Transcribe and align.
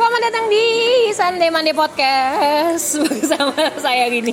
Selamat 0.00 0.32
datang 0.32 0.48
di 0.48 0.64
Sunday 1.12 1.52
Monday 1.52 1.76
Podcast 1.76 2.96
bersama 3.04 3.52
saya 3.76 4.08
Rini 4.08 4.32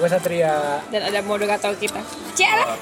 Gue 0.00 0.08
Satria. 0.08 0.80
dan 0.88 1.04
ada 1.04 1.20
moderator 1.20 1.76
kita. 1.76 2.00
Ciara. 2.32 2.80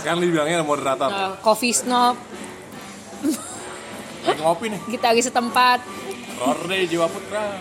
Sekarang 0.00 0.20
dibilangnya 0.24 0.64
moderator. 0.64 1.12
Uh, 1.12 1.36
coffee 1.44 1.76
snob, 1.76 2.16
Lagi 4.24 4.40
ngopi 4.40 4.72
nih. 4.72 4.80
gitaris 4.88 5.28
setempat, 5.28 5.84
Rorde 6.40 6.80
Jiwa 6.88 7.12
Putra. 7.12 7.52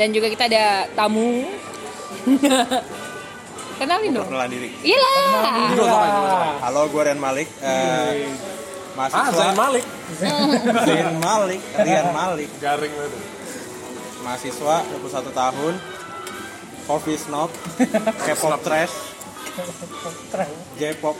dan 0.00 0.08
juga 0.08 0.32
kita 0.32 0.48
ada 0.48 0.88
tamu. 0.96 1.44
Kenalin 3.84 4.16
dong. 4.16 4.24
Perkenalan 4.24 4.48
diri. 4.48 4.72
Iya 4.80 4.96
lah. 4.96 6.56
Halo, 6.64 6.88
gue 6.88 7.02
Rian 7.04 7.20
Malik. 7.20 7.52
Eh, 8.90 8.98
Ah, 8.98 9.30
mahasiswa. 9.30 9.38
Zain 9.38 9.54
Malik. 9.54 9.84
Rian 10.84 11.16
Malik. 11.18 11.60
Rian 11.78 12.08
Malik. 12.10 12.50
Garing 12.58 12.90
itu. 12.92 13.18
Mahasiswa 14.20 14.76
21 14.90 15.30
tahun. 15.32 15.74
Coffee 16.84 17.14
snob. 17.16 17.50
K-pop 18.26 18.60
trash. 18.60 18.94
J-pop 20.74 21.16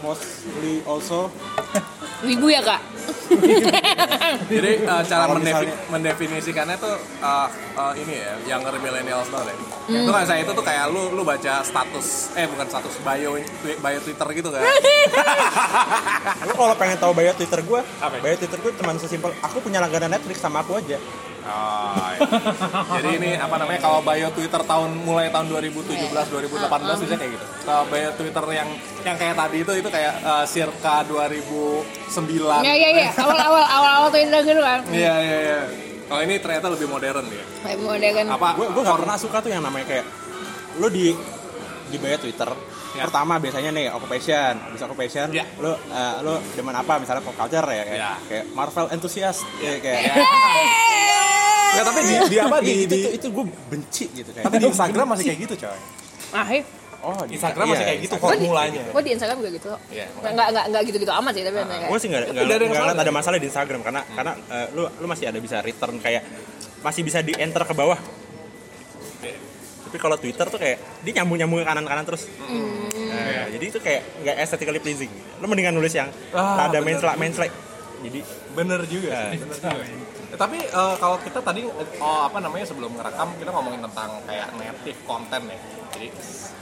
mostly 0.00 0.78
also. 0.86 1.26
Wibu 2.18 2.46
ya 2.48 2.58
kak? 2.60 2.80
Jadi 4.50 4.72
eh, 4.82 5.02
cara 5.04 5.24
mendefi- 5.28 5.44
misalnya- 5.64 5.78
mendefinisikannya 5.88 6.76
tuh 6.76 6.94
eh, 7.16 7.48
eh, 7.74 7.92
ini 7.96 8.14
ya, 8.16 8.32
younger 8.48 8.74
millennials 8.76 9.28
banget 9.28 9.54
ya. 9.54 9.56
Itu 10.00 10.10
kan 10.10 10.24
saya 10.24 10.40
itu 10.40 10.50
tuh 10.50 10.60
kayak 10.60 10.88
lu 10.88 11.10
lu 11.10 11.22
baca 11.22 11.62
status 11.62 12.06
eh 12.34 12.44
bukan 12.44 12.66
status 12.66 12.94
bio 12.98 13.38
bio 13.58 13.98
Twitter 14.00 14.28
gitu 14.34 14.48
kan. 14.50 14.62
Lu 16.42 16.52
kalau 16.52 16.74
pengen 16.74 16.98
tahu 16.98 17.12
bio 17.12 17.32
Twitter 17.32 17.60
gue, 17.60 17.80
bio 18.18 18.34
Twitter 18.36 18.58
gue 18.58 18.72
cuma 18.74 18.90
sesimpel 18.96 19.30
aku 19.38 19.56
punya 19.60 19.78
langganan 19.78 20.10
Netflix 20.10 20.38
sama 20.38 20.60
aku 20.60 20.76
aja. 20.76 20.98
Oh, 21.48 22.08
iya. 22.12 22.20
Jadi 23.00 23.08
ini 23.16 23.30
apa 23.40 23.56
namanya 23.56 23.80
kalau 23.80 24.04
bio 24.04 24.28
Twitter 24.36 24.60
tahun 24.60 24.90
mulai 25.00 25.32
tahun 25.32 25.48
2017 25.48 26.12
2018 26.12 26.68
biasanya 26.68 27.18
kayak 27.18 27.32
gitu. 27.40 27.44
Kalau 27.64 27.84
bio 27.88 28.10
Twitter 28.12 28.44
yang 28.52 28.68
yang 29.04 29.16
kayak 29.16 29.34
tadi 29.34 29.56
itu 29.64 29.72
itu 29.80 29.88
kayak 29.88 30.14
eh, 30.20 30.44
circa 30.44 30.94
2009. 31.08 32.68
Ya 32.68 32.74
ya 32.76 32.88
ya. 32.92 33.10
Awal 33.16 33.38
awal 33.40 33.64
awal 33.64 33.92
awal 34.04 34.08
tuh 34.12 34.20
Indra 34.20 34.40
gitu 34.44 34.60
kan. 34.60 34.80
Iya 34.92 35.14
iya 35.24 35.38
iya. 35.40 35.60
Kalau 36.08 36.20
ini 36.24 36.34
ternyata 36.40 36.66
lebih 36.72 36.88
modern 36.88 37.24
dia. 37.28 37.44
Kayak 37.64 37.78
modern. 37.84 38.26
Apa? 38.32 38.48
Gue 38.56 38.66
gue 38.72 38.82
gak 38.84 38.98
pernah 39.04 39.16
suka 39.20 39.36
tuh 39.44 39.50
yang 39.52 39.64
namanya 39.64 39.86
kayak 39.88 40.06
lu 40.80 40.88
di 40.88 41.12
di 41.88 41.96
bio 41.96 42.16
Twitter. 42.20 42.48
Ya. 42.90 43.04
Pertama 43.04 43.36
biasanya 43.36 43.70
nih 43.70 43.86
occupation, 43.90 44.52
bisa 44.72 44.84
occupation. 44.84 45.28
Ya. 45.28 45.44
Lu 45.56 45.70
eh, 45.70 46.14
lu 46.22 46.34
demen 46.52 46.72
apa 46.72 46.96
misalnya 46.96 47.20
pop 47.20 47.34
culture 47.34 47.64
ya 47.64 47.82
kayak, 47.84 47.98
Ya. 47.98 48.12
kayak 48.24 48.44
Marvel 48.52 48.86
enthusiast 48.90 49.44
ya, 49.58 49.76
kayak 49.76 50.16
Nggak, 51.68 51.84
tapi 51.84 52.00
di, 52.00 52.14
di 52.32 52.36
apa 52.40 52.56
di, 52.58 52.72
itu, 52.82 52.94
di 52.96 53.00
itu, 53.12 53.26
gue 53.28 53.44
benci 53.68 54.04
gitu 54.10 54.30
kayak. 54.32 54.44
tapi 54.48 54.56
di 54.56 54.66
Instagram 54.66 55.06
masih 55.12 55.24
kayak 55.28 55.40
gitu 55.44 55.54
coy. 55.60 55.78
Ah. 56.32 56.48
Oh, 56.98 57.22
di 57.22 57.38
Instagram 57.38 57.66
masih 57.70 57.84
kayak 57.86 58.00
gitu 58.02 58.14
Instagram. 58.16 58.34
formulanya. 58.40 58.82
Kok 58.90 59.02
di 59.04 59.12
Instagram 59.14 59.36
juga 59.38 59.50
gitu? 59.54 59.68
Iya, 59.94 60.06
Nggak 60.18 60.32
nggak 60.34 60.48
nggak 60.50 60.64
nggak 60.66 60.82
gitu-gitu 60.88 61.12
amat 61.14 61.32
sih 61.36 61.42
tapi 61.46 61.56
kayak. 61.60 61.88
Gue 61.92 61.98
sih 62.00 62.08
nggak 62.10 62.22
Tapi 62.24 62.32
nggak 62.34 62.48
dari 62.48 62.48
yang 62.48 62.58
nggak 62.58 62.74
salah. 62.74 62.90
ngeliat 62.90 63.06
ada 63.06 63.12
masalah 63.14 63.36
di 63.38 63.46
Instagram 63.46 63.80
karena 63.84 64.00
karena 64.10 64.32
eh, 64.34 64.66
lu 64.74 64.82
lu 64.88 65.06
masih 65.06 65.24
ada 65.28 65.38
bisa 65.38 65.56
return 65.60 65.94
kayak 66.00 66.22
masih 66.80 67.02
bisa 67.04 67.18
di 67.22 67.32
enter 67.36 67.62
ke 67.62 67.74
bawah. 67.76 67.98
Tapi 69.88 69.96
kalau 69.96 70.20
Twitter 70.20 70.44
tuh 70.44 70.60
kayak 70.60 70.76
dia 71.00 71.12
nyambung 71.16 71.40
nyambung 71.40 71.64
ke 71.64 71.66
kanan 71.66 71.88
kanan 71.88 72.04
terus. 72.04 72.28
Nah, 72.28 73.48
jadi 73.48 73.64
itu 73.64 73.80
kayak 73.80 74.04
nggak 74.20 74.36
aesthetically 74.36 74.80
pleasing. 74.84 75.08
Lu 75.40 75.48
mendingan 75.48 75.72
nulis 75.72 75.96
yang 75.96 76.12
Ah, 76.36 76.68
ada 76.68 76.84
main 76.84 77.00
slide 77.00 77.16
main 77.16 77.32
slide. 77.32 77.54
Jadi 78.04 78.20
Bener 78.52 78.80
juga. 78.90 79.10
Nah. 79.14 79.30
sih, 79.32 79.38
bener 79.40 79.56
juga. 79.56 79.80
Eh, 80.28 80.36
Tapi 80.36 80.58
eh, 80.60 80.94
kalau 81.00 81.16
kita 81.24 81.40
tadi 81.40 81.64
oh 81.98 82.20
apa 82.26 82.38
namanya 82.42 82.68
sebelum 82.68 82.92
ngerekam 82.92 83.32
kita 83.40 83.48
ngomongin 83.48 83.80
tentang 83.88 84.10
kayak 84.28 84.48
native 84.60 84.98
content 85.08 85.44
ya. 85.48 85.58
Jadi 85.96 86.08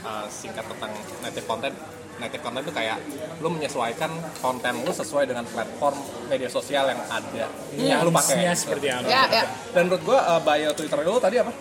eh, 0.07 0.25
singkat 0.31 0.65
tentang 0.71 0.91
native 1.19 1.45
content. 1.45 1.75
Native 2.17 2.41
content 2.41 2.65
itu 2.65 2.73
kayak 2.73 2.97
lu 3.45 3.53
menyesuaikan 3.53 4.09
konten 4.41 4.73
lu 4.81 4.89
sesuai 4.89 5.29
dengan 5.29 5.45
platform 5.45 5.93
media 6.25 6.49
sosial 6.49 6.89
yang 6.89 6.97
ada 7.11 7.45
yang 7.77 8.01
lu 8.01 8.09
pakai. 8.09 8.41
Bisnisnya 8.41 8.53
seperti 8.57 8.87
apa? 8.89 9.05
Ya 9.05 9.21
ya. 9.29 9.43
Dan 9.75 9.91
menurut 9.91 10.01
gua 10.07 10.19
eh, 10.25 10.41
bio 10.41 10.71
Twitter 10.73 10.97
lu 11.03 11.19
tadi 11.19 11.37
apa? 11.37 11.51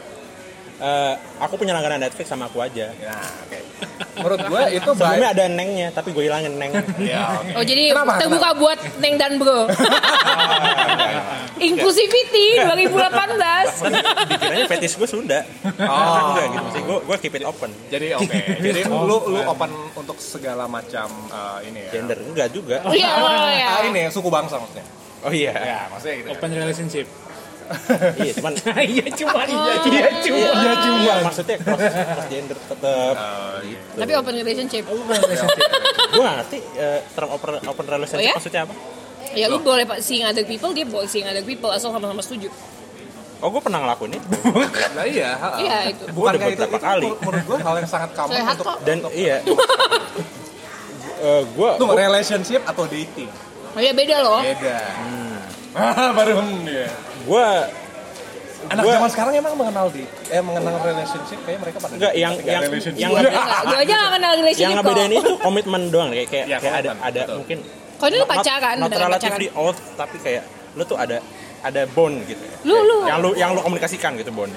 Eh, 0.81 1.15
aku 1.41 1.55
punya 1.57 1.73
langganan 1.73 2.05
Netflix 2.05 2.29
sama 2.29 2.49
aku 2.49 2.61
aja. 2.61 2.93
Ya, 2.97 3.17
oke. 3.47 3.59
Menurut 4.17 4.41
gua 4.49 4.61
itu 4.77 4.91
Sebelumnya 4.97 5.29
ada 5.33 5.45
nengnya 5.49 5.89
tapi 5.93 6.13
gue 6.13 6.25
hilangin 6.29 6.57
neng. 6.57 6.73
Ya, 7.01 7.41
oke. 7.41 7.53
Oh 7.61 7.65
jadi 7.65 7.93
Kenapa? 7.93 8.19
terbuka 8.21 8.51
buat 8.57 8.79
Neng 9.01 9.15
dan 9.21 9.33
Bro. 9.41 9.69
Inclusivity 11.67 12.61
2018. 12.61 14.29
Dikiranya 14.29 14.67
fetish 14.69 14.95
gue 15.01 15.09
Sunda. 15.09 15.41
Oh. 15.65 16.33
Enggak 16.33 16.47
gitu 16.53 16.69
sih. 16.73 16.83
Gue 16.85 16.99
gue 17.05 17.17
keep 17.21 17.35
it 17.37 17.45
open. 17.45 17.71
Jadi 17.89 18.07
oke. 18.17 18.37
Jadi 18.61 18.81
lu 18.89 19.17
lu 19.33 19.41
open 19.45 19.71
untuk 19.97 20.17
segala 20.21 20.69
macam 20.69 21.09
eh, 21.33 21.69
ini 21.73 21.81
ya. 21.89 21.91
Gender 22.01 22.19
enggak 22.21 22.49
juga. 22.53 22.85
Oh 22.85 22.93
iya, 22.93 23.11
oh 23.17 23.49
iya. 23.53 23.69
Ah, 23.81 23.83
ini 23.89 24.09
suku 24.13 24.29
bangsa 24.29 24.61
maksudnya. 24.61 24.85
Oh 25.25 25.33
iya. 25.33 25.55
Ya, 25.57 25.81
maksudnya 25.89 26.15
gitu. 26.23 26.29
Open 26.37 26.51
relationship. 26.53 27.07
Iya, 28.23 28.33
cuman 28.39 28.53
Iya 28.57 29.07
cuma 29.15 29.41
iya 29.45 29.75
iya 29.87 30.07
cuma. 30.23 30.39
Iya 30.39 30.73
cuma 30.83 31.13
maksudnya 31.27 31.57
cross, 31.61 31.83
cross 31.83 32.27
gender 32.31 32.57
tetap. 32.59 33.15
gitu. 33.63 33.85
Tapi 33.99 34.13
open 34.15 34.35
relationship. 34.37 34.83
Open 34.87 35.17
relationship. 35.19 35.61
Gue 36.13 36.25
ngerti 36.25 36.59
eh, 36.79 37.01
term 37.15 37.29
open 37.31 37.53
open 37.67 37.85
relationship 37.87 38.23
Oh 38.23 38.31
ya? 38.31 38.35
maksudnya 38.39 38.63
apa? 38.67 38.75
Ya 39.37 39.47
lu 39.51 39.59
boleh 39.61 39.85
pak 39.85 39.99
seeing 40.01 40.25
other 40.25 40.47
people, 40.47 40.71
dia 40.73 40.87
boleh 40.87 41.09
seeing 41.11 41.27
other 41.27 41.45
people 41.45 41.69
asal 41.69 41.93
sama-sama 41.93 42.23
setuju. 42.23 42.49
Oh 43.45 43.53
gue 43.53 43.61
pernah 43.61 43.85
ngelakuin 43.85 44.17
itu 44.17 44.29
Nah 44.97 45.05
iya. 45.05 45.37
Iya 45.61 45.77
itu. 45.93 46.05
Bukan 46.17 46.41
kayak 46.41 46.57
itu, 46.57 46.63
beberapa 46.65 46.79
itu 46.81 46.87
kali. 46.89 47.09
menurut 47.21 47.45
gue 47.45 47.59
hal 47.61 47.75
yang 47.85 47.91
sangat 47.91 48.11
common 48.17 48.33
untuk 48.41 48.67
dan 48.87 48.99
iya. 49.13 49.37
Eh, 51.17 51.43
gue 51.49 51.71
Tuh, 51.81 51.89
relationship 51.97 52.61
atau 52.65 52.85
dating. 52.89 53.29
Oh 53.77 53.81
iya 53.81 53.93
beda 53.93 54.17
loh. 54.25 54.41
Beda. 54.41 54.79
Ah, 55.77 56.13
baru 56.17 56.41
ya. 56.65 56.89
Gue 57.27 57.47
Anak 58.67 58.83
Gua- 58.83 58.95
zaman 58.99 59.11
sekarang 59.13 59.33
emang 59.37 59.55
mengenal 59.55 59.87
di 59.95 60.03
eh 60.27 60.43
mengenal 60.43 60.75
relationship 60.81 61.39
kayak 61.47 61.59
mereka 61.61 61.79
pada 61.79 61.93
Enggak, 61.95 62.13
yang- 62.17 62.35
yang- 62.41 62.63
relationship. 62.65 62.99
yang- 62.99 63.13
Gue 63.15 63.77
aja 63.79 63.95
gak 63.95 64.11
kenal 64.11 64.33
relationship 64.35 64.65
yang 64.65 64.75
ngebedain 64.75 65.13
itu 65.13 65.31
komitmen 65.39 65.83
doang 65.87 66.09
kayak 66.11 66.27
kayak, 66.27 66.47
Iya, 66.47 66.59
kayak 66.59 66.75
ada 66.77 66.91
ada 66.99 67.21
betul. 67.23 67.37
mungkin 67.39 67.59
Kalau 67.97 68.09
ini 68.09 68.17
lu 68.17 68.19
not- 68.19 68.31
pacaran, 68.33 68.75
not 68.75 68.89
beneran 68.89 69.07
relatively 69.07 69.49
old 69.55 69.77
tapi 69.95 70.17
kayak 70.19 70.43
lu 70.75 70.83
tuh 70.83 70.99
ada 70.99 71.17
ada 71.63 71.83
bond 71.89 72.17
gitu 72.25 72.43
ya. 72.43 72.57
Lu, 72.65 72.75
lu. 72.81 72.97
yang 73.05 73.19
lu 73.21 73.31
yang 73.35 73.51
lu 73.53 73.61
komunikasikan 73.61 74.19
gitu 74.19 74.31
bond 74.31 74.51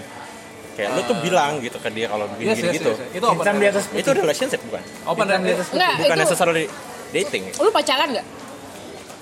kayak 0.74 0.90
lu 0.90 1.02
tuh 1.06 1.18
bilang 1.20 1.60
gitu 1.60 1.78
ke 1.78 1.90
dia 1.92 2.08
kalau 2.08 2.26
begini 2.30 2.50
Yes, 2.50 2.58
yes, 2.58 2.74
gitu 2.74 2.90
yes, 2.90 3.00
yes. 3.04 3.14
Itu 3.14 3.26
open 3.30 3.54
di 3.54 3.68
atas 3.68 3.84
itu 3.92 4.10
relationship 4.12 4.60
bukan 4.64 4.82
open 5.06 5.26
di 5.28 5.54
atas 5.54 5.68
Enggak, 5.70 5.94
bukan 6.00 6.10
itu 6.10 6.24
necessarily 6.24 6.66
dating 7.12 7.44
lu 7.54 7.70
pacaran 7.70 8.08
gak? 8.12 8.26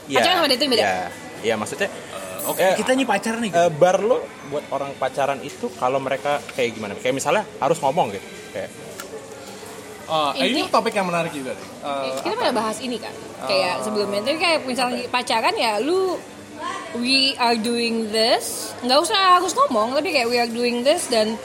Iya. 0.07 0.15
Pacaran 0.15 0.35
sama 0.37 0.47
dating 0.47 0.69
beda? 0.69 0.81
Iya, 0.81 0.95
Iya, 1.37 1.53
maksudnya 1.53 1.89
Oke. 2.45 2.61
eh, 2.61 2.75
Kita 2.75 2.91
nih 2.91 3.03
pacaran 3.03 3.39
nih. 3.39 3.51
eh, 3.51 3.71
bar 3.71 3.97
lo 3.99 4.17
buat 4.47 4.65
orang 4.69 4.93
pacaran 4.95 5.39
itu 5.41 5.71
kalau 5.73 5.97
mereka 5.97 6.37
kayak 6.51 6.71
gimana? 6.71 6.93
Kayak 6.93 7.15
misalnya 7.15 7.43
harus 7.57 7.77
ngomong 7.77 8.11
gitu. 8.11 8.23
Kayak 8.51 8.69
eh, 10.07 10.31
ini 10.45 10.61
Ini- 10.61 10.69
topik 10.69 10.93
yang 10.93 11.05
menarik 11.05 11.31
juga 11.31 11.51
nih. 11.51 11.67
Eh, 11.81 12.21
Kita 12.21 12.35
pernah 12.35 12.55
bahas 12.55 12.77
ini 12.79 12.97
kan, 12.97 13.11
kayak 13.43 13.81
sebelumnya. 13.81 14.21
Tapi 14.21 14.37
kayak 14.37 14.59
misalnya 14.63 15.03
pacaran 15.07 15.55
ya, 15.55 15.79
lu 15.79 16.15
we 16.95 17.35
are 17.35 17.55
doing 17.55 18.09
this, 18.09 18.71
nggak 18.79 18.99
usah 18.99 19.37
harus 19.37 19.51
ngomong, 19.53 19.93
tapi 19.93 20.09
kayak 20.09 20.27
we 20.27 20.37
are 20.37 20.49
doing 20.49 20.81
this 20.81 21.05
dan 21.05 21.35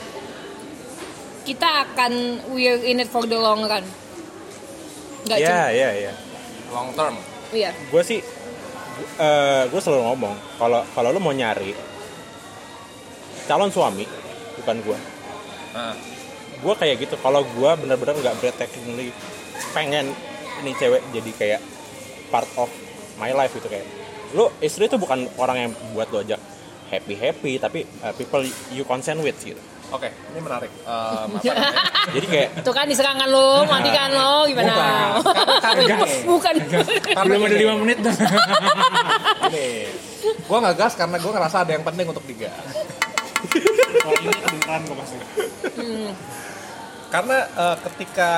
kita 1.42 1.66
akan 1.84 2.12
we 2.48 2.64
are 2.64 2.78
in 2.78 2.96
it 2.96 3.08
for 3.08 3.22
the 3.22 3.34
long 3.34 3.60
run. 3.62 3.82
Nggak 5.22 5.38
Iya, 5.38 5.48
cuma, 5.48 5.66
iya, 5.70 5.90
iya. 6.00 6.12
long 6.70 6.88
term. 6.92 7.14
iya. 7.50 7.70
Gue 7.88 8.02
sih 8.02 8.22
eh 9.20 9.62
gue 9.68 9.80
selalu 9.80 10.02
ngomong 10.12 10.34
kalau 10.60 10.80
kalau 10.92 11.08
lo 11.12 11.20
mau 11.20 11.34
nyari 11.34 11.72
calon 13.46 13.70
suami 13.72 14.06
bukan 14.62 14.76
gue. 14.84 14.98
Nah, 15.72 15.96
Gue 16.62 16.74
kayak 16.78 17.02
gitu. 17.02 17.18
Kalau 17.18 17.42
gue 17.42 17.70
bener-bener 17.74 18.14
nggak 18.14 18.38
breathtakingly 18.38 19.10
pengen 19.74 20.14
ini 20.62 20.70
cewek 20.78 21.02
jadi 21.10 21.30
kayak 21.34 21.60
part 22.30 22.46
of 22.54 22.70
my 23.18 23.34
life 23.34 23.50
gitu 23.50 23.66
kayak. 23.66 23.84
Lo 24.32 24.54
istri 24.62 24.86
itu 24.86 24.94
bukan 24.96 25.26
orang 25.42 25.68
yang 25.68 25.70
buat 25.92 26.08
lo 26.14 26.22
ajak 26.22 26.38
happy 26.88 27.18
happy 27.18 27.52
tapi 27.58 27.82
uh, 28.06 28.14
people 28.14 28.46
you 28.70 28.86
consent 28.86 29.18
with 29.18 29.34
gitu. 29.42 29.58
Oke, 29.92 30.08
ini 30.08 30.40
menarik. 30.40 30.72
Eh, 30.72 30.88
apa 31.28 31.36
namanya? 31.36 31.54
Jadi 32.08 32.26
kayak 32.26 32.48
Tuh 32.64 32.72
kan 32.72 32.88
diserangan 32.88 33.28
lo, 33.28 33.68
matikan 33.68 34.08
lo, 34.10 34.48
gimana? 34.48 34.72
Bukan. 36.24 36.54
Karena 37.04 37.24
Belum 37.28 37.44
ada 37.44 37.52
ini- 37.52 37.60
lima 37.60 37.74
menit. 37.76 37.98
Nih, 39.52 39.92
gue 40.22 40.58
nggak 40.58 40.76
gas 40.76 40.96
karena 40.96 41.16
gue 41.16 41.28
ngerasa 41.30 41.56
ada 41.60 41.72
yang 41.72 41.84
penting 41.84 42.06
untuk 42.08 42.24
digas. 42.24 42.56
Oh, 44.02 44.12
ini 44.16 44.32
kedengeran 44.32 44.80
kok 44.82 44.96
pasti. 44.96 45.16
Karena 47.12 47.38
eh, 47.44 47.76
ketika 47.84 48.30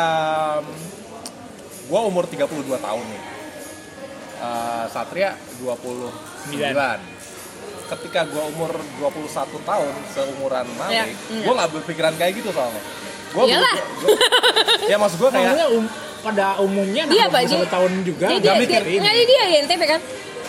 gue 1.85 2.01
umur 2.03 2.27
32 2.27 2.51
tahun 2.75 3.05
nih, 3.07 3.23
eh, 4.43 4.85
Satria 4.91 5.39
29. 5.63 7.14
Ketika 7.87 8.21
gue 8.25 8.43
umur 8.49 8.71
21 8.99 9.29
tahun 9.61 9.93
seumuran 10.09 10.67
Malik, 10.75 10.91
Iya, 10.91 11.05
iya. 11.31 11.45
gue 11.45 11.53
nggak 11.53 11.71
berpikiran 11.73 12.13
kayak 12.15 12.33
gitu 12.37 12.49
soalnya. 12.51 12.83
Gue 13.31 13.45
Iyalah. 13.47 13.77
ya 14.91 14.97
maksud 14.97 15.19
gue 15.19 15.31
kayak 15.31 15.51
Maksudnya 15.51 15.69
um, 15.71 15.85
pada 16.21 16.47
umumnya 16.59 17.03
Iya, 17.05 17.27
anak 17.27 17.31
Pak, 17.31 17.41
21 17.43 17.51
jadi- 17.51 17.69
tahun 17.69 17.93
juga 18.03 18.27
dia, 18.31 18.53
mikir 18.57 18.83
dia, 18.83 19.13
ini. 19.13 19.23
dia 19.25 19.43
ya 19.45 19.57
NTP 19.61 19.83
kan? 19.85 20.01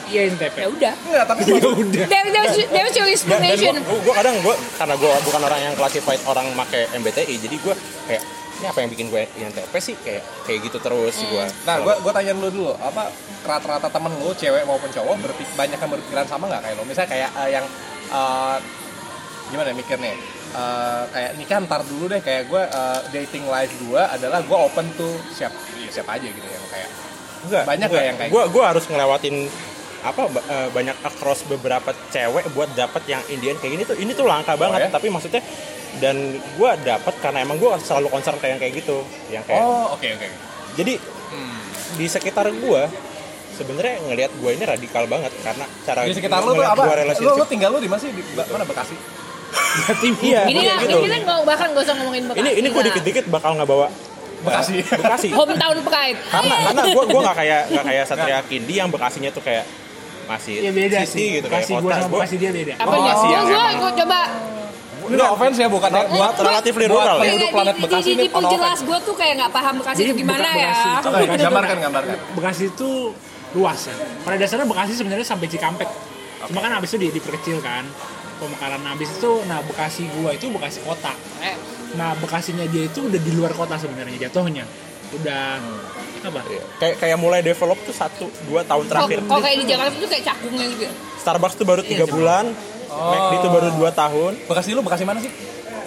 Iya 0.05 0.21
NTP. 0.29 0.55
Ya 0.55 0.67
udah. 0.69 0.93
enggak, 1.01 1.25
tapi 1.25 1.41
Ya 1.49 1.67
udah. 1.67 2.05
There, 2.05 2.27
there's, 2.29 2.55
there's 2.69 2.93
your 2.93 3.03
dan, 3.03 3.17
dan 3.25 3.41
explanation. 3.41 3.73
gue 3.75 3.99
gue 3.99 4.13
kadang 4.13 4.35
gue 4.37 4.55
karena 4.77 4.95
gue 4.95 5.11
bukan 5.25 5.41
orang 5.43 5.59
yang 5.61 5.73
classified 5.73 6.21
orang 6.23 6.45
make 6.53 6.81
MBTI 6.93 7.35
jadi 7.41 7.55
gue 7.57 7.73
kayak 8.05 8.23
ini 8.55 8.65
apa 8.65 8.79
yang 8.79 8.89
bikin 8.89 9.07
gue 9.07 9.21
INTP 9.33 9.73
sih 9.77 9.95
kayak 9.97 10.23
kayak 10.43 10.59
gitu 10.63 10.77
terus 10.79 11.15
Hmm. 11.17 11.27
gue 11.29 11.43
Nah, 11.63 11.75
gue 11.77 11.93
gue 11.97 12.11
tanya 12.11 12.31
lu 12.33 12.47
dulu, 12.47 12.71
apa 12.73 13.11
rata-rata 13.43 13.87
temen 13.87 14.15
lu, 14.15 14.31
cewek 14.31 14.63
maupun 14.63 14.87
cowok, 14.87 15.15
berpik 15.19 15.49
banyak 15.53 15.75
yang 15.75 15.91
berpikiran 15.91 16.25
sama 16.25 16.47
nggak 16.47 16.61
kayak 16.61 16.75
lo? 16.75 16.83
Misalnya 16.83 17.09
kayak 17.09 17.29
eh, 17.35 17.49
yang 17.51 17.65
eh, 18.09 18.57
gimana 19.47 19.67
ya 19.69 19.75
mikirnya? 19.75 20.13
Eh, 20.55 21.03
kayak 21.11 21.31
nikah 21.35 21.57
ntar 21.61 21.81
dulu 21.83 22.07
deh, 22.07 22.19
kayak 22.19 22.47
gue 22.47 22.61
eh, 22.61 22.99
dating 23.13 23.45
life 23.45 23.75
gue 23.77 23.99
adalah 23.99 24.39
gue 24.39 24.57
open 24.57 24.87
to 24.95 25.05
siap, 25.29 25.51
ya, 25.75 25.89
siapa 25.91 26.15
aja 26.15 26.25
gitu 26.25 26.43
yang 26.43 26.65
kayak 26.69 26.89
Enggak, 27.45 27.63
Banyak 27.67 27.87
nggak 27.87 28.05
yang 28.05 28.17
kayak 28.17 28.31
gue 28.31 28.43
gue 28.49 28.63
harus 28.63 28.85
ngelewatin 28.85 29.35
apa 30.01 30.21
ba- 30.29 30.45
banyak 30.69 30.97
across 31.01 31.41
beberapa 31.43 31.89
cewek 32.09 32.53
buat 32.53 32.69
dapat 32.71 33.03
yang 33.05 33.21
Indian 33.25 33.57
kayak 33.57 33.73
gini 33.73 33.83
tuh 33.83 33.97
ini 33.97 34.11
tuh 34.13 34.25
langka 34.25 34.53
banget 34.55 34.85
ya? 34.85 34.89
tapi 34.89 35.09
maksudnya 35.09 35.41
dan 35.97 36.15
gue 36.35 36.71
dapat 36.81 37.13
karena 37.17 37.39
emang 37.41 37.55
gue 37.55 37.71
selalu 37.79 38.07
concern 38.09 38.35
kayak 38.35 38.51
yang 38.51 38.59
kayak 38.59 38.73
gitu 38.77 38.97
yang 39.29 39.43
kayak 39.43 39.59
oh 39.59 39.93
oke 39.93 40.03
oke. 40.05 40.27
jadi 40.73 40.93
Hmm. 41.25 41.57
di 41.95 42.05
sekitar 42.05 42.45
gue 42.47 42.81
sebenarnya 43.51 43.97
ngelihat 44.03 44.31
gue 44.31 44.51
ini 44.51 44.63
radikal 44.63 45.03
banget 45.05 45.33
karena 45.39 45.65
cara 45.81 46.03
Di 46.03 46.13
sekitar 46.13 46.39
lu 46.39 46.53
tuh 46.53 46.61
apa? 46.61 46.77
gua 46.77 46.95
Lu, 47.01 47.33
lu 47.33 47.45
tinggal 47.45 47.69
lu 47.71 47.79
di 47.79 47.87
mana 47.87 47.97
sih? 47.97 48.09
Di 48.09 48.21
ba- 48.31 48.45
mana 48.45 48.61
Bekasi? 48.61 48.93
iya 50.21 50.45
Ini 50.45 50.61
lah, 50.61 50.77
gitu. 50.81 50.99
ini 50.99 51.09
kan 51.09 51.21
nggak 51.23 51.39
bahkan 51.43 51.67
nggak 51.71 51.83
usah 51.83 51.95
ngomongin 51.95 52.23
Bekasi 52.25 52.41
ini 52.41 52.51
ini 52.55 52.67
gue 52.67 52.77
lah. 52.77 52.87
dikit-dikit 52.87 53.25
bakal 53.27 53.55
nggak 53.55 53.65
bawa 53.65 53.87
Bekasi. 54.45 54.85
Bekasi 54.85 55.27
Hometown 55.31 55.77
Pride. 55.81 56.19
karena 56.29 56.55
karena 56.61 56.81
gue 56.85 57.03
gue 57.07 57.21
nggak 57.23 57.37
kayak 57.37 57.61
nggak 57.71 57.85
kayak 57.85 58.03
Satria 58.05 58.39
Kindi 58.43 58.73
yang 58.75 58.89
Bekasinya 58.91 59.29
tuh 59.31 59.41
kayak 59.41 59.65
masih 60.25 60.53
Ya 60.59 60.71
beda 60.71 60.97
city 61.01 61.09
sih. 61.09 61.27
gitu 61.35 61.47
kayak 61.47 61.65
Bekasi 61.65 61.73
gue 61.79 61.91
sama 61.91 62.13
Bekasi 62.13 62.35
dia 62.37 62.51
beda. 62.51 62.73
Apa 62.75 62.85
Oh, 62.85 62.91
nih? 62.91 63.01
Bekasi 63.01 63.25
Gua, 63.25 63.33
yang 63.33 63.45
coba 65.05 65.13
Enggak 65.13 65.29
offense 65.37 65.57
ya 65.61 65.67
bukan 65.69 65.89
buat 65.93 66.35
relatively 66.41 66.85
buat 66.89 66.97
rural 66.97 67.17
ya. 67.17 67.21
penduduk 67.21 67.49
planet 67.53 67.75
di, 67.75 67.81
Bekasi 67.85 68.09
di, 68.09 68.13
ini 68.17 68.25
ono 68.33 68.49
jelas 68.49 68.79
gue 68.81 68.97
tuh 69.05 69.15
kayak 69.15 69.33
nggak 69.37 69.51
paham 69.53 69.73
Bekasi 69.81 69.99
itu 70.01 70.13
gimana 70.17 70.49
ya. 70.51 70.73
Bekasi 71.05 71.37
gambarkan 71.45 71.77
gambarkan. 71.79 72.15
Bekasi 72.33 72.63
itu 72.73 72.89
luas 73.53 73.79
ya. 73.85 73.95
Pada 74.25 74.35
dasarnya 74.41 74.67
Bekasi 74.67 74.91
sebenarnya 74.97 75.27
sampai 75.27 75.47
Cikampek. 75.47 75.89
Cuma 76.49 76.59
kan 76.61 76.71
abis 76.81 76.89
itu 76.93 76.97
di, 77.01 77.07
diperkecil 77.13 77.61
kan. 77.61 77.85
Pemekaran 78.35 78.83
abis 78.91 79.15
itu, 79.15 79.31
nah 79.47 79.63
Bekasi 79.63 80.11
gua 80.19 80.35
itu 80.35 80.51
Bekasi 80.51 80.83
kota. 80.83 81.13
Nah 81.95 82.11
Bekasinya 82.19 82.65
dia 82.67 82.89
itu 82.89 82.99
udah 83.05 83.19
di 83.21 83.31
luar 83.31 83.53
kota 83.55 83.79
sebenarnya 83.79 84.27
jatuhnya. 84.27 84.65
Udah 85.15 85.61
apa? 86.25 86.41
Iya. 86.49 86.63
kayak 86.81 86.95
kayak 86.97 87.17
mulai 87.21 87.39
develop 87.45 87.77
tuh 87.85 87.93
satu 87.93 88.25
dua 88.49 88.65
tahun 88.65 88.89
terakhir 88.89 89.21
kok 89.29 89.39
kayak 89.45 89.57
di 89.61 89.65
Jakarta 89.69 89.93
tuh 89.93 90.09
kayak 90.09 90.25
cakungnya 90.25 90.65
gitu. 90.73 90.85
Starbucks 91.21 91.55
tuh 91.57 91.65
baru 91.69 91.81
tiga 91.85 92.05
Iya, 92.09 92.13
bulan 92.13 92.45
McD 92.95 93.33
tuh 93.37 93.49
baru 93.49 93.67
dua 93.71 93.91
tahun 93.91 94.33
Bekasi 94.43 94.69
lu 94.71 94.81
Bekasi 94.81 95.03
mana 95.03 95.19
sih? 95.19 95.31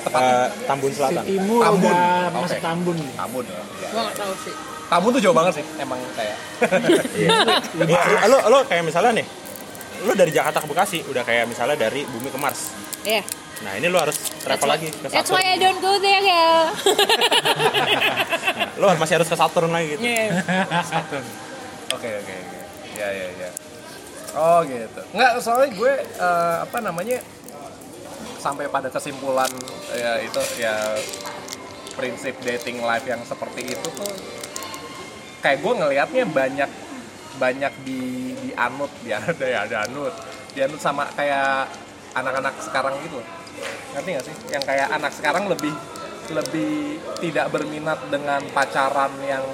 eh, 0.09 0.47
Tambun 0.65 0.91
Selatan 0.91 1.23
Timur 1.23 1.61
Tambun. 1.61 1.85
udah 1.85 2.07
Oke. 2.29 2.39
masuk 2.39 2.61
Tambun. 2.61 2.97
Tambun. 3.13 3.45
Gue 3.45 3.61
nggak 3.99 4.17
tahu 4.17 4.33
sih. 4.41 4.55
Tambun 4.89 5.11
tuh 5.11 5.21
jauh 5.21 5.37
banget 5.37 5.53
sih, 5.55 5.65
emang 5.77 6.01
kayak. 6.13 6.37
Iya. 7.13 7.29
Iya, 7.77 8.27
lo 8.27 8.39
lo 8.47 8.59
kayak 8.65 8.83
misalnya 8.83 9.13
nih 9.15 9.27
lo 10.01 10.13
dari 10.13 10.31
Jakarta 10.31 10.59
ke 10.59 10.67
Bekasi 10.67 10.99
udah 11.05 11.23
kayak 11.23 11.45
misalnya 11.45 11.77
dari 11.77 12.05
bumi 12.05 12.29
ke 12.29 12.39
Mars 12.39 12.73
Iya. 13.03 13.21
nah 13.59 13.75
ini 13.75 13.87
lo 13.87 13.99
harus 13.99 14.15
travel 14.39 14.65
lagi 14.65 14.87
ke 14.89 15.11
That's 15.11 15.27
Saturn 15.27 15.35
why 15.35 15.45
I 15.45 15.57
don't 15.57 15.77
go 15.79 15.99
there 15.99 16.23
ya. 16.23 16.71
lo 18.77 18.95
masih 18.95 19.19
harus 19.19 19.27
ke 19.27 19.35
Saturn 19.35 19.69
lagi 19.69 19.93
gitu 19.93 20.03
Iya. 20.03 20.41
Oke 21.91 22.09
oke 22.15 22.33
oke. 22.33 22.59
Ya 22.95 23.09
ya 23.09 23.27
ya. 23.35 23.49
Oh 24.37 24.61
gitu. 24.67 25.01
Enggak, 25.17 25.31
soalnya 25.41 25.71
gue 25.73 25.93
eh, 26.05 26.57
apa 26.65 26.79
namanya 26.85 27.19
sampai 28.39 28.71
pada 28.71 28.87
kesimpulan 28.93 29.51
ya 29.91 30.23
itu 30.23 30.41
ya 30.63 30.95
prinsip 31.99 32.39
dating 32.45 32.79
life 32.87 33.03
yang 33.03 33.19
seperti 33.27 33.75
itu 33.75 33.89
tuh 33.91 34.13
kayak 35.43 35.59
gue 35.59 35.73
ngelihatnya 35.75 36.25
banyak 36.31 36.71
banyak 37.39 37.73
di 37.83 38.35
dianut 38.43 38.91
ya 39.07 39.23
ada 39.23 39.47
ya 39.47 39.59
ada 39.67 39.77
anut. 39.87 40.15
Dianut 40.55 40.81
sama 40.83 41.07
kayak 41.15 41.71
anak-anak 42.15 42.55
sekarang 42.63 42.95
gitu. 43.07 43.23
Ngerti 43.95 44.09
gak 44.19 44.25
sih? 44.27 44.35
Yang 44.51 44.65
kayak 44.67 44.89
anak 44.91 45.13
sekarang 45.15 45.45
lebih 45.47 45.75
lebih 46.29 47.01
tidak 47.25 47.47
berminat 47.49 47.99
dengan 48.13 48.43
pacaran 48.53 49.13
yang 49.25 49.45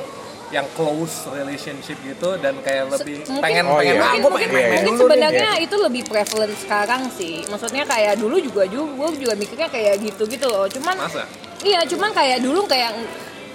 yang 0.50 0.66
close 0.72 1.24
relationship 1.28 1.96
gitu 2.00 2.36
dan 2.36 2.56
kayak 2.60 2.90
lebih 2.90 3.22
mungkin- 3.22 3.40
pengen 3.40 3.64
Oh, 3.64 3.76
pengen 3.76 3.94
iya. 3.94 4.00
ah, 4.00 4.04
mungkin, 4.06 4.20
gue 4.20 4.30
mungkin, 4.30 4.48
main 4.50 4.64
mungkin 4.66 4.82
nih. 4.84 5.00
sebenarnya 5.00 5.50
itu 5.58 5.76
lebih 5.78 6.02
prevalent 6.04 6.54
sekarang 6.56 7.02
sih. 7.10 7.34
Maksudnya 7.46 7.84
kayak 7.84 8.14
dulu 8.16 8.36
juga 8.38 8.62
juga 8.64 8.90
gue 9.08 9.20
juga 9.20 9.34
mikirnya 9.34 9.68
kayak 9.68 9.94
gitu 10.00 10.22
gitu 10.26 10.46
loh. 10.46 10.66
Cuman 10.66 10.96
masa 10.98 11.24
iya, 11.60 11.80
cuman 11.82 12.10
kayak 12.10 12.38
dulu 12.40 12.66
kayak 12.66 12.92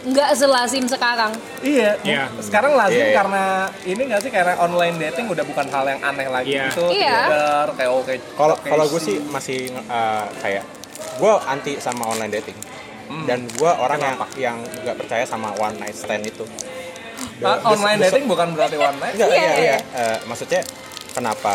nggak 0.02 0.32
selazim 0.34 0.88
sekarang. 0.88 1.36
Iya, 1.60 2.00
Iya. 2.02 2.32
sekarang 2.40 2.72
lazim 2.74 2.98
Iya, 2.98 3.06
iya. 3.06 3.16
karena 3.16 3.44
ini 3.84 4.02
nggak 4.02 4.22
sih 4.22 4.32
karena 4.32 4.54
online 4.58 4.96
dating 4.98 5.28
udah 5.28 5.44
bukan 5.44 5.68
hal 5.68 5.86
yang 5.86 6.00
aneh 6.02 6.28
lagi 6.28 6.52
Iya. 6.52 6.64
gitu. 6.68 6.86
Iya. 6.90 7.18
Tinder, 7.22 7.68
kayak 7.76 7.92
oke. 7.94 8.14
kalau 8.34 8.56
oke 8.56 8.64
kalau 8.66 8.86
gue 8.88 8.98
sih. 8.98 9.16
sih 9.16 9.28
masih 9.28 9.60
eh, 9.76 10.26
kayak 10.40 10.64
gue 11.18 11.34
anti 11.46 11.74
sama 11.78 12.08
online 12.08 12.32
dating 12.34 12.56
Hmm. 13.10 13.26
dan 13.26 13.44
gue 13.50 13.66
orang 13.68 14.00
yang 14.00 14.16
Kenapa? 14.16 14.38
yang 14.38 14.58
nggak 14.80 14.96
percaya 14.96 15.26
sama 15.26 15.50
one 15.58 15.76
night 15.76 15.98
stand 15.98 16.24
itu 16.24 16.46
online 17.42 17.98
besok- 17.98 18.12
dating 18.12 18.26
bukan 18.28 18.48
berarti 18.52 18.76
one 18.76 18.98
night. 18.98 19.14
Enggak, 19.14 19.30
Iya, 19.30 19.38
iya, 19.38 19.52
iya. 19.52 19.62
iya. 19.62 19.78
Eh, 19.96 20.18
maksudnya 20.24 20.62
kenapa 21.10 21.54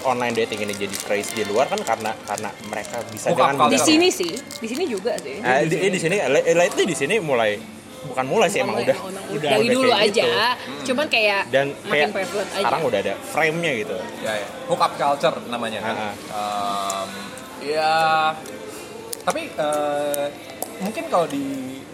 online 0.00 0.34
dating 0.36 0.60
ini 0.62 0.74
jadi 0.76 0.96
craze 0.96 1.30
di 1.32 1.42
luar 1.42 1.66
kan 1.66 1.80
karena 1.80 2.14
karena 2.22 2.50
mereka 2.64 3.02
bisa 3.08 3.28
Hookup 3.28 3.42
dengan 3.44 3.56
culture. 3.60 3.74
Di 3.74 3.80
sini 3.80 4.08
sih, 4.08 4.32
di 4.36 4.66
sini 4.66 4.84
juga 4.86 5.12
sih. 5.16 5.36
Eh, 5.36 5.60
di, 5.64 5.76
di 5.88 5.98
sini 5.98 6.16
lately 6.52 6.84
di 6.84 6.94
sini 6.94 7.18
mulai 7.18 7.58
bukan 8.00 8.24
mulai 8.24 8.46
sih 8.46 8.62
emang 8.62 8.78
udah 8.78 8.94
udah- 9.28 9.42
dari 9.50 9.58
udah 9.60 9.74
dulu 9.74 9.90
kayak 9.90 10.06
aja. 10.06 10.22
gitu. 10.22 10.86
Cuman 10.86 11.06
kayak 11.08 11.40
dan 11.50 11.66
makin 11.82 11.90
kayak 11.90 12.08
prevalent 12.14 12.48
aja. 12.48 12.58
sekarang 12.62 12.82
udah 12.86 12.98
ada 13.00 13.14
frame-nya 13.26 13.72
gitu. 13.76 13.96
Ya, 14.22 14.32
ya. 14.36 14.46
Hookup 14.66 14.92
culture 14.94 15.36
namanya 15.46 15.78
kan. 15.80 15.94
Ah, 15.98 16.14
Em, 16.30 17.08
ya, 17.68 17.92
tapi 19.20 19.50
eh, 19.50 20.26
mungkin 20.78 21.04
kalau 21.06 21.26
di, 21.26 21.42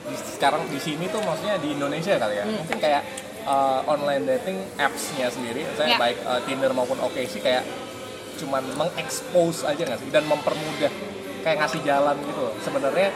di 0.05 0.15
sekarang 0.15 0.63
di 0.67 0.77
sini 0.77 1.07
tuh 1.07 1.21
maksudnya 1.21 1.57
di 1.57 1.73
Indonesia 1.73 2.15
kali 2.15 2.35
ya. 2.35 2.45
Mungkin 2.45 2.77
kayak 2.77 3.03
eh, 3.43 3.81
online 3.85 4.25
dating 4.27 4.59
apps-nya 4.77 5.29
sendiri, 5.29 5.65
misalnya 5.65 5.91
Ya. 5.91 5.99
baik 5.99 6.19
eh, 6.19 6.41
Tinder 6.45 6.71
maupun 6.71 6.99
OkCupid 6.99 7.41
kayak 7.41 7.65
cuman 8.35 8.63
mengekspos 8.75 9.63
aja 9.63 9.83
nggak 9.83 9.97
sih 9.97 10.11
dan 10.11 10.25
mempermudah 10.25 10.93
kayak 11.41 11.57
ngasih 11.59 11.81
jalan 11.81 12.17
gitu. 12.21 12.45
Sebenarnya 12.61 13.09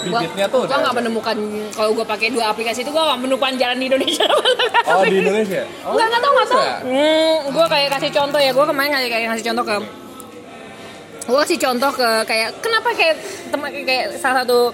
Gua- 0.00 0.20
bibitnya 0.20 0.46
tuh 0.46 0.62
gua 0.62 0.78
nggak 0.78 0.96
menemukan 0.96 1.36
kalau 1.72 1.90
gua 1.92 2.06
pakai 2.06 2.28
dua 2.28 2.44
aplikasi 2.48 2.80
itu 2.80 2.90
gua 2.90 3.08
nggak 3.08 3.20
menemukan 3.20 3.52
jalan 3.56 3.76
di 3.76 3.86
Indonesia. 3.86 4.26
Oh 4.88 5.04
di 5.04 5.20
Indonesia? 5.20 5.68
Oh, 5.84 5.92
enggak 5.92 6.16
tahu, 6.16 6.32
enggak 6.32 6.48
tahu. 6.48 6.60
bisa? 6.60 6.74
Hmm, 6.80 7.36
gue 7.50 7.66
kayak 7.68 7.88
kasih 7.92 8.10
contoh 8.10 8.40
ya, 8.40 8.50
gue 8.50 8.64
kemarin 8.64 8.88
kayak, 8.90 9.10
kayak 9.10 9.26
ngasih 9.28 9.46
contoh 9.46 9.64
ke 9.66 9.76
gue 11.28 11.36
kasih 11.38 11.58
contoh 11.60 11.90
ke 11.92 12.08
kayak 12.24 12.48
kenapa 12.58 12.88
kayak 12.94 13.16
teman 13.52 13.68
kayak 13.84 14.16
salah 14.16 14.36
satu 14.42 14.72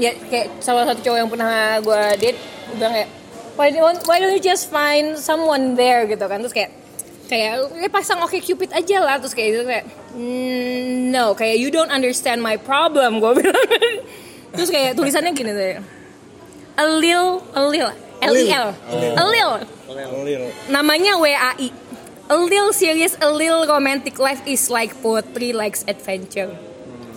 ya 0.00 0.16
kayak 0.16 0.64
salah 0.64 0.88
satu 0.88 1.04
cowok 1.04 1.18
yang 1.20 1.28
pernah 1.30 1.76
gue 1.78 2.00
date 2.16 2.40
bilang 2.74 2.92
kayak 2.96 3.10
why 3.60 3.68
don't, 3.68 4.00
why 4.08 4.16
don't 4.16 4.32
you 4.32 4.40
just 4.40 4.72
find 4.72 5.20
someone 5.20 5.76
there? 5.76 6.08
Gitu 6.08 6.24
kan. 6.24 6.40
Terus 6.40 6.56
kayak 6.56 6.70
kayak 7.28 7.68
ya 7.76 7.88
pasang 7.92 8.24
oke 8.24 8.40
cupid 8.40 8.72
aja 8.72 9.04
lah. 9.04 9.20
Terus 9.20 9.36
kayak 9.36 9.48
gitu 9.52 9.64
kayak 9.68 9.84
"Mm, 10.16 11.12
no 11.12 11.36
kayak 11.36 11.60
you 11.60 11.68
don't 11.68 11.92
understand 11.92 12.40
my 12.40 12.56
problem 12.56 13.20
gue 13.20 13.32
bilang. 13.44 13.68
Terus 14.56 14.72
kayak 14.72 14.96
tulisannya 14.96 15.36
gini 15.36 15.52
tuh 15.52 15.84
a 16.80 16.86
lil 16.88 17.44
a 17.52 17.62
lil 17.68 17.88
L 18.20 18.34
I 18.36 18.48
L 18.52 18.68
a 19.16 19.24
lil. 19.28 19.50
Namanya 20.72 21.20
WAI 21.20 21.68
a 22.30 22.36
little 22.38 22.72
serious 22.72 23.18
a 23.20 23.28
little 23.28 23.66
romantic 23.68 24.16
life 24.16 24.40
is 24.46 24.70
like 24.70 24.94
poetry 25.02 25.50
likes 25.52 25.82
adventure 25.84 26.54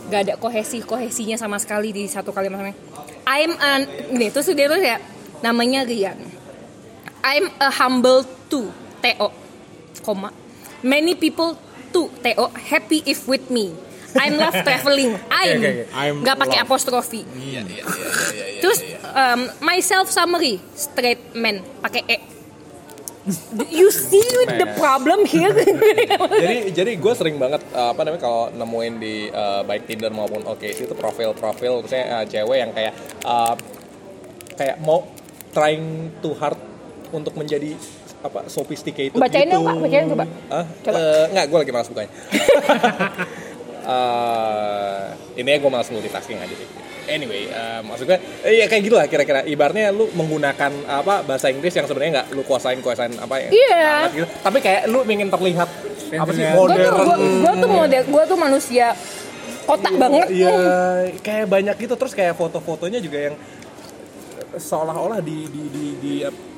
gak 0.10 0.22
ada 0.28 0.34
kohesi 0.40 0.84
kohesinya 0.84 1.40
sama 1.40 1.60
sekali 1.60 1.96
di 1.96 2.08
satu 2.08 2.36
kalimat 2.36 2.60
namanya. 2.60 2.78
I'm 3.24 3.56
an 3.60 3.82
ini 4.12 4.28
terus 4.34 4.52
dia 4.52 4.68
tuh 4.68 4.80
ya 4.80 5.00
namanya 5.44 5.88
Rian. 5.88 6.20
I'm 7.24 7.48
a 7.60 7.72
humble 7.72 8.28
too 8.52 8.68
TO 9.00 9.30
koma. 10.04 10.36
Many 10.84 11.16
people 11.16 11.56
too 11.96 12.12
TO 12.20 12.46
happy 12.68 13.00
if 13.08 13.24
with 13.28 13.48
me. 13.48 13.72
I'm 14.14 14.38
love 14.38 14.54
traveling. 14.68 15.18
I'm. 15.32 15.58
oke, 15.58 15.72
oke. 15.72 15.84
I'm 15.96 16.16
nggak 16.22 16.38
pakai 16.38 16.58
apostrofi. 16.62 17.22
Iya, 17.34 17.62
iya, 17.62 17.62
iya, 17.64 17.84
iya, 17.84 17.86
iya, 18.30 18.46
Terus 18.62 18.80
iya. 18.84 18.98
um, 19.34 19.42
myself 19.64 20.12
summary 20.12 20.62
straight 20.78 21.34
man 21.34 21.64
pakai 21.82 22.04
e. 22.06 22.18
You 23.72 23.88
see 23.88 24.24
the 24.60 24.68
problem 24.76 25.24
here? 25.24 25.56
jadi 26.44 26.76
jadi 26.76 26.92
gue 27.00 27.14
sering 27.16 27.40
banget 27.40 27.64
uh, 27.72 27.96
apa 27.96 28.04
namanya 28.04 28.20
kalau 28.20 28.52
nemuin 28.52 28.94
di 29.00 29.32
uh, 29.32 29.64
baik 29.64 29.88
Tinder 29.88 30.12
maupun 30.12 30.44
oke 30.44 30.68
itu 30.68 30.92
profil 30.92 31.32
profil 31.32 31.80
misalnya 31.80 32.20
uh, 32.20 32.26
cewek 32.28 32.58
yang 32.60 32.72
kayak 32.76 32.94
uh, 33.24 33.56
kayak 34.60 34.76
mau 34.84 35.08
trying 35.56 36.12
too 36.20 36.36
hard 36.36 36.60
untuk 37.16 37.38
menjadi 37.40 37.78
apa 38.24 38.48
sophisticated 38.48 39.20
Bacain 39.20 39.46
gitu. 39.46 39.60
dong, 39.60 39.64
Pak. 39.68 39.76
Bacain 39.84 40.06
coba. 40.08 40.26
Hah? 40.50 40.66
Coba. 40.82 40.98
Eh, 40.98 41.26
nggak, 41.36 41.46
gue 41.52 41.58
lagi 41.60 41.72
malas 41.72 41.88
bukanya. 41.92 42.12
Eh, 43.84 45.08
ini 45.44 45.50
ya 45.52 45.60
gue 45.60 45.68
malas 45.68 45.92
multitasking 45.92 46.40
aja 46.40 46.56
sih. 46.56 46.68
Anyway, 47.08 47.52
eh, 47.52 47.82
maksud 47.84 48.06
gue, 48.08 48.18
eh, 48.48 48.64
ya 48.64 48.66
kayak 48.72 48.84
gitu 48.88 48.96
lah 48.96 49.08
kira-kira. 49.08 49.44
Ibaratnya 49.44 49.92
lu 49.92 50.08
menggunakan 50.16 50.72
apa 50.88 51.24
bahasa 51.28 51.52
Inggris 51.52 51.76
yang 51.76 51.88
sebenarnya 51.88 52.24
nggak 52.24 52.28
lu 52.36 52.42
kuasain 52.48 52.80
kuasain 52.80 53.14
apa 53.20 53.36
ya? 53.44 53.50
Iya. 53.52 53.84
banget 54.08 54.14
gitu. 54.16 54.28
Tapi 54.40 54.58
kayak 54.64 54.82
lu 54.88 55.00
ingin 55.08 55.30
terlihat 55.32 55.70
apa 56.14 56.32
sih 56.34 56.44
Fancy. 56.46 56.54
gue 56.54 56.78
tuh 56.78 56.94
modern. 56.94 56.94
gua, 56.94 57.16
gua 57.18 57.54
tuh 57.58 57.70
model 57.74 58.02
gue 58.06 58.24
tuh 58.30 58.38
manusia 58.38 58.88
kotak 59.66 59.94
banget 59.98 60.28
Iya, 60.30 60.54
kayak 61.26 61.46
banyak 61.50 61.76
gitu 61.80 61.96
terus 61.98 62.14
kayak 62.14 62.38
foto-fotonya 62.38 63.00
juga 63.02 63.32
yang 63.32 63.36
seolah-olah 64.54 65.20
di 65.26 65.50
di 65.50 65.64
di 65.74 65.86
di, 65.98 66.14
di 66.22 66.53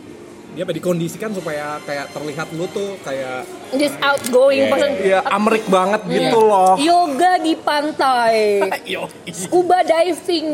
apa 0.57 0.71
dikondisikan 0.71 1.31
supaya 1.31 1.75
kayak 1.81 2.07
terlihat 2.09 2.47
lu 2.51 2.63
tuh 2.67 2.95
kayak 2.99 3.43
this 3.71 3.91
outgoing 3.99 4.61
Iya, 4.61 4.71
person 4.71 4.91
ya 5.01 5.19
Amerik 5.27 5.65
banget 5.65 6.01
Iya. 6.03 6.13
gitu 6.21 6.39
loh. 6.41 6.73
yoga 6.77 7.33
di 7.37 7.53
pantai 7.55 8.63
Yo. 8.87 9.09
scuba 9.27 9.81
diving 9.81 10.47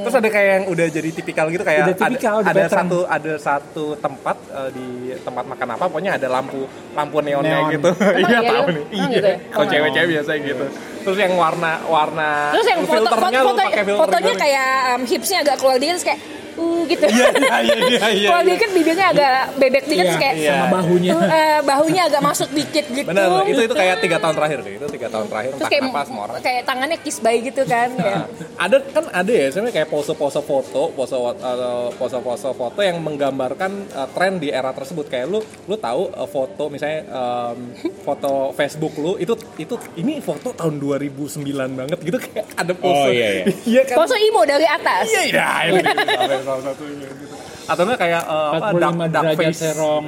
Terus 0.00 0.14
ada 0.14 0.28
kayak 0.28 0.48
yang 0.50 0.64
udah 0.68 0.86
jadi 0.88 1.08
tipikal 1.10 1.46
gitu 1.48 1.62
kayak 1.62 1.80
Udah 1.86 1.96
tipikal, 1.96 2.34
ada, 2.36 2.46
ada 2.46 2.60
pattern. 2.60 2.76
satu 2.82 2.98
ada 3.06 3.32
satu 3.38 3.84
tempat 3.96 4.36
eh, 4.50 4.70
di 4.70 4.86
tempat 5.18 5.44
makan 5.46 5.68
apa 5.70 5.84
pokoknya 5.86 6.12
ada 6.14 6.28
lampu 6.28 6.60
lampu 6.92 7.16
neonnya 7.18 7.56
Neon. 7.62 7.72
gitu. 7.72 7.90
Iya 8.18 8.26
iya 8.28 8.40
tahu 8.42 8.64
lu? 8.64 8.72
nih. 8.74 8.84
Iya. 8.90 9.06
gitu 9.10 9.26
ya? 9.26 9.38
Kalau 9.48 9.58
Oh. 9.58 9.70
cewek-cewek 9.70 10.08
biasanya 10.10 10.40
gitu. 10.44 10.66
Terus 10.98 11.18
yang 11.18 11.34
warna 11.34 11.72
warna 11.84 12.30
terus 12.50 12.66
yang 12.66 12.80
foto, 12.82 13.08
foto, 13.08 13.38
foto, 13.40 13.62
pakai 13.62 13.82
filter 13.82 14.00
fotonya 14.02 14.28
gitu. 14.28 14.40
kayak 14.40 14.68
um, 14.90 15.02
hipsnya 15.04 15.38
agak 15.40 15.56
keluar 15.56 15.76
dikit 15.76 15.94
terus 15.94 16.04
kayak 16.04 16.20
uh 16.58 16.80
gitu 16.88 17.04
Iya 17.08 17.26
iya 17.30 17.58
iya 17.62 17.78
iya 17.78 18.08
iya. 18.18 18.28
keluar 18.28 18.44
dikit 18.44 18.70
bibirnya 18.74 19.06
agak 19.14 19.32
bebek 19.56 19.84
dikit 19.86 20.04
terus 20.08 20.18
kayak 20.18 20.34
iya. 20.36 20.54
sama 20.56 20.66
bahunya 20.80 21.10
uh, 21.14 21.22
eh, 21.22 21.58
bahunya 21.62 22.02
agak 22.10 22.22
masuk 22.24 22.48
dikit 22.52 22.84
gitu 22.90 23.08
Benar, 23.08 23.46
itu 23.46 23.60
itu 23.64 23.74
kayak 23.74 23.96
tiga 24.02 24.16
tahun 24.18 24.34
terakhir 24.34 24.58
deh. 24.64 24.72
Itu 24.78 24.86
tiga 24.90 25.08
tahun 25.08 25.26
terakhir 25.30 25.50
terus 25.54 25.60
entah 25.62 25.70
kayak 25.70 25.82
kenapa 25.86 26.02
semua 26.08 26.22
orang. 26.28 26.34
kayak 26.42 26.62
tangannya 26.66 26.98
kiss 27.00 27.18
bayi 27.22 27.38
gitu 27.44 27.62
kan 27.68 27.88
ya. 27.94 28.18
ada 28.58 28.76
kan 28.82 29.04
ada 29.12 29.32
ya 29.32 29.46
sebenarnya 29.52 29.74
kayak 29.80 29.88
pose-pose 29.92 30.40
foto, 30.42 30.82
pose 30.92 31.14
uh, 31.16 31.88
pose-pose 31.94 32.48
foto 32.56 32.80
yang 32.82 32.98
menggambarkan 33.02 33.72
uh, 33.94 34.08
tren 34.12 34.40
di 34.42 34.48
era 34.50 34.74
tersebut 34.74 35.06
kayak 35.06 35.26
lu 35.30 35.40
lu 35.68 35.76
tahu 35.78 36.10
uh, 36.10 36.28
foto 36.28 36.72
misalnya 36.72 37.06
um, 37.10 37.58
foto 38.02 38.52
Facebook 38.56 38.94
lu 38.98 39.14
itu 39.20 39.34
itu 39.60 39.74
ini 40.00 40.18
foto 40.18 40.50
tahun 40.56 40.80
2009 40.80 41.44
banget 41.54 41.98
gitu 42.02 42.18
kayak 42.18 42.46
ada 42.56 42.72
pose. 42.74 42.96
Oh, 42.96 43.10
iya, 43.12 43.28
iya. 43.42 43.44
Iya 43.68 43.82
kan? 43.84 43.96
pose 44.00 44.16
imo 44.18 44.42
dari 44.48 44.66
atas 44.66 45.04
Iya, 45.08 45.22
iya, 45.28 45.46
salah- 46.18 46.47
salah 46.48 46.62
satunya 46.64 47.04
gitu. 47.04 47.34
Atau 47.68 47.82
enggak 47.84 48.00
kayak 48.00 48.22
uh, 48.24 48.50
apa 48.56 48.66
45 48.72 48.80
dark, 48.80 49.12
dark 49.12 49.36
face 49.36 49.60
serong 49.60 50.06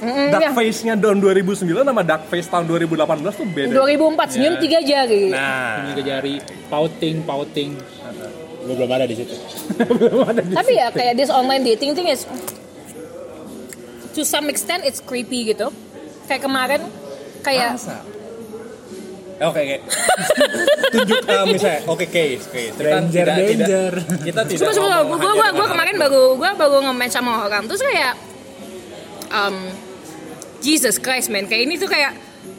Mm, 0.00 0.28
dark 0.32 0.40
iya. 0.40 0.50
face-nya 0.54 0.94
tahun 0.96 1.18
2009 1.20 1.66
sama 1.82 2.02
dark 2.06 2.24
face 2.30 2.48
tahun 2.48 2.64
2018 2.64 2.94
tuh 3.34 3.46
beda. 3.50 3.74
2004 3.74 4.32
senyum 4.32 4.54
tiga 4.56 4.78
jari 4.80 5.24
Nah, 5.28 5.74
ini 5.82 5.92
ke 5.92 6.02
jari 6.02 6.34
pouting 6.70 7.16
pouting 7.26 7.70
Gue 8.60 8.74
belum 8.76 8.92
ada 8.92 9.04
di 9.04 9.16
situ. 9.16 9.34
tapi 10.60 10.72
ya 10.76 10.92
kayak 10.92 11.16
this 11.16 11.32
online 11.32 11.64
dating 11.64 11.96
thing 11.96 12.06
is 12.06 12.28
to 14.12 14.22
some 14.22 14.46
extent 14.46 14.84
it's 14.84 15.00
creepy 15.00 15.48
gitu 15.48 15.72
kayak 16.26 16.42
kemarin 16.42 16.82
kayak 17.40 17.74
Masa? 17.74 18.04
Oke, 19.40 19.60
oke. 19.64 19.76
Tunjuk 20.92 21.22
uh, 21.24 21.46
misalnya, 21.48 21.80
oke 21.88 22.04
case, 22.12 22.44
case. 22.52 22.74
Kita 22.76 22.98
Danger, 23.00 23.24
tidak, 23.24 23.36
danger. 23.40 23.92
Tidak, 23.96 24.20
kita 24.26 24.40
tidak. 24.44 24.60
Sumpah, 24.68 24.74
sumpah, 24.76 25.00
gue 25.16 25.32
gue 25.32 25.48
gue 25.56 25.66
kemarin 25.70 25.96
baru 25.96 26.22
gue 26.36 26.50
baru 26.60 26.76
nge-match 26.84 27.14
sama 27.14 27.46
orang 27.48 27.64
terus 27.64 27.80
kayak 27.80 28.18
um, 29.32 29.56
Jesus 30.60 31.00
Christ 31.00 31.32
man 31.32 31.48
kayak 31.48 31.62
ini 31.70 31.80
tuh 31.80 31.88
kayak 31.88 32.12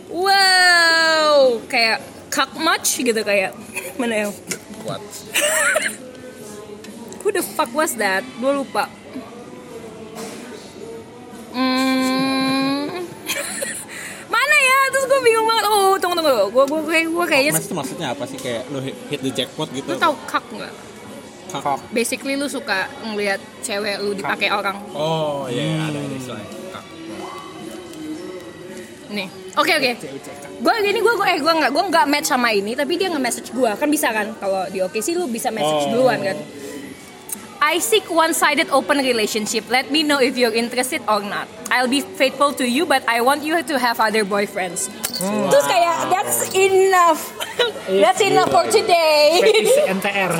wow 0.09 1.59
kayak 1.69 2.01
cock 2.33 2.55
much 2.57 2.97
gitu 2.97 3.21
kayak 3.21 3.53
mana 3.99 4.25
ya 4.25 4.27
What? 4.81 5.03
who 7.21 7.29
the 7.29 7.45
fuck 7.45 7.69
was 7.77 7.93
that 8.01 8.25
gue 8.25 8.51
lupa 8.51 8.89
gue 15.11 15.19
bingung 15.21 15.43
banget. 15.45 15.65
Oh 15.67 15.93
tunggu 15.99 16.15
tunggu. 16.15 16.33
Gue 16.47 16.63
gue 16.63 16.79
kayak 16.87 17.05
gue 17.11 17.25
kayaknya 17.27 17.51
Mas 17.51 17.65
itu 17.67 17.75
maksudnya 17.75 18.07
apa 18.15 18.23
sih? 18.23 18.37
Kayak 18.39 18.63
lu 18.71 18.79
hit, 18.79 18.95
hit 19.11 19.19
the 19.19 19.31
jackpot 19.31 19.67
gitu? 19.71 19.91
lu 19.91 19.99
tau 19.99 20.15
cock 20.23 20.45
nggak? 20.49 20.73
Kak. 21.51 21.83
basically 21.91 22.39
lu 22.39 22.47
suka 22.47 22.87
ngelihat 23.03 23.35
cewek 23.59 23.99
lu 23.99 24.15
dipakai 24.15 24.47
orang. 24.47 24.79
Oh 24.95 25.51
iya, 25.51 25.83
ada 25.83 25.99
ada 25.99 26.15
istilahnya. 26.15 26.47
Nih, 29.11 29.27
oke 29.59 29.71
oke. 29.75 29.91
Gue 30.63 30.73
gini 30.79 30.99
gue 31.03 31.13
gue 31.19 31.27
eh 31.27 31.39
gue 31.43 31.51
nggak 31.51 31.71
gue 31.75 31.83
nggak 31.91 32.05
match 32.07 32.31
sama 32.31 32.55
ini 32.55 32.71
tapi 32.71 32.95
dia 32.95 33.11
nge-message 33.11 33.51
gue 33.51 33.67
kan 33.67 33.91
bisa 33.91 34.15
kan? 34.15 34.31
Kalau 34.39 34.63
di 34.71 34.79
oke 34.79 35.03
sih 35.03 35.11
lu 35.11 35.27
bisa 35.27 35.51
message 35.51 35.91
Oh. 35.91 35.99
duluan 35.99 36.23
kan. 36.23 36.39
I 37.61 37.77
seek 37.77 38.09
one-sided 38.09 38.73
open 38.73 38.97
relationship. 38.97 39.69
Let 39.69 39.93
me 39.93 40.01
know 40.01 40.17
if 40.17 40.33
you're 40.33 40.51
interested 40.53 41.05
or 41.05 41.21
not. 41.21 41.45
I'll 41.69 41.87
be 41.87 42.01
faithful 42.01 42.57
to 42.57 42.65
you, 42.65 42.89
but 42.89 43.05
I 43.05 43.21
want 43.21 43.45
you 43.45 43.61
to 43.61 43.75
have 43.77 44.01
other 44.01 44.25
boyfriends. 44.25 44.89
Terus 45.21 45.65
kayak 45.69 46.09
that's 46.09 46.49
enough. 46.57 47.21
that's 48.01 48.17
enough 48.25 48.49
for 48.49 48.65
today. 48.65 49.45
Fetis 49.45 49.77
NTR 50.01 50.33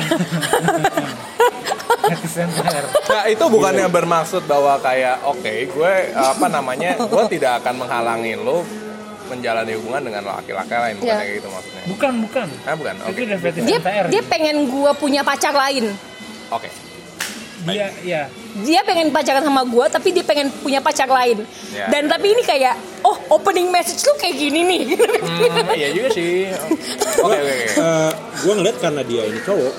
Nah 3.06 3.22
itu 3.30 3.44
bukannya 3.46 3.86
bermaksud 3.86 4.42
bahwa 4.50 4.82
kayak 4.82 5.22
oke 5.22 5.70
gue 5.70 5.94
apa 6.10 6.46
namanya 6.50 6.98
gue 6.98 7.24
tidak 7.38 7.62
akan 7.62 7.86
menghalangi 7.86 8.34
lo 8.34 8.66
menjalani 9.30 9.78
hubungan 9.78 10.10
dengan 10.10 10.22
laki-laki 10.26 10.74
lain 10.74 10.96
bukan 10.98 11.16
kayak 11.16 11.32
gitu 11.40 11.48
maksudnya. 11.48 11.82
bukan 11.88 12.12
bukan 12.26 12.48
Ah 12.66 12.74
bukan. 12.74 12.94
Oke. 13.06 13.14
itu 13.14 13.20
udah 13.30 13.38
fetis 13.38 13.62
dia 13.62 13.78
NTR 13.78 14.06
dia 14.10 14.22
pengen 14.26 14.56
gue 14.66 14.90
punya 14.98 15.22
pacar 15.22 15.54
lain. 15.54 15.94
Oke. 16.50 16.91
Dia 17.62 17.86
ya 18.02 18.22
dia 18.58 18.80
pengen 18.82 19.08
pacaran 19.08 19.40
sama 19.40 19.62
gue 19.62 19.86
tapi 19.86 20.08
dia 20.10 20.22
pengen 20.22 20.50
punya 20.56 20.78
pacar 20.78 21.06
lain 21.06 21.46
Ya. 21.72 21.88
dan 21.88 22.04
tapi 22.04 22.28
ini 22.28 22.42
kayak 22.42 22.74
oh 23.00 23.16
opening 23.32 23.72
message 23.72 24.02
lu 24.02 24.12
kayak 24.14 24.36
gini 24.36 24.60
nih 24.62 24.80
Hmm, 24.92 25.72
iya 25.72 25.88
juga 25.90 26.08
sih. 26.10 26.52
Oke 27.24 27.32
oke 27.32 27.54
oke. 27.54 27.66
gue 28.36 28.52
ngeliat 28.52 28.76
karena 28.76 29.00
dia 29.00 29.22
ini 29.24 29.40
cowok, 29.40 29.72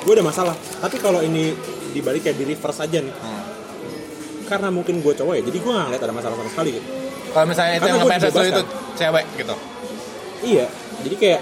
gue 0.00 0.12
ada 0.14 0.24
masalah. 0.24 0.54
Tapi 0.80 0.96
kalau 0.96 1.20
ini 1.20 1.52
dibalik 1.90 2.22
kayak 2.22 2.38
di 2.38 2.44
reverse 2.46 2.80
aja 2.80 2.98
nih, 2.98 3.12
karena 4.44 4.68
mungkin 4.70 5.00
gue 5.00 5.12
cowok 5.12 5.34
ya, 5.36 5.42
jadi 5.42 5.58
gue 5.58 5.68
nggak 5.68 5.86
ngeliat 5.90 6.02
ada 6.02 6.14
masalah 6.14 6.34
sama 6.38 6.50
sekali 6.50 6.70
gitu. 6.76 6.88
Kalau 7.28 7.46
misalnya 7.50 7.72
itu 7.74 7.80
Karena 7.82 8.14
yang 8.14 8.30
lo 8.30 8.42
itu 8.46 8.62
cewek 8.94 9.24
gitu. 9.36 9.54
Iya, 10.44 10.66
jadi 11.02 11.14
kayak 11.18 11.40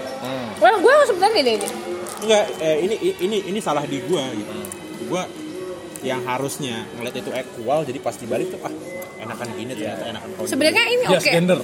well 0.57 0.77
gue 0.79 0.93
sebenarnya 1.07 1.39
ini 1.39 1.53
enggak 2.23 2.43
eh, 2.59 2.77
ini 2.81 2.95
ini 3.19 3.37
ini 3.53 3.59
salah 3.61 3.83
di 3.85 3.99
gue 4.01 4.23
gitu. 4.35 4.51
Gue 5.07 5.21
yang 6.03 6.21
harusnya 6.27 6.83
ngeliat 6.99 7.15
itu 7.15 7.31
equal, 7.31 7.87
jadi 7.87 7.99
pas 8.03 8.15
dibalik 8.19 8.51
tuh 8.51 8.59
ah 8.67 8.73
enakan 9.23 9.47
gini 9.55 9.71
ternyata 9.71 10.03
enakan 10.11 10.29
kau. 10.35 10.43
sebenarnya 10.43 10.83
ini 10.91 11.05
oke. 11.07 11.31
gender. 11.31 11.59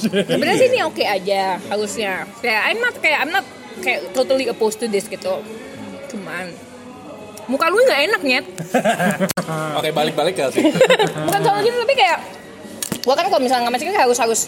sebenarnya 0.00 0.56
sih 0.56 0.68
ini 0.72 0.80
oke 0.82 1.04
aja 1.04 1.60
harusnya. 1.68 2.24
Kayak 2.40 2.62
I'm 2.72 2.80
not 2.80 2.94
kayak 2.98 3.18
I'm 3.20 3.32
not 3.32 3.46
kayak 3.84 4.00
totally 4.16 4.48
opposed 4.48 4.80
to 4.80 4.88
this 4.88 5.04
gitu. 5.06 5.44
Cuman 6.08 6.48
muka 7.46 7.68
lu 7.68 7.84
nggak 7.84 8.00
enak 8.08 8.20
nyet. 8.24 8.46
Oke 9.76 9.90
balik-balik 9.92 10.38
ke 10.38 10.46
sih. 10.54 10.64
bukan 11.28 11.40
soal 11.44 11.60
gitu 11.60 11.76
tapi 11.76 11.94
kayak 11.98 12.18
gua 13.04 13.14
kan 13.18 13.26
kalau 13.28 13.42
misalnya 13.42 13.68
nggak 13.68 13.82
kan 13.92 14.08
harus 14.08 14.18
harus 14.22 14.40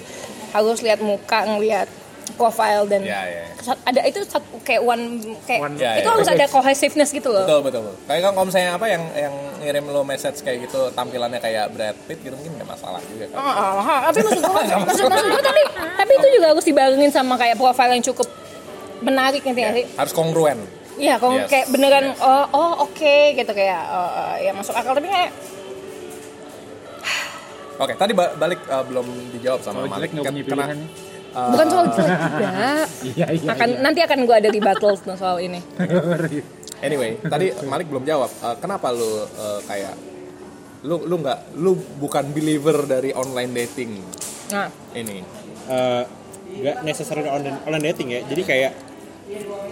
harus 0.55 0.79
lihat 0.81 1.03
muka 1.03 1.45
ngelihat 1.45 1.91
profile 2.33 2.85
dan 2.85 3.00
Ya 3.00 3.21
ya. 3.23 3.45
Sat- 3.59 3.81
ada 3.83 4.00
itu 4.02 4.21
satu 4.23 4.45
kayak 4.61 4.81
one 4.81 5.04
kayak 5.43 5.61
One- 5.62 5.76
Ya, 5.76 5.97
itu 5.97 6.04
ya. 6.04 6.12
harus 6.12 6.26
ada 6.26 6.45
cohesiveness 6.47 7.11
gitu 7.11 7.28
loh 7.28 7.45
Betul 7.45 7.61
betul. 7.62 7.81
betul. 7.85 7.97
Kayak 8.04 8.21
kan 8.21 8.33
kalau 8.33 8.47
misalnya 8.47 8.71
apa 8.73 8.87
yang 8.87 9.02
yang 9.14 9.35
ngirim 9.59 9.85
lo 9.87 10.02
message 10.02 10.38
kayak 10.40 10.59
gitu 10.62 10.88
tampilannya 10.90 11.38
kayak 11.38 11.69
Brad 11.71 11.97
Pitt 12.02 12.21
gitu 12.21 12.33
mungkin 12.33 12.57
nggak 12.57 12.69
masalah 12.71 13.00
juga 13.04 13.25
kan. 13.28 13.38
Ah, 13.38 13.52
ah. 13.76 13.99
tapi 14.07 14.19
maksud 14.23 14.40
gue 14.40 14.52
maksud, 14.83 15.04
maksud 15.04 15.26
gue 15.26 15.43
tapi 15.43 15.62
tapi 15.95 16.12
itu 16.14 16.26
juga 16.33 16.47
harus 16.50 16.64
dibarengin 16.64 17.11
sama 17.11 17.35
kayak 17.35 17.54
profile 17.54 17.93
yang 17.93 18.04
cukup 18.04 18.28
menarik 18.99 19.40
nanti 19.43 19.62
sih 19.62 19.85
Harus 19.95 20.12
kongruen. 20.12 20.59
Iya, 20.95 21.19
kalau 21.19 21.35
Yes, 21.37 21.50
kayak 21.50 21.66
beneran 21.69 22.07
yes. 22.09 22.23
oh, 22.23 22.45
oh 22.50 22.73
oke 22.85 23.14
gitu 23.35 23.50
kayak 23.50 23.83
oh, 23.85 23.99
oh, 24.07 24.35
ya 24.38 24.50
masuk 24.50 24.73
akal 24.73 24.95
tapi 24.95 25.07
kayak 25.07 25.31
Oke, 27.75 27.90
tadi 27.93 28.14
ba- 28.14 28.31
balik 28.33 28.62
uh, 28.64 28.87
belum 28.87 29.02
dijawab 29.35 29.59
sama 29.59 29.83
Malik. 29.85 30.14
jelek 30.14 30.23
Ken- 30.23 30.38
punya 30.47 30.66
pilihan 31.35 31.50
bukan 31.50 31.67
soal 31.67 31.87
jelek 31.91 32.19
juga. 32.23 32.49
iya 33.11 33.26
iya 33.35 33.49
Akan 33.50 33.69
nanti 33.83 34.00
akan 34.00 34.19
gue 34.23 34.37
ada 34.38 34.50
di 34.50 34.61
battle 34.62 34.95
soal 35.19 35.37
ini. 35.43 35.61
Anyway, 36.85 37.17
tadi 37.17 37.49
Malik 37.64 37.88
belum 37.88 38.05
jawab. 38.05 38.29
Uh, 38.45 38.57
kenapa 38.61 38.93
lu 38.93 39.03
uh, 39.05 39.61
kayak 39.64 39.97
Lu 40.85 41.00
lu 41.00 41.17
nggak 41.17 41.57
lu 41.57 41.73
bukan 41.97 42.29
believer 42.37 42.85
dari 42.85 43.09
online 43.17 43.57
dating 43.64 44.05
Nah, 44.53 44.69
ini. 44.93 45.25
Eh, 45.64 46.05
nggak 46.61 46.85
necessarily 46.85 47.33
online, 47.33 47.57
online 47.64 47.85
dating 47.88 48.09
ya 48.12 48.21
jadi 48.29 48.43
kayak 48.45 48.73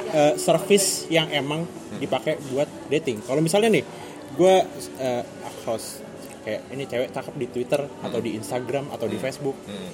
eh, 0.09 0.33
service 0.41 1.05
yang 1.13 1.29
emang 1.29 1.69
dipakai 2.01 2.41
buat 2.49 2.65
dating 2.89 3.21
kalau 3.23 3.45
misalnya 3.45 3.69
nih 3.69 3.85
gue 4.33 4.55
uh, 4.97 5.23
host 5.69 6.01
kayak 6.41 6.65
ini 6.73 6.89
cewek 6.89 7.13
cakep 7.13 7.35
di 7.37 7.47
Twitter 7.53 7.85
atau 7.85 8.19
di 8.25 8.33
Instagram 8.33 8.89
atau 8.89 9.05
di 9.05 9.21
Facebook 9.21 9.55
Hmm. 9.69 9.93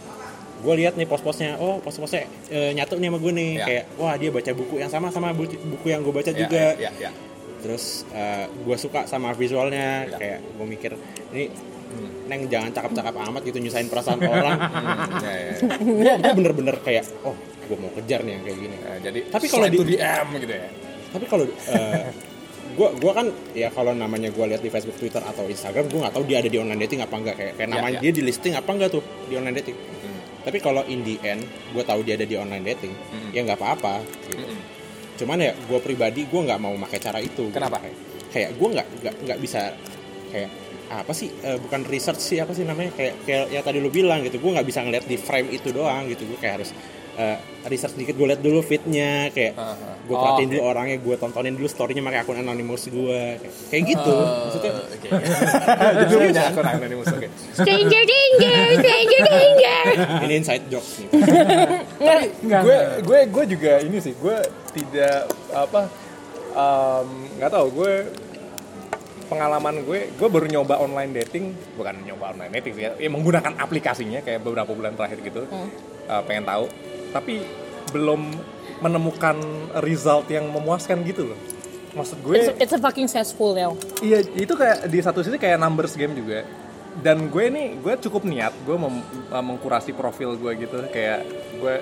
Gue 0.58 0.74
lihat 0.76 0.94
nih 0.94 1.04
post-postnya 1.04 1.54
oh 1.56 1.78
post-postnya 1.78 2.22
eh, 2.48 2.70
nyatu 2.72 2.96
nih 2.96 3.08
sama 3.08 3.18
gue 3.18 3.32
nih 3.32 3.50
Ya. 3.52 3.64
kayak 3.64 3.84
wah 3.94 4.14
dia 4.14 4.28
baca 4.28 4.50
buku 4.52 4.74
yang 4.76 4.88
sama 4.88 5.08
sama 5.08 5.30
buku, 5.30 5.54
buku 5.56 5.86
yang 5.86 6.00
gue 6.00 6.10
baca 6.10 6.28
Ya, 6.28 6.36
juga 6.36 6.64
Ya, 6.74 6.90
ya, 6.90 6.90
ya. 6.98 7.10
terus 7.58 8.02
gue 8.58 8.76
suka 8.76 9.04
sama 9.04 9.30
visualnya 9.32 10.04
Ya. 10.04 10.16
kayak 10.16 10.38
gue 10.52 10.66
mikir 10.66 10.92
ini 11.30 11.50
neng 12.24 12.44
jangan 12.46 12.68
cakep-cakep 12.70 13.14
amat 13.24 13.42
gitu 13.42 13.58
nyusahin 13.58 13.86
perasaan 13.86 14.20
orang 14.28 14.58
Hmm, 14.58 15.24
ya, 15.24 15.32
ya. 15.32 15.54
gue 16.20 16.32
bener-bener 16.34 16.76
kayak 16.78 17.06
oh 17.22 17.32
gue 17.64 17.76
mau 17.76 17.90
kejar 17.94 18.20
nih 18.20 18.32
yang 18.32 18.44
kayak 18.44 18.58
gini 18.58 18.76
Nah, 18.78 18.98
jadi 18.98 19.20
Tapi 19.28 19.46
kalau 19.46 19.66
di- 19.66 19.78
DM 19.90 20.26
gitu 20.38 20.52
ya. 20.52 20.68
tapi 21.08 21.24
kalau 21.24 21.44
gue 22.70 22.88
gua 22.94 23.12
kan 23.12 23.26
ya 23.52 23.68
kalau 23.68 23.90
namanya 23.90 24.28
gue 24.28 24.44
lihat 24.44 24.60
di 24.60 24.68
Facebook 24.68 24.94
Twitter 24.96 25.18
atau 25.18 25.44
Instagram 25.44 25.88
gue 25.88 25.98
nggak 25.98 26.12
tahu 26.12 26.24
dia 26.24 26.38
ada 26.38 26.46
di 26.46 26.56
online 26.56 26.78
dating 26.80 27.00
apa 27.00 27.14
enggak 27.16 27.34
kayak 27.34 27.52
kayak 27.54 27.66
Ya, 27.66 27.74
namanya 27.74 27.96
ya. 27.96 28.02
dia 28.04 28.12
di 28.12 28.22
listing 28.22 28.54
apa 28.54 28.70
enggak 28.70 28.90
tuh 28.90 29.02
di 29.24 29.34
online 29.34 29.56
dating 29.56 29.74
Hmm. 29.74 30.17
Tapi 30.40 30.59
kalau 30.59 30.83
in 30.85 31.02
the 31.02 31.16
end 31.23 31.42
gue 31.73 31.83
tahu 31.83 32.02
dia 32.02 32.14
ada 32.14 32.25
di 32.25 32.35
online 32.35 32.64
dating 32.66 32.95
Hmm. 33.11 33.30
ya 33.30 33.40
nggak 33.42 33.59
apa-apa 33.59 34.00
gitu. 34.26 34.38
Mm-mm. 34.38 34.61
cuman 35.18 35.38
ya 35.40 35.52
gue 35.52 35.78
pribadi 35.78 36.25
gue 36.25 36.40
nggak 36.40 36.61
mau 36.61 36.75
pakai 36.87 36.99
cara 37.00 37.18
itu. 37.18 37.50
Kenapa? 37.50 37.83
kayak, 37.83 37.97
kayak 38.30 38.50
gue 38.54 38.68
nggak 38.71 38.87
nggak 39.26 39.38
bisa 39.38 39.75
kayak 40.30 40.50
apa 40.88 41.12
sih 41.12 41.28
eh, 41.42 41.59
bukan 41.59 41.85
research 41.85 42.23
sih 42.23 42.38
apa 42.38 42.54
sih 42.54 42.64
namanya 42.64 42.95
kayak 42.97 43.14
kayak 43.26 43.45
yang 43.50 43.61
tadi 43.61 43.76
lu 43.76 43.90
bilang 43.90 44.25
gitu 44.25 44.40
gue 44.40 44.50
nggak 44.57 44.64
bisa 44.64 44.80
ngeliat 44.80 45.04
di 45.04 45.21
frame 45.21 45.52
itu 45.52 45.68
doang 45.68 46.09
gitu 46.09 46.25
gue 46.25 46.38
kayak 46.38 46.62
harus 46.62 46.71
eh, 47.18 47.37
research 47.66 47.94
dikit 47.94 48.14
gue 48.14 48.26
liat 48.26 48.38
dulu 48.38 48.60
fitnya 48.60 49.28
kayak 49.28 49.52
gue 50.00 50.08
Oh, 50.08 50.16
perhatiin 50.16 50.46
oke. 50.46 50.52
dulu 50.54 50.62
orangnya 50.64 50.96
gue 50.96 51.14
tontonin 51.14 51.52
dulu 51.52 51.66
storynya 51.66 52.00
pakai 52.00 52.20
akun 52.20 52.38
anonymous 52.38 52.87
gue 52.87 53.20
kayak, 53.37 53.52
kayak 53.68 53.82
gitu 53.88 54.14
maksudnya 54.16 54.70
Eh, 54.70 54.84
oke. 54.88 55.08
Jadi 56.00 56.08
lu 56.08 56.20
punya 56.25 56.44
akun 56.46 56.66
anonymous 56.66 57.08
oke. 57.08 57.28
stranger 57.52 58.02
danger, 58.04 58.56
stranger 58.76 59.20
danger. 59.26 59.82
ini 60.22 60.34
inside 60.34 60.64
jokes 60.66 60.90
nih 60.98 61.08
Nggak. 62.40 62.62
gue 62.62 62.78
gue 63.02 63.18
gue 63.28 63.44
juga 63.50 63.72
ini 63.80 63.98
sih 63.98 64.14
gue 64.14 64.37
tidak 64.72 65.26
apa 65.50 65.90
em, 66.50 67.08
nggak 67.37 67.50
tahu 67.50 67.66
gue 67.75 67.92
pengalaman 69.28 69.84
gue 69.84 70.08
gue 70.10 70.28
baru 70.30 70.46
nyoba 70.46 70.78
online 70.78 71.12
dating 71.14 71.44
bukan 71.76 72.00
nyoba 72.00 72.32
online 72.32 72.52
dating 72.54 72.72
sih 72.72 72.82
ya, 72.82 72.96
ya 72.96 73.08
menggunakan 73.08 73.52
aplikasinya 73.58 74.22
kayak 74.22 74.40
beberapa 74.40 74.72
bulan 74.72 74.94
terakhir 74.94 75.20
gitu 75.20 75.44
Eh, 76.08 76.22
pengen 76.25 76.40
tahu 76.42 76.64
tapi 77.10 77.44
belum 77.90 78.32
menemukan 78.78 79.36
result 79.82 80.30
yang 80.30 80.46
memuaskan 80.48 81.02
gitu 81.02 81.34
loh 81.34 81.40
maksud 81.96 82.20
gue 82.22 82.34
It's, 82.36 82.48
it's 82.68 82.74
a 82.76 82.80
fucking 82.80 83.08
cesspool 83.08 83.56
now. 83.56 83.74
Iya, 83.98 84.22
itu 84.36 84.54
kayak 84.54 84.86
di 84.86 85.00
satu 85.02 85.24
sisi 85.24 85.40
kayak 85.40 85.58
numbers 85.58 85.96
game 85.96 86.14
juga. 86.14 86.44
Dan 86.98 87.26
gue 87.30 87.46
nih, 87.46 87.78
gue 87.78 87.94
cukup 88.06 88.22
niat, 88.26 88.50
gue 88.62 88.76
mem- 88.76 89.06
mengkurasi 89.30 89.94
profil 89.94 90.34
gue 90.34 90.52
gitu, 90.62 90.78
kayak 90.90 91.26
gue 91.58 91.74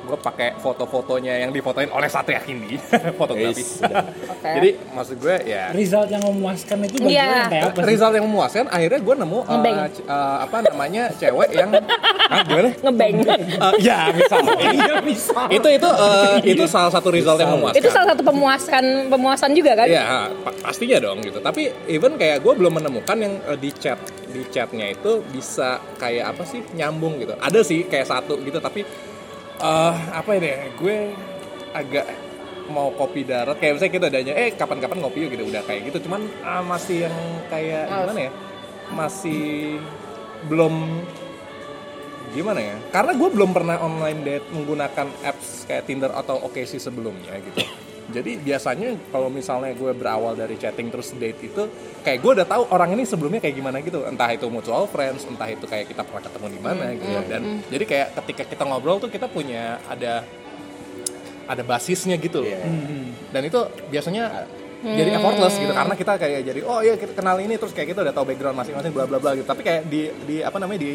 gue 0.00 0.18
pakai 0.18 0.56
foto-fotonya 0.58 1.44
yang 1.44 1.50
difotoin 1.50 1.92
oleh 1.92 2.08
Satria 2.08 2.40
Kindi, 2.40 2.80
fotografi. 3.20 3.60
Yes, 3.60 3.78
sudah. 3.78 4.04
Oke. 4.08 4.50
Jadi 4.50 4.68
maksud 4.90 5.16
gue 5.20 5.36
ya 5.44 5.64
result 5.70 6.08
yang 6.08 6.22
memuaskan 6.24 6.76
itu 6.84 6.96
bagi 6.98 7.14
Iya. 7.14 7.24
yang 7.24 7.52
kayak 7.52 7.64
apa 7.70 7.78
sih? 7.78 7.88
result 7.92 8.12
yang 8.16 8.26
memuaskan. 8.26 8.64
Akhirnya 8.68 9.00
gue 9.00 9.14
nemu 9.20 9.38
uh, 9.44 9.60
uh, 10.08 10.36
apa 10.44 10.56
namanya 10.64 11.02
cewek 11.14 11.48
yang 11.52 11.70
ah, 12.32 12.40
gimana? 12.46 12.70
Ngebeng. 12.80 13.14
Uh, 13.60 13.72
ya 13.78 13.98
misalnya. 14.10 14.52
itu 15.56 15.68
itu 15.68 15.88
uh, 15.88 16.36
itu 16.42 16.64
salah 16.66 16.90
satu 16.92 17.08
result 17.12 17.38
yang 17.38 17.52
memuaskan. 17.54 17.78
Itu 17.78 17.88
salah 17.92 18.08
satu 18.14 18.22
pemuaskan 18.24 18.84
pemuasan 19.10 19.50
juga 19.52 19.72
kan? 19.76 19.86
Iya, 19.86 20.30
pa- 20.42 20.56
pastinya 20.64 20.98
dong 21.02 21.20
gitu. 21.22 21.38
Tapi 21.42 21.70
even 21.86 22.16
kayak 22.16 22.40
gue 22.40 22.52
belum 22.56 22.80
menemukan 22.80 23.16
yang 23.18 23.34
eh, 23.46 23.58
di 23.58 23.70
chat 23.74 23.98
di 24.30 24.46
chatnya 24.48 24.86
itu 24.90 25.20
bisa 25.26 25.82
kayak 25.98 26.34
apa 26.36 26.42
sih 26.46 26.62
nyambung 26.74 27.18
gitu. 27.18 27.34
Ada 27.36 27.60
sih 27.66 27.84
kayak 27.86 28.06
satu 28.06 28.38
gitu, 28.42 28.62
tapi 28.62 28.86
eh 29.60 29.94
apa 30.16 30.30
ini? 30.36 30.48
ya, 30.48 30.58
Gue 30.74 30.96
agak 31.76 32.06
mau 32.70 32.90
kopi 32.94 33.26
darat. 33.26 33.58
Kayak 33.58 33.72
misalnya 33.78 33.94
kita 33.94 34.06
adanya 34.08 34.34
eh 34.34 34.50
kapan-kapan 34.54 34.98
ngopi 35.04 35.18
yuk 35.26 35.30
gitu. 35.36 35.44
Udah 35.48 35.62
kayak 35.66 35.90
gitu. 35.92 36.08
Cuman 36.08 36.22
ah, 36.42 36.62
masih 36.64 37.06
yang 37.08 37.16
kayak 37.52 37.84
Males. 37.86 38.00
gimana 38.00 38.20
ya? 38.20 38.32
Masih 38.90 39.42
belum 40.48 40.74
gimana 42.30 42.60
ya? 42.62 42.76
Karena 42.94 43.12
gue 43.14 43.28
belum 43.28 43.50
pernah 43.50 43.76
online 43.82 44.20
date 44.22 44.46
menggunakan 44.54 45.08
apps 45.26 45.66
kayak 45.66 45.84
Tinder 45.84 46.10
atau 46.14 46.38
OkCupid 46.46 46.78
sebelumnya 46.78 47.34
gitu 47.42 47.89
jadi 48.10 48.36
biasanya 48.36 48.98
kalau 49.14 49.30
misalnya 49.30 49.72
gue 49.72 49.92
berawal 49.94 50.34
dari 50.34 50.58
chatting 50.58 50.90
terus 50.90 51.14
date 51.16 51.40
itu 51.46 51.62
kayak 52.02 52.18
gue 52.18 52.32
udah 52.42 52.46
tahu 52.46 52.62
orang 52.74 52.98
ini 52.98 53.06
sebelumnya 53.06 53.40
kayak 53.40 53.56
gimana 53.56 53.78
gitu. 53.80 54.02
Entah 54.04 54.30
itu 54.34 54.46
mutual 54.50 54.90
friends 54.90 55.24
entah 55.24 55.48
itu 55.48 55.64
kayak 55.64 55.88
kita 55.88 56.02
pernah 56.02 56.22
ketemu 56.26 56.46
di 56.50 56.60
mana 56.60 56.84
gitu. 56.94 57.08
dan 57.30 57.42
jadi 57.70 57.84
kayak 57.86 58.08
ketika 58.22 58.42
kita 58.52 58.62
ngobrol 58.66 58.98
tuh 58.98 59.08
kita 59.08 59.30
punya 59.30 59.78
ada 59.88 60.26
ada 61.46 61.62
basisnya 61.62 62.18
gitu 62.18 62.42
loh. 62.44 62.52
Dan 63.30 63.42
itu 63.46 63.60
biasanya 63.90 64.46
jadi 64.80 65.10
effortless 65.16 65.54
gitu. 65.56 65.72
Karena 65.72 65.94
kita 65.94 66.12
kayak 66.18 66.40
jadi 66.44 66.60
oh 66.66 66.80
iya 66.82 66.94
kita 66.98 67.12
kenal 67.14 67.36
ini 67.38 67.56
terus 67.56 67.72
kayak 67.72 67.96
kita 67.96 68.00
udah 68.04 68.14
tahu 68.14 68.28
background 68.28 68.56
masing-masing 68.60 68.92
bla 68.92 69.06
bla 69.06 69.18
bla 69.22 69.38
gitu. 69.38 69.46
Tapi 69.46 69.62
kayak 69.62 69.82
di 69.86 70.10
di 70.26 70.36
apa 70.42 70.58
namanya 70.58 70.80
di 70.82 70.92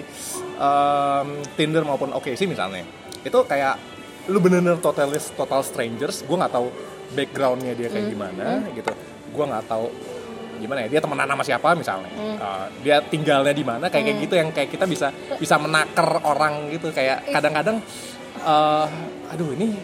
em, 0.59 1.27
Tinder 1.55 1.83
maupun 1.87 2.11
OkCupid 2.13 2.51
misalnya 2.51 2.85
itu 3.25 3.39
kayak 3.49 3.95
lu 4.25 4.41
bener-bener 4.41 4.81
totalis 4.81 5.29
total 5.37 5.61
strangers 5.61 6.25
gue 6.25 6.37
nggak 6.37 6.53
tahu 6.53 6.67
backgroundnya 7.15 7.73
dia 7.73 7.87
kayak 7.87 8.11
gimana 8.11 8.43
gitu. 8.69 8.91
Gue 9.31 9.45
nggak 9.47 9.65
tahu 9.65 9.87
gimana 10.55 10.87
ya 10.87 10.89
dia 10.91 11.01
temenan 11.03 11.27
sama 11.27 11.43
siapa 11.43 11.67
misalnya. 11.73 12.11
Uh, 12.35 12.67
dia 12.79 12.99
tinggalnya 13.01 13.51
di 13.51 13.63
mana 13.63 13.87
kayak 13.87 14.03
kayak 14.05 14.17
gitu 14.23 14.33
yang 14.35 14.49
kayak 14.51 14.69
kita 14.71 14.85
bisa 14.85 15.07
bisa 15.35 15.55
menaker 15.55 16.19
orang 16.21 16.67
gitu. 16.69 16.91
Kayak 16.91 17.27
kadang-kadang 17.27 17.79
eh, 18.35 18.85
aduh 19.31 19.49
ini 19.55 19.75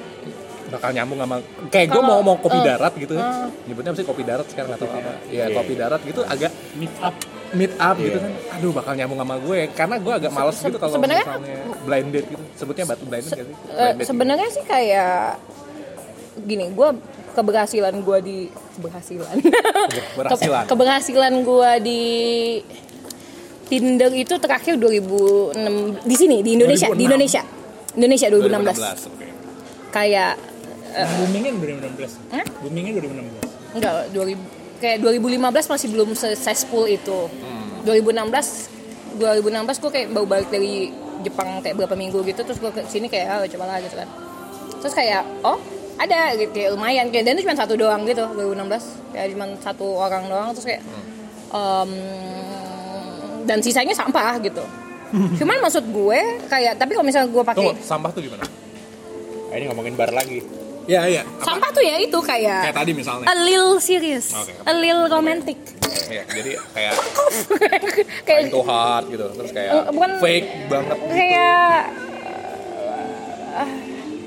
bakal 0.71 0.95
nyambung 0.95 1.19
sama 1.19 1.35
kayak 1.67 1.87
gue 1.91 1.99
mau 1.99 2.23
mau 2.23 2.39
kopi 2.39 2.55
eh, 2.55 2.63
darat 2.63 2.93
gitu 2.95 3.19
eh. 3.19 3.51
nyebutnya 3.67 3.91
sih 3.91 4.07
kopi 4.07 4.23
darat 4.23 4.47
sekarang 4.47 4.79
tahu 4.79 4.87
apa? 4.87 5.19
ya 5.27 5.51
Iya, 5.51 5.59
kopi 5.59 5.73
iya. 5.75 5.79
darat 5.83 6.01
gitu 6.07 6.21
agak 6.23 6.51
meet 6.79 6.95
up. 7.03 7.15
meet 7.51 7.73
up 7.75 7.99
gitu 7.99 8.15
Iya. 8.15 8.23
kan. 8.23 8.31
Aduh 8.55 8.71
bakal 8.71 8.93
nyambung 8.95 9.19
sama 9.19 9.35
gue. 9.43 9.59
Karena 9.75 9.95
gue 9.99 10.13
agak 10.15 10.31
males 10.31 10.55
gitu 10.55 10.77
kalau 10.79 10.93
sebenarnya- 10.95 11.27
misalnya 11.27 11.57
blind 11.83 12.09
date 12.15 12.27
gitu. 12.31 12.43
Sebutnya 12.55 12.85
batu 12.87 13.03
blind 13.03 13.27
date 13.27 13.35
Eh, 13.35 13.43
Blind 13.43 13.95
date 13.99 14.07
sebenarnya 14.07 14.47
sih 14.47 14.63
kayak 14.63 15.35
gini, 16.41 16.71
gue 16.71 16.89
keberhasilan 17.31 17.95
gue 17.97 18.17
di 18.21 18.37
keberhasilan. 18.75 19.35
Keberhasilan. 20.15 20.63
Ke- 20.65 20.69
keberhasilan 20.69 21.33
gue 21.41 21.71
di 21.81 22.01
Tinder 23.65 24.11
itu 24.11 24.35
terakhir 24.35 24.75
2006 24.75 26.03
di 26.03 26.15
sini 26.15 26.43
di 26.43 26.59
Indonesia, 26.59 26.91
di 26.91 27.03
2006. 27.03 27.07
Indonesia. 27.07 27.41
Indonesia 27.91 28.27
2016. 28.27 29.07
2016 29.07 29.11
oke 29.11 29.27
Kayak 29.91 30.33
boomingnya 30.91 31.51
2016 31.55 32.35
Hah? 32.35 32.45
boomingnya 32.59 32.91
2016 32.99 33.75
enggak 33.79 33.93
2000 34.11 34.83
kayak 34.83 34.97
2015 34.99 35.71
masih 35.71 35.87
belum 35.87 36.09
successful 36.11 36.83
itu. 36.83 37.19
2016 37.87 39.15
2016 39.15 39.83
gue 39.83 39.91
kayak 39.91 40.07
baru 40.09 40.25
balik 40.25 40.49
dari 40.49 40.91
Jepang 41.21 41.61
kayak 41.61 41.75
berapa 41.77 41.95
minggu 41.95 42.19
gitu 42.25 42.41
terus 42.41 42.57
gue 42.57 42.71
ke 42.71 42.81
sini 42.87 43.07
kayak 43.07 43.27
ah 43.29 43.45
coba 43.45 43.65
lah 43.67 43.77
gitu 43.79 43.95
kan. 43.95 44.09
Terus 44.83 44.93
kayak 44.93 45.23
oh 45.43 45.59
ada 46.01 46.33
gitu 46.33 46.51
kayak 46.51 46.69
lumayan. 46.71 47.05
Kayak 47.07 47.23
dan 47.23 47.33
itu 47.33 47.43
cuma 47.43 47.55
satu 47.55 47.73
doang 47.75 48.01
gitu 48.03 48.25
2016 48.27 49.13
kayak 49.13 49.27
cuma 49.31 49.45
satu 49.57 49.85
orang 49.95 50.23
doang 50.25 50.49
terus 50.51 50.65
kayak 50.65 50.81
em, 51.49 51.91
dan 53.43 53.57
sisanya 53.59 53.93
sampah 53.93 54.37
gitu. 54.39 54.63
Cuman 55.11 55.59
maksud 55.59 55.83
gue 55.85 56.19
kayak 56.47 56.75
tapi 56.75 56.95
kalau 56.95 57.03
misalnya 57.03 57.27
gue 57.27 57.43
pakai 57.43 57.75
sampah 57.77 58.09
tuh 58.09 58.23
gimana? 58.23 58.47
Ah, 59.51 59.55
ini 59.55 59.67
ngomongin 59.67 59.93
bar 59.93 60.09
lagi. 60.09 60.39
Iya 60.81 61.01
iya. 61.05 61.21
Apa? 61.21 61.45
sampah 61.45 61.69
tuh 61.69 61.83
ya 61.83 61.99
itu 61.99 62.17
kayak 62.17 62.65
kayak 62.65 62.75
tadi 62.75 62.91
misalnya. 62.91 63.25
a 63.27 63.35
little 63.37 63.77
serious, 63.77 64.33
oke. 64.33 64.49
a 64.65 64.73
little 64.73 65.05
romantic. 65.07 65.59
Iya, 66.09 66.23
jadi 66.25 66.51
kayak 66.73 66.93
kayak 68.27 68.39
into 68.47 68.63
heart 68.63 69.05
gitu 69.07 69.25
terus 69.29 69.51
kayak 69.51 69.71
bukan- 69.91 70.17
fake 70.17 70.49
banget 70.67 70.97
kayak 71.07 71.81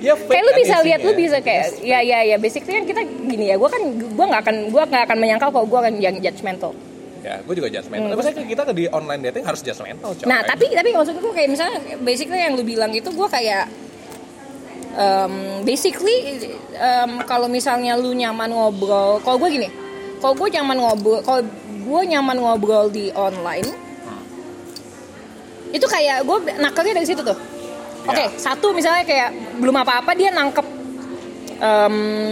ya 0.04 0.14
fake 0.14 0.28
kayak 0.28 0.44
lu 0.44 0.52
bisa 0.60 0.76
lihat 0.84 1.00
lu 1.00 1.12
bisa 1.16 1.38
kayak 1.40 1.80
ya 1.80 1.98
ya 2.04 2.18
ya 2.20 2.36
basically 2.36 2.76
kan 2.76 2.84
kita 2.84 3.02
gini 3.04 3.48
ya 3.48 3.56
gue 3.56 3.70
kan 3.72 3.82
gue 3.96 4.24
nggak 4.28 4.42
akan 4.44 4.56
gue 4.68 4.82
nggak 4.84 5.04
akan 5.08 5.16
menyangkal 5.16 5.48
kalau 5.48 5.66
gue 5.66 5.78
akan 5.80 5.94
yang 5.96 6.16
judgmental. 6.20 6.76
Ya 7.24 7.40
gue 7.40 7.54
juga 7.56 7.68
judgmental. 7.72 8.12
Hmm, 8.12 8.12
tapi 8.12 8.22
saya 8.22 8.34
kita 8.44 8.62
di 8.76 8.84
online 8.92 9.20
dating 9.32 9.44
harus 9.48 9.60
judgmental 9.64 10.12
coy. 10.12 10.28
Nah 10.28 10.44
tapi 10.44 10.68
tapi 10.76 10.88
maksud 10.92 11.16
gue 11.16 11.32
kayak 11.32 11.48
misalnya 11.48 11.78
basically 12.04 12.40
yang 12.44 12.52
lu 12.52 12.62
bilang 12.62 12.92
itu 12.92 13.08
gue 13.08 13.28
kayak 13.32 13.64
um, 14.94 15.64
basically 15.64 16.16
um, 16.76 17.24
kalau 17.24 17.48
misalnya 17.48 17.96
lu 17.96 18.12
nyaman 18.12 18.52
ngobrol 18.52 19.18
kalau 19.24 19.40
gue 19.40 19.50
gini 19.56 19.68
kalau 20.20 20.36
gue 20.36 20.48
nyaman 20.52 20.76
ngobrol 20.78 21.20
kalau 21.24 21.42
gue 21.84 22.02
nyaman 22.08 22.36
ngobrol 22.40 22.86
di 22.92 23.08
online 23.16 23.84
itu 25.74 25.86
kayak 25.90 26.22
gue 26.22 26.38
nakalnya 26.62 27.02
dari 27.02 27.06
situ 27.08 27.22
tuh 27.26 27.34
oke 28.04 28.16
Ya. 28.16 28.28
satu 28.34 28.70
misalnya 28.70 29.02
kayak 29.02 29.30
belum 29.56 29.76
apa-apa 29.76 30.12
dia 30.12 30.30
nangkep 30.30 30.66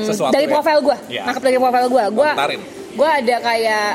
Sesuatu 0.03 0.29
dari 0.31 0.45
ya? 0.45 0.51
profil 0.51 0.79
gue 0.83 0.97
Ya. 1.09 1.23
nangkep 1.25 1.43
dari 1.43 1.57
profil 1.57 1.87
gue 1.89 2.05
gue 2.11 2.31
gue 2.93 3.09
ada 3.11 3.37
kayak 3.41 3.89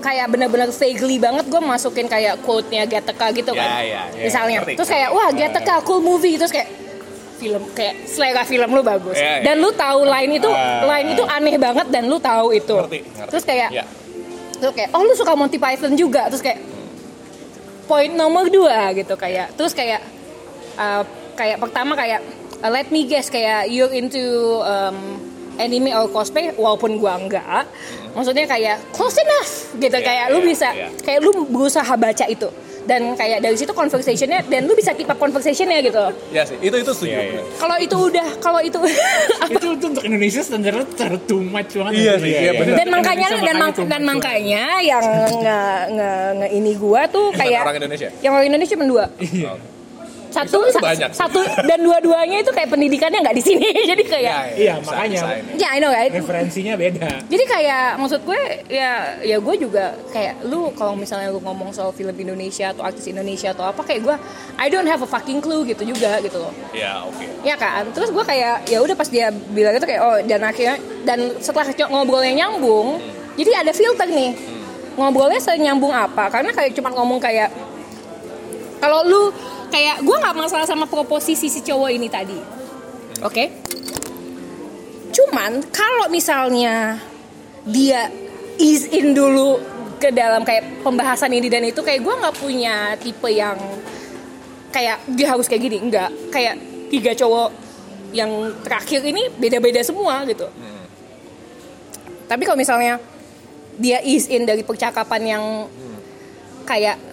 kayak 0.00 0.26
bener-bener 0.28 0.68
vaguely 0.68 1.16
banget 1.16 1.44
gue 1.46 1.60
masukin 1.60 2.06
kayak 2.06 2.40
quote-nya 2.40 2.84
Gattaca 2.84 3.30
gitu 3.30 3.50
Ya, 3.50 3.58
kan 3.58 3.68
ya, 3.78 3.84
ya. 3.84 4.02
misalnya 4.18 4.58
Ngerti. 4.60 4.74
terus 4.74 4.88
kayak 4.88 5.08
wah 5.10 5.28
Gattaca 5.30 5.74
cool 5.82 6.00
movie 6.00 6.36
terus 6.36 6.50
kayak 6.50 6.68
film 7.36 7.62
kayak 7.70 8.04
selera 8.04 8.44
film 8.44 8.68
lu 8.70 8.82
bagus 8.82 9.16
Ya, 9.16 9.40
ya. 9.40 9.44
dan 9.46 9.56
lu 9.58 9.72
tahu 9.72 10.04
line 10.04 10.32
itu 10.34 10.50
Ah. 10.50 10.84
line 10.86 11.08
itu 11.10 11.22
aneh 11.22 11.56
banget 11.56 11.86
dan 11.88 12.04
lu 12.04 12.16
tahu 12.18 12.52
itu 12.52 12.74
Ngerti, 12.74 13.00
ngerti. 13.06 13.30
terus 13.30 13.44
kayak 13.46 13.68
Ya. 13.70 13.84
terus 14.54 14.72
kayak 14.74 14.90
oh 14.90 15.00
lu 15.00 15.14
suka 15.14 15.32
Monty 15.32 15.56
Python 15.56 15.92
juga 15.94 16.28
terus 16.28 16.40
kayak 16.40 16.60
poin 17.86 18.10
nomor 18.10 18.46
dua 18.46 18.92
gitu 18.92 19.16
kayak 19.16 19.52
terus 19.54 19.72
kayak 19.72 20.04
uh, 20.80 21.02
kayak 21.34 21.58
pertama 21.58 21.92
kayak 21.92 22.24
uh, 22.58 22.68
let 22.68 22.88
me 22.88 23.04
guess 23.04 23.28
kayak 23.28 23.68
you're 23.68 23.92
into 23.92 24.24
um, 24.62 24.96
anime 25.56 25.92
or 25.92 26.08
cosplay 26.08 26.48
walaupun 26.54 26.96
gua 26.96 27.14
enggak 27.14 27.68
maksudnya 28.10 28.42
kayak 28.44 28.80
close 28.90 29.16
enough 29.18 29.50
gitu 29.76 29.92
Iya, 29.92 30.02
kayak 30.02 30.24
lu 30.28 30.38
iya, 30.38 30.46
bisa 30.46 30.68
iya. 30.72 30.88
kayak 30.98 31.20
lu 31.20 31.44
berusaha 31.46 31.92
baca 31.94 32.24
itu 32.26 32.48
dan 32.80 33.12
kayak 33.12 33.38
dari 33.38 33.54
situ 33.54 33.70
conversationnya 33.70 34.40
dan 34.42 34.64
lu 34.64 34.72
bisa 34.72 34.90
keep 34.90 35.06
up 35.06 35.14
conversationnya 35.14 35.78
gitu 35.78 36.00
Ya 36.32 36.42
sih, 36.42 36.56
itu 36.58 36.74
itu 36.74 36.90
setuju. 36.90 37.12
Iya, 37.12 37.20
iya. 37.20 37.30
bener. 37.38 37.44
kalau 37.54 37.76
itu 37.78 37.96
udah 38.00 38.26
kalau 38.40 38.60
itu 38.60 38.78
itu 39.52 39.66
itu 39.70 39.86
untuk 39.86 40.02
Indonesia 40.02 40.40
standarnya 40.40 40.84
terlalu 40.90 41.20
too 41.22 41.40
much 41.40 41.70
banget 41.70 41.92
Iya 41.94 42.12
sih, 42.16 42.32
iya 42.32 42.52
bener. 42.56 42.74
dan 42.74 42.88
makanya 42.90 43.26
dan, 43.38 43.54
mang- 43.54 43.74
too 43.76 43.84
dan 43.84 44.02
makanya 44.02 44.64
yang 44.82 45.04
nge, 45.38 45.60
nge, 45.92 46.10
nge 46.34 46.48
ini 46.52 46.72
gua 46.74 47.04
tuh 47.06 47.30
kayak 47.32 47.62
orang 47.62 47.78
Indonesia. 47.78 48.08
yang 48.18 48.32
orang 48.32 48.46
Indonesia 48.48 48.74
cuma 48.74 48.86
dua 48.88 49.04
Iya. 49.20 49.52
Satu 50.30 50.58
Bisa 50.62 50.78
sa- 50.78 50.84
banyak. 50.84 51.10
satu 51.12 51.38
dan 51.60 51.78
dua-duanya 51.78 52.38
itu 52.38 52.48
kayak 52.48 52.68
pendidikannya 52.68 53.18
nggak 53.18 53.34
di 53.34 53.42
sini 53.42 53.66
jadi 53.90 54.02
kayak 54.04 54.38
Iya, 54.54 54.74
makanya. 54.78 55.20
ini. 55.36 55.58
ya 55.58 55.68
I 55.68 55.78
know 55.78 55.90
right 55.90 56.10
Referensinya 56.10 56.74
beda. 56.74 57.26
jadi 57.26 57.44
kayak 57.44 57.86
maksud 57.96 58.22
gue 58.22 58.40
ya 58.66 58.90
ya 59.20 59.36
gue 59.36 59.54
juga 59.56 59.92
kayak 60.08 60.42
lu 60.44 60.70
kalau 60.72 60.94
misalnya 60.94 61.28
lu 61.28 61.38
ngomong 61.38 61.70
soal 61.70 61.90
film 61.90 62.14
Indonesia 62.14 62.70
atau 62.70 62.82
artis 62.82 63.04
Indonesia 63.04 63.50
atau 63.50 63.64
apa 63.64 63.82
kayak 63.82 64.00
gue 64.00 64.16
I 64.56 64.66
don't 64.66 64.86
have 64.86 64.98
a 64.98 65.08
fucking 65.08 65.38
clue 65.38 65.62
gitu 65.64 65.82
juga 65.84 66.18
gitu 66.18 66.38
loh 66.38 66.54
Ya, 66.70 67.02
oke. 67.02 67.26
ya 67.42 67.54
kan 67.54 67.90
terus 67.90 68.08
gue 68.08 68.22
kayak 68.22 68.66
ya 68.66 68.78
udah 68.78 68.94
pas 68.94 69.06
dia 69.06 69.28
bilang 69.30 69.74
itu 69.74 69.84
kayak 69.84 70.00
oh 70.00 70.18
dan 70.22 70.40
akhirnya 70.40 70.76
dan 71.02 71.18
setelah 71.38 71.66
ngobrolnya 71.86 72.32
nyambung 72.36 73.02
jadi 73.34 73.60
ada 73.60 73.72
filter 73.72 74.06
nih 74.06 74.32
ngobrolnya 74.94 75.38
senyambung 75.38 75.90
apa 75.90 76.28
karena 76.28 76.50
kayak 76.50 76.70
cuma 76.72 76.92
ngomong 76.92 77.18
kayak 77.18 77.50
kalau 78.78 79.00
lu 79.02 79.22
kayak 79.70 80.02
gue 80.02 80.16
nggak 80.18 80.36
masalah 80.36 80.66
sama 80.66 80.84
proposisi 80.90 81.46
si 81.46 81.62
cowok 81.62 81.90
ini 81.94 82.08
tadi. 82.10 82.38
Oke? 83.22 83.44
Cuman 85.14 85.64
kalau 85.70 86.10
misalnya 86.10 86.98
dia 87.64 88.10
ease 88.58 88.90
in 88.90 89.14
dulu 89.14 89.58
ke 90.00 90.10
dalam 90.10 90.42
kayak 90.44 90.82
pembahasan 90.84 91.32
ini 91.32 91.48
dan 91.48 91.64
itu 91.64 91.80
kayak 91.80 92.00
gue 92.02 92.14
nggak 92.14 92.36
punya 92.36 92.96
tipe 92.98 93.28
yang 93.30 93.56
kayak 94.74 95.02
dia 95.14 95.26
harus 95.30 95.46
kayak 95.46 95.62
gini. 95.64 95.78
Enggak 95.80 96.10
kayak 96.34 96.54
tiga 96.90 97.12
cowok 97.14 97.50
yang 98.10 98.30
terakhir 98.66 99.06
ini 99.06 99.30
beda-beda 99.38 99.80
semua 99.86 100.26
gitu. 100.26 100.46
Tapi 102.26 102.42
kalau 102.46 102.58
misalnya 102.58 102.98
dia 103.78 103.98
ease 104.06 104.30
in 104.30 104.46
dari 104.46 104.62
percakapan 104.62 105.22
yang 105.26 105.44
kayak 106.66 107.09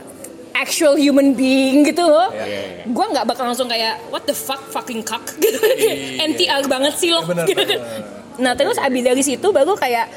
actual 0.57 0.93
human 0.95 1.31
being 1.31 1.81
gitu 1.83 2.01
loh 2.01 2.29
Iya, 2.29 2.43
iya, 2.43 2.59
iya. 2.75 2.83
gue 2.85 3.05
nggak 3.07 3.25
bakal 3.25 3.45
langsung 3.45 3.65
kayak 3.65 4.01
what 4.07 4.23
the 4.23 4.33
fuck 4.33 4.61
fucking 4.67 5.01
cock 5.01 5.21
gitu 5.37 5.57
NTR 6.19 6.65
banget 6.65 6.93
sih 6.95 7.09
lo 7.09 7.21
Iya, 7.21 7.27
bener, 7.27 7.45
gitu. 7.45 7.61
bener. 7.63 7.79
nah 8.37 8.53
terus 8.53 8.77
abis 8.77 9.01
dari 9.01 9.21
situ 9.21 9.47
baru 9.47 9.73
kayak 9.73 10.09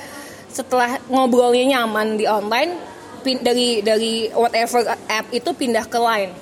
setelah 0.48 0.98
ngobrolnya 1.06 1.78
nyaman 1.78 2.16
di 2.16 2.24
online 2.24 2.74
pin- 3.20 3.38
dari 3.38 3.80
dari 3.80 4.12
whatever 4.30 4.82
app 5.06 5.26
itu 5.30 5.50
pindah 5.50 5.84
ke 5.84 5.96
line 5.96 6.32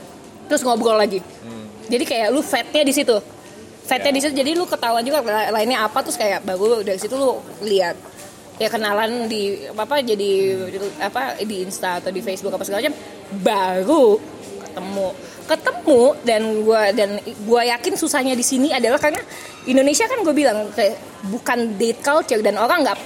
terus 0.47 0.63
ngobrol 0.63 0.95
lagi 0.95 1.21
jadi 1.87 2.05
kayak 2.05 2.29
lu 2.29 2.41
fatnya 2.41 2.83
di 2.83 2.93
situ 2.93 3.17
fatnya 3.85 4.11
Ya. 4.11 4.15
di 4.15 4.21
situ 4.21 4.35
jadi 4.35 4.51
lu 4.53 4.65
ketahuan 4.65 5.01
juga 5.01 5.21
la- 5.23 5.51
lainnya 5.51 5.83
apa 5.83 6.01
terus 6.01 6.15
kayak 6.15 6.43
baru 6.43 6.81
dari 6.81 6.97
situ 6.97 7.15
lu 7.15 7.37
lihat 7.63 7.97
ya 8.59 8.69
kenalan 8.69 9.27
di 9.27 9.43
apa 9.69 9.99
jadi 10.01 10.31
apa 11.01 11.23
di 11.41 11.63
Insta 11.63 11.99
atau 11.99 12.11
di 12.11 12.19
Facebook 12.19 12.51
apa 12.51 12.63
segala 12.63 12.83
macam 12.83 12.95
baru 13.39 14.07
ketemu 14.61 15.07
ketemu 15.45 16.03
dan 16.23 16.43
gua 16.61 16.83
dan 16.91 17.11
gua 17.43 17.63
yakin 17.65 17.95
susahnya 17.95 18.35
di 18.35 18.43
sini 18.43 18.69
adalah 18.69 18.99
karena 18.99 19.23
Indonesia 19.65 20.05
kan 20.05 20.21
gue 20.21 20.33
bilang 20.33 20.69
kayak 20.71 20.97
bukan 21.25 21.75
date 21.75 22.01
culture 22.01 22.41
dan 22.41 22.57
orang 22.57 22.83
nggak 22.83 22.99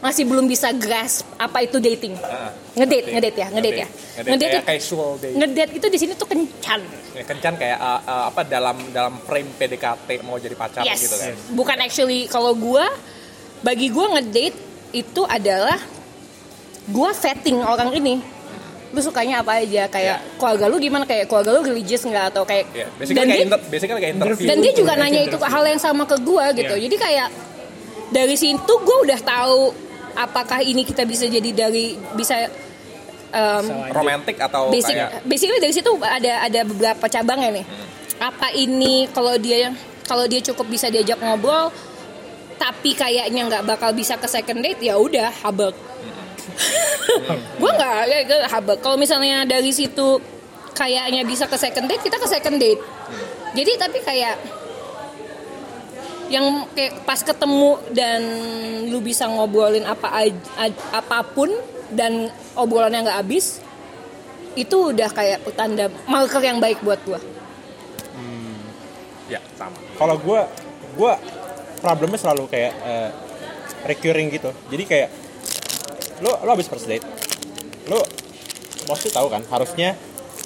masih 0.00 0.24
belum 0.24 0.44
bisa 0.44 0.72
grasp 0.74 1.28
apa 1.36 1.60
itu 1.60 1.76
dating 1.76 2.16
Ah, 2.16 2.48
ngedate 2.72 3.04
ngerti. 3.06 3.12
ngedate 3.12 3.36
ya 3.36 3.48
ngedate 3.50 3.76
ya 3.76 3.88
Ngedate 4.22 4.40
kayak 4.40 4.56
itu- 4.56 4.68
casual 4.80 5.10
date. 5.14 5.34
ngedate 5.34 5.72
itu 5.74 5.86
di 5.86 5.98
sini 5.98 6.12
tuh 6.14 6.24
kencan 6.24 6.80
Ya, 7.10 7.22
kencan 7.22 7.54
kayak 7.54 7.76
uh, 7.76 8.00
uh, 8.02 8.24
apa 8.28 8.40
dalam 8.42 8.80
dalam 8.90 9.20
frame 9.20 9.50
PDKT 9.54 10.08
mau 10.22 10.36
jadi 10.36 10.54
pacar 10.54 10.82
yes 10.82 11.04
gitu 11.04 11.16
kan. 11.16 11.36
bukan 11.52 11.76
actually 11.78 12.24
kalau 12.26 12.54
gua 12.54 12.88
bagi 13.60 13.88
gua 13.88 14.14
ngedate 14.14 14.56
itu 14.90 15.22
adalah 15.24 15.78
gua 16.86 17.10
vetting 17.12 17.58
orang 17.58 17.90
ini. 17.92 18.18
Lu 18.90 18.98
sukanya 18.98 19.38
apa 19.38 19.62
aja? 19.62 19.86
Kayak 19.86 20.18
keluarga 20.34 20.66
lu 20.66 20.76
gimana? 20.76 21.06
Kayak 21.06 21.30
keluarga 21.30 21.54
lu 21.54 21.62
religious 21.64 22.02
nggak? 22.02 22.34
Atau 22.34 22.42
kayak 22.42 22.66
Ya, 22.72 22.86
dan 22.86 22.98
basically 22.98 23.14
kayak 23.16 23.30
dia, 23.30 23.46
inter, 23.46 23.60
basically 23.64 24.00
kayak 24.00 24.14
interview. 24.14 24.46
dan 24.46 24.56
dia 24.58 24.72
juga 24.74 24.92
Interview. 24.92 25.14
nanya 25.14 25.20
itu 25.24 25.36
hal 25.38 25.64
yang 25.64 25.78
sama 25.78 26.02
ke 26.04 26.16
gua 26.20 26.50
gitu. 26.50 26.74
Iya. 26.74 26.82
jadi 26.86 26.96
kayak 26.98 27.28
dari 28.10 28.34
situ 28.34 28.72
gua 28.82 28.98
udah 29.00 29.20
tahu 29.22 29.60
apakah 30.12 30.58
ini 30.60 30.82
kita 30.82 31.06
bisa 31.06 31.30
jadi 31.30 31.50
dari 31.54 31.94
bisa 32.12 32.50
um, 33.30 33.64
romantic 33.92 34.36
atau 34.36 34.68
basic 34.68 34.98
kayak 34.98 35.22
basically 35.22 35.62
dari 35.62 35.70
situ 35.70 35.90
ada 35.96 36.42
ada 36.42 36.60
beberapa 36.66 37.06
cabangnya 37.06 37.62
nih. 37.62 37.66
Apa 38.18 38.50
ini 38.52 39.06
kalau 39.08 39.38
dia 39.38 39.70
kalau 40.04 40.26
dia 40.26 40.42
cukup 40.42 40.66
bisa 40.66 40.90
diajak 40.90 41.22
ngobrol 41.22 41.70
tapi 42.60 42.92
kayaknya 42.92 43.48
nggak 43.48 43.64
bakal 43.64 43.90
bisa 43.96 44.20
ke 44.20 44.28
second 44.28 44.60
date 44.60 44.84
ya 44.84 45.00
udah 45.00 45.32
habek 45.40 45.72
gue 47.60 47.70
nggak 47.72 47.96
kayak 48.28 48.48
habek 48.52 48.78
kalau 48.84 49.00
misalnya 49.00 49.48
dari 49.48 49.72
situ 49.72 50.20
kayaknya 50.76 51.24
bisa 51.24 51.48
ke 51.48 51.56
second 51.56 51.88
date 51.88 52.04
kita 52.04 52.20
ke 52.20 52.28
second 52.28 52.60
date 52.60 52.84
jadi 53.56 53.72
tapi 53.80 53.98
kayak 54.04 54.36
yang 56.30 56.68
kayak 56.76 57.02
pas 57.02 57.18
ketemu 57.24 57.80
dan 57.90 58.22
lu 58.86 59.02
bisa 59.02 59.26
ngobrolin 59.26 59.82
apa 59.82 60.06
aj- 60.14 60.46
aj- 60.60 60.84
apa 60.94 61.26
pun 61.26 61.50
dan 61.90 62.30
obrolannya 62.54 63.02
nggak 63.02 63.18
habis 63.24 63.58
itu 64.54 64.94
udah 64.94 65.10
kayak 65.10 65.42
petanda 65.42 65.90
marker 66.06 66.42
yang 66.42 66.58
baik 66.58 66.78
buat 66.82 66.98
gua. 67.06 67.18
ya 69.30 69.38
sama. 69.54 69.78
kalau 69.94 70.18
gue 70.18 70.40
gue 70.98 71.12
problemnya 71.80 72.20
selalu 72.20 72.46
kayak 72.46 72.72
eh, 72.84 73.10
recurring 73.88 74.28
gitu. 74.30 74.52
Jadi 74.68 74.84
kayak 74.86 75.08
lo 76.20 76.36
lo 76.44 76.48
habis 76.52 76.68
first 76.68 76.84
date 76.84 77.04
lo 77.88 78.04
mesti 78.86 79.08
tahu 79.08 79.26
kan 79.32 79.42
harusnya 79.48 79.96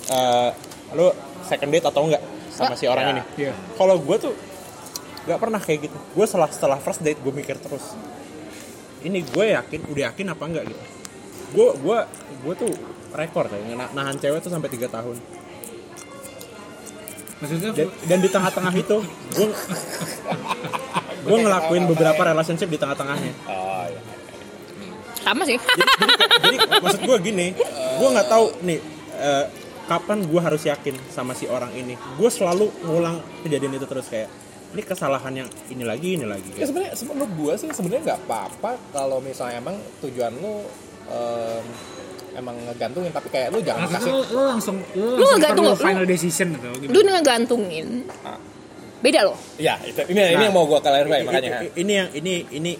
eh, 0.08 0.50
lo 0.94 1.12
second 1.44 1.70
date 1.74 1.86
atau 1.90 2.06
enggak 2.06 2.22
sama 2.54 2.78
si 2.78 2.86
orang 2.86 3.18
ini. 3.18 3.22
Iya. 3.34 3.52
kalau 3.74 3.98
gue 3.98 4.16
tuh 4.30 4.34
nggak 5.26 5.38
pernah 5.42 5.60
kayak 5.60 5.90
gitu. 5.90 5.98
Gue 6.14 6.26
setelah 6.30 6.48
setelah 6.48 6.78
first 6.78 7.02
date 7.02 7.18
gue 7.18 7.32
mikir 7.34 7.58
terus 7.58 7.98
ini 9.04 9.20
gue 9.20 9.44
yakin 9.52 9.80
udah 9.90 10.02
yakin 10.12 10.26
apa 10.32 10.44
enggak 10.46 10.64
gitu. 10.70 10.84
Gue 11.52 11.68
gue 11.82 11.98
gue 12.46 12.54
tuh 12.54 12.72
rekor 13.14 13.46
kayak 13.50 13.74
nah- 13.74 13.92
nahan 13.94 14.16
cewek 14.22 14.38
tuh 14.42 14.50
sampai 14.54 14.70
tiga 14.70 14.86
tahun. 14.86 15.18
Maksudnya 17.42 17.70
dan, 17.74 17.88
dan 18.08 18.18
di 18.22 18.28
tengah-tengah 18.30 18.74
itu 18.78 18.96
gue 19.34 19.48
gue 21.24 21.38
ngelakuin 21.40 21.84
beberapa 21.86 22.20
relationship 22.22 22.68
di 22.68 22.76
tengah-tengahnya 22.76 23.32
Oh 23.46 23.84
iya. 23.84 24.00
Sama 25.18 25.42
sih. 25.42 25.56
jadi 26.42 26.56
maksud 26.76 27.00
gue 27.02 27.18
gini 27.22 27.46
gue 27.94 28.08
nggak 28.10 28.28
tahu 28.28 28.44
nih 28.60 28.78
eh, 29.14 29.44
kapan 29.84 30.20
gue 30.22 30.36
harus 30.38 30.62
yakin 30.62 30.92
sama 31.08 31.32
si 31.32 31.44
orang 31.46 31.72
ini 31.72 31.92
gue 31.96 32.28
selalu 32.28 32.68
ngulang 32.82 33.16
kejadian 33.40 33.72
itu 33.74 33.84
terus 33.84 34.06
kayak 34.06 34.28
ini 34.70 34.82
kesalahan 34.82 35.32
yang 35.34 35.48
ini 35.68 35.82
lagi 35.82 36.08
ini 36.12 36.24
lagi 36.24 36.50
Ya 36.52 36.66
sebenarnya 36.66 36.92
se- 36.92 37.06
menurut 37.06 37.30
gua 37.32 37.54
sih 37.54 37.70
sebenarnya 37.70 38.02
nggak 38.04 38.20
apa-apa 38.22 38.74
kalau 38.90 39.18
misalnya 39.18 39.60
emang 39.60 39.78
tujuan 40.00 40.34
lu 40.34 40.66
em, 41.06 41.64
emang 42.34 42.58
ngegantungin 42.60 43.14
tapi 43.14 43.30
kayak 43.30 43.48
lu 43.48 43.62
jangan 43.62 43.86
maksudnya 43.86 44.02
kasih 44.02 44.10
lu, 44.10 44.20
lu 44.26 44.42
langsung 44.42 44.76
lu 44.90 45.06
Lu 45.14 45.24
langsung 45.30 45.54
perlu 45.62 45.78
final 45.78 46.02
lu- 46.02 46.10
decision 46.10 46.48
atau 46.52 46.74
Lu 46.84 47.00
ngegantungin. 47.00 47.86
Ah. 48.20 48.34
Beda 49.04 49.20
loh. 49.22 49.36
ya 49.56 49.76
itu 49.84 50.00
ini 50.08 50.16
ini 50.24 50.34
Nah, 50.34 50.42
yang 50.42 50.54
mau 50.54 50.64
gua 50.64 50.80
clarify 50.80 51.20
I- 51.20 51.26
makanya 51.28 51.50
i- 51.60 51.74
ini 51.76 51.92
yang 51.92 52.08
ini 52.14 52.34
ini 52.50 52.72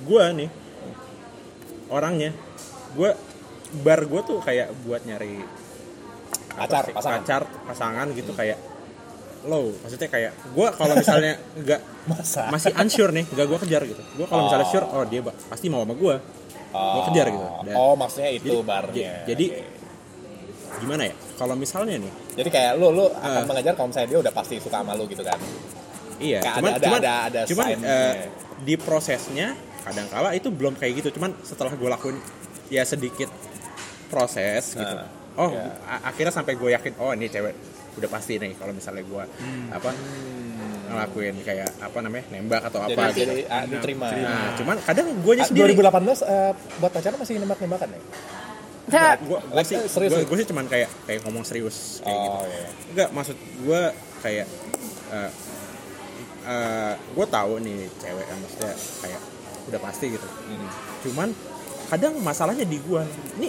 gue 0.00 0.24
nih 0.34 0.48
orangnya 1.88 2.30
gue 2.90 3.10
bar 3.78 4.00
gue 4.02 4.20
tuh 4.22 4.38
kayak 4.40 4.72
buat 4.82 5.04
nyari 5.04 5.44
Pacar, 6.50 6.82
sih, 6.82 6.92
pasangan. 6.92 7.20
pacar 7.20 7.42
pasangan 7.62 8.06
gitu 8.10 8.32
kayak 8.32 8.56
lo 9.44 9.70
maksudnya 9.78 10.08
kayak 10.08 10.32
gue 10.48 10.68
kalau 10.72 10.94
misalnya 10.96 11.32
nggak 11.60 11.80
Masa? 12.06 12.48
masih 12.48 12.72
unsure 12.74 13.12
nih 13.12 13.24
nggak 13.28 13.46
gue 13.46 13.58
kejar 13.62 13.82
gitu 13.84 14.02
gue 14.02 14.26
kalau 14.26 14.48
misalnya 14.48 14.66
sure 14.66 14.86
oh 14.88 15.04
dia 15.04 15.20
pasti 15.22 15.66
mau 15.68 15.80
sama 15.80 15.94
gue 15.94 16.14
gue 16.68 17.02
kejar 17.06 17.26
gitu 17.28 17.46
Dan- 17.62 17.76
oh 17.76 17.94
maksudnya 17.94 18.30
itu 18.30 18.48
jadi- 18.50 18.64
barnya 18.64 19.12
jadi. 19.24 19.46
Gimana 20.78 21.02
ya 21.04 21.14
kalau 21.34 21.54
misalnya 21.54 21.96
nih 21.96 22.12
jadi 22.34 22.48
kayak 22.48 22.72
lu 22.76 22.88
lu 22.90 23.04
akan 23.08 23.40
Ah. 23.40 23.44
mengejar 23.44 23.72
kalau 23.72 23.88
misalnya 23.88 24.08
dia 24.08 24.18
udah 24.20 24.32
pasti 24.32 24.54
suka 24.58 24.78
sama 24.78 24.92
lu 24.92 25.04
gitu 25.06 25.22
kan 25.22 25.40
Iya, 26.18 26.42
Kayak 26.42 26.54
cuman 26.56 26.66
ada- 26.66 26.74
ada- 26.74 26.82
cuman, 26.82 27.00
ada- 27.00 27.22
ada 27.22 27.40
cuman 27.46 27.66
eh, 27.78 28.14
di 28.60 28.74
prosesnya 28.74 29.46
kadang-kala 29.80 30.34
itu 30.34 30.50
belum 30.50 30.74
kayak 30.74 30.98
gitu. 30.98 31.14
Cuman 31.14 31.30
setelah 31.40 31.70
gue 31.70 31.86
lakuin 31.86 32.18
ya 32.66 32.82
sedikit 32.82 33.30
proses 34.08 34.74
gitu. 34.74 34.82
Nah, 34.98 35.06
oh, 35.36 35.54
a- 35.86 36.02
akhirnya 36.04 36.34
sampai 36.34 36.58
gue 36.58 36.70
yakin 36.70 36.98
oh 36.98 37.14
ini 37.14 37.28
cewek 37.28 37.54
udah 37.94 38.10
pasti 38.10 38.34
nih 38.34 38.50
kalau 38.52 38.74
misalnya 38.74 39.04
gue 39.04 39.24
Hmm. 39.30 39.70
apa 39.70 39.90
ngelakuin 40.88 41.36
kayak 41.44 41.68
apa 41.78 41.98
namanya 42.00 42.24
nembak 42.30 42.62
atau 42.64 42.80
jadi 42.82 42.96
apa 42.96 43.02
jadi 43.12 43.34
gitu. 43.38 43.52
ah, 43.52 43.62
diterima 43.62 44.06
Nah, 44.08 44.48
cuman 44.56 44.76
kadang 44.82 45.06
gue 45.14 45.32
Ah, 45.36 45.44
sendiri 45.44 45.72
2018 45.72 46.18
eh, 46.24 46.52
buat 46.80 46.90
pacaran 46.90 47.14
masih 47.14 47.34
nembak-nembakan 47.36 47.88
ya? 47.92 48.00
Nah, 48.88 49.14
gue 49.20 49.38
sih 49.68 49.76
serius, 49.84 50.12
gue, 50.24 50.36
sih 50.40 50.48
cuman 50.48 50.64
kayak 50.64 50.88
kayak 51.04 51.20
ngomong 51.28 51.44
serius 51.44 52.00
kayak 52.00 52.16
gitu. 52.16 52.36
Oh 52.40 52.44
iya. 52.48 52.68
Enggak, 52.92 53.08
maksud 53.12 53.36
gue 53.36 53.80
kayak 54.24 54.46
eh 55.08 55.30
eh, 56.48 56.92
gue 56.96 57.26
tahu 57.28 57.52
nih 57.60 57.78
cewek 58.00 58.24
yang 58.24 58.38
maksudnya 58.40 58.72
kayak 59.04 59.20
udah 59.68 59.80
pasti 59.84 60.04
gitu. 60.16 60.24
Hmm. 60.24 60.68
Cuman 61.04 61.28
kadang 61.92 62.16
masalahnya 62.24 62.64
di 62.64 62.80
gue. 62.80 63.02
Ini 63.40 63.48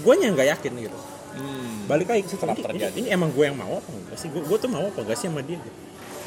gue 0.00 0.12
yang 0.16 0.32
nggak 0.32 0.48
yakin 0.56 0.72
gitu. 0.88 0.98
Hmm. 1.36 1.84
Balik 1.84 2.08
lagi 2.08 2.22
ke 2.24 2.28
situ. 2.32 2.40
Kerap 2.40 2.56
Ini, 2.56 2.64
ini, 2.64 2.68
terjadi. 2.80 2.96
ini 2.96 3.08
emang 3.12 3.30
gue 3.36 3.44
yang 3.44 3.56
mau 3.56 3.76
apa 3.76 3.88
enggak 3.92 4.16
sih? 4.16 4.32
Gue, 4.32 4.42
gue 4.44 4.56
tuh 4.56 4.70
mau 4.72 4.84
apa 4.88 4.98
enggak 5.04 5.18
sih 5.20 5.28
sama 5.28 5.44
dia? 5.44 5.60
Gitu. 5.60 5.78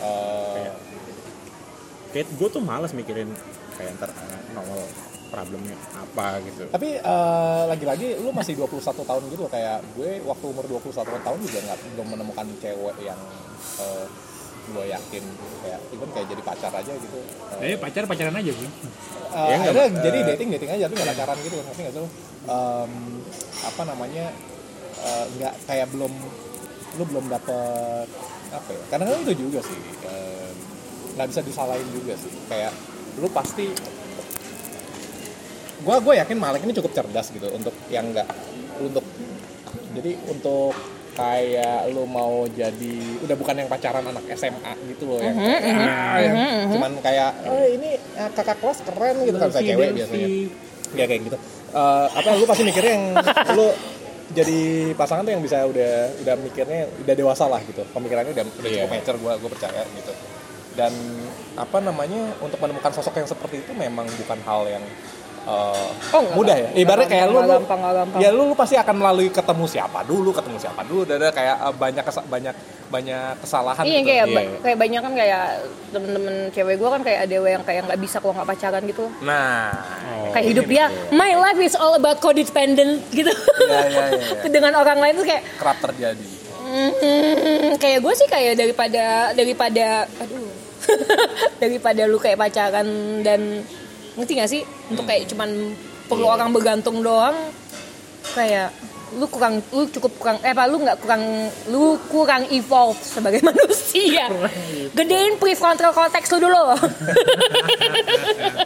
Eh, 0.01 0.69
Kayak 2.11 2.27
gue 2.35 2.47
tuh 2.51 2.59
malas 2.61 2.91
mikirin 2.91 3.31
kayak 3.79 3.95
ntar 3.97 4.11
eh, 4.11 4.39
nongol 4.51 4.83
problemnya 5.31 5.79
apa 5.95 6.43
gitu. 6.43 6.67
tapi 6.67 6.99
eh, 6.99 7.63
lagi-lagi 7.65 8.19
lu 8.19 8.29
masih 8.29 8.59
21 8.59 8.83
tahun 8.83 9.23
gitu 9.31 9.41
loh. 9.41 9.51
kayak 9.51 9.79
gue 9.95 10.19
waktu 10.21 10.45
umur 10.45 10.65
21 10.67 10.91
tahun 11.07 11.39
juga 11.39 11.59
nggak 11.63 11.79
belum 11.95 12.07
menemukan 12.11 12.45
cewek 12.59 12.95
yang 12.99 13.19
eh, 13.79 14.05
gue 14.61 14.85
yakin 14.85 15.23
kayak 15.63 15.79
even 15.89 16.09
kayak 16.11 16.27
jadi 16.29 16.41
pacar 16.43 16.71
aja 16.71 16.93
gitu. 16.93 17.17
Eh, 17.57 17.73
Eh 17.73 17.77
pacar 17.79 18.03
pacaran 18.05 18.35
aja 18.35 18.51
sih. 18.51 18.67
Eh, 18.67 18.69
Ya, 19.31 19.55
nggak, 19.57 19.71
akhirnya 19.71 19.85
eh, 19.87 20.03
jadi 20.03 20.19
dating 20.35 20.49
dating 20.51 20.69
aja 20.69 20.83
tapi 20.85 20.95
nggak 20.99 21.09
pacaran 21.15 21.37
gitu 21.41 21.55
ngerti 21.57 21.81
nggak 21.81 21.95
sih 21.95 22.01
lu? 22.03 22.09
Em, 22.41 22.91
apa 23.63 23.81
namanya 23.87 24.25
nggak 25.31 25.53
kayak 25.65 25.87
belum 25.89 26.13
lu 26.91 27.03
belum 27.07 27.25
dapet 27.25 28.05
apa 28.51 28.69
ya 28.69 28.81
karena 28.91 29.03
kan 29.07 29.23
itu 29.23 29.33
juga 29.39 29.59
sih 29.63 29.79
nggak 31.15 31.27
bisa 31.27 31.41
disalahin 31.41 31.87
juga 31.89 32.13
sih 32.19 32.29
kayak 32.45 32.69
lu 33.17 33.27
pasti 33.31 33.71
gua 35.81 35.97
gue 35.97 36.13
yakin 36.17 36.37
Malik 36.37 36.61
ini 36.61 36.73
cukup 36.73 36.91
cerdas 36.93 37.27
gitu 37.29 37.47
untuk 37.49 37.73
yang 37.89 38.09
nggak 38.09 38.27
untuk 38.79 39.05
jadi 39.91 40.11
untuk 40.29 40.73
kayak 41.11 41.91
lu 41.91 42.07
mau 42.07 42.47
jadi 42.47 42.95
udah 43.19 43.35
bukan 43.35 43.55
yang 43.59 43.67
pacaran 43.67 44.05
anak 44.07 44.23
SMA 44.31 44.73
gitu 44.87 45.11
loh 45.11 45.19
yang 45.19 45.35
kayak, 45.35 45.61
ah, 45.83 46.17
yang 46.23 46.35
cuman 46.71 46.91
kayak 47.03 47.29
oh 47.45 47.65
ini 47.67 47.89
ah, 48.15 48.31
kakak 48.31 48.57
kelas 48.63 48.79
keren 48.87 49.15
gitu 49.27 49.37
kan 49.37 49.49
saya 49.51 49.63
cewek 49.67 49.89
biasanya. 49.91 50.27
Ya 50.91 51.05
kayak 51.07 51.21
gitu. 51.23 51.37
Eh, 51.71 52.05
apa 52.11 52.35
lu 52.35 52.43
pasti 52.43 52.63
mikirnya 52.63 52.91
yang 52.95 53.05
lu 53.59 53.67
jadi 54.31 54.61
pasangan 54.95 55.27
tuh 55.27 55.33
yang 55.35 55.43
bisa 55.43 55.67
udah 55.67 55.93
udah 56.23 56.35
mikirnya 56.39 56.87
udah 57.03 57.15
dewasa 57.15 57.47
lah 57.51 57.59
gitu. 57.63 57.83
Pemikirannya 57.91 58.31
udah 58.31 58.43
udah 58.47 58.69
cukup 58.71 58.87
Iya. 58.87 58.95
mature 58.95 59.17
gua 59.19 59.33
gua 59.35 59.49
percaya 59.51 59.83
gitu. 59.91 60.13
Dan 60.71 60.91
apa 61.59 61.77
namanya 61.83 62.31
untuk 62.39 62.55
menemukan 62.63 62.95
sosok 62.95 63.19
yang 63.19 63.27
seperti 63.27 63.59
itu 63.59 63.71
memang 63.75 64.07
bukan 64.07 64.39
hal 64.47 64.63
yang 64.71 64.83
eh, 65.41 65.87
Oh, 66.11 66.21
nggak 66.21 66.35
mudah 66.35 66.55
ya 66.55 66.69
ibaratnya 66.75 67.07
kayak 67.07 67.25
lu, 67.27 67.37
lu 67.37 67.49
gampang, 67.63 67.79
ya 68.17 68.29
lu, 68.29 68.41
lu 68.45 68.53
pasti 68.53 68.75
akan 68.75 68.95
melalui 68.95 69.29
ketemu 69.29 69.65
siapa 69.65 69.99
dulu 70.03 70.29
ketemu 70.29 70.57
siapa 70.57 70.81
dulu 70.83 71.01
dan 71.03 71.17
ada 71.19 71.31
kayak 71.31 71.55
eh, 71.59 71.73
banyak 71.73 72.03
kesa- 72.03 72.25
banyak 72.25 72.55
banyak 72.87 73.39
kesalahan 73.39 73.83
Iya 73.83 73.97
gitu. 73.97 74.05
kayak 74.05 74.19
Iya, 74.21 74.35
ba- 74.35 74.43
iya. 74.43 74.57
kayak 74.59 74.77
banyak 74.77 75.01
kan 75.01 75.13
kayak 75.15 75.43
temen-temen 75.89 76.35
cewek 76.51 76.75
gue 76.75 76.89
kan 76.89 77.01
kayak 77.01 77.19
ada 77.23 77.35
yang 77.47 77.63
kayak 77.63 77.81
nggak 77.85 77.99
bisa 77.99 78.17
kalau 78.17 78.33
nggak 78.33 78.49
pacaran 78.49 78.83
gitu. 78.83 79.05
nah 79.21 79.71
kayak 80.31 80.45
hidup 80.47 80.65
dia, 80.65 80.85
my 81.09 81.31
life 81.33 81.59
is 81.59 81.73
all 81.73 81.93
about 81.93 82.19
codependent 82.19 82.99
gitu. 83.09 83.31
Iya, 83.61 83.79
iya, 83.87 84.03
iya, 84.09 84.19
iya. 84.19 84.49
Dengan 84.53 84.75
orang 84.75 84.99
lain 84.99 85.15
tuh 85.15 85.25
kayak 85.25 85.43
kerap 85.55 85.79
terjadi 85.81 86.27
Hmm, 86.61 87.75
kayak 87.75 87.99
gue 87.99 88.13
sih 88.13 88.27
kayak 88.27 88.55
daripada 88.55 89.03
daripada 89.33 89.87
aduh 90.17 90.47
daripada 91.57 92.01
lu 92.05 92.15
kayak 92.15 92.37
pacaran 92.37 92.87
dan 93.19 93.59
ngerti 94.21 94.33
gak 94.35 94.49
sih? 94.49 94.61
Untuk 94.87 95.03
kayak 95.03 95.25
cuman 95.27 95.49
perlu 96.05 96.23
Iya. 96.23 96.33
orang 96.33 96.49
bergantung 96.51 96.97
doang. 96.99 97.35
Kayak 98.31 98.69
lu 99.11 99.27
kurang 99.27 99.59
lu 99.69 99.83
cukup 99.89 100.11
kurang 100.15 100.39
eh 100.39 100.49
apa 100.49 100.63
lu 100.65 100.79
nggak 100.79 100.97
kurang 100.97 101.19
lu 101.67 101.83
kurang 102.07 102.47
evolve 102.47 102.95
sebagai 102.97 103.43
manusia. 103.49 104.31
Gedein 104.89 105.35
prefrontal 105.35 105.91
cortex 105.91 106.31
lu 106.31 106.39
dulu. 106.39 106.71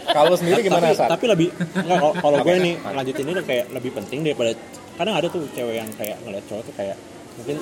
Kalau 0.08 0.34
sendiri 0.34 0.62
gimana 0.62 0.86
tapi, 0.86 0.96
Sar? 0.96 1.10
tapi 1.10 1.26
lebih 1.26 1.48
enggak 1.74 1.98
kalau- 1.98 2.16
kalau 2.16 2.38
gue 2.40 2.56
nih 2.58 2.76
lanjutin 2.80 3.26
ini 3.26 3.42
kayak 3.42 3.66
lebih 3.70 3.92
penting 3.94 4.20
daripada 4.22 4.52
kadang 4.96 5.16
ada 5.16 5.28
tuh 5.28 5.44
cewek 5.52 5.76
yang 5.76 5.90
kayak 5.94 6.16
ngeliat 6.22 6.46
cowok 6.46 6.64
tuh 6.64 6.76
kayak 6.76 6.96
mungkin 7.36 7.58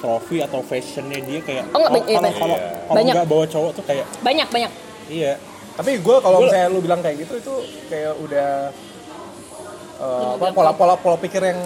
trofi 0.00 0.36
atau 0.40 0.60
fashionnya 0.60 1.18
dia 1.20 1.38
kayak 1.40 1.64
Oh, 1.70 1.78
nggak, 1.78 1.90
kalau 1.92 2.02
iya, 2.02 2.18
kalau 2.18 2.26
iya. 2.26 2.34
kalau 2.34 2.56
kalau 2.82 2.96
Banyak. 2.96 3.14
nggak 3.14 3.28
bawa 3.28 3.44
cowok 3.46 3.70
tuh 3.72 3.84
kayak 3.84 4.04
banyak 4.18 4.48
banyak. 4.48 4.70
Iya 5.06 5.32
tapi 5.72 5.98
gue 5.98 6.16
kalau 6.18 6.38
misalnya 6.40 6.68
lu 6.68 6.80
bilang 6.80 7.00
kayak 7.00 7.16
gitu 7.20 7.34
itu 7.36 7.54
kayak 7.86 8.12
udah 8.18 8.50
apa 10.34 10.46
pola 10.50 10.72
pola 10.72 10.94
pola 10.96 11.16
pikir 11.16 11.38
yang 11.40 11.60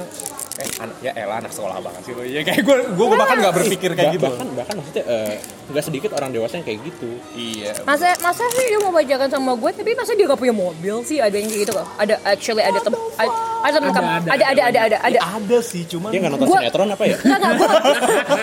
eh 0.56 0.68
anak 0.78 0.96
ya 1.00 1.12
elah 1.14 1.36
anak 1.38 1.52
sekolah 1.52 1.76
banget 1.78 2.00
sih 2.02 2.12
lu. 2.12 2.22
Ya 2.22 2.40
kayak 2.40 2.62
gue 2.62 2.76
gue 2.92 3.06
bahkan 3.12 3.36
nggak 3.38 3.54
berpikir 3.54 3.90
kayak 3.92 4.08
Bah- 4.08 4.14
gitu. 4.14 4.26
bahkan 4.26 4.48
bahkan 4.54 4.74
maksudnya 4.76 5.04
eh, 5.06 5.36
nggak 5.66 5.82
sedikit 5.82 6.10
orang 6.12 6.30
dewasa 6.30 6.56
yang 6.56 6.64
kayak 6.64 6.80
gitu. 6.82 7.10
Iya. 7.32 7.74
Masa 7.82 8.14
masa 8.18 8.46
sih 8.48 8.64
dia 8.64 8.78
mau 8.78 8.90
pacaran 8.90 9.26
sama 9.26 9.52
gue 9.52 9.70
tapi 9.72 9.90
masa 9.92 10.12
dia 10.12 10.24
gak 10.24 10.36
punya 10.36 10.52
mobil 10.52 11.02
sih? 11.02 11.18
Ada 11.18 11.34
yang 11.34 11.46
kayak 11.46 11.62
gitu 11.62 11.72
loh 11.72 11.86
ada 11.96 12.14
actually 12.22 12.62
ada 12.62 12.78
tem 12.78 12.94
ada 13.16 13.30
ada 13.58 13.76
Ada, 13.76 13.82
ada, 13.82 13.92
ada 14.30 14.44
ada 14.46 14.62
ada 14.62 14.80
ada 14.80 14.96
ada. 15.02 15.18
Ada 15.34 15.58
sih 15.60 15.82
cuman 15.84 16.08
dia 16.08 16.20
nggak 16.20 16.32
nonton 16.32 16.46
Gua- 16.46 16.60
sinetron 16.60 16.88
apa 16.88 17.04
ya? 17.04 17.16
Nggak, 17.16 17.38
nggak, 17.40 17.52
gue 17.52 17.68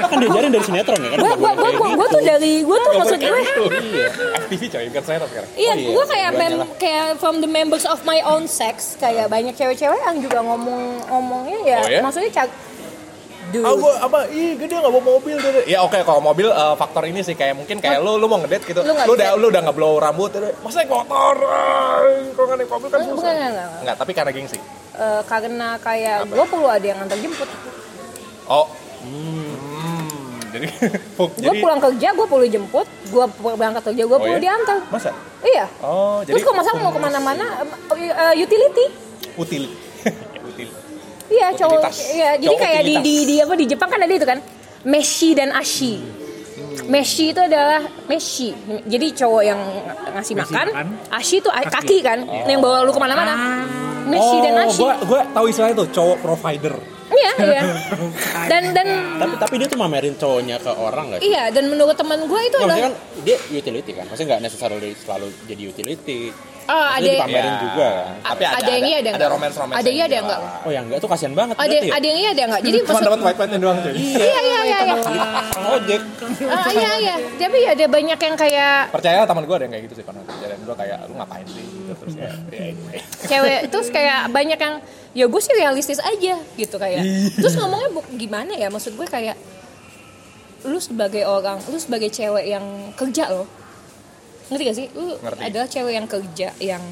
kan 0.12 0.18
diajarin 0.20 0.52
dari 0.52 0.66
sinetron 0.66 1.00
ya 1.00 1.10
kan? 1.10 1.18
Gue 1.18 1.32
gue 1.34 1.52
gue 1.54 1.72
gue 1.72 1.88
gitu. 1.90 2.06
tuh 2.10 2.22
dari 2.22 2.54
gue 2.60 2.78
tuh 2.78 2.92
maksud 2.94 3.18
gue 3.18 3.40
iya. 3.40 4.08
FTV 4.42 4.62
coy 4.68 4.84
bukan 4.92 5.04
saya 5.04 5.18
sekarang. 5.24 5.50
Iya 5.54 5.72
Oh, 5.72 5.76
iya. 5.76 5.90
gue 5.90 6.06
kayak 6.06 6.32
mem 6.34 6.54
kayak 6.76 7.06
from 7.18 7.40
the 7.40 7.48
members 7.48 7.86
of 7.86 8.04
my 8.04 8.20
own 8.22 8.46
sex 8.46 8.98
kayak 8.98 9.26
banyak 9.26 9.54
cewek-cewek 9.54 9.96
yang 9.98 10.20
juga 10.20 10.40
ngomong 10.40 10.82
ngomongnya 11.08 11.60
ya 11.64 11.80
Oh, 11.80 11.90
ya? 11.90 12.00
maksudnya 12.02 12.32
Dude. 13.54 13.62
Ah, 13.62 13.78
gua 13.78 13.94
apa? 14.02 14.20
Ih, 14.28 14.58
gede 14.58 14.74
nggak 14.74 14.90
bawa 14.90 15.04
mobil 15.12 15.38
deh. 15.38 15.64
Ya 15.64 15.80
oke, 15.80 16.02
kalau 16.02 16.18
mobil 16.20 16.50
eh, 16.50 16.74
faktor 16.74 17.06
ini 17.06 17.22
sih 17.22 17.34
kayak 17.34 17.54
mungkin 17.54 17.78
kayak 17.78 18.02
lu 18.02 18.18
lu 18.18 18.26
mau 18.26 18.42
ngedate 18.42 18.66
gitu. 18.66 18.82
Lu 18.82 18.90
Lu, 18.90 19.14
udah 19.14 19.30
lu 19.38 19.46
udah 19.48 19.62
nggak 19.62 19.78
blow 19.78 19.94
rambut, 19.96 20.34
masa 20.60 20.82
motor? 20.84 21.38
Ay, 21.40 22.34
Kalau 22.34 22.46
nggak 22.50 22.58
naik 22.58 22.72
mobil 22.72 22.88
kan 22.90 23.00
Bukan, 23.00 23.14
susah. 23.14 23.30
enggak, 23.30 23.50
enggak. 23.54 23.68
Enggak, 23.80 23.96
tapi 23.96 24.12
karena 24.12 24.32
gengsi. 24.34 24.58
Eh, 24.94 25.22
karena 25.24 25.68
kayak 25.78 26.18
gue 26.28 26.46
perlu 26.46 26.68
ada 26.68 26.82
yang 26.84 26.98
antar 26.98 27.18
jemput 27.18 27.50
Oh. 28.44 28.66
Hmm. 29.00 30.42
Jadi, 30.50 30.68
gue 31.18 31.28
jadi 31.40 31.58
pulang 31.60 31.82
kerja 31.82 32.08
gue 32.10 32.28
perlu 32.28 32.46
jemput 32.46 32.86
gue 33.08 33.26
berangkat 33.36 33.84
kerja 33.86 34.04
gue 34.04 34.14
Oh, 34.14 34.22
perlu 34.22 34.38
iya? 34.38 34.44
diantar 34.44 34.78
masa? 34.88 35.10
iya 35.42 35.66
Oh, 35.80 36.22
jadi 36.22 36.34
terus 36.34 36.44
kalau 36.44 36.58
masa 36.58 36.70
mau 36.76 36.90
ke 36.90 37.00
mana-mana 37.00 37.46
eh, 37.92 38.34
utility 38.38 38.86
util. 39.34 39.66
Ya. 41.34 41.50
Iya, 41.50 41.58
cowok 41.58 41.82
iya, 42.14 42.30
jadi 42.38 42.46
Cowok 42.48 42.62
kayak 42.62 42.82
di, 42.84 42.94
di 43.00 43.16
di 43.26 43.36
apa 43.38 43.54
di 43.56 43.66
Jepang 43.66 43.90
kan 43.90 44.00
ada 44.00 44.14
itu 44.14 44.24
kan. 44.24 44.40
Meshi 44.84 45.34
dan 45.34 45.50
Ashi. 45.50 45.98
Meshi 46.86 47.32
itu 47.32 47.40
adalah 47.40 47.82
Meshi. 48.06 48.54
Jadi 48.84 49.08
cowok 49.16 49.42
yang 49.42 49.60
ngasih 50.14 50.14
Ngasih 50.14 50.36
makan, 50.36 50.68
makan. 50.70 50.86
Ashi 51.10 51.36
itu 51.40 51.50
a- 51.50 51.66
kaki 51.66 51.98
kan, 52.00 52.20
yang 52.46 52.60
bawa 52.60 52.84
lu 52.84 52.92
ke 52.92 53.00
mana-mana. 53.00 53.34
Meshi 54.04 54.38
dan 54.40 54.54
Oh, 54.54 54.64
Ashi. 54.64 54.78
gua 54.78 54.94
gua 55.02 55.22
tahu 55.26 55.46
istilahnya 55.48 55.76
tuh 55.76 55.90
cowok 55.90 56.18
provider. 56.20 56.76
Iya, 57.14 57.32
iya. 57.46 57.62
Dan 58.52 58.74
dan 58.74 58.88
tapi 59.16 59.34
tapi 59.38 59.54
dia 59.56 59.68
tuh 59.68 59.78
mamerin 59.78 60.14
cowoknya 60.14 60.58
ke 60.58 60.72
orang 60.74 61.14
sih 61.14 61.30
iya, 61.30 61.54
dan 61.54 61.70
menurut 61.70 61.94
teman 61.94 62.26
gue 62.26 62.42
itu 62.42 62.58
maksudnya 62.58 62.74
adalah 62.74 62.90
kan 62.90 62.94
dia 63.22 63.38
utility 63.54 63.92
kan 63.94 64.06
maksudnya 64.10 64.28
nggak 64.34 64.42
necessarily 64.44 64.92
selalu 64.98 65.28
jadi 65.46 65.64
utility 65.64 66.20
Ah, 66.64 66.96
Maksudnya 66.96 66.96
ada 66.96 67.10
dipamerin 67.20 67.44
Ya. 67.46 67.60
juga 67.60 67.88
kan. 67.90 68.06
Tapi 68.24 68.42
ada- 68.42 68.56
ada 68.56 68.72
yang 68.72 68.84
iya 68.84 68.96
ada 68.96 69.02
ada 69.04 69.10
enggak? 69.14 69.30
romance-romance 69.32 69.76
Ada 69.76 69.84
iya 69.86 69.94
yang 69.94 70.06
ada 70.06 70.18
enggak? 70.18 70.40
Oh 70.64 70.72
yang 70.72 70.84
enggak 70.86 71.00
tuh 71.00 71.10
kasihan 71.10 71.34
banget 71.34 71.56
Ada 71.56 71.66
berarti 71.66 71.76
ya? 71.84 71.94
ada 71.94 72.06
yang 72.06 72.18
iya 72.18 72.30
ada 72.30 72.44
enggak? 72.44 72.62
Jadi 72.64 72.78
Cuma 72.80 73.00
dapat 73.02 73.20
white 73.22 73.38
white 73.38 73.52
doang 73.58 73.78
cuy. 73.80 73.94
Iya 73.94 74.24
iya 74.40 74.60
iya 74.62 74.78
iya. 74.80 74.96
Kang 74.96 75.66
ojek. 75.74 76.02
Ah, 76.46 76.70
iya 76.72 76.92
iya. 76.98 77.16
Tapi 77.36 77.58
ada 77.66 77.86
banyak 77.86 78.20
yang 78.22 78.36
kayak 78.38 78.76
Percaya 78.90 79.20
teman 79.24 79.44
gue 79.44 79.54
ada 79.54 79.64
yang 79.64 79.74
kayak 79.74 79.84
gitu 79.84 79.96
sih 79.96 80.04
pernah 80.04 80.22
kejadian 80.24 80.60
gue 80.62 80.76
kayak 80.76 80.98
lu 81.04 81.14
ngapain 81.14 81.46
sih 81.46 81.64
gitu 81.64 81.94
terus 81.96 82.14
kayak 82.16 82.36
ya 82.90 83.02
cewek 83.26 83.60
terus 83.68 83.88
kayak 83.90 84.20
banyak 84.30 84.58
yang 84.58 84.76
ya 85.12 85.26
gue 85.26 85.42
sih 85.42 85.54
realistis 85.54 86.00
aja 86.00 86.36
gitu 86.54 86.76
kayak 86.76 87.02
Iya. 87.02 87.30
terus 87.36 87.54
ngomongnya 87.54 87.90
gimana 88.14 88.52
ya 88.54 88.68
maksud 88.68 88.94
gue 88.94 89.06
kayak 89.06 89.36
lu 90.64 90.80
sebagai 90.80 91.24
orang 91.24 91.60
lu 91.66 91.76
sebagai 91.76 92.08
cewek 92.08 92.48
yang 92.48 92.64
kerja 92.94 93.28
loh 93.30 93.46
ngerti 94.46 94.64
gak 94.64 94.76
sih 94.76 94.88
lu 94.92 95.16
Ngerti. 95.16 95.42
adalah 95.42 95.68
cewek 95.68 95.94
yang 95.94 96.08
kerja 96.08 96.48
yang 96.58 96.84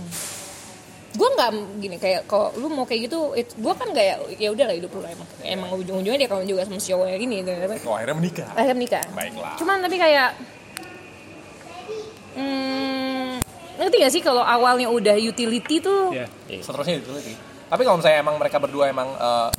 gue 1.11 1.27
nggak 1.29 1.49
gini 1.77 1.97
kayak 1.97 2.23
kalau 2.23 2.55
lu 2.55 2.67
mau 2.67 2.83
kayak 2.83 3.11
gitu 3.11 3.31
gue 3.35 3.73
kan 3.73 3.91
kayak 3.91 4.15
ya 4.37 4.47
udah 4.47 4.63
lah 4.63 4.73
hidup 4.73 4.89
lu 4.89 5.03
emang 5.03 5.27
emang 5.43 5.69
ujung-ujungnya 5.75 6.15
dia 6.17 6.29
kalau 6.29 6.39
juga 6.41 6.63
sama 6.63 6.79
si 6.79 6.89
cowok 6.89 7.03
yang 7.05 7.21
ini 7.21 7.35
gitu 7.41 7.51
Oh 7.83 7.93
akhirnya 7.93 8.15
menikah. 8.15 8.47
akhirnya 8.49 8.75
menikah 8.75 9.03
Baiklah. 9.11 9.53
cuman 9.55 9.77
tapi 9.81 9.95
kayak 9.97 10.29
hmm, 12.31 13.43
ngerti 13.77 13.95
gak 13.97 14.13
sih 14.13 14.21
kalau 14.21 14.39
awalnya 14.39 14.87
udah 14.87 15.15
utility 15.17 15.79
tuh 15.79 16.11
Ya, 16.11 16.27
Seterusnya 16.53 16.99
lagi. 17.01 17.33
Tapi 17.67 17.81
kalau 17.83 17.97
misalnya 17.99 18.19
emang 18.19 18.35
mereka 18.35 18.57
berdua 18.57 18.87
emang 18.87 19.07
eh, 19.11 19.49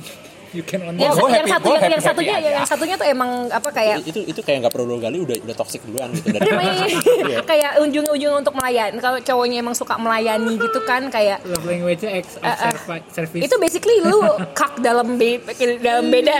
you 0.53 0.61
can 0.61 0.79
only 0.81 0.99
yang, 0.99 1.11
Gua 1.11 1.27
yang 1.27 1.43
happy- 1.43 1.51
satu 1.51 1.65
gua 1.65 1.75
yang, 1.75 1.91
yang 1.91 2.03
satunya 2.03 2.35
aja. 2.35 2.49
yang 2.53 2.65
satunya 2.65 2.95
tuh 2.95 3.07
emang 3.07 3.29
apa 3.47 3.69
kayak 3.69 3.97
itu 4.03 4.19
itu 4.23 4.39
kayak 4.39 4.57
nggak 4.61 4.71
perlu 4.71 4.85
dua 4.87 4.99
kali 5.01 5.17
udah 5.19 5.35
udah 5.39 5.55
toxic 5.55 5.81
duluan 5.83 6.09
gitu 6.11 6.27
dari 6.29 6.41
Dia 6.43 6.53
main- 6.53 7.41
kayak 7.51 7.71
ujung-ujung 7.81 8.33
untuk 8.37 8.53
melayani. 8.53 8.97
Kalau 8.97 9.17
cowoknya 9.19 9.57
emang 9.59 9.73
suka 9.73 9.95
melayani 9.95 10.55
gitu 10.55 10.79
kan 10.81 11.07
kayak 11.07 11.41
love 11.43 11.63
language-nya 11.63 12.11
ex 12.15 12.37
eh. 12.37 12.55
servi- 12.55 13.05
service. 13.09 13.43
itu 13.43 13.55
basically 13.57 13.97
lu 13.99 14.21
kak 14.59 14.77
dalam 14.79 15.15
be 15.15 15.41
dalam 15.79 16.05
beda. 16.07 16.37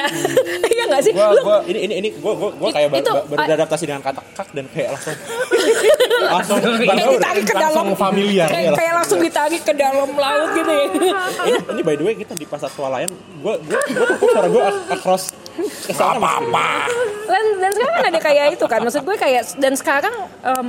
Iya 0.64 0.84
nggak 0.88 1.02
sih? 1.02 1.12
Gua- 1.12 1.32
lu 1.32 1.42
gua- 1.42 1.64
ini 1.66 1.80
ini 1.82 1.94
ini 1.98 2.10
gue 2.12 2.34
gue 2.34 2.50
gue 2.54 2.70
kayak 2.72 2.90
Itu, 2.94 3.10
baru, 3.10 3.26
baru 3.26 3.40
beradaptasi 3.44 3.84
dengan 3.84 4.02
kata 4.02 4.22
kak 4.32 4.48
dan 4.52 4.66
kayak 4.70 4.90
langsung 4.94 5.16
langsung 6.30 6.58
kayak 6.60 7.08
ditarik 7.10 7.44
ke 7.44 7.54
dalam. 7.54 7.74
langsung 7.74 7.90
familiar 7.96 8.48
kayak, 8.48 8.64
ya 8.64 8.72
kayak 8.74 8.94
langsung 8.96 9.20
ditarik 9.20 9.62
ke 9.62 9.74
dalam 9.74 10.10
laut 10.14 10.50
gitu 10.54 10.72
ya. 10.72 10.86
Ini 11.44 11.58
ini 11.70 11.82
by 11.82 11.96
the 11.96 12.04
way 12.04 12.14
kita 12.14 12.34
di 12.34 12.46
pasar 12.46 12.70
swalayan 12.70 13.10
gue 13.44 13.56
gue 13.68 13.80
gue 13.92 14.06
takut 14.08 14.28
suara 14.32 14.48
gue 14.48 14.64
across 14.96 15.24
ke 15.60 15.94
sana 15.94 16.18
Mas. 16.18 16.90
dan, 17.28 17.46
dan 17.60 17.70
sekarang 17.76 17.94
kan 17.94 18.06
ada 18.10 18.22
kayak 18.24 18.46
itu 18.56 18.66
kan 18.66 18.80
maksud 18.82 19.04
gue 19.04 19.18
kayak 19.20 19.44
dan 19.60 19.74
sekarang 19.76 20.16
em, 20.42 20.68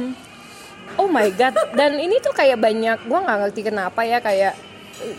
oh 0.99 1.07
my 1.07 1.31
god 1.39 1.55
dan 1.79 1.97
ini 2.03 2.19
tuh 2.19 2.35
kayak 2.35 2.59
banyak 2.59 2.99
gue 3.07 3.19
nggak 3.19 3.39
ngerti 3.47 3.61
kenapa 3.63 4.01
ya 4.03 4.19
kayak 4.19 4.59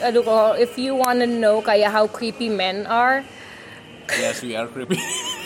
aduh 0.04 0.24
kalau 0.24 0.50
if 0.60 0.76
you 0.76 0.96
wanna 0.96 1.28
know 1.28 1.64
kayak 1.64 1.92
how 1.92 2.04
creepy 2.06 2.52
men 2.52 2.84
are 2.92 3.24
yes 4.20 4.44
we 4.44 4.54
are 4.54 4.70
creepy. 4.70 5.00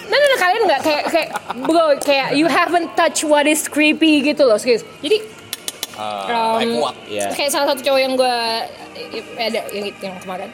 Nah, 0.09 0.17
nah, 0.17 0.25
nah, 0.25 0.39
kalian 0.41 0.61
nggak 0.65 0.81
kayak 0.81 1.03
kayak 1.13 1.29
bro 1.69 1.93
kayak 2.01 2.33
you 2.33 2.49
haven't 2.49 2.89
touch 2.97 3.21
what 3.21 3.45
is 3.45 3.69
creepy 3.69 4.25
gitu 4.25 4.41
loh 4.41 4.57
serius. 4.57 4.81
Jadi 5.05 5.21
Eh, 5.99 6.31
um, 6.31 6.55
like 6.55 6.75
what? 6.79 6.95
Kayak 7.35 7.51
salah 7.51 7.75
satu 7.75 7.83
cowok 7.83 7.99
yang 7.99 8.13
gue 8.15 8.37
ada 9.37 9.59
yang 9.71 9.85
yang 10.05 10.17
kemarin, 10.19 10.49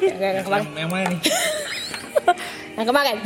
yang, 0.00 0.18
yang 0.20 0.44
kemarin, 0.44 0.66
yang, 0.66 0.78
yang 0.78 0.90
mana 0.90 1.04
nih? 1.08 1.20
yang 2.76 2.86
kemarin, 2.86 3.16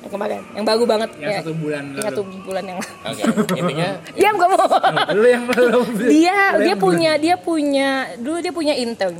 yang 0.00 0.10
kemarin, 0.10 0.40
yang 0.54 0.64
baru 0.64 0.84
banget. 0.84 1.10
Yang 1.16 1.30
ya. 1.30 1.38
satu 1.42 1.52
bulan 1.54 1.82
Yang 1.84 1.96
lalu. 1.96 2.06
satu 2.08 2.22
bulan 2.42 2.64
yang. 2.64 2.78
Oke, 2.80 3.22
intinya 3.54 3.88
Diam 4.16 4.36
kamu. 4.36 4.56
Lu 5.18 5.26
yang 5.26 5.44
belum. 5.46 5.86
dia 6.00 6.38
lu 6.54 6.62
dia 6.64 6.74
punya 6.76 7.12
dia 7.16 7.36
punya 7.36 7.88
dulu 8.16 8.38
dia 8.40 8.52
punya 8.52 8.74
intern. 8.74 9.16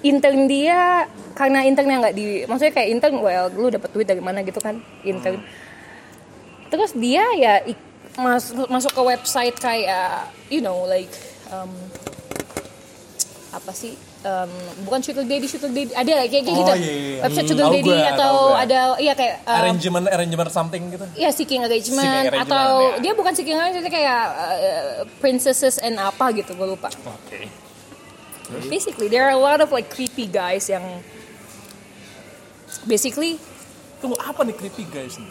Intern 0.00 0.46
dia 0.46 1.08
karena 1.34 1.66
internnya 1.66 1.96
nggak 2.00 2.14
di 2.14 2.26
maksudnya 2.46 2.72
kayak 2.72 2.88
intern 2.88 3.20
well 3.20 3.50
lu 3.50 3.68
dapat 3.68 3.90
duit 3.90 4.06
dari 4.06 4.22
mana 4.22 4.40
gitu 4.40 4.60
kan 4.60 4.78
intern. 5.02 5.42
Terus 6.66 6.94
dia 6.94 7.26
ya 7.34 7.58
ik- 7.60 7.84
mas- 8.16 8.54
masuk 8.66 8.92
ke 8.92 9.02
website 9.02 9.56
kayak 9.58 10.30
you 10.46 10.62
know 10.62 10.86
like 10.86 11.10
um, 11.50 11.68
apa 13.56 13.72
sih 13.72 13.92
um, 14.20 14.50
bukan 14.84 15.00
sugar 15.00 15.24
daddy 15.24 15.44
sugar 15.44 15.68
daddy 15.68 15.90
ada 15.90 16.12
kayak 16.24 16.44
kayak 16.44 16.46
Oh, 16.46 16.60
gitu 16.60 16.72
iya, 16.76 16.92
iya. 16.92 17.18
website 17.24 17.40
Hmm, 17.40 17.50
sugar 17.50 17.64
tahu 17.64 17.74
daddy 17.74 17.88
gua, 17.88 18.08
atau 18.12 18.34
ada 18.54 18.78
iya 18.96 19.12
kayak 19.12 19.34
um, 19.42 19.56
arrangement 19.58 20.06
arrangement 20.06 20.50
something 20.50 20.82
gitu. 20.92 21.04
Ya 21.14 21.30
seeking 21.30 21.60
arrangement, 21.60 21.96
Seeking 21.98 22.28
arrangement, 22.28 22.44
atau 22.44 22.68
ya. 22.92 23.00
dia 23.00 23.12
bukan 23.12 23.32
seeking 23.32 23.56
arrangement 23.56 23.88
kayak 23.88 24.22
uh, 24.28 24.84
princesses 25.18 25.76
and 25.78 25.96
apa 25.96 26.30
gitu 26.32 26.52
gue 26.52 26.68
lupa. 26.68 26.92
Oke. 26.92 27.48
Basically 28.68 29.08
there 29.08 29.24
are 29.24 29.34
a 29.34 29.40
lot 29.40 29.58
of 29.58 29.72
like 29.72 29.88
creepy 29.88 30.24
guys 30.24 30.68
yang 30.68 30.84
basically 32.84 33.40
Tunggu 33.96 34.14
apa 34.20 34.44
nih 34.44 34.52
creepy 34.52 34.84
guys 34.86 35.16
nih? 35.16 35.30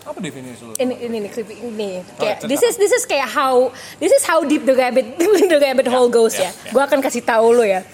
Apa 0.00 0.18
definisi 0.18 0.62
lu? 0.62 0.72
ini 0.74 0.94
ini 0.98 1.16
nih 1.20 1.30
creepy 1.30 1.54
ini 1.60 1.88
kayak 2.16 2.40
cerita. 2.40 2.48
this 2.48 2.62
is 2.62 2.74
this 2.76 2.88
is 2.90 3.04
kayak 3.04 3.26
how 3.26 3.68
this 3.96 4.08
is 4.08 4.22
how 4.22 4.40
deep 4.42 4.64
the 4.64 4.72
rabbit 4.72 5.04
the 5.52 5.58
rabbit 5.58 5.84
hole 5.86 6.08
goes 6.08 6.34
ya, 6.34 6.48
ya. 6.48 6.50
ya. 6.50 6.72
Gue 6.72 6.82
akan 6.82 6.98
kasih 6.98 7.20
tahu 7.20 7.52
lo 7.52 7.62
ya. 7.62 7.84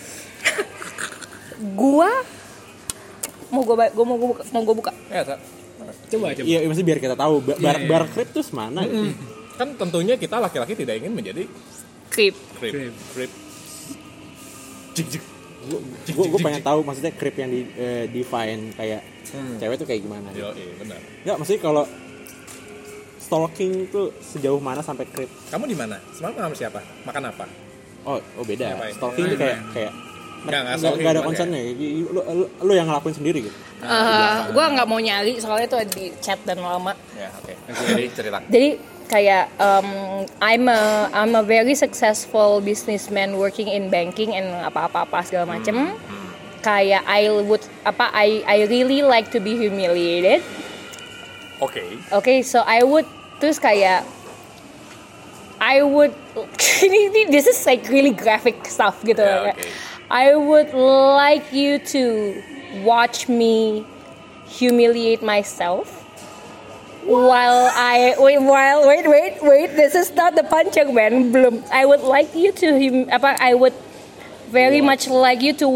gua 1.73 2.11
mau 3.49 3.63
gue 3.63 3.75
gua 3.75 4.05
mau 4.05 4.17
gue 4.17 4.29
buka, 4.29 4.43
mau 4.51 4.63
gue 4.63 4.77
buka. 4.77 4.93
Ya, 5.09 5.23
Sa. 5.25 5.35
Coba 6.07 6.31
coba. 6.31 6.43
iya 6.43 6.63
maksudnya 6.63 6.87
biar 6.87 7.01
kita 7.01 7.15
tahu 7.15 7.35
ba- 7.41 7.59
bar 7.59 7.77
Iya, 7.77 7.83
iya. 7.83 7.89
bar 7.89 8.03
krip 8.07 8.29
tuh 8.31 8.43
mana 8.51 8.81
gitu. 8.83 9.11
kan 9.55 9.69
tentunya 9.75 10.15
kita 10.15 10.37
laki-laki 10.37 10.75
tidak 10.75 10.99
ingin 10.99 11.11
menjadi 11.11 11.45
Creep. 12.07 12.35
creep. 12.57 12.73
Creep. 12.73 12.95
Creep. 13.13 13.33
Jik 14.95 15.07
jik. 15.11 15.23
Gue 15.67 16.27
gue 16.31 16.41
pengen 16.41 16.63
tahu 16.63 16.81
maksudnya 16.87 17.13
krip 17.13 17.35
yang 17.35 17.51
di 17.51 17.67
eh, 17.75 18.05
define 18.07 18.71
kayak 18.73 19.03
cewek 19.59 19.77
tuh 19.77 19.87
kayak 19.87 20.01
gimana 20.07 20.31
Yo, 20.31 20.55
iya 20.55 20.73
benar. 20.79 20.99
Enggak, 21.27 21.37
maksudnya 21.43 21.61
kalau 21.61 21.85
stalking 23.19 23.91
tuh 23.91 24.15
sejauh 24.23 24.63
mana 24.63 24.81
sampai 24.81 25.05
krip 25.11 25.27
Kamu 25.51 25.67
di 25.67 25.75
mana? 25.75 25.99
Semalam 26.15 26.35
sama 26.39 26.55
siapa? 26.55 26.81
Makan 27.03 27.23
apa? 27.35 27.45
oh 28.07 28.23
oh 28.39 28.45
beda 28.47 28.79
Ngapain? 28.79 28.95
stalking 28.95 29.25
tuh 29.35 29.39
kayak 29.39 29.59
kayak 29.75 29.93
Nggak, 30.47 30.61
nggak 30.63 30.77
nggak 30.79 30.93
nggak 30.95 31.11
ada 31.11 31.19
cuman 31.19 31.27
concernnya 31.27 31.61
lu, 32.07 32.21
lu, 32.23 32.45
lu 32.63 32.73
yang 32.79 32.87
ngelakuin 32.87 33.17
sendiri 33.19 33.41
gitu 33.51 33.59
Uh, 33.77 34.57
gue 34.57 34.65
nggak 34.73 34.89
mau 34.89 34.97
nyari 34.97 35.37
soalnya 35.37 35.69
itu 35.69 35.77
di 36.01 36.05
chat 36.25 36.41
dan 36.49 36.65
lama. 36.65 36.97
Ya, 37.13 37.29
oke. 37.29 37.53
Jadi 37.93 38.05
cerita. 38.09 38.41
Jadi 38.49 38.69
kayak 39.07 39.51
um, 39.59 39.89
I'm 40.43 40.67
a 40.69 41.11
I'm 41.15 41.35
a 41.35 41.43
very 41.43 41.75
successful 41.75 42.61
businessman 42.61 43.39
working 43.39 43.71
in 43.71 43.89
banking 43.91 44.35
and 44.35 44.51
apa-apa-apa 44.67 45.23
segala 45.27 45.47
macem. 45.47 45.95
Kayak 46.63 47.07
I 47.07 47.31
would 47.31 47.63
apa 47.87 48.11
I 48.11 48.43
I 48.43 48.59
really 48.67 49.03
like 49.07 49.31
to 49.35 49.39
be 49.39 49.55
humiliated. 49.55 50.43
Oke. 51.63 52.03
Okay, 52.13 52.43
so 52.43 52.61
I 52.67 52.83
would 52.83 53.07
terus 53.39 53.57
kayak 53.63 54.03
I 55.57 55.81
would 55.81 56.13
ini 56.87 57.09
ini- 57.11 57.31
this 57.33 57.47
is 57.47 57.57
like 57.65 57.87
really 57.89 58.13
graphic 58.13 58.61
stuff 58.69 59.01
gitu. 59.07 59.23
Yeah, 59.25 59.55
Kayak, 59.55 59.57
okay. 59.57 59.71
I 60.07 60.27
would 60.39 60.71
like 61.19 61.51
you 61.51 61.83
to 61.95 62.03
watch 62.87 63.27
me 63.27 63.83
humiliate 64.47 65.19
myself 65.23 66.06
while 67.07 67.71
I 67.73 68.15
wait 68.19 68.43
while 68.43 68.87
wait 68.87 69.07
wait 69.07 69.35
wait 69.43 69.71
this 69.79 69.95
is 69.95 70.13
not 70.15 70.35
the 70.35 70.45
punching 70.45 70.93
man. 70.95 71.33
Belum. 71.33 71.63
I 71.73 71.87
would 71.87 72.03
like 72.03 72.35
you 72.35 72.53
to 72.63 72.67
hum, 72.77 73.09
apa 73.11 73.39
I 73.39 73.55
would 73.55 73.75
very 74.51 74.79
much 74.83 75.09
like 75.09 75.43
you 75.43 75.55
to 75.63 75.69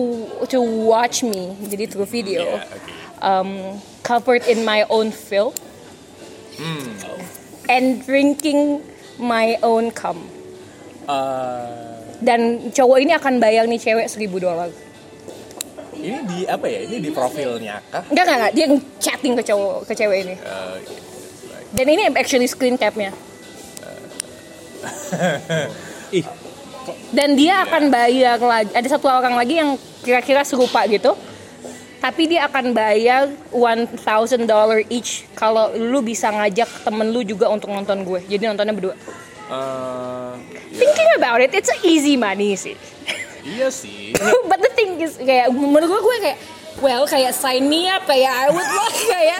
to 0.50 0.58
watch 0.60 1.22
me. 1.22 1.54
Jadi 1.66 1.90
through 1.90 2.10
video. 2.10 2.44
Ya, 2.44 2.62
oke. 2.66 3.00
um, 3.22 3.80
covered 4.02 4.44
in 4.48 4.64
my 4.64 4.84
own 4.90 5.12
filth. 5.12 5.56
And 7.70 8.04
drinking 8.04 8.82
my 9.16 9.56
own 9.62 9.94
cum. 9.94 10.28
Eh, 11.08 11.94
dan 12.20 12.68
cowok 12.74 12.98
ini 13.00 13.14
akan 13.16 13.40
bayar 13.40 13.64
nih 13.64 13.80
cewek 13.80 14.10
seribu 14.10 14.42
dolar. 14.42 14.68
Ini 15.96 16.18
di 16.26 16.38
apa 16.44 16.66
ya? 16.68 16.84
Ini 16.84 16.96
di 17.00 17.10
profilnya 17.12 17.80
kah? 17.88 18.04
enggak 18.10 18.24
enggak 18.26 18.36
enggak. 18.36 18.52
Dia 18.52 18.66
chatting 19.00 19.34
ke 19.38 19.42
cowok 19.46 19.88
ke 19.88 19.92
cewek 19.96 20.18
ini. 20.28 20.34
Eh, 20.36 20.76
dan 21.74 21.87
ini 21.87 22.11
actually 22.14 22.50
screen 22.50 22.74
capnya. 22.74 23.14
Ih. 26.18 26.26
Dan 27.14 27.38
dia 27.38 27.62
akan 27.66 27.90
bayar 27.92 28.38
lagi 28.40 28.72
ada 28.74 28.88
satu 28.88 29.06
orang 29.06 29.35
lagi 29.37 29.61
yang 29.61 29.78
kira-kira 30.02 30.42
serupa 30.42 30.87
gitu. 30.90 31.14
Tapi 32.00 32.33
dia 32.33 32.48
akan 32.48 32.72
bayar 32.72 33.29
$1,000 33.52 34.00
each 34.88 35.29
kalau 35.37 35.68
lu 35.77 36.00
bisa 36.00 36.33
ngajak 36.33 36.81
temen 36.81 37.12
lu 37.12 37.21
juga 37.21 37.52
untuk 37.52 37.68
nonton 37.68 38.08
gue. 38.08 38.25
Jadi 38.25 38.48
nontonnya 38.48 38.73
berdua. 38.73 38.96
Eh, 39.50 40.33
thinking 40.79 41.10
about 41.18 41.42
it 41.42 41.50
it's 41.52 41.68
a 41.68 41.79
easy 41.85 42.16
money 42.16 42.56
sih. 42.56 42.79
Iya 43.44 43.68
sih. 43.68 44.16
but 44.48 44.62
the 44.64 44.73
thing 44.73 44.96
is 45.02 45.21
kayak 45.21 45.52
menurut 45.52 45.90
gue 45.90 46.00
gue 46.00 46.16
kayak 46.25 46.38
well 46.79 47.02
kayak 47.04 47.33
sign 47.33 47.66
me 47.66 47.87
up 47.87 48.04
kayak 48.04 48.31
I 48.31 48.46
would 48.48 48.62
like 48.64 49.00
kayak. 49.12 49.38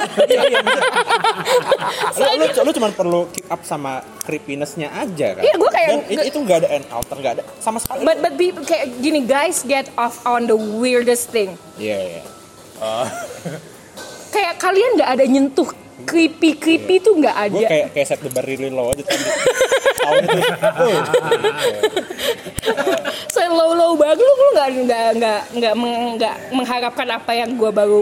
Lu, 2.13 2.27
lu, 2.37 2.47
lu 2.61 2.71
cuma 2.73 2.89
perlu 2.91 3.21
keep 3.29 3.47
up 3.47 3.63
sama 3.63 3.93
creepiness-nya 4.21 4.91
aja 4.91 5.35
kan? 5.35 5.43
Iya, 5.43 5.55
gua 5.55 5.71
kayak- 5.71 5.91
Dan 5.91 6.01
it- 6.13 6.27
itu 6.27 6.39
nggak 6.39 6.59
ada 6.59 6.69
encounter 6.73 7.17
nggak 7.17 7.35
ada 7.37 7.43
sama 7.59 7.79
sekali. 7.79 8.03
But 8.03 8.19
but 8.21 8.35
be, 8.35 8.51
kayak 8.57 8.99
gini 8.99 9.23
guys 9.23 9.63
get 9.63 9.89
off 9.95 10.21
on 10.25 10.45
the 10.45 10.57
weirdest 10.57 11.31
thing. 11.31 11.55
Iya 11.77 11.99
iya. 12.11 12.23
Kayak 14.31 14.55
kalian 14.59 14.91
nggak 14.97 15.11
ada 15.11 15.25
nyentuh 15.25 15.69
creepy 16.03 16.51
creepy 16.55 16.99
tuh 16.99 17.17
nggak 17.17 17.37
ada. 17.39 17.53
gue 17.53 17.65
kayak 17.65 17.87
kayak 17.91 18.07
set 18.07 18.19
the 18.19 18.29
bar 18.29 18.43
really 18.43 18.69
low 18.69 18.89
aja 18.89 19.01
tadi 19.01 19.21
itu 19.21 19.33
so 23.29 23.41
low 23.47 23.71
low 23.73 23.93
banget. 23.95 24.19
Lu 24.19 24.27
lu 24.27 24.47
nggak 24.53 24.69
nggak 24.85 25.09
nggak 25.17 25.41
nggak 25.55 25.73
nggak 26.17 26.35
mengharapkan 26.51 27.09
apa 27.09 27.33
yang 27.33 27.51
gue 27.55 27.71
baru 27.71 28.01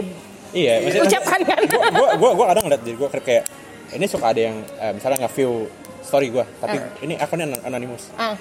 iya 0.49 0.81
maksudnya 0.81 1.05
ucapkan 1.07 1.41
kan? 1.43 1.61
gue 1.61 2.07
gue 2.15 2.29
gue 2.31 2.45
kadang 2.47 2.63
ngeliat 2.65 2.81
diri 2.81 2.95
gue 2.97 3.09
kayak 3.15 3.43
ini 3.91 4.05
suka 4.05 4.25
ada 4.27 4.41
yang 4.43 4.57
eh, 4.75 4.91
misalnya 4.91 5.17
nge-view 5.23 5.69
story 6.01 6.29
gue 6.29 6.45
tapi 6.57 6.77
Ah. 6.77 6.89
ini 6.99 7.13
akunnya 7.15 7.45
anon- 7.47 7.63
anonymous. 7.63 8.09
Ah. 8.15 8.33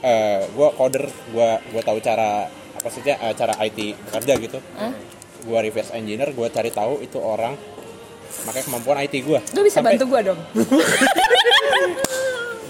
Eh 0.00 0.46
gue 0.48 0.68
coder 0.72 1.04
gue 1.06 1.48
gue 1.68 1.82
tahu 1.82 1.98
cara 1.98 2.46
apa 2.46 2.88
sih 2.88 3.02
eh, 3.02 3.16
cara 3.34 3.58
IT 3.60 3.78
bekerja 4.00 4.32
gitu. 4.38 4.58
Ah. 4.74 4.94
gue 5.40 5.58
reverse 5.58 5.90
engineer 5.92 6.30
gue 6.30 6.46
cari 6.46 6.68
tahu 6.68 7.00
itu 7.00 7.16
orang 7.16 7.56
makanya 8.42 8.64
kemampuan 8.66 8.96
IT 9.00 9.14
gue 9.20 9.38
lu 9.40 9.60
bisa 9.62 9.78
bantu 9.80 10.04
gue 10.06 10.20
dong 10.26 10.40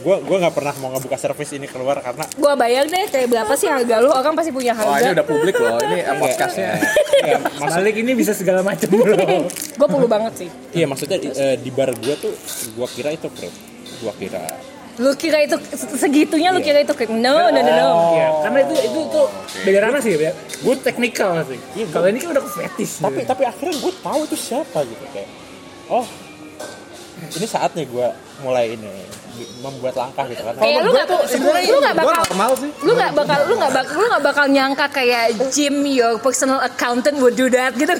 gue 0.01 0.17
gue 0.17 0.37
nggak 0.41 0.55
pernah 0.57 0.73
mau 0.81 0.89
ngebuka 0.91 1.13
service 1.15 1.53
ini 1.53 1.69
keluar 1.69 2.01
karena 2.01 2.25
gue 2.25 2.53
bayar 2.57 2.89
deh 2.89 3.05
kayak 3.07 3.29
berapa 3.29 3.53
sih 3.53 3.69
harga 3.69 4.01
lu 4.01 4.09
orang 4.09 4.33
pasti 4.33 4.49
punya 4.49 4.73
Wah 4.73 4.97
ini 4.97 5.05
harga 5.05 5.13
udah 5.13 5.27
publik 5.29 5.55
loh, 5.55 5.77
ini 5.79 5.99
eh, 6.01 6.17
podcastnya. 6.17 6.73
ya, 7.21 7.37
maksud 7.37 7.77
Malik 7.77 7.97
ini 7.99 8.13
bisa 8.17 8.33
segala 8.33 8.65
macam 8.65 8.89
bro. 8.89 9.45
gue 9.79 9.89
perlu 9.91 10.09
banget 10.09 10.33
sih 10.35 10.49
iya 10.73 10.89
maksudnya 10.89 11.21
eh, 11.21 11.61
di 11.61 11.69
bar 11.69 11.93
gue 11.93 12.15
tuh 12.17 12.33
gue 12.73 12.89
kira 12.91 13.13
itu 13.13 13.29
krip 13.29 13.53
gue 14.01 14.13
kira 14.17 14.41
lu 14.97 15.13
kira 15.17 15.41
itu 15.41 15.57
segitunya 15.97 16.49
lu 16.49 16.61
Iya. 16.61 16.67
kira 16.67 16.79
itu 16.81 16.93
kayak 16.93 17.13
no 17.13 17.49
no 17.49 17.57
no 17.57 17.73
no 17.73 17.89
Iya, 18.11 18.29
karena 18.41 18.59
itu 18.65 18.75
itu 18.83 19.01
tuh 19.07 19.27
beda 19.61 19.79
ranah 19.81 20.01
sih, 20.01 20.13
ya. 20.13 20.33
Gue 20.61 20.77
teknikal 20.77 21.41
sih. 21.43 21.57
Kalau 21.89 22.05
ini 22.05 22.21
kan 22.21 22.37
udah 22.37 22.43
ke 22.43 22.51
fetish. 22.53 23.01
tapi 23.01 23.21
gitu. 23.21 23.29
tapi 23.29 23.43
akhirnya 23.45 23.81
gue 23.81 23.93
tahu 23.97 24.21
itu 24.25 24.37
siapa 24.37 24.85
gitu 24.85 25.05
kayak 25.11 25.29
oh. 25.91 26.07
Ini 27.21 27.47
saatnya 27.47 27.85
gue 27.85 28.09
mulai 28.41 28.73
ini 28.79 28.89
membuat 29.61 29.95
langkah 29.97 30.25
gitu 30.29 30.41
kan. 30.41 30.57
Kayak 30.57 30.89
lu 30.89 30.91
nggak 30.93 31.07
lu 31.69 31.79
nggak 31.81 31.95
Gua 31.97 32.13
bakal 32.13 32.25
normal 32.33 32.53
sih. 32.57 32.71
lu 32.85 32.93
nggak 32.97 33.13
bakal 33.13 33.39
lu 33.45 33.55
nggak 33.57 33.73
bakal 33.73 33.95
lu 33.97 34.05
nggak 34.09 34.25
bakal 34.25 34.45
nyangka 34.49 34.87
kayak 34.89 35.25
Jim 35.53 35.85
your 35.87 36.17
personal 36.21 36.61
accountant 36.61 37.17
would 37.21 37.37
do 37.37 37.49
that 37.53 37.73
gitu 37.77 37.93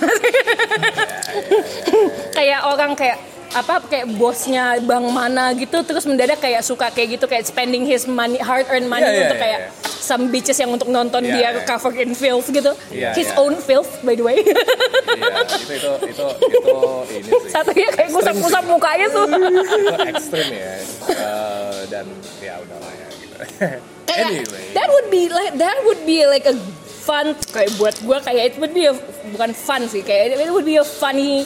kayak 2.37 2.61
orang 2.65 2.93
kayak 2.97 3.19
apa 3.51 3.83
kayak 3.83 4.07
bosnya 4.15 4.79
bank 4.79 5.07
mana 5.07 5.51
gitu 5.53 5.83
terus 5.83 6.07
mendadak 6.07 6.39
kayak 6.39 6.63
suka 6.63 6.87
kayak 6.89 7.19
gitu 7.19 7.27
kayak 7.27 7.43
spending 7.43 7.83
his 7.83 8.07
money 8.07 8.39
hard 8.39 8.63
earned 8.69 8.87
money 8.87 9.03
Iya, 9.03 9.11
iya, 9.13 9.23
untuk 9.25 9.39
kayak 9.39 9.61
some 10.01 10.31
bitches 10.31 10.55
yang 10.55 10.71
untuk 10.71 10.87
nonton 10.87 11.19
Iya, 11.21 11.35
dia 11.35 11.49
iya. 11.51 11.63
covered 11.65 11.99
in 11.99 12.15
filth 12.15 12.47
gitu 12.47 12.71
Iya, 12.89 13.11
his 13.13 13.27
iya. 13.27 13.37
own 13.37 13.59
filth 13.59 13.91
by 14.01 14.15
the 14.15 14.23
way 14.23 14.39
Iya, 14.39 15.35
itu 15.43 15.67
itu 15.69 15.91
itu 16.07 16.27
itu 16.47 16.75
ini 17.11 17.29
sih. 17.29 17.51
satunya 17.51 17.89
kayak 17.91 18.09
ngusap-ngusap 18.11 18.63
mukanya 18.65 19.07
tuh 19.09 19.27
Itu 19.83 19.95
ekstrim 20.07 20.47
ya. 20.49 20.73
Eh, 21.11 21.79
dan 21.89 22.07
ya 22.39 22.55
udahlah 22.57 22.93
ya 22.93 23.07
gitu. 23.13 23.35
kayak 24.09 24.27
anyway. 24.31 24.65
that 24.73 24.89
would 24.89 25.09
be 25.09 25.27
like 25.27 25.53
that 25.57 25.77
would 25.83 26.03
be 26.05 26.23
like 26.23 26.47
a 26.47 26.55
fun 27.01 27.35
kayak 27.51 27.71
buat 27.77 27.99
gua 28.01 28.19
kayak 28.21 28.43
it 28.47 28.57
would 28.57 28.71
be 28.71 28.87
a, 28.87 28.95
bukan 29.29 29.51
fun 29.51 29.87
sih 29.87 30.03
kayak 30.03 30.37
it 30.37 30.51
would 30.51 30.63
be 30.65 30.77
a 30.77 30.87
funny 30.87 31.43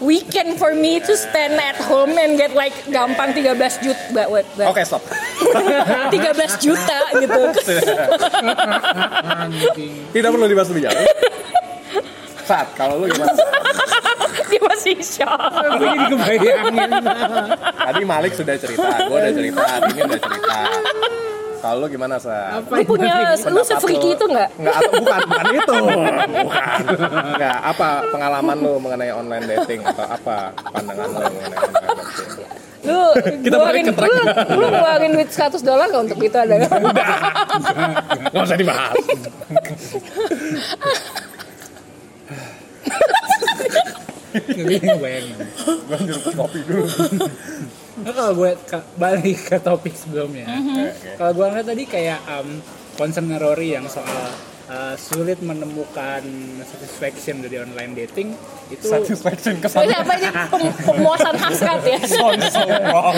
weekend 0.00 0.58
for 0.58 0.74
me 0.74 1.00
to 1.02 1.12
stand 1.16 1.58
at 1.58 1.76
home 1.76 2.14
and 2.18 2.38
get 2.38 2.54
like 2.54 2.74
gampang 2.90 3.34
13 3.34 3.84
juta 3.84 4.22
Oke, 4.70 4.82
stop. 4.86 5.02
13 6.14 6.64
juta 6.64 6.98
gitu 7.18 7.42
Tidak 10.14 10.28
perlu 10.30 10.46
dibahas 10.46 10.68
lebih 10.70 10.90
jauh. 10.90 11.02
Saat 12.46 12.72
kalau 12.78 13.04
lu 13.04 13.12
gimana? 13.12 13.34
dia 14.48 14.60
masih 14.64 14.96
shock 15.04 15.36
Gue 15.76 15.86
jadi 15.92 16.06
kebayangin. 16.08 16.90
Tadi 17.76 18.02
Malik 18.08 18.32
sudah 18.32 18.56
cerita, 18.56 18.88
gue 19.04 19.18
udah 19.18 19.32
cerita, 19.36 19.62
ini 19.92 20.00
udah 20.00 20.20
cerita. 20.20 20.58
Kalau 21.58 21.82
lu 21.82 21.86
gimana 21.90 22.16
sa? 22.22 22.62
lu 22.62 22.82
punya 22.86 23.34
lu 23.50 23.60
se-freaky 23.66 24.14
itu 24.14 24.24
nggak 24.30 24.48
Enggak, 24.58 24.74
atau 24.78 24.90
bukan, 24.94 25.20
bukan 25.26 25.46
itu. 25.58 25.74
Bukan. 26.46 26.78
Enggak, 27.34 27.58
apa 27.66 27.88
pengalaman 28.14 28.56
lu 28.62 28.72
mengenai 28.78 29.10
online 29.10 29.44
dating 29.46 29.80
atau 29.82 30.06
apa 30.06 30.36
pandangan 30.70 31.06
lu 31.10 31.18
mengenai 31.18 31.58
online 31.58 31.98
dating? 31.98 32.46
lu 32.86 33.00
Kita 33.44 33.56
ngeluarin 33.58 33.84
lu, 33.90 34.22
lu 34.54 34.66
ngeluarin 34.70 35.10
duit 35.18 35.30
100 35.34 35.58
dolar 35.66 35.86
nggak 35.90 36.02
untuk 36.08 36.18
itu 36.22 36.36
ada 36.38 36.54
nggak? 36.62 36.70
Enggak 38.30 38.42
usah 38.46 38.58
dibahas. 38.58 38.94
Ngebayangin. 44.30 45.36
Gue 45.58 45.98
nyuruh 45.98 46.32
kopi 46.34 46.58
dulu. 46.62 46.84
Nah, 47.98 48.12
kalau 48.12 48.32
gue 48.32 48.50
ke- 48.60 48.86
balik 48.94 49.38
ke 49.44 49.56
topik 49.58 49.90
sebelumnya, 49.92 50.46
Mhm. 50.46 50.74
Oke. 50.86 51.10
kalau 51.16 51.32
gue 51.32 51.46
ngeliat 51.46 51.66
tadi 51.66 51.84
kayak 51.84 52.20
um, 52.28 52.48
concern 52.94 53.26
Rory 53.34 53.72
yang 53.72 53.86
soal 53.86 54.06
uh, 54.68 54.94
sulit 54.94 55.40
menemukan 55.40 56.22
satisfaction 56.62 57.40
dari 57.40 57.58
online 57.58 57.96
dating 57.96 58.36
itu 58.68 58.84
Satisfaction 58.84 59.58
kesan. 59.58 59.80
apa 59.96 60.12
ini 60.14 60.28
Pem- 60.28 60.76
pemuasan 60.84 61.34
hasrat 61.34 61.82
ya 61.82 61.98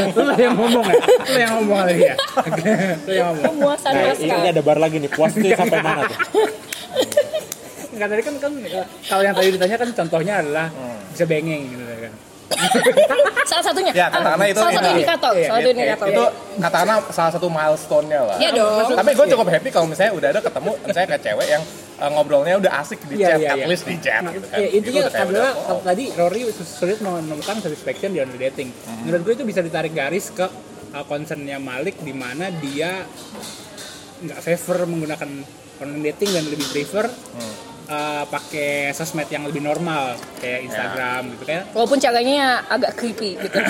lu 0.06 0.22
lah 0.22 0.38
yang 0.38 0.54
ngomong 0.54 0.86
ya 0.86 0.96
lu 1.02 1.36
yang 1.36 1.52
ngomong 1.56 1.78
lagi 1.82 2.04
ya 2.04 2.16
lu 3.02 3.10
yang 3.10 3.26
ngomong 3.32 3.44
pemuasan 3.50 3.92
Nah, 3.92 4.02
ini, 4.14 4.14
ini 4.22 4.30
hasrat 4.30 4.48
ada 4.48 4.62
bar 4.62 4.78
lagi 4.78 4.96
nih 4.96 5.10
puas 5.10 5.32
tuh 5.34 5.50
sampai 5.50 5.80
mana 5.80 6.06
tuh 6.06 6.18
Enggak 8.00 8.16
tadi 8.16 8.22
kan 8.24 8.34
kan 8.40 8.52
eh, 8.64 8.86
kalau 9.04 9.20
yang 9.20 9.36
tadi 9.36 9.48
ditanya 9.52 9.76
kan 9.76 9.88
contohnya 9.92 10.34
adalah 10.40 10.66
bisa 11.12 11.24
bengeng 11.28 11.68
gitu 11.68 11.84
kan 11.84 12.12
salah 13.50 13.64
satunya 13.64 13.92
Ya, 13.94 14.06
katakanlah 14.10 14.46
itu 14.48 14.58
salah 14.58 14.74
satu 14.74 14.88
indikator 14.90 15.32
Iya, 15.36 15.46
salah 15.46 15.60
satu 15.60 15.68
iya, 15.68 15.74
indikator 15.76 16.06
itu 16.08 16.24
katakanlah 16.60 16.96
salah 17.12 17.32
satu 17.36 17.46
milestone-nya 17.46 18.20
lah. 18.26 18.36
Iya 18.40 18.50
dong. 18.56 18.88
Tapi 18.96 19.10
gue 19.14 19.26
cukup 19.36 19.46
happy 19.52 19.68
kalau 19.70 19.86
misalnya 19.86 20.12
udah 20.16 20.28
ada 20.32 20.40
ketemu 20.42 20.72
misalnya 20.82 21.08
kayak 21.14 21.22
cewek 21.22 21.46
yang 21.46 21.62
uh, 22.00 22.10
ngobrolnya 22.10 22.54
udah 22.58 22.72
asik 22.82 23.00
di 23.06 23.14
Iya, 23.20 23.28
chat, 23.28 23.38
iya, 23.38 23.50
at 23.52 23.58
iya. 23.58 23.66
least 23.68 23.84
di 23.86 23.96
chat 24.02 24.22
gitu 24.34 24.46
kan. 24.50 24.58
Ya, 24.58 24.66
Itu 24.66 24.76
intinya 24.90 25.02
adalah 25.12 25.52
oh. 25.70 25.80
tadi 25.84 26.04
Rory 26.16 26.40
sulit 26.50 26.98
menemukan 27.04 27.56
satisfaction 27.62 28.10
di 28.16 28.18
online 28.18 28.42
dating. 28.50 28.68
Hmm. 28.72 29.02
Menurut 29.06 29.22
gue 29.26 29.34
itu 29.38 29.44
bisa 29.46 29.60
ditarik 29.62 29.92
garis 29.94 30.26
ke 30.34 30.46
uh, 30.94 31.04
concernnya 31.06 31.62
Malik 31.62 32.02
di 32.02 32.14
mana 32.14 32.50
dia 32.50 33.06
nggak 34.20 34.40
favor 34.42 34.90
menggunakan 34.90 35.30
online 35.80 36.04
dating 36.12 36.30
dan 36.34 36.44
lebih 36.50 36.66
prefer 36.74 37.06
Hmm. 37.08 37.69
Uh, 37.90 38.22
pakai 38.24 38.94
sosmed 38.94 39.26
yang 39.26 39.44
lebih 39.44 39.60
normal 39.60 40.14
kayak 40.38 40.64
Instagram 40.64 41.34
gitu 41.34 41.44
kan. 41.44 41.62
walaupun 41.74 41.98
caranya 41.98 42.62
agak 42.70 42.94
creepy 42.96 43.34
gitu 43.36 43.58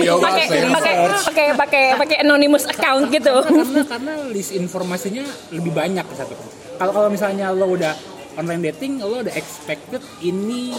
Iya, 0.00 0.14
pakai 0.16 0.44
sih. 0.46 0.60
pakai 0.70 0.94
pakai 1.26 1.46
pakai 1.58 1.84
pakai 1.98 2.16
anonymous 2.22 2.64
account 2.64 3.10
gitu 3.10 3.34
karena 3.42 3.82
karena 3.84 4.14
list 4.30 4.54
informasinya 4.54 5.24
lebih 5.50 5.74
banyak 5.74 6.06
satu. 6.14 6.34
Kalau 6.78 6.92
kalau 6.94 7.08
misalnya 7.12 7.52
lo 7.52 7.68
udah 7.68 7.92
online 8.38 8.72
dating, 8.72 9.02
lo 9.02 9.20
udah 9.20 9.34
expected 9.34 10.00
ini 10.22 10.72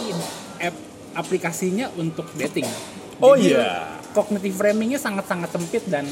app 0.58 0.74
aplikasinya 1.14 1.92
untuk 1.94 2.26
dating. 2.34 2.66
Oh 3.20 3.36
iya. 3.36 4.00
Cognitive 4.12 4.56
framingnya 4.56 4.98
sangat-sangat 4.98 5.48
sempit 5.52 5.84
dan 5.88 6.04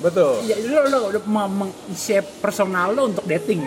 Betul. 0.00 0.44
ya, 0.44 0.56
lo, 0.66 0.80
lo 0.86 0.98
udah 1.10 1.22
meng-shape 1.26 2.28
personal 2.38 2.92
lo 2.92 3.08
untuk 3.08 3.24
dating. 3.24 3.64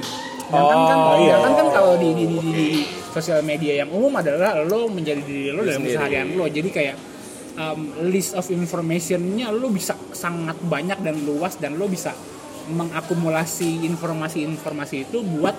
Sedangkan 0.49 0.77
kan, 0.81 0.97
Oh, 0.97 1.15
iya. 1.19 1.35
sedangkan 1.37 1.53
kan 1.55 1.67
kalau 1.71 1.93
di, 1.95 2.09
di, 2.11 2.23
di, 2.25 2.37
di, 2.39 2.51
di 2.51 2.67
sosial 3.09 3.41
media 3.41 3.81
yang 3.81 3.89
umum 3.89 4.09
adalah 4.13 4.57
lo 4.61 4.89
menjadi 4.89 5.21
diri 5.21 5.49
lo 5.49 5.61
dalam 5.61 5.81
keseharian 5.81 6.33
lo. 6.33 6.45
Jadi 6.45 6.69
kayak 6.69 6.95
um, 7.55 7.79
list 8.07 8.33
of 8.33 8.49
informationnya 8.49 9.49
lo 9.49 9.69
bisa 9.69 9.93
sangat 10.09 10.57
banyak 10.59 10.97
dan 10.99 11.21
luas 11.21 11.55
dan 11.55 11.77
lo 11.77 11.85
bisa 11.85 12.13
mengakumulasi 12.69 13.81
informasi-informasi 13.83 14.95
itu 15.03 15.21
buat 15.21 15.53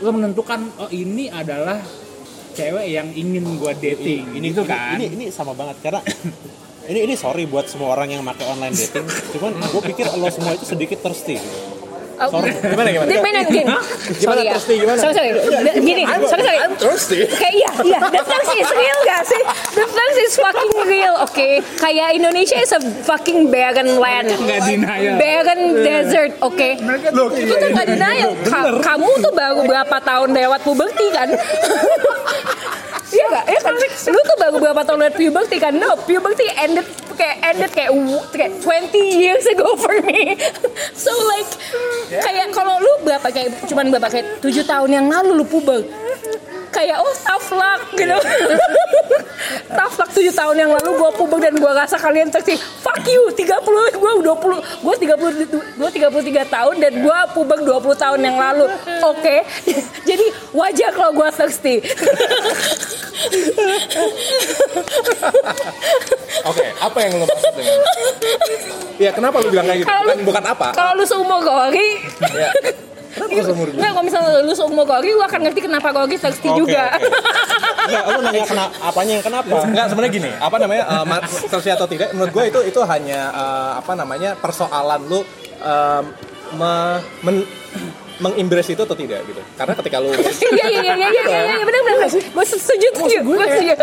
lo 0.00 0.12
menentukan 0.12 0.60
oh 0.78 0.88
ini 0.88 1.28
adalah 1.28 1.80
cewek 2.52 2.88
yang 2.88 3.08
ingin 3.12 3.44
gua 3.56 3.72
dating 3.72 4.32
ini 4.32 4.52
gitu 4.52 4.64
ini- 4.64 4.68
kan 4.68 4.96
ini, 4.96 5.06
ini 5.12 5.24
sama 5.28 5.52
banget 5.52 5.76
karena 5.80 6.00
ini 6.86 6.98
ini 7.02 7.14
sorry 7.14 7.44
buat 7.44 7.66
semua 7.66 7.92
orang 7.92 8.08
yang 8.10 8.22
pakai 8.24 8.46
online 8.46 8.74
dating 8.74 9.06
cuman 9.34 9.52
gue 9.58 9.82
pikir 9.84 10.06
lo 10.12 10.28
semua 10.28 10.52
itu 10.52 10.64
sedikit 10.64 10.98
thirsty 11.00 11.36
gitu. 11.36 11.76
Oh, 12.16 12.32
Gimana, 12.40 12.88
gimana? 12.88 13.08
Gimana, 13.12 13.38
gini. 13.44 13.60
Gimana, 13.68 14.16
Sorry 14.16 14.42
ya. 14.48 14.52
thirsty, 14.56 14.74
gimana? 14.80 14.96
Sorry, 14.96 15.12
sorry. 15.12 15.30
Gini, 15.84 16.02
sorry, 16.08 16.24
sorry. 16.24 16.58
thirsty. 16.80 17.18
Kayak 17.28 17.52
iya, 17.52 17.70
iya. 17.84 17.98
The 18.08 18.22
thirst 18.24 18.52
is 18.56 18.70
real 18.72 18.98
gak 19.04 19.22
sih? 19.28 19.42
The 19.76 19.84
thirst 19.84 20.18
is 20.24 20.32
fucking 20.32 20.72
real, 20.88 21.14
oke? 21.20 21.48
Kayak 21.76 22.16
Indonesia 22.16 22.56
is 22.56 22.72
a 22.72 22.80
fucking 23.04 23.52
barren 23.52 24.00
land. 24.00 24.32
Nggak 24.32 24.60
denial. 24.64 25.14
Barren 25.20 25.60
desert, 25.84 26.32
oke? 26.40 26.68
Loh, 27.12 27.28
Itu 27.36 27.52
tuh 27.52 27.68
gak 27.68 27.84
denial. 27.84 28.32
Ka- 28.48 28.80
kamu 28.80 29.08
tuh 29.20 29.32
baru 29.36 29.60
berapa 29.68 29.96
tahun 30.00 30.28
lewat 30.32 30.60
puberti 30.64 31.06
kan? 31.12 31.28
Iya 33.06 33.24
gak? 33.30 33.44
Iya 33.46 33.60
kan? 33.62 33.74
Lu 34.10 34.20
tuh 34.26 34.36
baru 34.38 34.56
berapa 34.58 34.80
tahun 34.82 34.98
lewat 35.06 35.14
puberti 35.14 35.56
kan? 35.62 35.72
No, 35.78 35.94
puberty 36.02 36.46
ended 36.58 36.86
kayak 37.16 37.36
ended 37.42 37.70
kayak, 37.72 37.90
kayak 38.34 38.52
20 38.60 38.92
years 39.24 39.44
ago 39.48 39.74
for 39.80 39.96
me. 40.04 40.36
So 40.94 41.10
like 41.30 41.50
kayak 42.10 42.52
kalau 42.52 42.78
lu 42.78 42.92
berapa 43.06 43.28
kayak 43.30 43.66
cuman 43.66 43.88
berapa 43.94 44.08
kayak 44.10 44.42
7 44.44 44.66
tahun 44.66 44.90
yang 44.90 45.06
lalu 45.08 45.42
lu 45.42 45.44
puber. 45.46 45.86
Kayak 46.74 47.00
oh 47.00 47.14
tough 47.24 47.48
luck 47.56 47.80
gitu. 47.96 48.12
tough 49.78 49.96
luck 49.96 50.10
7 50.12 50.28
tahun 50.34 50.56
yang 50.60 50.70
lalu 50.76 50.90
gua 50.98 51.10
puber 51.14 51.40
dan 51.40 51.56
gua 51.56 51.72
rasa 51.72 51.96
kalian 51.96 52.28
seksi. 52.28 52.58
Fuck 52.58 53.06
you 53.08 53.32
30 53.32 53.64
gua 53.96 54.12
20 54.20 54.84
gua 54.84 54.94
30 54.98 55.78
gua 55.78 55.88
33 55.88 56.52
tahun 56.52 56.74
dan 56.76 56.92
gua 57.00 57.18
puber 57.32 57.58
20 57.64 57.96
tahun 57.96 58.20
yang 58.20 58.36
lalu. 58.36 58.66
Oke. 59.08 59.46
Jadi 60.10 60.26
wajar 60.52 60.90
kalau 60.92 61.16
gua 61.16 61.32
thirsty. 61.32 61.80
Oke, 66.46 66.64
apa 66.72 66.98
yang 67.00 67.12
lo 67.16 67.24
maksud 67.24 67.52
dengan? 67.54 67.78
Iya, 68.96 69.10
kenapa 69.12 69.36
lu 69.40 69.48
bilang 69.50 69.66
kayak 69.66 69.80
gitu? 69.82 69.88
Bukan, 69.88 70.04
lu- 70.06 70.24
bukan 70.24 70.44
apa? 70.46 70.68
Kalau 70.72 70.92
lu 70.94 71.04
seumur 71.04 71.40
Gori, 71.40 71.88
Ya. 72.32 72.50
Kenapa 73.16 73.32
lu 73.32 73.42
seumur 73.42 73.66
gue? 73.66 73.80
Enggak, 73.80 73.90
kalau 73.90 74.04
misalnya 74.04 74.30
lu 74.40 74.52
seumur 74.52 74.84
Gori, 74.84 75.10
lu 75.10 75.22
akan 75.22 75.40
ngerti 75.42 75.60
kenapa 75.62 75.88
Gori 75.90 76.16
thirsty 76.16 76.48
Oke, 76.48 76.58
juga. 76.58 76.84
oke. 76.92 77.08
Enggak, 77.86 78.02
lu 78.06 78.20
nanya 78.20 78.44
kenapa 78.44 78.72
apanya 78.82 79.12
yang 79.16 79.24
kenapa? 79.24 79.56
Enggak, 79.64 79.86
sebenarnya 79.88 80.12
gini, 80.12 80.30
apa 80.32 80.56
namanya, 80.58 80.82
uh, 80.84 81.04
thirsty 81.48 81.70
atau 81.70 81.86
tidak, 81.86 82.12
menurut 82.12 82.30
gue 82.30 82.44
itu 82.46 82.60
itu 82.66 82.80
hanya 82.84 83.20
uh, 83.30 83.70
apa 83.80 83.92
namanya 83.94 84.36
persoalan 84.36 85.00
lu 85.02 85.24
um, 85.58 86.04
me- 86.54 87.00
men- 87.22 87.48
mengembrace 88.18 88.70
itu 88.70 88.80
atau 88.80 88.94
tidak 88.94 89.20
gitu. 89.24 89.40
Karena 89.54 89.72
ketika 89.74 89.96
lu 89.98 90.08
Iya 90.16 90.66
iya 90.66 90.80
iya 90.82 90.94
iya 90.94 91.08
iya 91.10 91.22
iya 91.22 91.40
iya 91.52 91.64
benar 91.64 91.80
benar. 91.82 92.08
Gue 92.08 92.44
setuju 92.44 92.86
setuju. 92.90 93.16
Gue 93.22 93.36
setuju. 93.42 93.74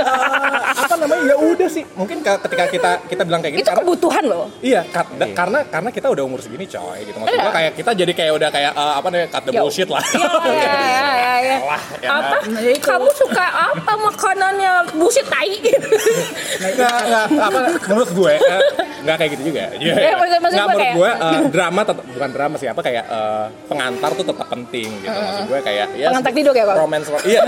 apa 0.73 0.95
namanya 0.97 1.23
ya 1.23 1.35
udah 1.37 1.69
sih, 1.69 1.83
mungkin 1.93 2.17
ke- 2.19 2.41
ketika 2.41 2.65
kita 2.67 2.91
kita 3.05 3.21
bilang 3.23 3.39
kayak 3.39 3.53
gitu 3.53 3.61
Itu 3.61 3.69
karena 3.69 3.83
kebutuhan 3.83 4.23
loh. 4.25 4.45
Iya, 4.59 4.81
da- 4.89 5.31
karena 5.31 5.59
karena 5.65 5.89
kita 5.89 6.07
udah 6.09 6.23
umur 6.23 6.39
segini 6.39 6.65
coy 6.65 6.99
gitu. 7.03 7.17
Maksud 7.17 7.29
Iya. 7.31 7.43
gua 7.43 7.53
kayak 7.53 7.71
kita 7.75 7.91
jadi 7.95 8.13
kayak 8.13 8.33
udah 8.33 8.49
kayak 8.49 8.71
uh, 8.73 8.93
apa 8.95 9.07
namanya 9.07 9.27
cut 9.29 9.43
the 9.43 9.51
Ya. 9.51 9.61
bullshit 9.61 9.89
lah. 9.89 10.03
Iya 10.13 10.25
iya 10.49 10.73
iya 10.73 11.13
iya. 11.13 11.35
iya. 11.39 11.57
Lah, 11.63 11.81
ya. 11.99 12.09
Apa? 12.11 12.35
Kamu 12.83 13.09
suka 13.13 13.45
apa 13.45 13.91
makanannya 13.95 14.71
bullshit 14.93 15.25
tai? 15.25 15.51
Nggak, 15.61 16.95
nggak, 17.07 17.25
apa 17.39 17.59
menurut 17.87 18.11
gue 18.11 18.33
eh, 18.35 18.61
nggak 19.03 19.15
kayak 19.15 19.31
gitu 19.37 19.43
juga. 19.49 19.63
Iya. 19.75 19.93
Eh, 19.93 20.13
Nggak, 20.13 20.41
menurut 20.65 20.89
gue 20.93 21.09
eh, 21.11 21.39
drama 21.49 21.81
tetap 21.83 22.05
bukan 22.05 22.29
drama 22.29 22.55
sih 22.57 22.67
apa 22.67 22.81
kayak 22.81 23.03
eh, 23.05 23.45
pengantar 23.67 24.09
tuh 24.13 24.22
tetap 24.23 24.47
penting 24.49 24.87
gitu. 24.99 25.13
Maksud 25.13 25.45
gue 25.45 25.59
kayak 25.61 25.87
ya 25.93 26.07
Pengantar 26.09 26.33
tidur 26.33 26.53
ya, 26.55 26.65
Bang? 26.65 26.77
Romance 26.79 27.07
iya. 27.23 27.41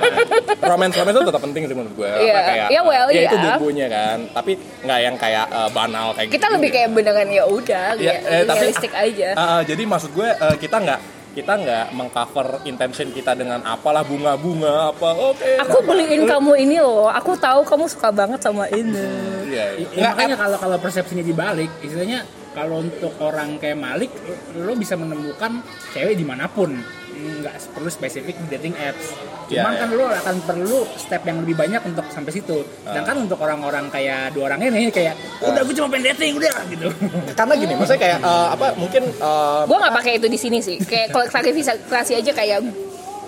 romance 0.70 0.94
romance 0.98 1.16
itu 1.16 1.26
tetap 1.30 1.42
penting 1.42 1.62
sih 1.66 1.74
menurut 1.76 1.94
gue. 1.96 2.10
Iya. 2.10 2.36
kayak 2.42 2.66
Iya, 2.70 2.80
well, 2.84 3.06
ya 3.08 3.20
itu 3.24 3.36
iya. 3.36 3.54
bumbunya 3.56 3.86
kan. 3.86 4.18
Tapi 4.30 4.52
nggak 4.84 5.00
yang 5.00 5.16
kayak 5.16 5.46
eh, 5.48 5.70
banal 5.70 6.06
kayak 6.14 6.28
Kita 6.28 6.46
gitu 6.46 6.54
lebih 6.58 6.68
juga. 6.68 6.76
kayak 6.78 6.88
beneran 6.92 7.28
ya 7.30 7.44
udah, 7.46 7.86
Iya, 7.96 8.10
kayak 8.12 8.20
eh, 8.26 8.42
tapi 8.44 8.58
realistik 8.60 8.92
aja. 8.92 9.28
Ah, 9.34 9.42
ah, 9.42 9.60
jadi 9.62 9.82
maksud 9.86 10.10
gue 10.12 10.28
eh, 10.28 10.56
kita 10.58 10.76
nggak 10.78 11.00
kita 11.30 11.52
nggak 11.62 11.86
mengcover 11.94 12.58
intention 12.66 13.14
kita 13.14 13.38
dengan 13.38 13.62
apalah 13.62 14.02
bunga-bunga 14.02 14.90
apa 14.90 15.14
oke 15.14 15.62
Aku 15.62 15.78
beliin 15.86 16.26
kamu 16.26 16.58
ini 16.58 16.82
loh. 16.82 17.06
Aku 17.06 17.38
tahu 17.38 17.62
kamu 17.62 17.86
suka 17.86 18.10
banget 18.10 18.42
sama 18.42 18.66
ini. 18.74 18.98
iya, 19.46 19.78
iya. 19.78 19.86
Ya, 19.94 20.10
makanya 20.10 20.34
kalau 20.34 20.58
kalau 20.58 20.76
persepsinya 20.82 21.22
dibalik, 21.22 21.70
istilahnya 21.86 22.26
kalau 22.50 22.82
untuk 22.82 23.14
orang 23.22 23.56
kayak 23.62 23.78
Malik, 23.78 24.10
lo 24.58 24.74
bisa 24.74 24.98
menemukan 24.98 25.62
cewek 25.94 26.18
di 26.18 26.26
mana 26.26 26.50
pun, 26.50 26.74
nggak 27.20 27.54
perlu 27.76 27.90
spesifik 27.92 28.34
di 28.42 28.46
dating 28.56 28.74
apps. 28.74 29.14
Cuman 29.46 29.72
Iya, 29.74 29.80
kan 29.82 29.88
lo 29.94 30.06
akan 30.08 30.36
perlu 30.46 30.78
step 30.94 31.22
yang 31.26 31.42
lebih 31.42 31.54
banyak 31.58 31.82
untuk 31.86 32.06
sampai 32.10 32.32
situ. 32.34 32.62
Sedangkan 32.86 33.26
untuk 33.26 33.38
orang-orang 33.38 33.86
kayak 33.90 34.34
dua 34.34 34.50
orang 34.50 34.66
ini 34.66 34.90
kayak, 34.90 35.14
udah 35.42 35.62
gue 35.62 35.74
cuma 35.74 35.88
pengen 35.90 36.14
dating, 36.14 36.38
udah 36.38 36.54
gitu. 36.70 36.86
karena 37.38 37.54
gini 37.58 37.74
maksudnya 37.78 38.00
kayak 38.00 38.18
eh, 38.22 38.48
apa 38.54 38.66
mungkin 38.78 39.02
eh, 39.10 39.60
gue 39.66 39.76
nggak 39.78 39.94
pakai 39.94 40.12
itu 40.18 40.26
di 40.30 40.38
sini 40.38 40.58
sih 40.62 40.76
kayak 40.82 41.14
kalau 41.14 41.26
klarifikasi 41.30 42.12
aja 42.14 42.32
kayak 42.34 42.58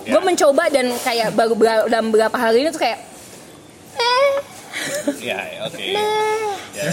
gue 0.03 0.21
mencoba 0.23 0.67
dan 0.71 0.91
kayak 1.03 1.31
baru 1.39 1.55
dalam 1.87 2.11
beberapa 2.11 2.35
hari 2.35 2.67
ini 2.67 2.75
tuh 2.75 2.83
kayak 2.83 2.99
eh 3.99 4.31
ya 5.21 5.39
ya, 5.45 5.61
oke. 5.67 5.85
Ya. 6.73 6.89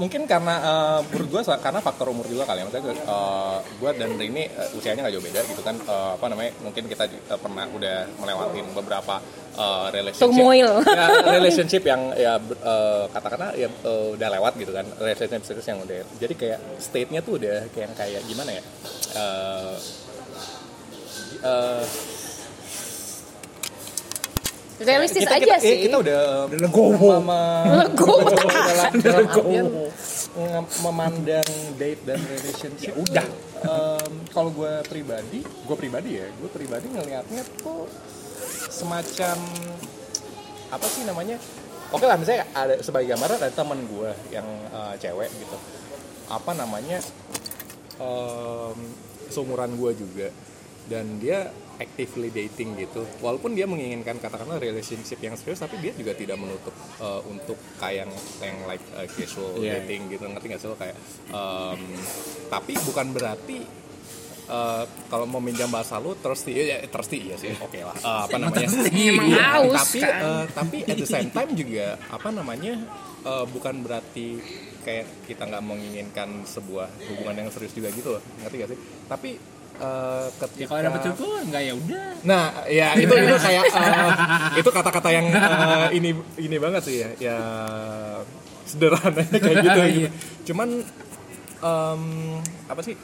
mungkin 0.00 0.24
karena 0.24 0.54
eh, 0.58 1.00
menurut 1.12 1.28
gue 1.28 1.42
karena 1.60 1.76
faktor 1.78 2.08
umur 2.08 2.24
juga 2.24 2.48
kali 2.48 2.60
ya 2.60 2.64
maksudnya 2.64 2.96
eh, 2.96 3.56
gue 3.76 3.90
dan 3.94 4.10
Rini 4.16 4.44
eh, 4.48 4.68
usianya 4.72 5.04
nggak 5.04 5.14
jauh 5.14 5.24
beda 5.24 5.40
gitu 5.44 5.60
kan 5.60 5.76
Eh, 5.76 6.10
apa 6.16 6.26
namanya 6.26 6.50
mungkin 6.64 6.88
kita 6.88 7.04
eh, 7.04 7.38
pernah 7.38 7.68
udah 7.68 7.96
melewatin 8.16 8.64
beberapa 8.72 9.20
eh, 9.54 9.86
relationship 9.92 10.24
ya, 10.88 11.06
relationship 11.30 11.82
yang 11.84 12.02
ya 12.16 12.34
eh, 12.40 13.04
katakanlah 13.12 13.52
ya 13.52 13.68
eh, 13.68 14.06
udah 14.16 14.28
lewat 14.40 14.52
gitu 14.56 14.72
kan 14.72 14.86
relationship 14.96 15.42
serius 15.44 15.68
yang 15.68 15.84
udah 15.84 16.00
jadi 16.16 16.34
kayak 16.34 16.58
state-nya 16.80 17.20
tuh 17.20 17.36
udah 17.36 17.68
kayak 17.70 17.92
kayak 17.92 18.24
gimana 18.24 18.56
ya 18.56 18.64
Eh, 19.14 19.74
eh, 21.44 21.82
realistis 24.76 25.22
kita, 25.22 25.38
aja 25.38 25.44
kita, 25.44 25.56
sih 25.62 25.70
eh, 25.70 25.78
kita 25.86 25.96
udah 26.02 26.20
legowo. 26.50 27.10
Legowo. 27.70 28.26
nge- 30.34 30.72
memandang 30.82 31.48
date 31.78 32.02
dan 32.02 32.18
relationship 32.20 32.94
udah. 32.96 33.26
em, 33.64 34.12
kalau 34.28 34.50
gue 34.50 34.72
pribadi 34.84 35.40
gue 35.40 35.76
pribadi 35.78 36.18
ya 36.18 36.26
gue 36.28 36.50
pribadi 36.50 36.90
ngelihatnya 36.90 37.42
tuh 37.56 37.86
semacam 38.68 39.38
apa 40.68 40.86
sih 40.90 41.06
namanya 41.06 41.38
oke 41.88 42.02
lah 42.02 42.18
misalnya 42.18 42.44
ada 42.52 42.74
sebagai 42.82 43.14
gambaran 43.14 43.38
ada 43.40 43.54
teman 43.54 43.78
gue 43.86 44.10
yang 44.28 44.44
eh, 44.68 44.94
cewek 44.98 45.30
gitu 45.32 45.56
apa 46.28 46.50
namanya 46.52 46.98
em, 47.96 48.76
seumuran 49.30 49.78
gue 49.78 49.92
juga 49.96 50.28
dan 50.84 51.16
dia 51.16 51.48
actively 51.76 52.30
dating 52.30 52.76
gitu. 52.76 53.02
Walaupun 53.18 53.52
dia 53.52 53.66
menginginkan 53.66 54.16
katakanlah 54.16 54.58
relationship 54.58 55.18
yang 55.18 55.34
serius 55.34 55.58
tapi 55.58 55.78
dia 55.78 55.90
juga 55.90 56.14
tidak 56.14 56.38
menutup 56.38 56.70
eh, 56.98 57.20
untuk 57.26 57.58
kayak 57.76 58.06
yang, 58.06 58.12
yang 58.40 58.56
like 58.64 58.84
eh, 58.94 59.08
casual 59.10 59.58
Iya. 59.58 59.82
dating 59.82 60.06
gitu. 60.08 60.24
Ngerti 60.24 60.46
nggak 60.48 60.60
sih 60.60 60.68
lo? 60.68 60.76
Kayak 60.76 60.96
em, 61.28 61.80
tapi 62.46 62.72
bukan 62.80 63.06
berarti 63.10 63.58
eh, 64.44 64.84
kalau 65.08 65.26
mau 65.26 65.40
minjam 65.40 65.66
bahasa 65.66 65.98
lu 65.98 66.14
thirsty. 66.14 66.52
Ya 66.54 66.64
ya, 66.64 66.78
thirsty 66.86 67.26
iya 67.26 67.36
sih. 67.36 67.50
Oke 67.58 67.82
lah. 67.82 67.96
Eh, 67.96 68.20
apa 68.26 68.36
namanya? 68.38 68.68
Iya, 68.94 69.62
tapi 69.74 69.98
kan? 69.98 70.14
eh, 70.22 70.44
tapi 70.52 70.76
at 70.84 70.96
the 70.96 71.08
same 71.08 71.30
time 71.30 71.50
juga 71.52 71.98
apa 72.06 72.28
namanya 72.30 72.74
eh, 73.24 73.44
bukan 73.50 73.82
berarti 73.82 74.38
kayak 74.84 75.24
kita 75.24 75.48
nggak 75.48 75.64
menginginkan 75.64 76.44
sebuah 76.44 76.86
hubungan 77.08 77.34
yang 77.40 77.48
serius 77.48 77.72
juga 77.72 77.88
gitu 77.90 78.12
loh. 78.12 78.22
Ngerti 78.44 78.56
gak 78.60 78.70
sih? 78.70 78.78
Tapi 79.08 79.30
eh, 79.76 80.24
Ya 80.24 80.38
ketika 80.40 80.66
kalau 80.70 80.82
dapet 80.86 81.00
syukur, 81.04 81.38
nggak 81.44 81.62
ya 81.62 81.72
udah. 81.74 82.06
Nah, 82.22 82.44
ya 82.66 82.88
itu 82.94 83.10
itu 83.12 83.36
kayak 83.36 83.64
eh, 83.68 84.10
itu 84.56 84.70
kata-kata 84.70 85.08
yang 85.10 85.26
eh, 85.28 85.88
ini 85.92 86.10
ini 86.38 86.56
banget 86.56 86.82
sih 86.82 86.96
ya, 87.00 87.08
ya 87.18 87.36
sederhana 88.64 89.22
kayak 89.42 89.56
gitu. 89.60 89.80
gitu. 89.92 90.08
Cuman 90.46 90.68
em, 91.58 92.02
apa 92.64 92.80
sih? 92.80 92.94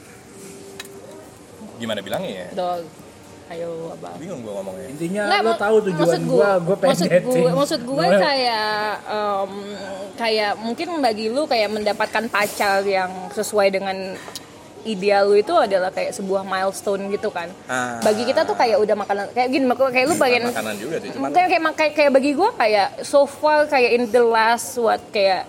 Gimana 1.77 1.99
bilangnya 1.99 2.29
ya? 2.29 2.47
dog 2.53 2.85
ayo 3.51 3.91
abang 3.91 4.15
Bingung 4.15 4.39
gue 4.41 4.53
ngomongnya. 4.53 4.87
Intinya 4.87 5.21
Nggak, 5.27 5.41
lo 5.43 5.53
tahu 5.59 5.75
tujuan 5.83 5.99
maksud 5.99 6.21
gua, 6.23 6.49
gua 6.63 6.75
pengen 6.79 6.91
maksud 6.95 7.07
dating. 7.11 7.27
gue, 7.43 7.51
maksud 7.51 7.81
gue 7.83 7.95
Gua- 7.99 8.21
kayak 8.23 8.71
em, 9.03 9.51
kayak 10.15 10.51
mungkin 10.55 10.87
bagi 11.03 11.25
lu 11.27 11.43
kayak 11.43 11.69
mendapatkan 11.69 12.23
pacar 12.31 12.79
yang 12.87 13.11
sesuai 13.35 13.67
dengan 13.69 14.15
ideal 14.85 15.29
lu 15.29 15.35
itu 15.37 15.53
adalah 15.53 15.89
kayak 15.93 16.15
sebuah 16.15 16.45
milestone 16.45 17.09
gitu 17.13 17.29
kan. 17.29 17.49
Ah. 17.65 18.01
Bagi 18.01 18.25
kita 18.25 18.43
tuh 18.43 18.55
kayak 18.57 18.77
udah 18.81 18.95
makanan 18.95 19.25
kayak 19.33 19.49
gini 19.49 19.65
kayak 19.69 20.05
lu 20.09 20.15
pengen 20.17 20.43
Makanan 20.49 20.75
juga 20.77 20.95
sih, 21.01 21.09
cuman 21.13 21.29
kayak 21.33 21.47
kayak 21.49 21.63
kayak, 21.75 21.93
kayak 21.97 22.11
bagi 22.11 22.31
gue 22.33 22.49
kayak 22.57 22.87
so 23.05 23.23
far 23.25 23.65
kayak 23.69 23.91
in 23.97 24.03
the 24.09 24.23
last 24.23 24.77
what 24.79 25.01
kayak 25.13 25.45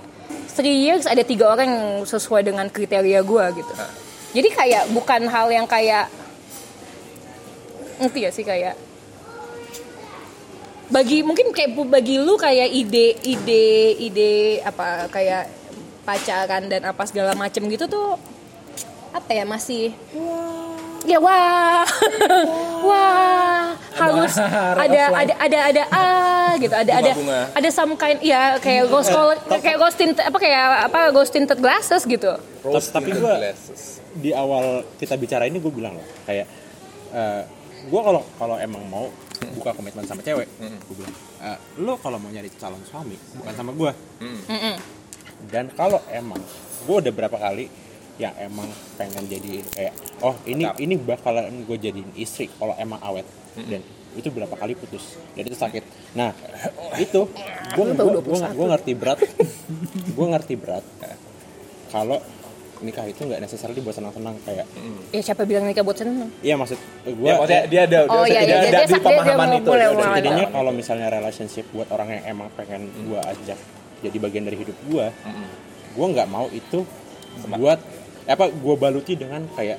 three 0.53 0.89
years 0.89 1.09
ada 1.09 1.25
tiga 1.25 1.49
orang 1.53 1.69
yang 1.69 1.87
sesuai 2.05 2.45
dengan 2.45 2.67
kriteria 2.69 3.21
gue 3.25 3.45
gitu. 3.61 3.73
Ah. 3.77 3.91
Jadi 4.33 4.49
kayak 4.49 4.85
bukan 4.97 5.29
hal 5.29 5.49
yang 5.53 5.69
kayak 5.69 6.09
ngerti 8.01 8.21
ya 8.25 8.31
sih 8.33 8.45
kayak 8.45 8.75
bagi 10.93 11.25
mungkin 11.25 11.57
kayak 11.57 11.73
bagi 11.89 12.21
lu 12.21 12.37
kayak 12.37 12.69
ide 12.69 13.17
ide 13.25 13.65
ide 13.97 14.61
apa 14.61 15.09
kayak 15.09 15.49
pacaran 16.03 16.69
dan 16.69 16.83
apa 16.85 17.03
segala 17.09 17.33
macem 17.33 17.65
gitu 17.71 17.89
tuh 17.89 18.19
apa 19.13 19.31
ya 19.31 19.45
masih 19.45 19.93
ya 21.03 21.19
wah. 21.19 21.85
Wah. 22.83 23.75
Harus 23.93 24.35
ada 24.41 25.03
ada 25.13 25.35
ada 25.37 25.59
ada 25.69 25.83
ah 25.93 26.51
gitu. 26.57 26.73
Ada 26.73 26.93
ada 26.99 27.11
ada 27.53 27.69
some 27.71 27.95
kind 28.01 28.19
ya 28.25 28.57
kayak 28.59 28.89
ghost 28.89 29.13
color 29.13 29.37
kayak 29.61 29.79
ghost 29.79 29.97
tinted 30.01 30.25
apa 30.25 30.39
kayak 30.41 30.89
apa 30.89 31.13
ghost 31.13 31.31
tinted 31.35 31.59
glasses 31.61 32.03
gitu. 32.09 32.33
Rose 32.65 32.89
tapi 32.89 33.13
glasses. 33.13 34.01
di 34.13 34.31
awal 34.33 34.85
kita 35.01 35.17
bicara 35.17 35.49
ini 35.49 35.57
gue 35.57 35.73
bilang 35.73 35.97
loh 35.97 36.07
kayak 36.29 36.47
eh 37.13 37.43
gue 37.83 38.01
kalau 38.01 38.23
kalau 38.39 38.57
emang 38.61 38.85
mau 38.87 39.09
buka 39.59 39.75
komitmen 39.75 40.07
sama 40.07 40.23
cewek 40.23 40.47
gue 40.61 40.95
bilang 40.95 41.15
eh, 41.43 41.59
lo 41.83 41.99
kalau 41.99 42.21
mau 42.21 42.31
nyari 42.31 42.47
calon 42.55 42.79
suami 42.87 43.17
bukan 43.41 43.55
sama 43.57 43.73
gue 43.75 43.93
Mm-mm. 44.23 44.77
dan 45.51 45.67
kalau 45.75 45.99
emang 46.13 46.39
gue 46.87 46.97
udah 47.09 47.13
berapa 47.13 47.35
kali 47.35 47.67
yang 48.15 48.35
emang 48.37 48.69
pengen 48.95 49.25
jadi 49.25 49.65
kayak 49.69 49.93
oh 50.21 50.37
ini 50.45 50.63
Mantap. 50.63 50.79
ini 50.79 50.95
bakalan 50.97 51.65
gue 51.65 51.77
jadiin 51.77 52.11
istri 52.15 52.47
kalau 52.53 52.77
emang 52.77 53.01
awet 53.01 53.25
dan 53.57 53.81
itu 54.13 54.29
berapa 54.29 54.53
kali 54.53 54.73
putus 54.73 55.17
dan 55.33 55.43
itu 55.43 55.55
sakit 55.55 55.81
nah 56.13 56.37
itu 56.97 57.25
gue 57.73 57.85
gue 57.89 58.21
21. 58.21 58.53
gue 58.53 58.67
ngerti 58.69 58.93
berat 58.93 59.19
gue 60.17 60.27
ngerti 60.29 60.55
berat 60.55 60.85
kalau 61.89 62.21
nikah 62.83 63.07
itu 63.07 63.23
nggak 63.23 63.39
necessarily 63.39 63.79
buat 63.79 63.95
senang-senang 63.95 64.35
kayak 64.43 64.67
ya 65.09 65.21
siapa 65.23 65.47
bilang 65.47 65.65
nikah 65.65 65.81
buat 65.81 65.95
seneng 65.95 66.29
iya 66.43 66.53
maksud 66.53 66.77
gue 67.07 67.15
Ya, 67.23 67.39
maksudnya 67.39 67.65
dia 67.65 67.81
ada, 67.87 67.99
Oh, 68.05 68.27
dia, 68.27 68.33
iya, 68.35 68.41
dia, 68.43 68.43
iya, 68.43 68.57
ada 68.59 68.67
dia- 68.67 68.83
di 68.83 68.91
dia 68.91 69.01
pemahaman 69.01 69.49
itu. 69.55 69.71
boleh, 69.71 69.79
dia 69.79 69.87
ada 69.87 69.95
di 69.95 69.97
boleh. 69.97 70.17
jadinya 70.19 70.47
kalau 70.51 70.71
misalnya 70.71 71.07
relationship 71.09 71.65
buat 71.71 71.89
orang 71.89 72.09
yang 72.11 72.25
emang 72.29 72.49
pengen 72.53 72.83
gue 73.01 73.21
ajak 73.23 73.59
jadi 74.03 74.17
bagian 74.19 74.45
dari 74.45 74.57
hidup 74.59 74.77
gue 74.85 75.07
gue 75.93 76.07
nggak 76.11 76.29
mau 76.29 76.51
itu 76.51 76.83
buat 77.55 77.79
apa 78.25 78.45
gue 78.49 78.75
baluti 78.79 79.19
dengan 79.19 79.43
kayak 79.53 79.79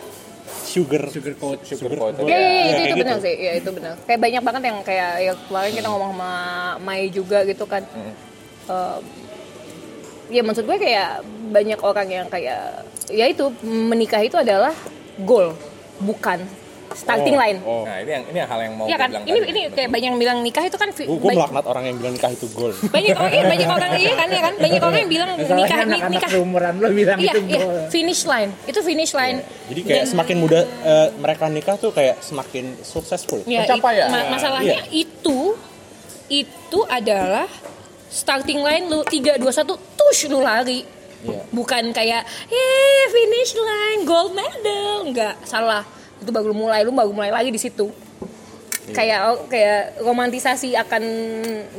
sugar 0.64 1.06
sugar 1.10 1.34
coat 1.38 1.60
Sugar 1.64 1.92
sugar 1.94 1.98
coat. 2.02 2.14
Iya, 2.26 2.34
iya, 2.34 2.38
iya, 2.40 2.50
Iya, 2.50 2.64
itu, 2.66 2.84
itu 2.84 2.96
benar 3.04 3.18
gitu. 3.18 3.26
sih, 3.28 3.36
ya 3.38 3.52
itu 3.56 3.70
benar. 3.72 3.94
Kayak 4.04 4.20
banyak 4.20 4.42
banget 4.42 4.62
yang 4.64 4.78
kayak 4.82 5.12
ya 5.22 5.34
kemarin 5.48 5.72
kita 5.74 5.88
ngomong 5.88 6.12
sama 6.18 6.32
Mai 6.82 7.04
juga 7.10 7.38
gitu 7.46 7.64
kan. 7.66 7.84
Em, 8.64 9.02
ya 10.32 10.42
maksud 10.42 10.64
gue 10.66 10.78
kayak 10.80 11.22
banyak 11.52 11.80
orang 11.84 12.08
yang 12.10 12.28
kayak 12.32 12.88
ya 13.12 13.26
itu 13.28 13.52
menikah 13.62 14.24
itu 14.24 14.40
adalah 14.40 14.74
goal, 15.22 15.54
bukan 16.02 16.42
starting 16.96 17.34
Oh, 17.34 17.40
line. 17.40 17.58
oh. 17.62 17.84
Nah, 17.84 17.98
ini 17.98 18.12
yang 18.12 18.24
ini 18.26 18.38
yang 18.38 18.48
hal 18.48 18.60
yang 18.62 18.74
mau 18.74 18.86
Iya 18.86 18.96
kan? 18.96 19.10
bilang 19.10 19.24
Ini 19.24 19.34
tadi. 19.36 19.50
ini 19.50 19.62
kayak 19.70 19.90
banyak 19.90 20.08
yang 20.08 20.20
bilang 20.20 20.38
nikah 20.40 20.64
itu 20.64 20.76
kan 20.76 20.90
fi- 20.90 21.06
gue 21.06 21.18
melaknat 21.30 21.66
orang 21.66 21.84
yang 21.86 21.96
bilang 21.98 22.14
nikah 22.14 22.32
itu 22.32 22.46
goal 22.50 22.72
banyak 22.96 23.14
orang 23.14 23.32
iya, 23.32 23.44
banyak 23.46 23.70
orang 23.70 23.92
iya 23.96 24.14
kan 24.14 24.28
ya 24.28 24.42
kan 24.42 24.54
banyak 24.56 24.80
orang 24.80 25.00
yang 25.00 25.12
bilang 25.12 25.30
Masalahnya 25.30 25.58
nikah 25.60 25.78
ni- 25.78 25.84
anak-anak 25.86 26.12
nikah 26.14 26.30
seumuran 26.30 26.74
lo 26.76 26.88
bilang 26.90 27.18
iya 27.18 27.34
itu 27.34 27.40
iya 27.44 27.58
goal. 27.58 27.78
finish 27.90 28.22
line 28.24 28.52
itu 28.64 28.80
finish 28.82 29.12
line 29.12 29.38
jadi 29.66 29.82
kayak 29.84 30.06
semakin 30.08 30.36
muda 30.38 30.60
eh, 30.64 31.08
mereka 31.16 31.46
nikah 31.48 31.76
tuh 31.76 31.90
kayak 31.90 32.20
semakin 32.20 32.66
successful 32.82 33.40
Ya, 33.44 33.64
Pencapaian. 33.64 34.08
it- 34.08 34.12
ma- 34.12 34.28
masalahnya 34.32 34.80
itu 34.90 35.40
itu 36.26 36.80
adalah 36.88 37.46
starting 38.08 38.60
line 38.60 38.86
lu 38.86 39.02
3 39.02 39.36
2 39.36 39.42
1 39.42 39.66
tush 39.94 40.22
lu 40.26 40.40
lari. 40.40 40.86
Iya. 41.24 41.40
Bukan 41.50 41.90
kayak 41.90 42.22
eh 42.48 43.04
finish 43.10 43.54
line 43.56 44.02
gold 44.04 44.32
medal, 44.32 45.04
enggak, 45.04 45.40
salah. 45.44 45.82
Itu 46.24 46.32
baru 46.32 46.56
mulai, 46.56 46.88
lu 46.88 46.96
baru 46.96 47.12
mulai 47.12 47.30
lagi 47.30 47.52
di 47.52 47.60
situ. 47.60 47.92
Kayak 48.84 49.48
kayak 49.48 50.04
romantisasi 50.04 50.76
akan 50.76 51.04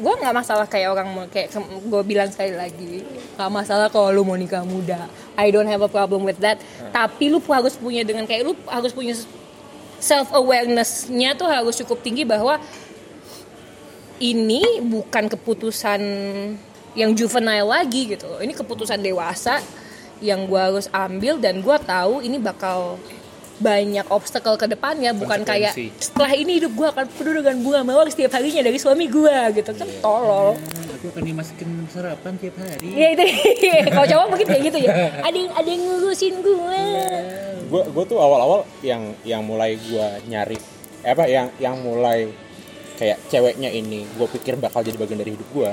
gua 0.00 0.16
nggak 0.16 0.36
masalah 0.36 0.64
kayak 0.64 0.88
orang 0.88 1.08
mau 1.12 1.28
kayak 1.28 1.52
gue 1.84 2.02
bilang 2.08 2.32
sekali 2.32 2.56
lagi 2.56 3.04
nggak 3.36 3.50
masalah 3.52 3.92
kalau 3.92 4.08
lu 4.08 4.24
mau 4.24 4.40
nikah 4.40 4.64
muda 4.64 5.04
I 5.36 5.52
don't 5.52 5.68
have 5.68 5.84
a 5.84 5.90
problem 5.92 6.24
with 6.24 6.40
that 6.40 6.64
tapi 6.96 7.28
lu 7.28 7.44
harus 7.44 7.76
punya 7.76 8.08
dengan 8.08 8.24
kayak 8.24 8.48
lu 8.48 8.56
harus 8.72 8.96
punya 8.96 9.12
self 10.00 10.32
awareness-nya 10.32 11.36
tuh 11.36 11.44
harus 11.44 11.76
cukup 11.80 12.00
tinggi 12.00 12.24
bahwa 12.24 12.56
ini 14.22 14.80
bukan 14.84 15.26
keputusan 15.26 16.00
yang 16.94 17.10
juvenile 17.12 17.66
lagi 17.66 18.14
gitu. 18.14 18.28
Ini 18.38 18.54
keputusan 18.54 19.02
dewasa 19.02 19.58
yang 20.22 20.46
gua 20.46 20.70
harus 20.70 20.86
ambil 20.94 21.40
dan 21.42 21.58
gua 21.60 21.76
tahu 21.80 22.22
ini 22.22 22.38
bakal 22.38 22.96
banyak 23.62 24.06
obstacle 24.10 24.58
ke 24.58 24.66
depannya 24.66 25.14
bukan 25.14 25.46
kayak 25.46 25.78
setelah 26.02 26.32
ini 26.34 26.58
hidup 26.58 26.72
gua 26.74 26.90
akan 26.90 27.06
penuh 27.06 27.34
dengan 27.38 27.56
bunga 27.62 27.80
mawar 27.86 28.06
setiap 28.10 28.34
harinya 28.34 28.66
dari 28.66 28.78
suami 28.78 29.06
gua 29.06 29.50
gitu. 29.54 29.70
Kan 29.74 29.88
tolol. 30.02 30.58
Aku 30.98 31.06
akan 31.14 31.22
dimasukin 31.22 31.70
sarapan 31.86 32.34
tiap 32.40 32.56
hari. 32.58 32.88
Ya 32.90 33.08
itu. 33.14 33.24
Kalau 33.94 34.06
cowok 34.10 34.26
mungkin 34.34 34.46
kayak 34.50 34.62
gitu 34.72 34.78
ya. 34.82 34.92
Ada 35.22 35.36
yang 35.36 35.52
ada 35.54 35.68
yang 35.68 35.82
ngurusin 35.86 36.34
gua. 36.42 36.84
Gue 37.64 37.82
gue 37.90 38.04
tuh 38.06 38.18
awal-awal 38.18 38.66
yang 38.82 39.02
yang 39.22 39.42
mulai 39.42 39.78
gue 39.78 40.06
nyari 40.30 40.58
eh, 41.02 41.10
apa 41.10 41.24
yang 41.26 41.46
yang 41.58 41.74
mulai 41.80 42.30
kayak 42.94 43.18
ceweknya 43.26 43.70
ini 43.74 44.06
gue 44.06 44.28
pikir 44.38 44.54
bakal 44.54 44.86
jadi 44.86 44.94
bagian 44.94 45.18
dari 45.18 45.34
hidup 45.34 45.48
gue 45.50 45.70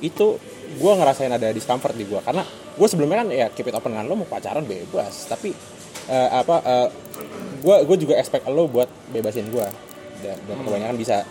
itu 0.00 0.40
gue 0.76 0.92
ngerasain 0.96 1.28
ada 1.28 1.52
discomfort 1.52 1.92
di 1.92 2.08
gue 2.08 2.20
karena 2.24 2.40
gue 2.76 2.88
sebelumnya 2.88 3.24
kan 3.24 3.28
ya 3.32 3.46
keep 3.52 3.68
it 3.68 3.74
open 3.76 3.96
dengan 3.96 4.06
lo 4.12 4.14
mau 4.20 4.28
pacaran 4.28 4.62
bebas. 4.62 5.26
Tapi 5.32 5.50
eh, 6.06 6.28
apa 6.30 6.56
gue 7.56 7.76
gue 7.82 7.96
juga 8.06 8.14
expect 8.20 8.46
lo 8.46 8.70
buat 8.70 8.86
bebasin 9.10 9.48
gue 9.50 9.66
dan, 10.22 10.36
dan 10.46 10.56
kebanyakan 10.62 10.96
bisa. 10.98 11.26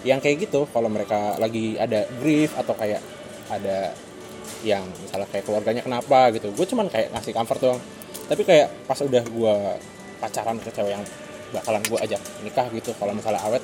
Yang 0.00 0.20
kayak 0.24 0.36
gitu 0.48 0.60
kalau 0.72 0.88
mereka 0.88 1.36
lagi 1.36 1.76
ada 1.76 2.08
grief 2.20 2.56
atau 2.56 2.72
kayak 2.72 3.04
ada 3.52 3.92
yang 4.60 4.84
misalnya 5.00 5.28
kayak 5.32 5.44
keluarganya 5.48 5.80
kenapa 5.80 6.28
gitu 6.36 6.52
gue 6.52 6.66
cuman 6.68 6.88
kayak 6.92 7.12
ngasih 7.16 7.32
comfort 7.32 7.60
doang. 7.60 7.80
Tapi 8.28 8.42
kayak 8.46 8.68
pas 8.86 8.98
udah 9.00 9.24
gue 9.24 9.54
pacaran 10.20 10.56
ke 10.60 10.70
cewek 10.70 10.92
yang 10.92 11.04
bakalan 11.50 11.82
gue 11.82 11.98
ajak 11.98 12.20
nikah 12.46 12.66
gitu 12.70 12.94
kalau 12.94 13.10
misalnya 13.10 13.42
awet 13.42 13.62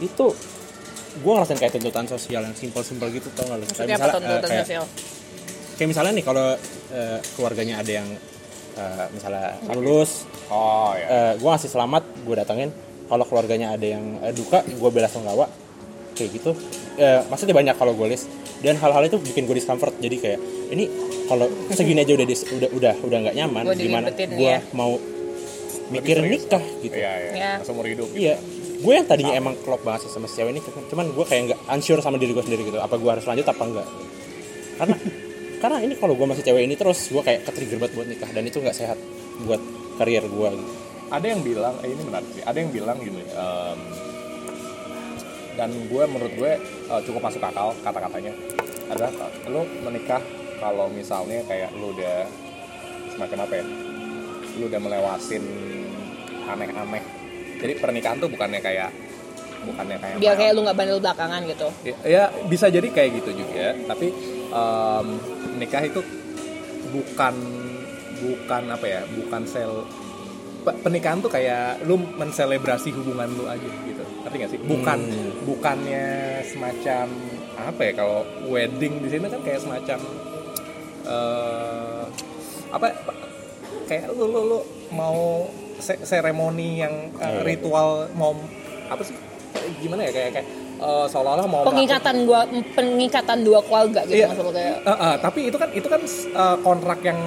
itu 0.00 0.26
gue 1.10 1.32
ngerasain 1.32 1.58
kayak 1.58 1.74
tuntutan 1.74 2.06
sosial 2.06 2.42
yang 2.44 2.54
simpel-simpel 2.54 3.10
gitu 3.10 3.28
tau 3.34 3.48
gak 3.48 3.58
lu? 3.58 3.64
maksudnya 3.66 3.96
apa 3.98 4.06
misalnya, 4.06 4.30
eh, 4.30 4.40
kayak, 4.46 4.66
sosial? 4.68 4.84
kayak 5.74 5.88
misalnya 5.90 6.12
nih 6.14 6.24
kalau 6.24 6.46
eh, 6.92 7.18
keluarganya 7.34 7.74
ada 7.80 7.92
yang 8.02 8.08
eh, 8.80 9.06
misalnya 9.10 9.60
lulus 9.70 10.24
Oh 10.48 10.90
ya. 10.92 11.36
gue 11.36 11.46
ngasih 11.46 11.68
selamat 11.68 12.02
gue 12.24 12.34
datengin. 12.34 12.70
Kalau 13.06 13.22
keluarganya 13.22 13.74
ada 13.74 13.86
yang 13.86 14.18
eh, 14.20 14.32
duka 14.32 14.64
gue 14.64 14.90
bela 14.90 15.06
sungkawa. 15.06 15.46
Kayak 16.16 16.30
gitu. 16.34 16.50
Eh, 16.96 17.20
maksudnya 17.26 17.52
banyak 17.52 17.76
kalau 17.76 17.92
gue 17.92 18.08
list. 18.08 18.26
Dan 18.60 18.76
hal-hal 18.76 19.04
itu 19.04 19.16
bikin 19.16 19.44
gue 19.44 19.54
discomfort. 19.54 19.94
Jadi 19.96 20.16
kayak 20.16 20.40
ini 20.70 20.84
kalau 21.24 21.44
segini 21.70 22.02
aja 22.02 22.12
udah 22.12 22.26
dis- 22.26 22.44
udah 22.46 22.68
udah 22.70 22.94
udah 23.00 23.18
nggak 23.24 23.36
nyaman 23.36 23.62
Gua 23.64 23.74
gimana 23.74 24.06
gue 24.10 24.26
ya. 24.50 24.60
mau 24.72 24.98
mikir 25.90 26.16
nikah 26.20 26.62
gitu. 26.80 26.94
Iya, 26.94 27.12
iya. 27.16 27.32
Ya. 27.32 27.52
Seumur 27.62 27.86
hidup. 27.86 28.10
iya. 28.14 28.36
gue 28.80 28.92
yang 28.96 29.04
tadinya 29.04 29.36
emang 29.36 29.60
klop 29.60 29.84
banget 29.84 30.08
sih 30.08 30.10
sama 30.10 30.24
si 30.24 30.40
cewek 30.40 30.50
ini. 30.50 30.60
Cuman, 30.60 30.82
cuman 30.88 31.06
gue 31.12 31.24
kayak 31.24 31.42
nggak 31.46 31.60
unsure 31.68 32.00
sama 32.00 32.16
diri 32.16 32.32
gue 32.32 32.40
sendiri 32.40 32.64
gitu. 32.64 32.78
Apa 32.78 32.96
gue 32.96 33.10
harus 33.10 33.22
lanjut 33.22 33.44
apa 33.44 33.62
enggak? 33.62 33.86
Karena 34.76 34.96
karena 35.60 35.78
ini 35.84 35.94
kalau 36.00 36.16
gue 36.16 36.24
masih 36.24 36.40
cewek 36.40 36.64
ini 36.64 36.74
terus 36.74 37.12
gue 37.12 37.20
kayak 37.20 37.44
ketrigger 37.44 37.76
banget 37.76 37.92
buat 37.92 38.08
nikah 38.08 38.30
dan 38.32 38.42
itu 38.48 38.58
nggak 38.64 38.76
sehat 38.76 38.98
buat 39.44 39.60
karir 40.00 40.24
gue 40.24 40.48
gitu. 40.56 40.72
Ada 41.12 41.26
yang 41.36 41.40
bilang 41.44 41.74
eh, 41.84 41.92
ini 41.92 42.02
menarik 42.06 42.28
sih 42.32 42.40
ada 42.40 42.56
yang 42.56 42.72
bilang 42.72 42.96
gini 42.96 43.20
em, 43.20 43.78
dan 45.60 45.70
gue 45.76 46.02
menurut 46.08 46.32
gue 46.32 46.52
eh, 46.64 47.00
cukup 47.04 47.20
masuk 47.28 47.44
akal 47.44 47.76
kata-katanya. 47.84 48.32
Adalah 48.88 49.12
lu 49.52 49.62
menikah 49.84 50.24
kalau 50.56 50.88
misalnya 50.88 51.44
kayak 51.44 51.70
lu 51.76 51.92
udah 51.92 52.24
semacam 53.12 53.38
apa 53.44 53.54
ya 53.60 53.64
lu 54.56 54.64
udah 54.66 54.80
melewatin 54.80 55.44
aneh-aneh. 56.48 57.04
Jadi 57.60 57.72
pernikahan 57.76 58.16
tuh 58.16 58.32
bukannya 58.32 58.64
kayak 58.64 58.90
bukannya 59.60 60.00
kayak 60.00 60.16
biar 60.16 60.34
kayak 60.40 60.52
lu 60.56 60.64
nggak 60.64 60.78
bandel 60.78 61.04
belakangan 61.04 61.44
gitu. 61.44 61.68
Ya, 61.84 61.96
ya, 62.08 62.22
bisa 62.48 62.72
jadi 62.72 62.88
kayak 62.88 63.20
gitu 63.20 63.44
juga 63.44 63.76
tapi 63.84 64.08
em, 64.48 65.06
nikah 65.60 65.82
itu 65.82 66.00
bukan 66.90 67.34
bukan 68.18 68.62
apa 68.66 68.86
ya 68.86 69.00
bukan 69.10 69.44
sel 69.44 69.84
pe- 70.60 70.76
pernikahan 70.78 71.20
tuh 71.20 71.28
kayak 71.28 71.84
lu 71.84 71.96
menselebrasi 72.16 72.90
hubungan 72.90 73.28
lu 73.30 73.44
aja 73.46 73.64
gitu 73.82 74.02
ngerti 74.20 74.36
gak 74.38 74.50
sih 74.50 74.60
bukan 74.62 74.98
Hmm. 75.00 75.30
bukannya 75.44 76.06
semacam 76.44 77.06
apa 77.58 77.80
ya 77.82 77.92
kalau 77.94 78.20
wedding 78.46 78.98
di 78.98 79.08
sini 79.08 79.26
kan 79.26 79.40
kayak 79.40 79.60
semacam 79.60 80.00
eh 81.02 82.02
apa 82.70 82.86
kayak 83.86 84.12
lu 84.12 84.24
lu, 84.26 84.40
lu 84.46 84.58
mau 84.90 85.48
se- 85.78 86.02
seremoni 86.02 86.78
yang 86.78 86.94
Iya. 87.16 87.40
ritual 87.42 87.88
mau 88.12 88.36
apa 88.86 89.00
sih 89.00 89.16
gimana 89.78 90.04
ya 90.04 90.12
kayak 90.12 90.30
kayak 90.34 90.48
eh, 90.80 91.06
seolah-olah 91.06 91.46
mau 91.46 91.62
pengikatan 91.62 92.16
gua 92.24 92.40
pengikatan 92.72 93.38
dua 93.40 93.60
keluarga 93.60 94.00
gitu 94.04 94.16
Iya. 94.16 94.26
maksud 94.28 94.44
lu 94.44 94.52
kayak 94.52 94.76
Eh, 94.80 94.90
eh, 94.90 95.14
tapi 95.20 95.40
itu 95.46 95.56
kan 95.56 95.68
itu 95.70 95.86
kan 95.86 96.00
eh, 96.32 96.56
kontrak 96.60 97.00
yang 97.02 97.20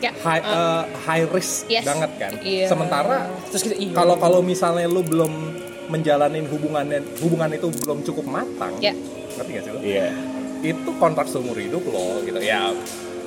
Ya, 0.00 0.16
high 0.16 0.40
eh, 0.40 0.82
high 1.04 1.24
risk 1.28 1.68
Yes. 1.68 1.84
banget 1.84 2.08
kan. 2.16 2.32
Iya. 2.40 2.66
Sementara 2.66 3.28
terus 3.52 3.60
gitu 3.60 3.76
iya. 3.76 3.92
kalau 3.92 4.16
kalau 4.16 4.40
misalnya 4.40 4.88
lu 4.88 5.04
belum 5.04 5.28
menjalanin 5.92 6.48
hubungan 6.48 6.88
hubungan 7.20 7.50
itu 7.52 7.68
belum 7.84 8.00
cukup 8.00 8.24
matang, 8.24 8.72
ya 8.80 8.96
ngerti 9.36 9.50
gak 9.52 9.64
sih 9.66 9.72
lu? 9.74 9.80
iya 9.82 10.08
Itu 10.62 10.96
kontrak 10.96 11.26
seumur 11.26 11.52
hidup 11.52 11.84
lo 11.84 12.20
gitu 12.22 12.36
ya 12.38 12.72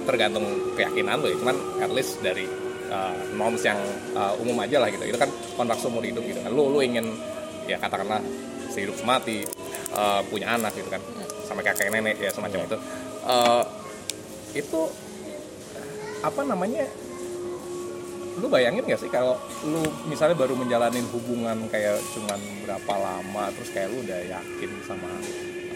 tergantung 0.03 0.45
keyakinan 0.73 1.21
lo 1.21 1.27
ya. 1.27 1.37
Cuman 1.37 1.57
at 1.77 1.91
least 1.93 2.23
dari 2.25 2.49
uh, 2.89 3.13
norms 3.33 3.61
yang 3.61 3.77
uh, 4.13 4.33
umum 4.37 4.57
aja 4.57 4.81
lah 4.81 4.89
gitu 4.89 5.03
itu 5.05 5.17
kan 5.17 5.29
kontrak 5.53 5.77
seumur 5.77 6.01
hidup 6.01 6.25
gitu 6.25 6.41
kan 6.41 6.49
lu 6.49 6.69
lu 6.69 6.81
ingin 6.81 7.05
ya 7.65 7.77
katakanlah 7.77 8.17
sehidup 8.73 8.97
semati 8.97 9.45
uh, 9.93 10.25
punya 10.25 10.57
anak 10.57 10.73
gitu 10.73 10.89
kan 10.89 11.01
sama 11.45 11.61
kakek 11.61 11.93
nenek 11.93 12.17
ya 12.17 12.33
semacam 12.33 12.65
itu 12.65 12.77
Uh, 13.23 13.63
itu 14.51 14.79
apa 16.19 16.43
namanya 16.43 16.83
lu 18.35 18.51
bayangin 18.51 18.83
gak 18.83 18.99
sih 18.99 19.07
kalau 19.07 19.39
lu 19.63 19.79
misalnya 20.11 20.35
baru 20.35 20.59
menjalanin 20.59 21.07
hubungan 21.07 21.55
kayak 21.71 22.03
cuman 22.11 22.35
berapa 22.67 22.93
lama 22.99 23.47
terus 23.55 23.71
kayak 23.71 23.95
lu 23.95 24.03
udah 24.03 24.19
yakin 24.27 24.71
sama 24.83 25.07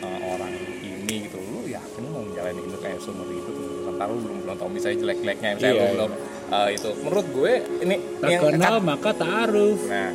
uh, 0.03 0.19
orang 0.27 0.51
ini 0.83 1.29
gitu 1.29 1.39
lu 1.39 1.71
yakin 1.71 2.03
mau 2.11 2.19
menjalani 2.19 2.59
itu 2.59 2.77
kayak 2.83 2.99
seumur 2.99 3.31
hidup 3.31 3.47
gitu. 3.53 3.87
sementara 3.87 4.09
lu 4.11 4.19
belum 4.19 4.37
belum 4.43 4.55
tahu 4.59 4.69
misalnya 4.75 4.97
jelek-jeleknya 5.07 5.49
misalnya 5.55 5.71
Iya, 5.71 5.79
lu 5.79 5.85
iya. 5.85 5.93
belum 5.95 6.11
uh, 6.51 6.69
itu 6.75 6.89
menurut 6.99 7.27
gue 7.31 7.53
ini 7.79 7.95
Tak 8.19 8.27
yang 8.27 8.41
kenal 8.51 8.75
maka 8.83 9.09
ta'aruf. 9.15 9.79
nah. 9.87 10.11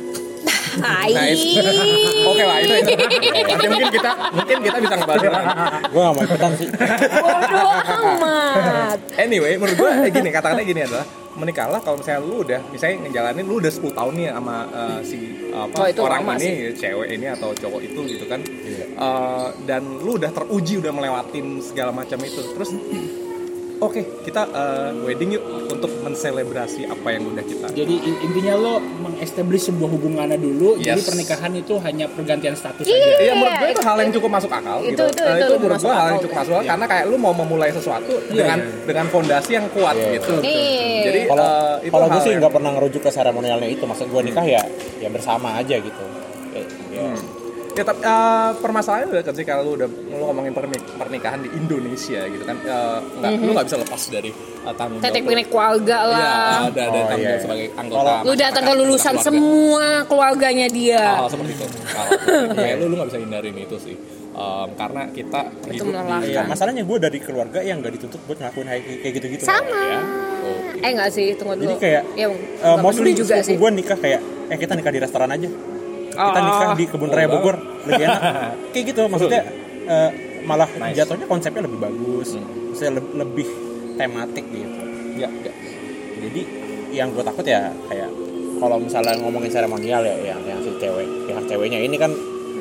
Nah, 0.75 1.25
itu- 1.27 1.61
oke 2.23 2.43
lah 2.43 2.57
itu, 2.59 2.73
itu. 2.75 2.93
Nanti 3.43 3.67
mungkin 3.67 3.89
kita 3.91 4.11
mungkin 4.31 4.57
kita 4.59 4.77
bisa 4.79 4.95
ngebahas 4.95 5.21
nanti. 5.23 5.47
gue 5.85 6.01
gak 6.01 6.13
mau 6.13 6.23
ikutan 6.23 6.51
sih. 6.55 6.67
Bodoh 7.13 7.69
amat. 7.83 8.97
Anyway, 9.15 9.53
menurut 9.55 9.75
gue 9.75 9.89
eh, 9.99 10.09
gini, 10.09 10.29
kata-katanya 10.29 10.65
gini 10.65 10.81
adalah 10.83 11.05
menikahlah 11.33 11.81
kalau 11.81 11.97
misalnya 11.97 12.21
lu 12.21 12.45
udah 12.45 12.61
misalnya 12.69 12.95
ngejalanin 13.03 13.41
lu 13.43 13.57
udah 13.57 13.71
10 13.71 13.89
tahun 13.91 14.13
nih 14.13 14.27
sama 14.31 14.55
eh, 14.69 14.99
si 15.01 15.17
apa 15.49 15.75
Oh, 15.75 15.87
itu 15.87 16.01
orang 16.01 16.21
ini 16.37 16.49
cewek 16.73 17.07
ini 17.11 17.25
atau 17.27 17.49
cowok 17.51 17.81
itu 17.81 17.99
gitu 18.07 18.25
kan. 18.25 18.39
Eh, 18.95 19.47
dan 19.65 19.81
lu 19.97 20.17
udah 20.17 20.29
teruji 20.29 20.77
udah 20.77 20.91
melewatin 20.91 21.57
segala 21.59 21.89
macam 21.89 22.17
itu. 22.19 22.41
Terus 22.53 22.69
oke 23.83 24.01
kita 24.23 24.41
eh, 24.45 24.89
wedding 25.01 25.31
yuk 25.31 25.43
untuk 25.67 25.91
menselebrasi 25.99 26.85
apa 26.85 27.07
yang 27.09 27.23
udah 27.25 27.43
kita 27.43 27.67
Jadi 27.69 27.95
in- 27.97 28.19
intinya 28.23 28.53
lo 28.55 28.73
mengestablish 28.79 29.67
sebuah 29.67 29.89
hubungannya 29.89 30.37
dulu. 30.37 30.77
Jadi 30.77 30.95
Yes. 30.95 31.05
pernikahan 31.05 31.51
itu 31.53 31.73
hanya 31.77 32.05
pergantian 32.07 32.53
status 32.53 32.85
Iya. 32.85 32.95
aja. 32.95 33.15
Iya 33.19 33.33
menurut 33.33 33.55
gue 33.55 33.69
itu 33.69 33.83
hal 33.83 33.97
yang 33.99 34.11
cukup 34.11 34.29
masuk 34.31 34.51
akal 34.51 34.77
Itu- 34.79 34.89
gitu. 34.89 35.03
itu- 35.05 35.19
itu 35.19 35.31
itu 35.33 35.43
lebih 35.43 35.59
menurut 35.59 35.75
masuk 35.75 35.83
gue 35.83 35.93
hal 35.93 36.01
yang 36.01 36.11
akal. 36.11 36.23
cukup 36.23 36.37
masuk 36.37 36.53
akal 36.53 36.65
karena 36.65 36.85
kayak 36.87 37.05
lu 37.05 37.15
mau 37.17 37.33
memulai 37.33 37.69
sesuatu 37.69 38.13
dengan 38.29 38.57
iya. 38.59 38.83
dengan 38.83 39.05
fondasi 39.07 39.51
yang 39.53 39.67
kuat 39.69 39.95
Iya. 39.95 40.09
gitu. 40.15 40.33
Nih. 40.39 41.03
Jadi 41.03 41.19
kalau 41.25 41.43
eh, 41.43 41.75
itu 41.81 41.91
kalau 41.91 42.07
gue 42.07 42.19
sih 42.19 42.29
yang- 42.29 42.39
nggak 42.39 42.53
pernah 42.53 42.71
ngerujuk 42.71 43.01
ke 43.01 43.11
seremonialnya 43.11 43.67
itu 43.67 43.83
maksud 43.83 44.07
gue 44.07 44.21
nikah 44.23 44.45
ya 44.45 44.61
ya 44.97 45.09
bersama 45.09 45.55
aja 45.55 45.75
gitu. 45.75 46.03
Ya 47.73 47.81
tapi 47.81 47.99
eh, 47.99 48.51
permasalahannya 48.55 49.09
udah 49.09 49.23
ketika 49.25 49.57
lu 49.59 49.73
udah 49.73 49.89
lu 49.89 50.23
ngomongin 50.23 50.51
pernik- 50.51 50.85
pernikahan 50.93 51.41
di 51.41 51.49
Indonesia 51.51 52.21
gitu 52.23 52.43
kan 52.43 52.57
eh, 52.59 52.97
nggak 53.17 53.31
lu 53.39 53.49
nggak 53.51 53.65
bisa 53.65 53.77
lepas 53.79 54.01
dari 54.07 54.29
eh, 54.29 54.73
tanggung 54.73 54.99
jawab. 54.99 55.09
Tetek 55.09 55.23
pinek 55.25 55.47
keluarga 55.47 55.97
Iya, 55.99 56.11
lah. 56.11 56.21
ada 56.63 56.81
ada 56.83 56.85
Oh, 56.93 57.01
tanggung 57.03 57.17
iya, 57.17 57.25
jawab 57.25 57.33
iya. 57.33 57.41
sebagai 57.41 57.67
anggota. 57.73 57.97
Kalau- 57.99 58.21
Lu 58.23 58.33
datang 58.35 58.63
ke 58.63 58.73
lulusan 58.75 59.01
keluarga. 59.11 59.25
semua 59.25 59.85
keluarganya 60.05 60.67
dia. 60.69 61.01
Hal-hal 61.11 61.29
seperti 61.29 61.51
itu. 61.51 61.65
Hal 61.89 62.05
kayak 62.59 62.75
lu 62.77 62.85
lu 62.85 62.95
nggak 62.95 63.09
bisa 63.09 63.19
hindarin 63.19 63.55
itu 63.57 63.77
sih. 63.79 63.95
Em, 64.33 64.69
karena 64.73 65.01
kita 65.09 65.41
hidup 65.67 65.85
melelahkan. 65.87 66.19
di 66.19 66.29
Iya, 66.31 66.41
masalahnya 66.43 66.83
gue 66.83 66.97
dari 66.99 67.19
keluarga 67.19 67.59
yang 67.59 67.77
nggak 67.79 67.93
dituntut 67.95 68.21
buat 68.23 68.37
ngelakuin 68.39 68.65
kayak 68.67 68.83
kayak 68.99 69.13
gitu-gitu 69.15 69.43
Sama. 69.43 69.81
ya. 69.83 69.99
Oh, 70.43 70.59
Eh 70.75 70.89
enggak 70.91 71.09
sih, 71.09 71.33
tunggu 71.33 71.53
dulu. 71.55 71.65
Jadi 71.67 71.75
kayak 71.79 72.01
ya, 72.13 72.27
uh, 72.27 72.33
nggak 72.67 72.77
mostly 72.79 73.11
juga 73.13 73.39
sih. 73.39 73.55
gue 73.55 73.69
nikah 73.71 73.93
kayak 73.95 74.21
eh 74.45 74.57
kita 74.57 74.73
nikah 74.73 74.89
di 74.89 74.99
restoran 74.99 75.29
aja 75.31 75.49
kita 76.13 76.39
Oh. 76.39 76.45
nikah 76.45 76.69
di 76.73 76.85
kebun 76.85 77.09
raya 77.09 77.27
Bogor 77.27 77.55
lebih 77.83 78.03
enak. 78.05 78.21
Kayak 78.73 78.85
gitu 78.89 79.01
maksudnya 79.05 79.41
uh, 79.85 80.09
malah 80.43 80.69
Nice. 80.71 80.95
jatuhnya 80.95 81.25
konsepnya 81.25 81.65
lebih 81.65 81.79
bagus. 81.79 82.37
Maksudnya 82.37 82.91
le- 82.97 83.13
lebih 83.19 83.47
tematik 83.93 84.45
gitu. 84.45 84.79
Ya, 85.13 85.29
ya. 85.29 85.53
jadi 86.19 86.41
yang 86.89 87.09
gue 87.09 87.21
takut 87.21 87.43
ya 87.43 87.69
kayak 87.85 88.09
kalau 88.57 88.77
misalnya 88.77 89.13
ngomongin 89.19 89.49
seremonial 89.49 90.01
ya 90.01 90.15
yang 90.23 90.41
yang 90.43 90.59
si 90.59 90.73
cewek 90.77 91.05
pihak 91.25 91.45
ceweknya 91.45 91.79
ini 91.79 91.97
kan 91.97 92.09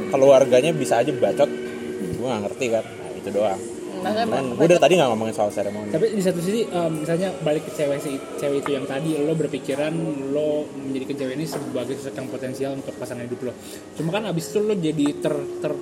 keluarganya 0.09 0.73
bisa 0.73 1.01
aja 1.01 1.13
bacot. 1.13 1.49
Gue 2.13 2.27
nggak 2.27 2.43
ngerti 2.45 2.67
kan. 2.69 2.85
Nah, 2.85 3.11
itu 3.15 3.29
doang 3.31 3.61
Cuman 4.03 4.45
gue 4.59 4.67
dari 4.67 4.81
tadi 4.83 4.95
nggak 4.99 5.11
ngomongin 5.15 5.35
soal 5.35 5.51
seremoni 5.55 5.95
Tapi 5.95 6.07
di 6.11 6.23
satu 6.23 6.43
sisi, 6.43 6.67
em, 6.67 6.93
misalnya 7.07 7.31
balik 7.41 7.71
ke 7.71 7.73
cewek 7.79 7.99
si 8.03 8.19
cewek 8.37 8.67
itu 8.67 8.71
yang 8.75 8.87
tadi, 8.91 9.15
lo 9.23 9.33
berpikiran 9.39 9.95
lo 10.35 10.67
menjadikan 10.75 11.17
cewek 11.23 11.35
ini 11.39 11.47
sebagai 11.47 11.95
sesuatu 11.97 12.19
yang 12.19 12.31
potensial 12.31 12.71
untuk 12.75 12.95
pasangan 12.99 13.25
hidup 13.25 13.41
lo. 13.47 13.53
Cuma 13.95 14.11
kan 14.11 14.27
abis 14.27 14.51
itu 14.51 14.59
lo 14.61 14.75
jadi 14.75 15.07
ter, 15.23 15.35
ter 15.63 15.73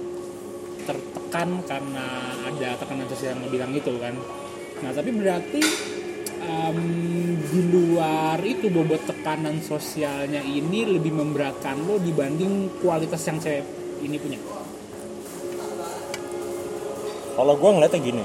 tertekan 0.81 1.63
karena 1.69 2.07
ada 2.51 2.69
tekanan 2.81 3.07
sosial 3.07 3.39
yang 3.39 3.53
bilang 3.53 3.73
itu 3.73 3.93
kan. 4.03 4.15
Nah 4.83 4.91
tapi 4.91 5.11
berarti 5.15 5.63
em, 6.43 6.79
di 7.39 7.61
luar 7.71 8.39
itu 8.43 8.67
bobot 8.73 9.07
tekanan 9.07 9.63
sosialnya 9.63 10.43
ini 10.43 10.99
lebih 10.99 11.15
memberatkan 11.15 11.79
lo 11.87 12.03
dibanding 12.03 12.83
kualitas 12.83 13.23
yang 13.31 13.39
cewek 13.39 13.65
ini 14.03 14.17
punya. 14.19 14.39
Kalau 17.41 17.55
gue 17.57 17.71
ngeliatnya 17.73 18.01
gini 18.05 18.25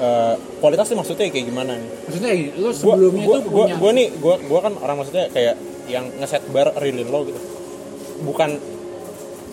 eh, 0.00 0.34
kualitasnya 0.62 0.96
maksudnya 0.96 1.26
kayak 1.28 1.46
gimana 1.50 1.72
nih? 1.76 1.90
Maksudnya 2.08 2.32
gini, 2.32 2.50
lo 2.56 2.70
sebelumnya 2.72 3.24
gua, 3.26 3.36
itu 3.36 3.48
gua, 3.50 3.64
punya 3.66 3.74
gua 3.76 3.90
nih 3.92 4.06
gua 4.16 4.34
gua 4.40 4.60
kan 4.64 4.72
orang 4.80 4.96
maksudnya 5.02 5.24
kayak 5.28 5.54
yang 5.90 6.06
ngeset 6.22 6.42
bar 6.54 6.72
realin 6.78 7.08
lo 7.10 7.20
gitu. 7.28 7.40
Bukan 8.24 8.50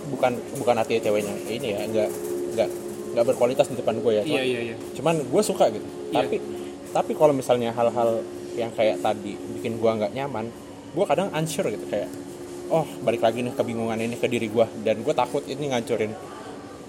bukan 0.07 0.31
bukan 0.55 0.75
artinya 0.79 1.01
ceweknya 1.03 1.35
ini 1.51 1.67
ya 1.75 1.83
nggak 1.83 2.09
nggak 2.55 2.69
nggak 3.11 3.25
berkualitas 3.27 3.67
di 3.67 3.75
depan 3.75 3.99
gue 3.99 4.13
ya. 4.13 4.23
Iya 4.23 4.43
iya 4.45 4.59
iya. 4.71 4.75
cuman 4.95 5.19
gue 5.19 5.41
suka 5.43 5.67
gitu. 5.67 5.83
Iya. 5.83 6.23
tapi 6.23 6.37
tapi 6.95 7.11
kalau 7.11 7.35
misalnya 7.35 7.75
hal-hal 7.75 8.23
yang 8.55 8.71
kayak 8.71 9.03
tadi 9.03 9.35
bikin 9.59 9.77
gue 9.77 9.91
nggak 9.91 10.15
nyaman 10.15 10.47
gue 10.95 11.05
kadang 11.05 11.27
unsure 11.35 11.69
gitu 11.69 11.85
kayak 11.91 12.07
oh 12.71 12.87
balik 13.03 13.21
lagi 13.21 13.43
nih 13.43 13.53
kebingungan 13.53 13.99
ini 13.99 14.15
ke 14.15 14.25
diri 14.31 14.47
gue 14.47 14.65
dan 14.81 15.03
gue 15.03 15.13
takut 15.13 15.43
ini 15.45 15.69
ngancurin 15.69 16.15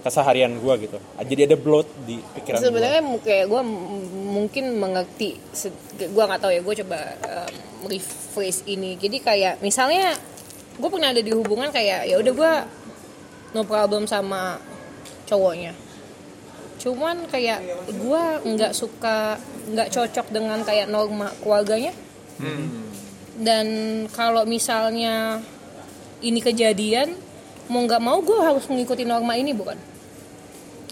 keseharian 0.03 0.59
gue 0.59 0.74
gitu 0.88 0.99
jadi 1.22 1.40
ada 1.51 1.57
bloat 1.59 1.88
di 2.07 2.22
pikiran 2.38 2.59
gue 2.59 2.66
Sebenarnya 2.70 3.03
kayak 3.22 3.46
gue 3.51 3.62
mungkin 4.28 4.64
mengerti, 4.78 5.38
gue 5.99 6.24
nggak 6.24 6.40
tahu 6.40 6.53
ya. 6.55 6.61
Gue 6.62 6.74
coba 6.84 6.99
um, 7.26 7.55
rephrase 7.90 8.62
ini. 8.70 8.94
Jadi 8.94 9.18
kayak 9.18 9.59
misalnya 9.64 10.14
gue 10.78 10.88
pernah 10.88 11.11
ada 11.11 11.22
di 11.22 11.34
hubungan 11.34 11.74
kayak 11.74 12.07
ya 12.07 12.16
udah 12.22 12.32
gue 12.32 12.53
no 13.59 13.62
problem 13.66 14.07
sama 14.07 14.62
cowoknya. 15.26 15.74
Cuman 16.78 17.26
kayak 17.26 17.66
gue 17.90 18.22
nggak 18.46 18.72
suka, 18.72 19.36
nggak 19.74 19.90
cocok 19.90 20.26
dengan 20.30 20.62
kayak 20.62 20.86
norma 20.86 21.34
keluarganya. 21.42 21.90
Dan 23.38 23.66
kalau 24.14 24.46
misalnya 24.46 25.42
ini 26.22 26.38
kejadian, 26.42 27.14
mau 27.69 27.81
nggak 27.81 28.01
mau 28.01 28.19
gue 28.19 28.39
harus 28.39 28.64
mengikuti 28.66 29.05
norma 29.05 29.33
ini 29.35 29.53
bukan? 29.53 29.77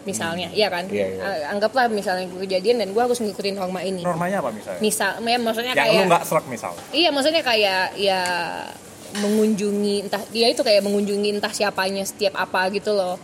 Misalnya, 0.03 0.47
iya 0.51 0.70
kan? 0.70 0.87
Iya, 0.87 1.07
iya. 1.11 1.20
A- 1.20 1.51
Anggaplah 1.51 1.91
misalnya 1.91 2.29
gue 2.29 2.41
kejadian 2.41 2.79
dan 2.79 2.95
gue 2.95 3.03
harus 3.03 3.18
ngikutin 3.18 3.55
norma 3.55 3.83
ini. 3.83 4.01
Normanya 4.01 4.39
apa 4.39 4.51
misalnya? 4.51 4.79
Misal, 4.79 5.18
ya 5.18 5.37
maksudnya 5.37 5.72
yang 5.72 5.83
kayak 5.83 5.99
lu 5.99 6.07
nggak 6.07 6.22
serak 6.22 6.47
misal. 6.47 6.72
Iya, 6.93 7.09
maksudnya 7.11 7.43
kayak 7.43 7.85
ya 7.97 8.20
mengunjungi 9.16 9.97
entah 10.05 10.22
dia 10.29 10.47
itu 10.47 10.61
kayak 10.61 10.83
mengunjungi 10.83 11.29
entah 11.33 11.51
siapanya 11.51 12.03
setiap 12.03 12.37
apa 12.37 12.70
gitu 12.70 12.93
loh. 12.93 13.16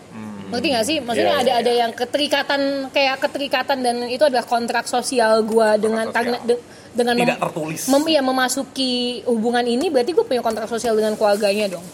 Ngerti 0.49 0.67
gak 0.69 0.85
sih? 0.85 0.97
Maksudnya 0.99 1.33
Iya, 1.33 1.43
ada 1.43 1.53
iya, 1.55 1.61
ada 1.61 1.73
yang 1.79 1.93
keterikatan 1.93 2.61
kayak 2.91 3.17
keterikatan 3.21 3.79
dan 3.81 3.97
itu 4.07 4.21
adalah 4.21 4.43
kontrak 4.43 4.85
sosial 4.85 5.41
gua 5.43 5.77
dengan 5.77 6.05
sosial. 6.05 6.15
karena 6.15 6.37
de- 6.45 6.61
dengan 6.93 7.15
Tidak 7.17 7.39
tertulis. 7.41 7.89
mem, 7.89 8.05
iya, 8.07 8.21
memasuki 8.21 8.93
hubungan 9.25 9.65
ini 9.65 9.89
berarti 9.89 10.13
gue 10.13 10.21
punya 10.23 10.41
kontrak 10.41 10.67
sosial 10.67 10.93
dengan 10.93 11.15
keluarganya 11.15 11.73
dong. 11.73 11.85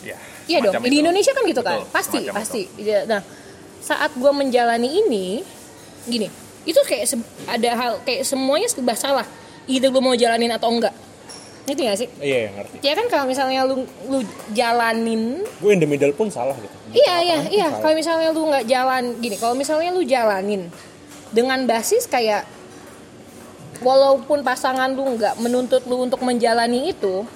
Ya, 0.00 0.16
Iya 0.48 0.58
dong. 0.64 0.72
semacam 0.72 0.88
Di 0.88 0.90
itu. 0.90 1.02
Indonesia 1.04 1.32
kan 1.36 1.44
gitu 1.44 1.62
kan. 1.62 1.76
Betul, 1.78 1.92
Pasti, 1.92 2.18
pasti. 2.32 2.62
Iya, 2.80 2.98
Nah, 3.04 3.20
saat 3.78 4.10
gue 4.16 4.32
menjalani 4.32 4.88
ini, 5.04 5.44
gini, 6.08 6.26
itu 6.64 6.80
kayak 6.82 7.04
ada 7.46 7.70
hal 7.76 7.92
kayak 8.02 8.24
semuanya 8.24 8.66
serba 8.66 8.96
salah. 8.96 9.26
Either 9.68 9.92
lu 9.92 10.00
mau 10.00 10.16
jalanin 10.16 10.48
atau 10.48 10.72
enggak. 10.72 10.96
Ngerti 11.68 11.82
gak 11.84 11.98
sih? 12.00 12.08
iya 12.24 12.48
ngerti 12.48 12.80
Ya 12.80 12.96
kan 12.96 13.12
kalau 13.12 13.28
misalnya 13.28 13.60
lu 13.68 13.84
lu 14.08 14.24
jalanin, 14.56 15.44
gue 15.44 15.68
in 15.68 15.76
the 15.76 15.84
middle 15.84 16.16
pun 16.16 16.32
salah 16.32 16.56
gitu 16.56 16.72
iya 16.96 17.20
iya 17.20 17.36
iya. 17.52 17.68
Kalau 17.76 17.92
misalnya 17.92 18.32
lu 18.32 18.48
nggak 18.48 18.64
jalan, 18.64 19.20
gini, 19.20 19.36
kalau 19.36 19.52
misalnya 19.52 19.92
lu 19.92 20.00
jalanin 20.00 20.72
dengan 21.28 21.68
basis 21.68 22.08
kayak 22.08 22.48
walaupun 23.84 24.40
pasangan 24.40 24.96
lu 24.96 25.20
nggak 25.20 25.36
menuntut 25.44 25.84
lu 25.84 26.08
untuk 26.08 26.24
menjalani 26.24 26.88
itu, 26.88 27.28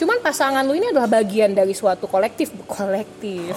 cuman 0.00 0.16
pasangan 0.24 0.64
lu 0.64 0.72
ini 0.72 0.88
adalah 0.88 1.12
bagian 1.12 1.52
dari 1.52 1.76
suatu 1.76 2.08
kolektif, 2.08 2.48
kolektif. 2.64 3.52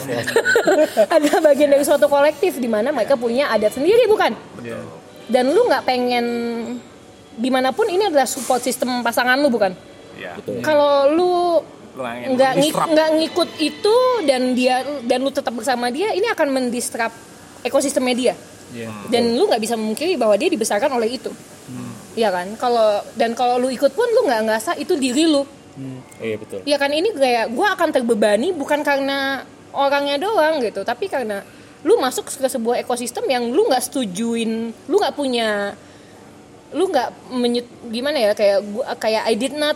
adalah 1.16 1.39
bagian 1.39 1.72
dari 1.72 1.88
suatu 1.88 2.12
kolektif 2.12 2.60
di 2.60 2.68
mana 2.68 2.91
mereka 2.91 3.16
punya 3.16 3.48
adat 3.48 3.80
sendiri 3.80 4.04
bukan? 4.12 4.36
Iya. 4.60 4.84
Dan 5.32 5.56
lu 5.56 5.64
nggak 5.64 5.88
pengen 5.88 6.26
di 7.39 7.48
mana 7.48 7.72
pun 7.72 7.88
ini 7.88 8.12
adalah 8.12 8.28
support 8.28 8.60
sistem 8.60 9.00
pasangan 9.00 9.39
lu 9.39 9.48
bukan? 9.48 9.72
Iya. 10.20 10.36
Kalau 10.60 11.08
lu 11.16 11.34
nggak 12.36 12.54
ngik- 12.60 12.89
nggak 12.91 13.10
ngikut 13.24 13.50
itu 13.64 13.96
dan 14.28 14.52
dia 14.52 14.84
dan 15.08 15.24
lu 15.24 15.32
tetap 15.32 15.56
bersama 15.56 15.88
dia, 15.96 16.12
ini 16.12 16.28
akan 16.28 16.52
mendistrap 16.52 17.16
ekosistemnya 17.64 18.16
dia. 18.20 18.36
Iya. 18.76 18.91
Dan 19.08 19.39
lu 19.39 19.48
nggak 19.48 19.64
bisa 19.64 19.80
memungkiri 19.80 20.20
bahwa 20.20 20.36
dia 20.36 20.52
dibesarkan 20.52 20.91
oleh 20.91 21.16
itu. 21.16 21.32
Iya 22.14 22.30
kan? 22.30 22.52
Kalau 22.60 23.02
dan 23.16 23.32
kalau 23.34 23.58
lu 23.58 23.72
ikut 23.72 23.96
pun 23.96 24.06
lu 24.12 24.28
nggak 24.28 24.41
ngerasa 24.44 24.72
itu 24.76 25.00
diri 25.00 25.24
lu. 25.24 25.48
Iya 26.21 26.36
betul 26.38 26.61
Ya 26.63 26.78
kan 26.78 26.93
ini 26.93 27.09
kayak 27.13 27.49
gue 27.49 27.67
akan 27.67 27.89
terbebani 27.89 28.53
bukan 28.53 28.86
karena 28.86 29.41
orangnya 29.74 30.21
doang 30.21 30.61
gitu, 30.61 30.86
tapi 30.86 31.09
karena 31.09 31.41
lu 31.84 31.97
masuk 31.99 32.30
ke 32.30 32.47
sebuah 32.47 32.80
ekosistem 32.86 33.26
yang 33.28 33.49
lu 33.51 33.67
nggak 33.67 33.84
setujuin, 33.89 34.71
lu 34.88 34.95
nggak 35.01 35.17
punya, 35.17 35.74
lu 36.71 36.88
nggak 36.88 37.09
menyet 37.34 37.67
gimana 37.89 38.17
ya 38.21 38.32
kayak 38.38 38.61
gua 38.69 38.86
kayak 38.95 39.26
I 39.28 39.36
did 39.36 39.57
not 39.57 39.76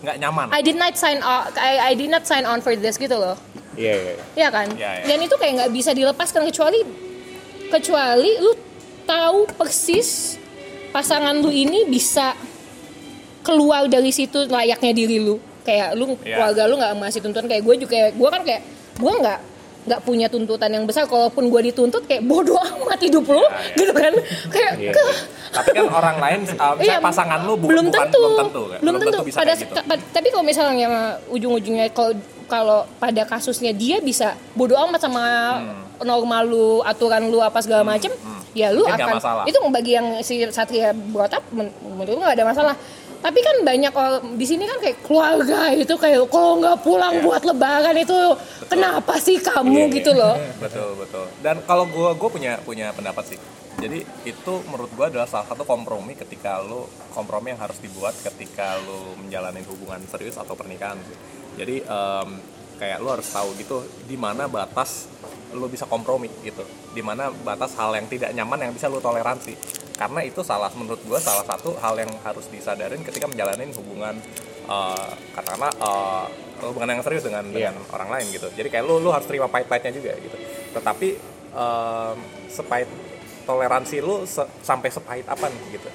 nggak 0.00 0.16
nyaman 0.22 0.46
I 0.54 0.60
did 0.62 0.78
not 0.78 0.94
sign 0.96 1.20
on 1.20 1.50
I, 1.58 1.90
I 1.90 1.92
did 1.98 2.08
not 2.08 2.24
sign 2.24 2.46
on 2.46 2.62
for 2.62 2.72
this 2.78 2.96
gitu 2.96 3.18
loh. 3.18 3.36
iya 3.74 3.90
iya 3.90 4.12
iya. 4.14 4.24
Iya 4.38 4.48
kan? 4.54 4.66
Iya, 4.70 4.90
iya. 5.02 5.04
Dan 5.10 5.18
itu 5.26 5.34
kayak 5.34 5.52
nggak 5.58 5.72
bisa 5.74 5.90
dilepaskan 5.90 6.42
kecuali 6.46 6.80
kecuali 7.74 8.30
lu 8.38 8.52
tahu 9.02 9.50
persis 9.58 10.38
pasangan 10.94 11.34
lu 11.42 11.50
ini 11.50 11.90
bisa 11.90 12.38
keluar 13.44 13.84
dari 13.86 14.08
situ 14.08 14.48
layaknya 14.48 14.90
diri 14.90 15.20
lu. 15.20 15.36
Kayak 15.62 15.94
lu 15.94 16.16
Iya. 16.18 16.36
keluarga 16.40 16.62
lu 16.64 16.74
nggak 16.76 16.92
masih 16.98 17.20
tuntutan 17.20 17.44
kayak 17.44 17.62
gue 17.62 17.74
juga 17.78 17.96
gue 18.10 18.28
kan 18.30 18.42
kayak 18.42 18.62
gue 18.94 19.12
nggak 19.14 19.38
nggak 19.84 20.00
punya 20.00 20.26
tuntutan 20.26 20.70
yang 20.70 20.84
besar 20.84 21.04
kalaupun 21.04 21.44
gue 21.46 21.60
dituntut 21.62 22.04
kayak 22.04 22.24
bodoh 22.24 22.56
amat 22.56 22.96
hidup 22.98 23.20
lu 23.22 23.36
iya. 23.36 23.52
gitu 23.74 23.92
kan 23.92 24.12
kayak 24.48 24.72
Iya, 24.74 24.92
ke- 24.92 25.16
tapi 25.52 25.68
kan 25.70 25.84
orang 25.86 26.16
lain 26.18 26.38
uh, 26.40 26.72
misalnya 26.74 26.80
Iya, 26.80 26.96
pasangan 26.98 27.40
lu 27.44 27.52
bu- 27.54 27.68
belum 27.68 27.86
bukan 27.86 28.00
tentu, 28.02 28.16
belum 28.18 28.36
tentu 28.38 28.62
kan? 28.66 28.78
belum 28.80 28.94
tentu. 28.98 29.18
bisa 29.22 29.36
pada 29.36 29.52
kayak 29.52 29.60
gitu. 29.62 29.72
ta- 29.78 30.04
tapi 30.10 30.26
kalau 30.28 30.40
misalnya 30.42 30.88
ujung-ujungnya 31.28 31.84
kalau 31.90 32.12
kalau 32.44 32.78
pada 32.96 33.22
kasusnya 33.24 33.72
dia 33.72 34.00
bisa 34.00 34.32
bodoh 34.52 34.76
amat 34.78 35.00
sama 35.00 35.24
normal 35.96 36.42
lu, 36.44 36.66
aturan 36.82 37.24
lu 37.24 37.38
apa 37.38 37.60
segala 37.60 37.80
macem, 37.82 38.10
ya 38.52 38.68
lu 38.68 38.82
Hmm. 38.82 38.92
Mungkin 38.92 39.16
akan 39.16 39.46
itu 39.46 39.58
bagi 39.70 39.92
yang 39.92 40.06
si 40.20 40.42
Satria 40.48 40.90
brought 40.92 41.32
up 41.32 41.44
men- 41.50 41.72
menurut 41.82 42.08
gue 42.10 42.20
nggak 42.20 42.36
ada 42.36 42.46
masalah. 42.46 42.74
Tapi 43.24 43.40
kan 43.40 43.56
banyak 43.64 43.88
orang 43.90 44.36
di 44.36 44.44
sini 44.44 44.68
kan 44.68 44.76
kayak 44.76 45.00
keluarga 45.00 45.72
itu 45.72 45.96
kayak 45.96 46.28
kalau 46.28 46.60
nggak 46.60 46.84
pulang 46.84 47.14
Iya. 47.16 47.24
buat 47.24 47.42
lebaran 47.42 47.96
itu 47.96 48.18
kenapa 48.68 49.16
sih 49.16 49.40
kamu? 49.40 49.88
Iya, 49.88 49.96
gitu 49.96 50.12
loh. 50.12 50.36
betul 50.64 50.92
betul. 51.00 51.24
Dan 51.40 51.64
kalau 51.64 51.88
gue 51.88 52.10
gue 52.12 52.28
punya 52.28 52.60
punya 52.60 52.92
pendapat 52.92 53.32
sih. 53.32 53.40
Jadi 53.74 54.04
itu 54.22 54.52
menurut 54.68 54.92
gue 54.92 55.06
adalah 55.08 55.24
salah 55.24 55.48
satu 55.48 55.64
kompromi 55.64 56.12
ketika 56.14 56.60
lu 56.60 56.84
kompromi 57.10 57.50
yang 57.50 57.64
harus 57.64 57.80
dibuat 57.80 58.12
ketika 58.20 58.76
lu 58.84 59.16
menjalani 59.18 59.64
hubungan 59.64 60.04
serius 60.04 60.36
atau 60.36 60.52
pernikahan 60.52 61.00
sih. 61.00 61.16
Jadi 61.56 61.80
em, 61.80 62.28
kayak 62.76 63.00
lu 63.00 63.08
harus 63.08 63.24
tahu 63.24 63.56
gitu 63.56 63.80
di 64.04 64.20
mana 64.20 64.44
batas 64.46 65.08
lu 65.54 65.70
bisa 65.70 65.86
kompromi 65.86 66.28
gitu. 66.42 66.66
Di 66.92 67.00
mana 67.00 67.30
batas 67.30 67.78
hal 67.78 67.94
yang 67.94 68.10
tidak 68.10 68.34
nyaman 68.34 68.68
yang 68.68 68.72
bisa 68.74 68.90
lu 68.90 68.98
toleransi. 68.98 69.54
Karena 69.94 70.20
itu 70.26 70.42
salah 70.42 70.68
menurut 70.74 70.98
gue 71.00 71.18
salah 71.22 71.46
satu 71.46 71.78
hal 71.78 71.94
yang 71.96 72.10
harus 72.26 72.50
disadarin 72.50 73.00
ketika 73.00 73.30
menjalani 73.30 73.70
hubungan 73.72 74.18
eh, 74.66 75.10
katakanlah 75.32 75.70
eh, 75.70 76.24
hubungan 76.66 76.98
yang 76.98 77.02
serius 77.06 77.22
dengan 77.22 77.46
Iya. 77.48 77.70
dengan 77.70 77.86
orang 77.94 78.10
lain 78.18 78.26
gitu. 78.34 78.50
Jadi 78.50 78.68
kayak 78.68 78.84
lu 78.84 78.98
lu 78.98 79.14
harus 79.14 79.24
terima 79.30 79.46
pahit-pahitnya 79.46 79.94
juga 79.94 80.12
gitu. 80.18 80.36
Tetapi 80.74 81.08
em, 81.54 82.16
sepahit 82.50 82.90
toleransi 83.44 84.00
lu 84.00 84.24
se- 84.24 84.50
sampai 84.64 84.88
sepahit 84.90 85.28
apa 85.28 85.46
nih 85.46 85.78
gitu 85.78 85.90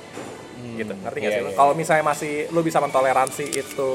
gitu. 0.80 0.94
Ngerti 0.96 1.18
nggak 1.20 1.34
iya, 1.34 1.40
sih 1.44 1.52
iya. 1.52 1.58
kalau 1.58 1.74
misalnya 1.76 2.06
masih 2.08 2.48
lu 2.56 2.64
bisa 2.64 2.80
mentoleransi 2.80 3.46
itu 3.52 3.90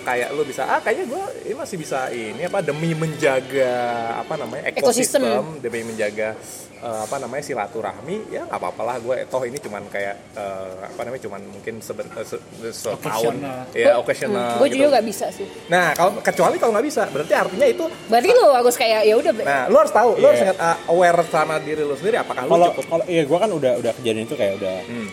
kayak 0.00 0.28
lu 0.30 0.42
bisa 0.42 0.62
ah 0.62 0.78
kayaknya 0.78 1.06
gue 1.06 1.24
ini 1.44 1.54
masih 1.54 1.76
bisa 1.76 1.98
ini 2.08 2.42
apa 2.42 2.58
demi 2.60 2.92
menjaga 2.92 3.72
apa 4.18 4.34
namanya 4.34 4.62
ekosistem, 4.68 5.20
Ekosistem. 5.20 5.44
demi 5.58 5.80
menjaga 5.82 6.34
eh, 6.78 7.00
apa 7.00 7.16
namanya 7.16 7.42
silaturahmi 7.42 8.16
ya 8.28 8.42
nggak 8.44 8.54
apa-apa 8.54 8.82
lah 8.82 8.96
gue 8.98 9.16
toh 9.24 9.42
ini 9.42 9.56
cuman 9.56 9.82
kayak 9.86 10.14
eh, 10.32 10.72
apa 10.84 11.00
namanya 11.00 11.22
cuman 11.22 11.40
mungkin 11.44 11.74
sebentar 11.78 12.22
se, 12.22 12.36
se- 12.38 12.74
setahun 12.74 13.34
Occasional. 13.34 13.58
ya 13.72 13.92
occasional 13.96 14.48
gue 14.56 14.66
gitu. 14.66 14.76
juga 14.78 14.86
nggak 14.92 15.06
bisa 15.06 15.26
sih. 15.28 15.46
nah 15.66 15.92
kalau 15.92 16.18
kecuali 16.18 16.56
kalau 16.56 16.72
nggak 16.72 16.86
bisa 16.86 17.02
berarti 17.08 17.32
artinya 17.32 17.66
itu 17.68 17.84
Berarti 18.06 18.28
lu 18.30 18.44
harus 18.48 18.74
kayak 18.74 19.00
ya 19.02 19.14
udah 19.14 19.32
nah 19.38 19.62
lu 19.66 19.76
harus 19.76 19.92
tahu 19.92 20.10
lu 20.12 20.20
Iya. 20.20 20.28
harus 20.28 20.42
ingat, 20.44 20.58
uh, 20.58 20.76
aware 20.88 21.20
sama 21.26 21.54
diri 21.58 21.82
lu 21.82 21.94
sendiri 21.94 22.16
apakah 22.16 22.42
lu 22.42 22.50
kalau 22.50 22.66
cukup 22.72 22.86
kalau 22.88 23.04
iya 23.06 23.22
gue 23.22 23.38
kan 23.38 23.50
udah 23.50 23.72
udah 23.76 23.92
kejadian 23.94 24.24
itu 24.24 24.34
kayak 24.34 24.54
udah 24.56 24.76
hmm, 24.82 25.08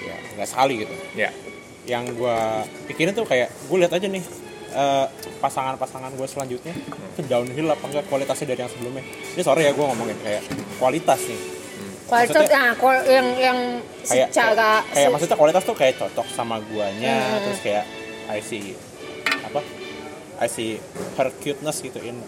ya 0.00 0.14
nggak 0.34 0.48
sekali 0.48 0.74
gitu 0.82 0.94
ya 1.14 1.30
yang 1.88 2.04
gue 2.06 2.38
pikirin 2.86 3.10
tuh 3.10 3.24
kayak 3.24 3.48
gue 3.48 3.76
lihat 3.76 3.90
aja 3.90 4.06
nih 4.06 4.20
eh, 4.70 5.06
pasangan-pasangan 5.38 6.12
gue 6.12 6.26
selanjutnya 6.26 6.76
itu 7.10 7.20
downhill 7.24 7.68
apa 7.68 7.80
enggak 7.82 8.04
kualitasnya 8.06 8.46
dari 8.46 8.60
yang 8.60 8.68
sebelumnya. 8.68 9.00
Ini 9.32 9.40
sorry 9.40 9.64
ya 9.64 9.72
gue 9.72 9.80
ngomongin 9.82 10.18
kayak 10.20 10.44
kualitas 10.76 11.20
nih. 11.24 11.40
Kualitas 12.04 12.36
Maksudnya- 12.38 12.56
nah, 12.58 12.72
kual- 12.74 13.04
yang 13.06 13.28
yang 13.38 13.58
kayak 14.02 14.28
secara 14.28 14.52
kayak, 14.54 14.80
kayak 14.90 15.00
se- 15.02 15.12
maksudnya 15.12 15.36
kualitas 15.36 15.62
tuh 15.64 15.76
kayak 15.76 15.94
cocok 15.96 16.28
sama 16.30 16.56
guanya 16.62 17.16
Hmm. 17.16 17.40
terus 17.44 17.60
kayak 17.60 17.84
I 18.28 18.38
see 18.38 18.76
apa? 19.42 19.60
I 20.38 20.46
see 20.46 20.76
her 21.16 21.28
cuteness 21.34 21.80
gitu 21.80 22.00
in 22.00 22.20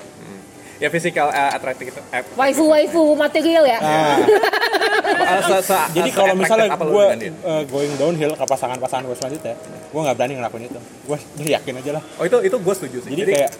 ya 0.80 0.88
physical 0.88 1.28
uh, 1.28 1.52
attractive 1.52 1.88
itu 1.88 2.00
eh, 2.10 2.24
waifu 2.34 2.64
waifu 2.66 3.12
material 3.14 3.62
ya. 3.62 3.78
Nah, 3.78 4.16
uh, 4.16 5.42
se- 5.44 5.62
se- 5.62 5.88
jadi 5.92 6.08
kalau 6.10 6.32
misalnya 6.32 6.72
gue 6.72 7.04
uh, 7.42 7.62
going 7.66 7.94
downhill 7.94 8.32
ke 8.32 8.44
pasangan-pasangan 8.44 9.04
gue 9.04 9.14
selanjutnya 9.14 9.54
gue 9.60 10.00
nggak 10.00 10.16
berani 10.16 10.34
ngelakuin 10.34 10.64
itu 10.66 10.80
gue 10.80 11.16
yakin 11.56 11.74
aja 11.76 11.90
lah 11.94 12.02
oh 12.16 12.24
itu 12.24 12.36
itu 12.42 12.56
gue 12.56 12.74
setuju 12.74 12.98
sih 13.04 13.10
jadi, 13.12 13.30
kayak 13.30 13.52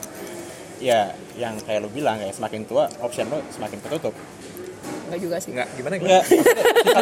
ya 0.81 1.01
yang 1.37 1.61
kayak 1.61 1.85
lu 1.85 1.93
bilang 1.93 2.17
kayak 2.17 2.33
semakin 2.33 2.65
tua 2.65 2.89
option 2.99 3.29
lo 3.29 3.45
semakin 3.51 3.79
ketutup 3.81 4.17
Enggak 5.11 5.21
juga 5.21 5.37
sih. 5.37 5.51
nggak 5.53 5.69
gimana 5.75 5.95
gimana 5.99 6.23
Enggak, 6.23 6.25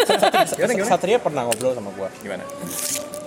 Satria, 0.18 0.44
Gimana, 0.48 0.72
gimana? 0.74 0.90
Satria 0.90 1.18
pernah 1.20 1.42
ngobrol 1.44 1.72
sama 1.76 1.90
gua. 1.92 2.08
gimana 2.18 2.42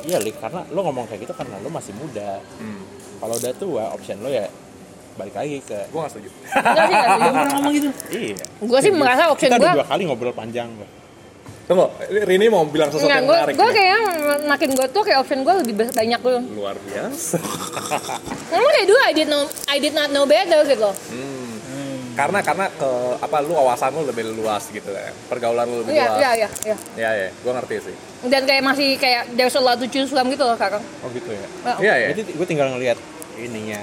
Iya, 0.02 0.18
Lik, 0.18 0.42
karena 0.42 0.66
lo 0.68 0.82
ngomong 0.82 1.06
kayak 1.06 1.22
gitu 1.24 1.34
karena 1.38 1.62
lo 1.62 1.70
masih 1.70 1.94
muda. 1.94 2.42
hmm. 2.58 2.82
Kalau 3.22 3.38
udah 3.38 3.54
tua, 3.54 3.84
option 3.94 4.18
lo 4.18 4.28
ya 4.28 4.50
balik 5.14 5.34
lagi 5.34 5.58
ke 5.60 5.78
gue 5.86 6.00
nggak 6.00 6.12
setuju 6.12 6.30
Enggak 6.32 6.76
sih, 6.82 6.96
enggak 6.96 7.18
sih. 7.34 7.52
ngomong 7.52 7.74
gitu 7.74 7.90
iya. 8.12 8.36
Gue 8.60 8.80
sih 8.80 8.92
merasa 8.92 9.24
option 9.28 9.48
Kita 9.48 9.58
gue 9.58 9.66
udah 9.66 9.76
dua 9.76 9.88
kali 9.88 10.02
ngobrol 10.04 10.32
panjang, 10.32 10.68
gua. 10.72 10.88
tunggu 11.64 11.88
Rini 12.26 12.48
mau 12.48 12.64
bilang 12.66 12.88
sesuatu 12.88 13.06
Enggak, 13.06 13.18
yang 13.18 13.26
gue 13.26 13.38
menarik 13.38 13.54
gue 13.54 13.64
nih. 13.66 13.76
kayak 13.78 14.00
makin 14.46 14.70
gue 14.72 14.88
tuh 14.88 15.02
kayak 15.02 15.20
option 15.20 15.40
gue 15.42 15.54
lebih 15.58 15.74
ba- 15.78 15.94
banyak 15.94 16.20
dulu. 16.20 16.40
luar 16.54 16.76
biasa 16.78 17.38
Emang 18.54 18.72
kayak 18.72 18.88
dulu 18.88 19.00
I 19.02 19.14
did 19.14 19.28
know 19.28 19.44
I 19.66 19.78
did 19.78 19.94
not 19.94 20.10
know 20.10 20.24
better 20.26 20.62
gitu 20.64 20.82
loh. 20.82 20.96
Hmm. 21.08 21.40
karena 22.12 22.40
karena 22.40 22.68
ke 22.70 22.90
apa 23.18 23.40
lu 23.40 23.54
wawasan 23.54 23.92
lu 23.94 24.04
lebih 24.04 24.28
luas 24.34 24.68
gitu 24.68 24.84
ya 24.88 25.10
pergaulan 25.26 25.64
lu 25.64 25.80
lebih 25.80 25.96
Iya, 25.96 26.06
luas 26.06 26.20
iya, 26.20 26.32
iya, 26.36 26.50
iya. 26.66 26.76
ya 26.98 27.10
ya 27.18 27.30
gue 27.34 27.52
ngerti 27.54 27.76
sih 27.82 27.96
Dan 28.22 28.44
kayak 28.44 28.62
masih 28.62 28.90
kayak 28.96 29.32
there's 29.32 29.56
a 29.56 29.60
lot 29.60 29.76
to 29.76 29.88
choose 29.88 30.08
from 30.08 30.28
gitu 30.28 30.42
loh 30.42 30.54
sekarang. 30.54 30.84
Oh 31.02 31.10
gitu 31.10 31.26
ya. 31.28 31.48
Iya 31.80 31.94
ya 31.96 32.08
Jadi 32.12 32.22
gue 32.30 32.46
tinggal 32.46 32.68
ngelihat 32.70 33.00
ininya. 33.36 33.80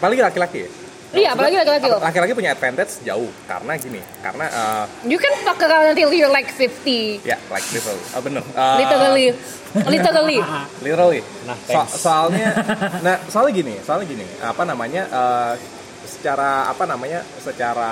Apalagi 0.00 0.22
laki-laki 0.24 0.60
ya 0.60 0.70
Iya, 1.10 1.34
apalagi 1.34 1.58
laki-laki 1.58 1.86
loh. 1.86 1.98
laki-laki 1.98 2.32
punya 2.32 2.54
advantage 2.54 3.02
jauh 3.02 3.26
karena 3.44 3.74
gini 3.76 3.98
karena 4.22 4.46
uh, 4.46 4.84
You 5.02 5.18
can 5.18 5.34
fuck 5.42 5.58
around 5.58 5.90
until 5.90 6.14
you're 6.14 6.30
like 6.30 6.46
50. 6.48 7.26
ya 7.26 7.34
like 7.50 7.66
literally 7.68 7.98
oh, 8.08 8.22
bener 8.22 8.42
Uh, 8.54 8.78
Literally. 8.78 9.26
Literally. 9.90 10.38
literally 10.86 11.20
Nah, 11.44 11.58
So- 11.66 11.90
soalnya 11.98 12.54
nah 13.06 13.18
soalnya 13.26 13.52
gini 13.52 13.74
soalnya 13.82 14.06
gini 14.08 14.26
apa 14.38 14.62
namanya 14.62 15.02
uh, 15.10 15.52
secara 16.00 16.70
apa 16.70 16.84
namanya 16.86 17.26
secara 17.36 17.90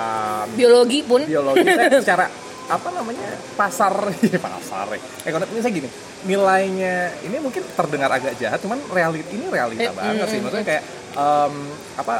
Biologi 0.54 1.02
pun. 1.02 1.22
biologi 1.22 1.66
saya 1.66 1.98
secara 1.98 2.24
apa 2.68 2.88
namanya 2.90 3.24
pasar. 3.54 3.92
Pasar. 4.46 4.86
Ekonomi 5.24 5.50
ini 5.50 5.60
saya 5.60 5.74
gini 5.74 5.88
nilainya 6.20 6.94
ini 7.22 7.38
mungkin 7.38 7.62
terdengar 7.70 8.10
agak 8.10 8.34
jahat 8.36 8.58
cuman 8.58 8.76
realit 8.90 9.22
ini 9.30 9.46
realita 9.46 9.86
Eh, 9.86 9.94
banget 9.94 10.18
mm, 10.18 10.28
sih. 10.28 10.36
mm, 10.36 10.44
maksudnya 10.44 10.66
kayak 10.66 10.82
em, 11.14 11.54
apa 11.94 12.14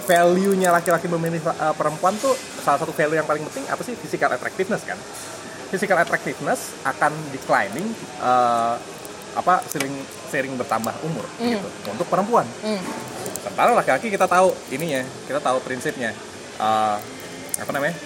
value-nya 0.00 0.68
laki-laki 0.70 1.06
memilih 1.06 1.40
uh, 1.46 1.72
perempuan 1.72 2.12
tuh 2.16 2.32
salah 2.58 2.76
satu 2.76 2.90
value 2.90 3.14
yang 3.14 3.24
paling 3.24 3.40
penting 3.42 3.64
apa 3.66 3.80
sih? 3.80 3.94
Physical 3.94 4.28
attractiveness 4.28 4.82
kan? 4.82 4.98
Physical 5.68 5.96
attractiveness 5.96 6.74
akan 6.82 7.12
declining 7.30 7.88
uh, 8.18 8.74
apa 9.32 9.62
sering 9.64 9.94
sering 10.26 10.54
bertambah 10.54 10.92
umur 11.02 11.22
Mm. 11.38 11.56
gitu 11.56 11.68
untuk 11.88 12.06
perempuan. 12.06 12.46
Hmm. 12.60 12.82
sementara 13.40 13.72
laki-laki 13.72 14.10
kita 14.10 14.26
tahu 14.26 14.52
ininya 14.68 15.00
kita 15.24 15.40
tahu 15.40 15.56
prinsipnya 15.60 16.12
Eh, 16.60 16.96
apa 17.56 17.70
namanya 17.72 17.96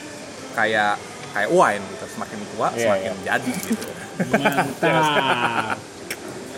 kayak 0.54 0.94
kayak 1.34 1.50
wine 1.50 1.82
gitu 1.84 2.04
semakin 2.08 2.38
tua 2.48 2.68
Iya, 2.70 2.78
semakin 2.80 3.10
iya. 3.10 3.22
jadi 3.28 3.52
gitu 3.60 3.84
mantap 4.30 5.76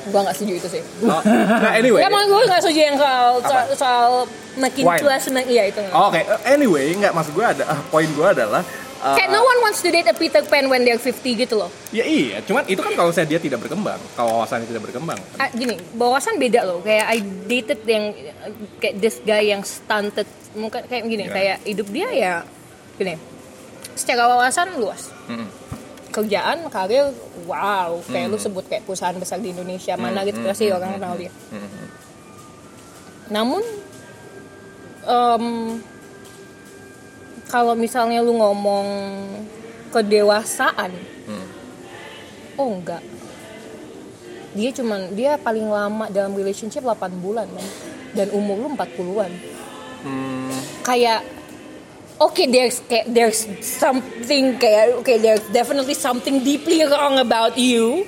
Gue 0.07 0.21
gak 0.23 0.39
setuju 0.39 0.53
itu 0.57 0.69
sih. 0.71 0.83
Oh, 1.03 1.19
nah 1.59 1.75
anyway 1.75 1.99
Gak 1.99 2.15
mau 2.15 2.23
gue 2.23 2.43
gak 2.47 2.63
setuju 2.63 2.81
yang 2.85 2.95
soal, 2.95 3.43
soal, 3.43 3.65
soal 3.75 4.11
makin 4.55 4.87
Wine. 4.87 5.03
tua 5.03 5.19
semakin 5.19 5.51
iya 5.51 5.65
itu. 5.67 5.83
Oh, 5.91 6.09
oke 6.09 6.21
anyway 6.47 6.95
nggak 6.95 7.11
maksud 7.11 7.35
gue 7.35 7.43
ada 7.43 7.67
ah, 7.67 7.81
poin 7.85 8.07
gue 8.07 8.23
adalah 8.25 8.63
eh, 8.63 9.15
Kayak 9.15 9.29
no 9.29 9.43
one 9.43 9.61
wants 9.61 9.83
to 9.83 9.91
date 9.91 10.07
a 10.07 10.15
Peter 10.15 10.41
Pan 10.41 10.71
when 10.71 10.81
they're 10.81 10.97
50 10.97 11.11
gitu 11.37 11.59
loh. 11.59 11.71
ya 11.91 12.07
iya 12.07 12.39
cuman 12.41 12.63
itu 12.65 12.79
kan 12.79 12.95
kalau 12.95 13.11
saya 13.11 13.27
dia 13.27 13.37
tidak 13.37 13.59
berkembang 13.59 13.99
kalau 14.15 14.39
wawasannya 14.39 14.65
tidak 14.65 14.87
berkembang 14.87 15.19
Ah, 15.37 15.51
gini, 15.51 15.75
bawasan 15.93 16.39
beda 16.39 16.63
loh. 16.63 16.79
Kayak 16.81 17.07
I 17.09 17.19
dated 17.45 17.81
yang 17.83 18.05
kayak 18.79 18.95
this 18.97 19.19
guy 19.21 19.43
yang 19.45 19.61
stunted. 19.61 20.25
Mungkin 20.55 20.87
kayak 20.87 21.03
gini, 21.05 21.25
Gimana? 21.25 21.35
kayak 21.35 21.57
hidup 21.67 21.89
dia 21.91 22.09
ya 22.09 22.35
gini. 22.95 23.19
Secara 23.97 24.29
wawasan 24.29 24.77
luas. 24.79 25.09
Mm-mm. 25.27 25.49
kerjaan 26.13 26.65
karir 26.73 27.13
wow. 27.45 28.01
Kayak 28.09 28.33
lu 28.33 28.39
sebut 28.41 28.65
kayak 28.65 28.89
perusahaan 28.89 29.13
besar 29.17 29.37
di 29.37 29.53
Indonesia 29.53 30.01
mana 30.01 30.25
gitu 30.25 30.41
pasti 30.41 30.73
orang 30.73 30.97
kenal 30.97 31.13
dia. 31.13 31.29
Namun 33.29 33.61
em, 35.05 35.45
kalau 37.53 37.77
misalnya 37.77 38.25
lu 38.25 38.33
ngomong 38.33 38.87
kedewasaan 39.93 40.93
oh 42.57 42.69
enggak. 42.73 43.05
Dia 44.57 44.73
cuman 44.73 45.13
dia 45.13 45.37
paling 45.37 45.69
lama 45.69 46.09
dalam 46.09 46.33
relationship 46.33 46.81
8 46.81 47.13
bulan 47.21 47.45
man. 47.53 47.67
dan 48.17 48.33
umur 48.33 48.57
lu 48.57 48.69
40-an 48.73 49.29
kayak 50.81 51.21
oke 52.19 52.43
there's 52.49 52.81
there's 53.07 53.45
something 53.61 54.57
kayak 54.57 54.97
oke 54.97 55.13
there's 55.21 55.45
definitely 55.53 55.93
something 55.93 56.41
deeply 56.41 56.81
wrong 56.85 57.21
about 57.21 57.55
you 57.57 58.05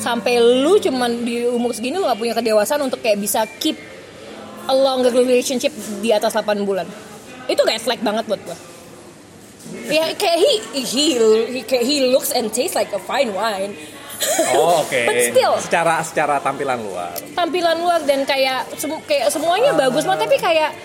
sampai 0.00 0.40
lu 0.40 0.80
cuman 0.80 1.24
di 1.24 1.44
umur 1.44 1.76
segini 1.76 2.00
lu 2.00 2.08
gak 2.08 2.16
punya 2.16 2.32
kedewasaan 2.32 2.88
untuk 2.88 3.04
kayak 3.04 3.20
bisa 3.20 3.44
keep 3.60 3.76
a 4.64 4.72
longer 4.72 5.12
relationship 5.12 5.72
di 6.00 6.08
atas 6.08 6.32
8 6.32 6.64
bulan 6.64 6.88
itu 7.46 7.60
kayak 7.60 7.84
flag 7.84 8.00
banget 8.00 8.24
buat 8.24 8.40
gua 8.40 8.56
ya 9.92 10.08
kayak 10.16 10.38
he 10.40 10.52
he 10.72 11.04
he, 11.12 11.60
kayak 11.68 11.84
he 11.84 12.08
looks 12.08 12.32
and 12.32 12.48
tastes 12.48 12.72
like 12.72 12.88
a 12.96 13.00
fine 13.02 13.36
wine 13.36 13.76
Oh, 14.52 14.84
oke. 14.84 15.00
But 15.08 15.32
still. 15.32 15.56
Secara 15.56 16.04
secara 16.04 16.44
tampilan 16.44 16.76
luar. 16.76 17.16
tampilan 17.32 17.80
luar 17.80 18.04
dan 18.04 18.28
kayak 18.28 18.68
semu- 18.76 19.00
kayak 19.08 19.32
semuanya 19.32 19.72
bagus 19.72 20.04
banget 20.04 20.28
tapi 20.28 20.36
kayak 20.36 20.76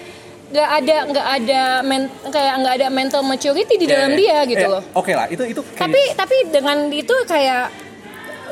nggak 0.46 0.70
ada 0.78 0.98
nggak 1.10 1.28
ada 1.42 1.62
men, 1.82 2.02
kayak 2.26 2.54
nggak 2.62 2.74
ada 2.78 2.88
mental 2.90 3.22
maturity 3.22 3.76
di 3.76 3.86
dalam 3.86 4.14
dia 4.14 4.46
gitu 4.46 4.62
Eh, 4.62 4.70
loh 4.70 4.84
Oke 4.94 5.12
lah, 5.12 5.26
itu 5.26 5.42
itu 5.44 5.62
kayak- 5.66 5.82
tapi 5.82 6.02
tapi 6.14 6.36
dengan 6.50 6.78
itu 6.88 7.16
kayak 7.26 7.66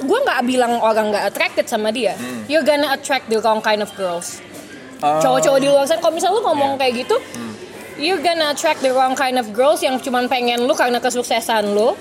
gue 0.02 0.20
nggak 0.20 0.40
bilang 0.44 0.74
orang 0.80 1.14
nggak 1.14 1.26
attracted 1.30 1.66
sama 1.66 1.90
dia 1.90 2.18
Hmm. 2.18 2.44
you're 2.46 2.66
gonna 2.66 2.90
attract 2.90 3.30
the 3.30 3.38
wrong 3.38 3.62
kind 3.62 3.80
of 3.80 3.94
girls 3.94 4.42
Oh. 5.00 5.20
cowok-cowok 5.20 5.60
di 5.60 5.68
luar 5.68 5.84
sana 5.84 6.00
kalau 6.00 6.16
misalnya 6.16 6.40
lu 6.40 6.44
ngomong 6.44 6.72
Iya. 6.74 6.80
kayak 6.82 6.94
gitu 7.06 7.16
Hmm. 7.20 7.54
you're 7.96 8.20
gonna 8.20 8.48
attract 8.50 8.80
the 8.80 8.90
wrong 8.90 9.14
kind 9.14 9.36
of 9.36 9.46
girls 9.52 9.80
yang 9.80 9.96
cuman 9.98 10.26
pengen 10.26 10.64
lu 10.64 10.74
karena 10.74 10.98
kesuksesan 10.98 11.72
lu 11.72 11.94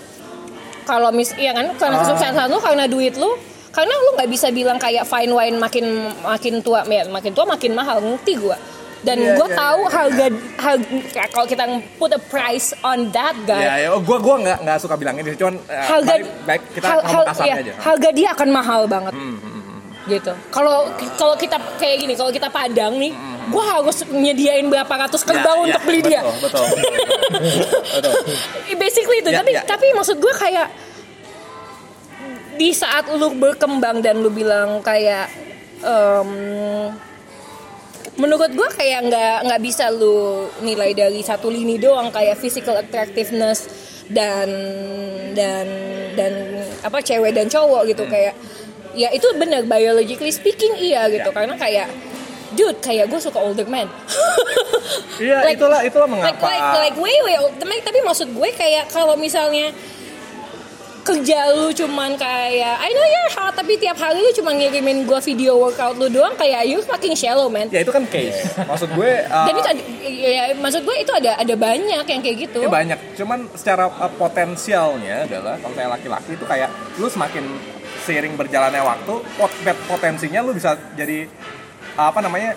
kalau 0.82 1.10
mis 1.10 1.30
iya 1.36 1.52
kan 1.52 1.68
karena 1.76 1.96
Ah. 1.96 2.02
kesuksesan 2.02 2.48
lu 2.48 2.58
karena 2.58 2.84
duit 2.86 3.14
lu 3.14 3.28
karena 3.70 3.92
lu 3.92 4.08
nggak 4.16 4.28
bisa 4.28 4.48
bilang 4.48 4.76
kayak 4.76 5.04
fine 5.04 5.30
wine 5.30 5.56
makin 5.56 5.84
makin 6.22 6.60
tua 6.60 6.82
ya, 6.82 7.04
makin 7.06 7.32
tua 7.32 7.44
makin 7.44 7.72
mahal 7.72 8.00
ngerti 8.00 8.34
gua 8.36 8.56
dan 9.02 9.16
Iya, 9.16 9.34
gua 9.34 9.46
iya, 9.46 9.56
tahu 9.56 9.80
harga 9.84 10.26
harga 10.56 10.86
kalau 11.28 11.46
kita 11.46 11.64
put 11.96 12.10
a 12.10 12.22
price 12.22 12.70
on 12.80 13.10
that 13.10 13.34
guy. 13.42 13.58
Ya, 13.60 13.74
ya, 13.80 13.98
gua 13.98 14.16
gua 14.16 14.36
nggak 14.38 14.58
nggak 14.60 14.78
suka 14.78 14.94
bilang 14.94 15.16
ini, 15.16 15.34
cuman 15.34 15.58
eh, 15.60 15.82
harga 15.82 16.12
baik, 16.12 16.24
baik 16.44 16.62
kita 16.72 16.84
hal- 16.84 17.04
hal- 17.04 17.26
iya, 17.42 17.54
aja. 17.56 17.72
Hmm, 17.72 17.82
harga 17.82 18.08
dia 18.10 18.28
akan 18.30 18.48
mahal 18.48 18.82
banget. 18.86 19.14
Gitu. 20.02 20.32
Kalau 20.48 20.86
kalau 21.14 21.34
kita 21.34 21.58
kayak 21.76 21.96
gini 22.00 22.14
kalau 22.14 22.30
kita 22.30 22.46
padang 22.48 22.94
nih 22.96 23.14
gua 23.48 23.64
harus 23.72 24.02
nyediain 24.04 24.66
berapa 24.66 24.90
ratus 25.00 25.22
kerbau 25.22 25.62
Hmm, 25.62 25.68
Ya, 25.68 25.68
untuk 25.68 25.80
ya, 25.80 25.86
beli 25.88 26.00
dia. 26.00 26.20
betul, 26.22 26.62
Betul, 26.62 26.62
betul, 26.62 27.02
betul. 27.98 28.12
basically 28.76 29.18
itu. 29.18 29.30
Ya, 29.30 29.38
tapi 29.38 29.50
ya. 29.52 29.62
tapi 29.64 29.86
maksud 29.92 30.16
gue 30.16 30.34
kayak 30.36 30.70
di 32.52 32.70
saat 32.70 33.08
lu 33.08 33.30
berkembang 33.32 33.98
dan 33.98 34.18
lu 34.18 34.28
bilang 34.28 34.78
kayak 34.80 35.26
em, 35.80 36.30
menurut 38.14 38.48
gue 38.48 38.68
kayak 38.72 39.08
nggak 39.08 39.36
nggak 39.42 39.60
bisa 39.62 39.88
lu 39.88 40.18
nilai 40.60 40.92
dari 40.92 41.20
satu 41.20 41.48
lini 41.48 41.76
doang 41.76 42.08
kayak 42.08 42.36
physical 42.36 42.76
attractiveness 42.76 43.64
dan 44.06 44.48
dan 45.32 45.66
dan 46.12 46.32
apa 46.82 47.00
cewek 47.00 47.32
dan 47.32 47.48
cowok 47.48 47.88
gitu 47.88 48.04
kayak 48.04 48.36
ya 48.92 49.08
itu 49.08 49.24
benar 49.32 49.64
biologically 49.64 50.28
speaking 50.28 50.76
iya 50.76 51.08
gitu 51.08 51.24
Ya. 51.24 51.34
karena 51.34 51.56
kayak 51.56 51.88
dude 52.52 52.76
kayak 52.78 53.08
gue 53.08 53.16
suka 53.16 53.38
older 53.38 53.64
man 53.64 53.88
Iya, 55.16 55.40
Like- 55.46 55.56
itulah 55.56 55.80
itulah 55.80 56.04
like 56.04 56.36
mengapa. 56.36 56.44
like 56.44 56.66
like 56.78 56.96
way 56.98 57.16
way 57.24 57.36
old. 57.38 57.56
tapi, 57.56 57.80
tapi 57.80 57.98
maksud 58.02 58.28
gue 58.28 58.48
kayak 58.52 58.92
kalau 58.92 59.16
misalnya 59.16 59.72
kerja 61.02 61.50
lu 61.50 61.70
cuman 61.70 62.14
kayak 62.14 62.74
I 62.78 62.90
know 62.90 63.02
you're 63.04 63.32
hot 63.32 63.52
tapi 63.52 63.74
tiap 63.74 63.94
hari 63.96 64.18
lu 64.18 64.30
cuma 64.32 64.50
ngirimin 64.50 65.02
gue 65.02 65.20
video 65.24 65.58
workout 65.58 65.94
lu 65.94 66.06
doang 66.06 66.32
kayak 66.34 66.62
you 66.64 66.78
fucking 66.80 67.12
shallow 67.12 67.46
man 67.46 67.66
Ya 67.68 67.82
itu 67.82 67.90
kan 67.90 68.06
case. 68.06 68.38
Maksud 68.56 68.90
gue 68.92 69.10
uh, 69.22 69.44
dan 69.44 69.52
itu 69.52 69.68
ada, 69.68 69.82
ya, 70.08 70.42
maksud 70.54 70.82
gue 70.82 70.96
itu 70.96 71.12
ada 71.12 71.36
ada 71.36 71.54
banyak 71.54 72.04
yang 72.04 72.20
kayak 72.20 72.36
gitu 72.40 72.58
Ya 72.60 72.70
banyak, 72.70 72.98
cuman 73.14 73.50
secara 73.52 73.90
uh, 73.90 74.12
potensialnya 74.12 75.26
adalah 75.26 75.58
kalau 75.58 75.74
saya 75.74 75.88
laki-laki 75.88 76.30
itu 76.32 76.44
kayak 76.44 76.70
lu 76.96 77.06
semakin 77.06 77.44
seiring 78.02 78.34
berjalannya 78.34 78.82
waktu 78.82 79.14
pot- 79.36 79.62
potensinya 79.86 80.40
lu 80.40 80.54
bisa 80.54 80.74
jadi 80.94 81.26
uh, 81.94 82.08
apa 82.08 82.18
namanya 82.18 82.54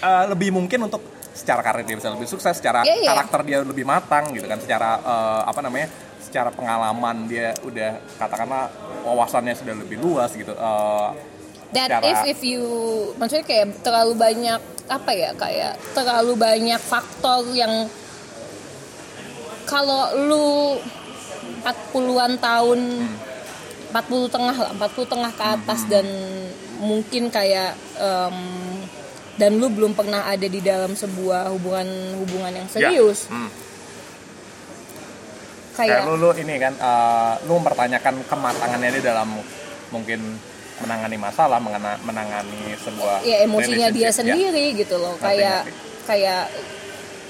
uh, 0.00 0.24
lebih 0.28 0.48
mungkin 0.50 0.84
untuk 0.84 1.00
secara 1.32 1.60
karir 1.60 1.82
dia 1.82 1.96
bisa 1.96 2.12
lebih 2.12 2.28
sukses, 2.28 2.52
secara 2.52 2.84
Iya, 2.84 2.96
iya. 2.98 3.08
karakter 3.10 3.40
dia 3.42 3.58
lebih 3.60 3.84
matang 3.84 4.32
gitu 4.32 4.44
kan, 4.44 4.60
secara 4.60 5.00
uh, 5.00 5.42
apa 5.44 5.64
namanya, 5.64 5.88
secara 6.32 6.48
pengalaman 6.48 7.28
dia 7.28 7.52
udah 7.60 8.00
katakanlah 8.16 8.72
wawasannya 9.04 9.52
sudah 9.52 9.76
lebih 9.76 10.00
luas 10.00 10.32
gitu. 10.32 10.56
Uh, 10.56 11.12
that 11.70 11.92
secara- 11.92 12.08
if 12.24 12.32
if 12.32 12.40
you 12.40 12.64
maksudnya 13.20 13.44
kayak 13.44 13.76
terlalu 13.84 14.16
banyak 14.16 14.56
apa 14.88 15.10
ya 15.12 15.36
kayak 15.36 15.76
terlalu 15.92 16.32
banyak 16.34 16.80
faktor 16.80 17.44
yang 17.52 17.84
kalau 19.64 20.08
lu 20.18 20.46
40-an 21.60 22.32
tahun 22.38 22.80
40 23.92 23.92
tengah 24.26 24.56
lah 24.56 24.70
40 24.74 25.04
tengah 25.04 25.30
ke 25.30 25.44
atas 25.44 25.80
dan 25.86 26.06
mungkin 26.80 27.28
kayak 27.28 27.76
em, 27.94 28.36
dan 29.34 29.56
lu 29.56 29.68
belum 29.68 29.92
pernah 29.92 30.26
ada 30.26 30.44
di 30.44 30.60
dalam 30.60 30.92
sebuah 30.92 31.52
hubungan 31.52 31.88
hubungan 32.16 32.52
yang 32.54 32.68
serius 32.68 33.28
Hmm. 33.28 33.48
Kayak 35.72 35.88
kayak 35.94 36.02
lu, 36.04 36.14
lu 36.16 36.30
ini 36.34 36.54
kan 36.56 36.74
uh, 36.76 37.34
lu 37.44 37.56
mempertanyakan 37.56 38.14
kematangannya 38.24 38.88
dia 38.92 39.04
dalam 39.08 39.28
mungkin 39.88 40.20
menangani 40.78 41.16
masalah 41.16 41.58
mengena- 41.58 42.00
menangani 42.00 42.74
sebuah 42.76 43.22
ya 43.22 43.44
emosinya 43.44 43.88
dia 43.88 44.08
ya. 44.08 44.10
sendiri 44.10 44.74
gitu 44.74 44.98
loh 44.98 45.14
Ngerti, 45.14 45.24
kayak 45.24 45.60
ngerti. 45.62 45.72
kayak 46.04 46.42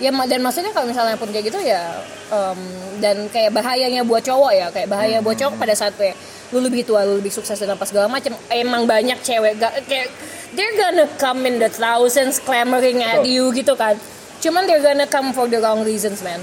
ya 0.00 0.10
dan 0.10 0.40
maksudnya 0.40 0.72
kalau 0.72 0.88
misalnya 0.88 1.14
pun 1.14 1.28
kayak 1.28 1.46
gitu 1.46 1.60
ya 1.60 2.00
em, 2.28 2.60
dan 2.98 3.28
kayak 3.28 3.52
bahayanya 3.52 4.02
buat 4.02 4.24
cowok 4.24 4.50
ya 4.50 4.66
kayak 4.70 4.88
bahaya 4.88 5.20
buat 5.20 5.36
Hmm. 5.36 5.52
cowok 5.52 5.54
pada 5.60 5.74
saat 5.76 5.94
kayak 5.94 6.16
lu 6.50 6.58
lebih 6.60 6.82
tua 6.82 7.04
lu 7.04 7.16
lebih 7.16 7.30
sukses 7.30 7.54
dan 7.54 7.70
apa 7.70 7.84
segala 7.84 8.08
macam 8.08 8.32
emang 8.48 8.84
banyak 8.84 9.20
cewek 9.20 9.56
ga, 9.56 9.68
kayak 9.84 10.08
they're 10.52 10.74
gonna 10.74 11.06
come 11.16 11.44
in 11.44 11.56
the 11.56 11.68
thousands 11.68 12.36
clamoring 12.38 13.00
at 13.00 13.20
Betul. 13.20 13.30
you 13.30 13.44
gitu 13.52 13.74
kan 13.74 13.94
cuman 14.40 14.64
they're 14.64 14.82
gonna 14.82 15.06
come 15.06 15.30
for 15.30 15.44
the 15.44 15.56
wrong 15.56 15.80
reasons 15.82 16.18
man 16.20 16.40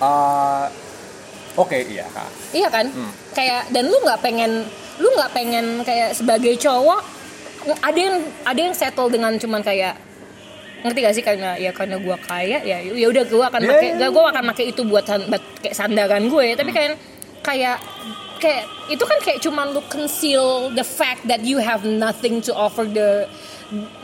Uh, 0.00 0.64
oke 1.60 1.76
iya 1.76 2.08
kak 2.08 2.28
Iya 2.56 2.68
kan? 2.72 2.88
Hmm. 2.88 3.12
Kayak 3.36 3.68
dan 3.68 3.84
lu 3.86 3.96
nggak 4.00 4.20
pengen 4.24 4.64
lu 5.00 5.08
nggak 5.16 5.32
pengen 5.36 5.84
kayak 5.84 6.16
sebagai 6.16 6.56
cowok 6.56 7.00
ada 7.84 7.98
yang 8.00 8.16
ada 8.48 8.60
yang 8.60 8.74
settle 8.74 9.12
dengan 9.12 9.36
cuman 9.36 9.60
kayak 9.60 9.96
ngerti 10.80 10.98
gak 11.04 11.14
sih? 11.16 11.24
Karena 11.24 11.60
ya 11.60 11.76
karena 11.76 12.00
gua 12.00 12.16
kaya 12.16 12.64
ya 12.64 12.80
ya 12.80 13.06
udah 13.12 13.24
gua 13.28 13.52
akan 13.52 13.60
pakai 13.68 13.88
yeah, 13.92 14.00
gak 14.00 14.10
gua 14.16 14.32
akan 14.32 14.44
pakai 14.48 14.64
itu 14.72 14.82
buat, 14.88 15.04
san- 15.04 15.28
buat 15.28 15.42
kayak 15.60 15.76
sandaran 15.76 16.24
gue. 16.32 16.46
Tapi 16.56 16.70
kayak 16.72 16.96
kayak 17.44 17.76
kayak 18.40 18.64
itu 18.88 19.04
kan 19.04 19.18
kayak 19.20 19.38
cuman 19.44 19.76
lu 19.76 19.84
conceal 19.92 20.72
the 20.72 20.84
fact 20.84 21.28
that 21.28 21.44
you 21.44 21.60
have 21.60 21.84
nothing 21.84 22.40
to 22.40 22.56
offer 22.56 22.88
the 22.88 23.28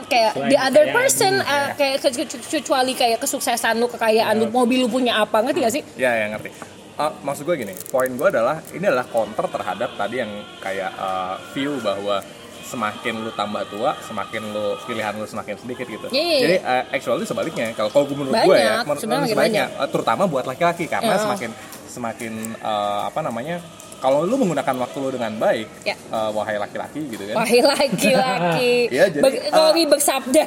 kayak 0.07 0.33
Selain 0.33 0.51
the 0.51 0.59
other 0.59 0.85
person 0.89 1.33
iya. 1.37 1.45
uh, 1.45 1.69
kayak 1.75 1.97
ke- 1.99 2.15
ke- 2.23 2.43
kecuali 2.53 2.93
kayak 2.93 3.19
kesuksesan 3.19 3.77
lu 3.77 3.87
kekayaan 3.87 4.35
lu 4.37 4.47
mobil 4.49 4.79
lu 4.81 4.89
punya 4.89 5.19
apa 5.19 5.43
ngerti 5.43 5.59
gak 5.61 5.75
sih? 5.75 5.83
Ya 5.95 6.15
ya 6.15 6.27
ngerti. 6.31 6.51
Uh, 6.97 7.13
maksud 7.21 7.45
gue 7.45 7.57
gini 7.59 7.75
poin 7.87 8.09
gue 8.09 8.25
adalah 8.25 8.63
ini 8.71 8.81
adalah 8.83 9.05
counter 9.05 9.45
terhadap 9.47 9.93
tadi 9.95 10.17
yang 10.17 10.33
kayak 10.59 10.89
uh, 10.97 11.37
view 11.53 11.77
bahwa 11.79 12.25
semakin 12.63 13.21
lu 13.21 13.31
tambah 13.31 13.63
tua 13.69 13.95
semakin 14.01 14.43
lu 14.49 14.75
pilihan 14.83 15.13
lu 15.13 15.23
semakin 15.23 15.55
sedikit 15.55 15.87
gitu. 15.87 16.07
Iya, 16.09 16.19
iya, 16.25 16.39
jadi 16.41 16.57
uh, 16.61 16.85
actually 16.91 17.23
sebaliknya 17.23 17.71
kalau 17.75 17.91
kalau 17.91 18.05
gue 18.07 18.17
menurut 18.17 18.35
gue 18.35 18.57
ya 18.57 18.81
Banyak, 18.81 18.83
menurut 18.83 19.03
menurut 19.05 19.29
sebaliknya 19.29 19.67
uh, 19.77 19.87
terutama 19.87 20.23
buat 20.25 20.45
laki-laki 20.45 20.87
karena 20.87 21.15
Iya. 21.15 21.23
semakin 21.23 21.51
semakin 21.87 22.33
uh, 22.59 23.07
apa 23.07 23.21
namanya 23.21 23.61
kalau 24.07 24.23
lu 24.23 24.39
menggunakan 24.39 24.75
waktu 24.79 24.97
lu 25.03 25.09
dengan 25.11 25.33
baik 25.35 25.67
Ya. 25.83 25.99
uh, 26.15 26.31
wahai 26.31 26.57
laki-laki 26.57 27.03
gitu 27.11 27.27
kan 27.27 27.43
Wahai 27.43 27.59
laki-laki 27.59 28.87
Iya, 28.87 29.05
jadi, 29.19 29.23
Ber- 29.27 29.43
Rory 29.51 29.83
uh, 29.83 29.89
bersabda 29.91 30.45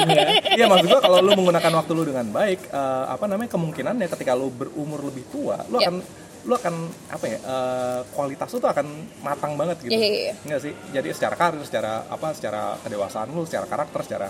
Iya 0.56 0.64
maksud 0.64 0.88
gua 0.88 1.00
kalau 1.04 1.18
lu 1.20 1.36
menggunakan 1.36 1.72
waktu 1.76 1.92
lu 1.92 2.02
dengan 2.06 2.26
baik, 2.30 2.60
eh, 2.70 3.04
apa 3.10 3.24
namanya 3.28 3.50
kemungkinannya 3.52 4.06
ketika 4.08 4.32
lu 4.32 4.48
berumur 4.48 5.04
lebih 5.04 5.28
tua, 5.28 5.60
lu 5.68 5.76
Ya. 5.76 5.90
akan 5.90 5.96
lu 6.44 6.52
akan 6.54 6.74
apa 7.08 7.24
ya 7.26 7.38
eh, 7.40 8.00
kualitas 8.12 8.48
lu 8.52 8.58
tuh 8.60 8.70
akan 8.70 8.86
matang 9.20 9.52
banget 9.56 9.76
gitu. 9.82 9.92
Iya, 9.92 10.00
iya, 10.00 10.20
iya. 10.30 10.34
Enggak 10.44 10.60
sih? 10.62 10.72
Jadi 10.92 11.08
secara 11.12 11.34
karir, 11.34 11.60
secara 11.64 11.92
apa, 12.06 12.32
secara 12.32 12.76
kedewasaan 12.80 13.28
lu, 13.28 13.42
secara 13.44 13.66
karakter, 13.66 14.00
secara 14.04 14.28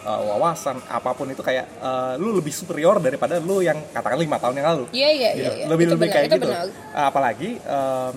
uh, 0.00 0.20
wawasan 0.28 0.78
apa 0.84 1.10
pun 1.12 1.26
itu 1.26 1.40
kayak 1.40 1.66
uh, 1.78 2.14
lu 2.14 2.32
lebih 2.32 2.50
superior 2.50 2.98
daripada 2.98 3.38
lu 3.38 3.58
yang 3.58 3.78
katakan 3.88 4.16
lima 4.16 4.36
tahun 4.36 4.54
yang 4.54 4.68
lalu 4.68 4.84
Iya 4.90 5.08
iya 5.08 5.30
iya. 5.32 5.50
iya. 5.54 5.66
lebih 5.66 5.84
Itu 5.84 5.94
lebih 5.94 6.04
benar, 6.04 6.14
kayak 6.14 6.26
itu 6.26 6.36
gitu 6.36 6.48
benar. 6.48 6.66
apalagi 6.94 7.50
em, 7.58 8.16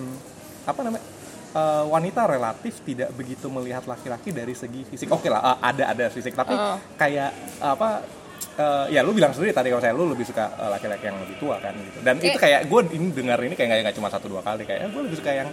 apa 0.62 0.80
namanya 0.80 1.04
eh, 1.52 1.84
wanita 1.84 2.22
relatif 2.24 2.74
tidak 2.80 3.10
begitu 3.12 3.46
melihat 3.46 3.82
laki-laki 3.84 4.30
dari 4.30 4.52
segi 4.52 4.82
fisik 4.84 5.06
oke 5.06 5.26
lah 5.26 5.42
eh, 5.44 5.58
ada 5.60 5.84
ada 5.88 6.06
fisik 6.08 6.32
tapi 6.32 6.54
Oh. 6.54 6.78
kayak 6.94 7.30
apa 7.58 8.06
eh, 8.54 8.84
ya 8.90 9.00
lu 9.00 9.10
bilang 9.10 9.30
sendiri 9.30 9.50
tadi 9.50 9.68
kalau 9.68 9.80
saya 9.80 9.92
lu 9.92 10.06
lebih 10.06 10.22
suka 10.22 10.44
eh, 10.50 10.68
laki-laki 10.68 11.04
yang 11.04 11.18
lebih 11.18 11.36
tua 11.36 11.56
kan 11.56 11.72
gitu. 11.72 11.98
Dan 12.00 12.14
itu 12.18 12.28
Eh. 12.30 12.40
kayak 12.40 12.60
gue 12.66 12.80
ini 12.92 13.08
dengar 13.10 13.38
ini 13.38 13.52
kayak 13.52 13.68
nggak- 13.82 13.94
cuma 13.94 14.08
satu 14.08 14.26
dua 14.26 14.40
kali. 14.40 14.62
Kayak 14.62 14.90
gue 14.90 15.02
lebih 15.02 15.16
suka 15.16 15.32
yang 15.32 15.48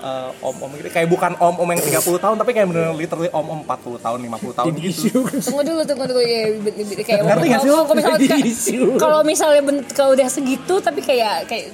eh, 0.00 0.28
om-om 0.40 0.70
gitu 0.74 0.88
kayak 0.88 1.08
bukan 1.08 1.32
om-om 1.36 1.68
yang 1.68 1.80
30 1.80 1.98
tahun 2.16 2.36
tapi 2.36 2.50
kayak 2.52 2.66
bener 2.68 2.92
literally 2.92 3.30
om-om 3.30 3.60
40 3.62 3.98
tahun 3.98 4.18
50 4.20 4.54
tahun 4.54 4.72
gitu. 4.76 5.08
Tunggu 5.40 5.62
dulu, 5.62 5.82
tunggu 5.82 6.04
dulu. 6.06 6.20
Ya, 6.20 6.42
kayak 7.00 7.20
Ngerti 7.22 7.46
nggak 7.48 7.60
sih 7.60 7.70
lo? 7.70 7.80
kalau- 7.82 7.96
misalnya 7.96 8.28
kalau 8.96 9.20
misalnya 9.22 9.62
kalau 9.90 10.10
udah 10.12 10.28
segitu 10.28 10.74
tapi 10.78 11.00
kayak 11.00 11.46
kayak 11.46 11.66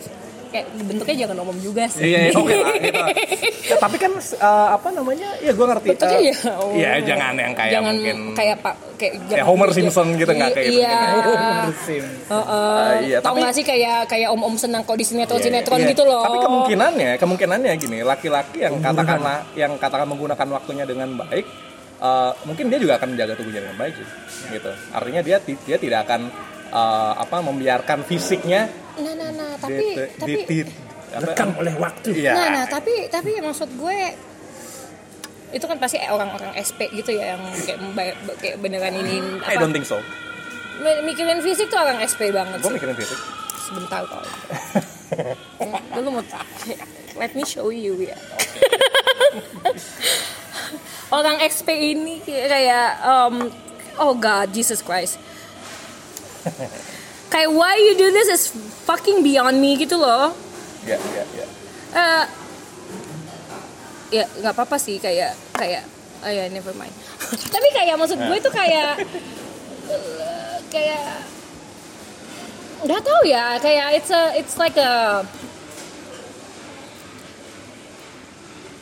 kayak 0.51 0.67
bentuknya 0.83 1.17
jangan 1.27 1.37
omom 1.41 1.59
juga 1.59 1.87
sih. 1.87 2.03
Iya, 2.11 2.19
iya, 2.29 2.33
oke 2.35 2.55
lah, 2.55 2.75
gitu. 2.77 3.01
Ya, 3.71 3.77
tapi 3.87 3.97
kan 3.97 4.13
eh, 4.19 4.69
apa 4.75 4.89
namanya? 4.91 5.29
Ya 5.39 5.53
gue 5.55 5.67
ngerti. 5.67 5.89
Bentuknya 5.95 6.19
eh, 6.19 6.29
ya. 6.29 6.37
oh. 6.59 6.71
Iya, 6.75 6.91
jangan 7.07 7.35
yang 7.39 7.53
kayak 7.55 7.73
jangan 7.73 7.93
mungkin 7.95 8.17
kayak 8.35 8.57
pak 8.59 8.75
kayak 8.99 9.13
Kayak 9.31 9.47
Homer 9.47 9.71
Simpson 9.71 10.07
gitu, 10.19 10.31
nggak 10.31 10.51
kayak 10.53 10.69
Iya. 10.69 10.99
Bersin. 11.71 12.05
Heeh. 12.05 12.77
Ah, 12.77 12.93
iya, 13.01 13.19
Tahu 13.23 13.27
tapi- 13.33 13.41
nggak 13.47 13.55
sih 13.55 13.65
kayak 13.65 13.99
kayak 14.11 14.29
om-om 14.29 14.55
senang 14.59 14.83
kalau 14.83 14.99
di 14.99 15.07
sinetron 15.07 15.39
Iya, 15.41 15.47
sinetron 15.49 15.81
iya. 15.81 15.89
gitu 15.95 16.03
loh. 16.05 16.23
Tapi 16.27 16.39
kemungkinannya, 16.43 17.11
kemungkinannya 17.17 17.73
gini, 17.79 17.99
laki-laki 18.03 18.59
yang 18.67 18.77
katakanlah 18.83 19.47
yang 19.55 19.73
katakan 19.79 20.07
menggunakan 20.07 20.49
waktunya 20.51 20.85
dengan 20.85 21.15
baik, 21.17 21.47
eh, 22.01 22.31
mungkin 22.45 22.65
dia 22.69 22.79
juga 22.79 22.99
akan 22.99 23.15
menjaga 23.15 23.35
tubuhnya 23.39 23.61
dengan 23.65 23.79
baik 23.79 23.95
sih. 23.97 24.09
Gitu. 24.51 24.71
Artinya 24.91 25.21
dia 25.23 25.37
dia 25.41 25.77
tidak 25.79 26.11
akan 26.11 26.21
eh, 26.71 27.13
apa 27.19 27.37
membiarkan 27.43 28.03
fisiknya 28.05 28.69
Nah, 28.97 29.15
nah, 29.15 29.31
nah, 29.31 29.51
tapi 29.57 29.75
di- 29.77 29.97
tapi 30.17 30.33
di- 30.43 30.65
di- 30.65 30.75
apa- 31.11 31.31
Rekam 31.31 31.51
oleh 31.57 31.75
waktu. 31.77 32.09
Iya. 32.17 32.33
Nah, 32.33 32.49
nah, 32.53 32.65
tapi 32.67 33.07
tapi 33.07 33.39
maksud 33.39 33.71
gue 33.73 33.99
itu 35.51 35.65
kan 35.65 35.77
pasti 35.77 35.99
orang-orang 36.01 36.55
SP 36.57 36.87
gitu 36.93 37.11
ya 37.11 37.35
yang 37.35 37.43
kayak 37.91 38.15
kayak 38.39 38.57
beneran 38.59 38.95
ini 38.95 39.19
I 39.43 39.55
apa 39.55 39.61
don't 39.61 39.75
think 39.75 39.83
so. 39.85 39.99
mikirin 40.81 41.43
fisik 41.43 41.67
tuh 41.67 41.77
orang 41.77 41.99
SP 42.01 42.31
banget 42.31 42.59
Gue 42.59 42.71
sih. 42.71 42.77
mikirin 42.79 42.95
fisik. 42.95 43.19
Sebentar 43.61 44.03
kok. 44.03 44.23
Dulu 45.95 46.09
mau 46.13 46.25
let 47.17 47.35
me 47.35 47.43
show 47.43 47.69
you 47.69 47.99
ya. 48.01 48.15
orang 51.11 51.43
XP 51.43 51.69
ini 51.69 52.23
kayak 52.23 53.03
um, 53.03 53.51
oh 53.99 54.15
god 54.15 54.51
Jesus 54.51 54.79
Christ. 54.81 55.19
Kayak 57.31 57.49
why 57.55 57.79
you 57.79 57.95
do 57.95 58.11
this 58.11 58.29
is 58.29 58.43
fucking 58.85 59.23
beyond 59.23 59.63
me 59.63 59.79
gitu 59.79 59.97
loh. 59.97 60.35
Ya, 60.83 60.99
ya, 60.99 61.25
ya. 61.39 61.47
Eh, 61.91 62.25
ya 64.11 64.25
nggak 64.43 64.53
apa-apa 64.55 64.77
sih 64.79 64.99
kayak 64.99 65.39
kayak 65.55 65.87
oh 66.27 66.31
ya 66.31 66.51
never 66.51 66.75
mind 66.75 66.91
tapi 67.55 67.69
kayak 67.71 67.95
maksud 67.95 68.19
gue 68.19 68.37
itu 68.43 68.51
kayak 68.51 68.99
eh, 69.87 70.59
kayak 70.75 71.03
nggak 72.83 73.03
tahu 73.07 73.23
ya 73.23 73.55
kayak 73.63 73.87
it's 74.03 74.11
a 74.11 74.35
it's 74.35 74.59
like 74.59 74.75
a 74.75 75.23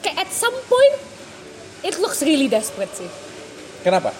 kayak 0.01 0.17
at 0.25 0.31
some 0.33 0.55
point 0.65 0.97
it 1.85 2.01
looks 2.01 2.25
really 2.25 2.49
desperate 2.49 2.93
sih 2.97 3.09
Kenapa? 3.79 4.11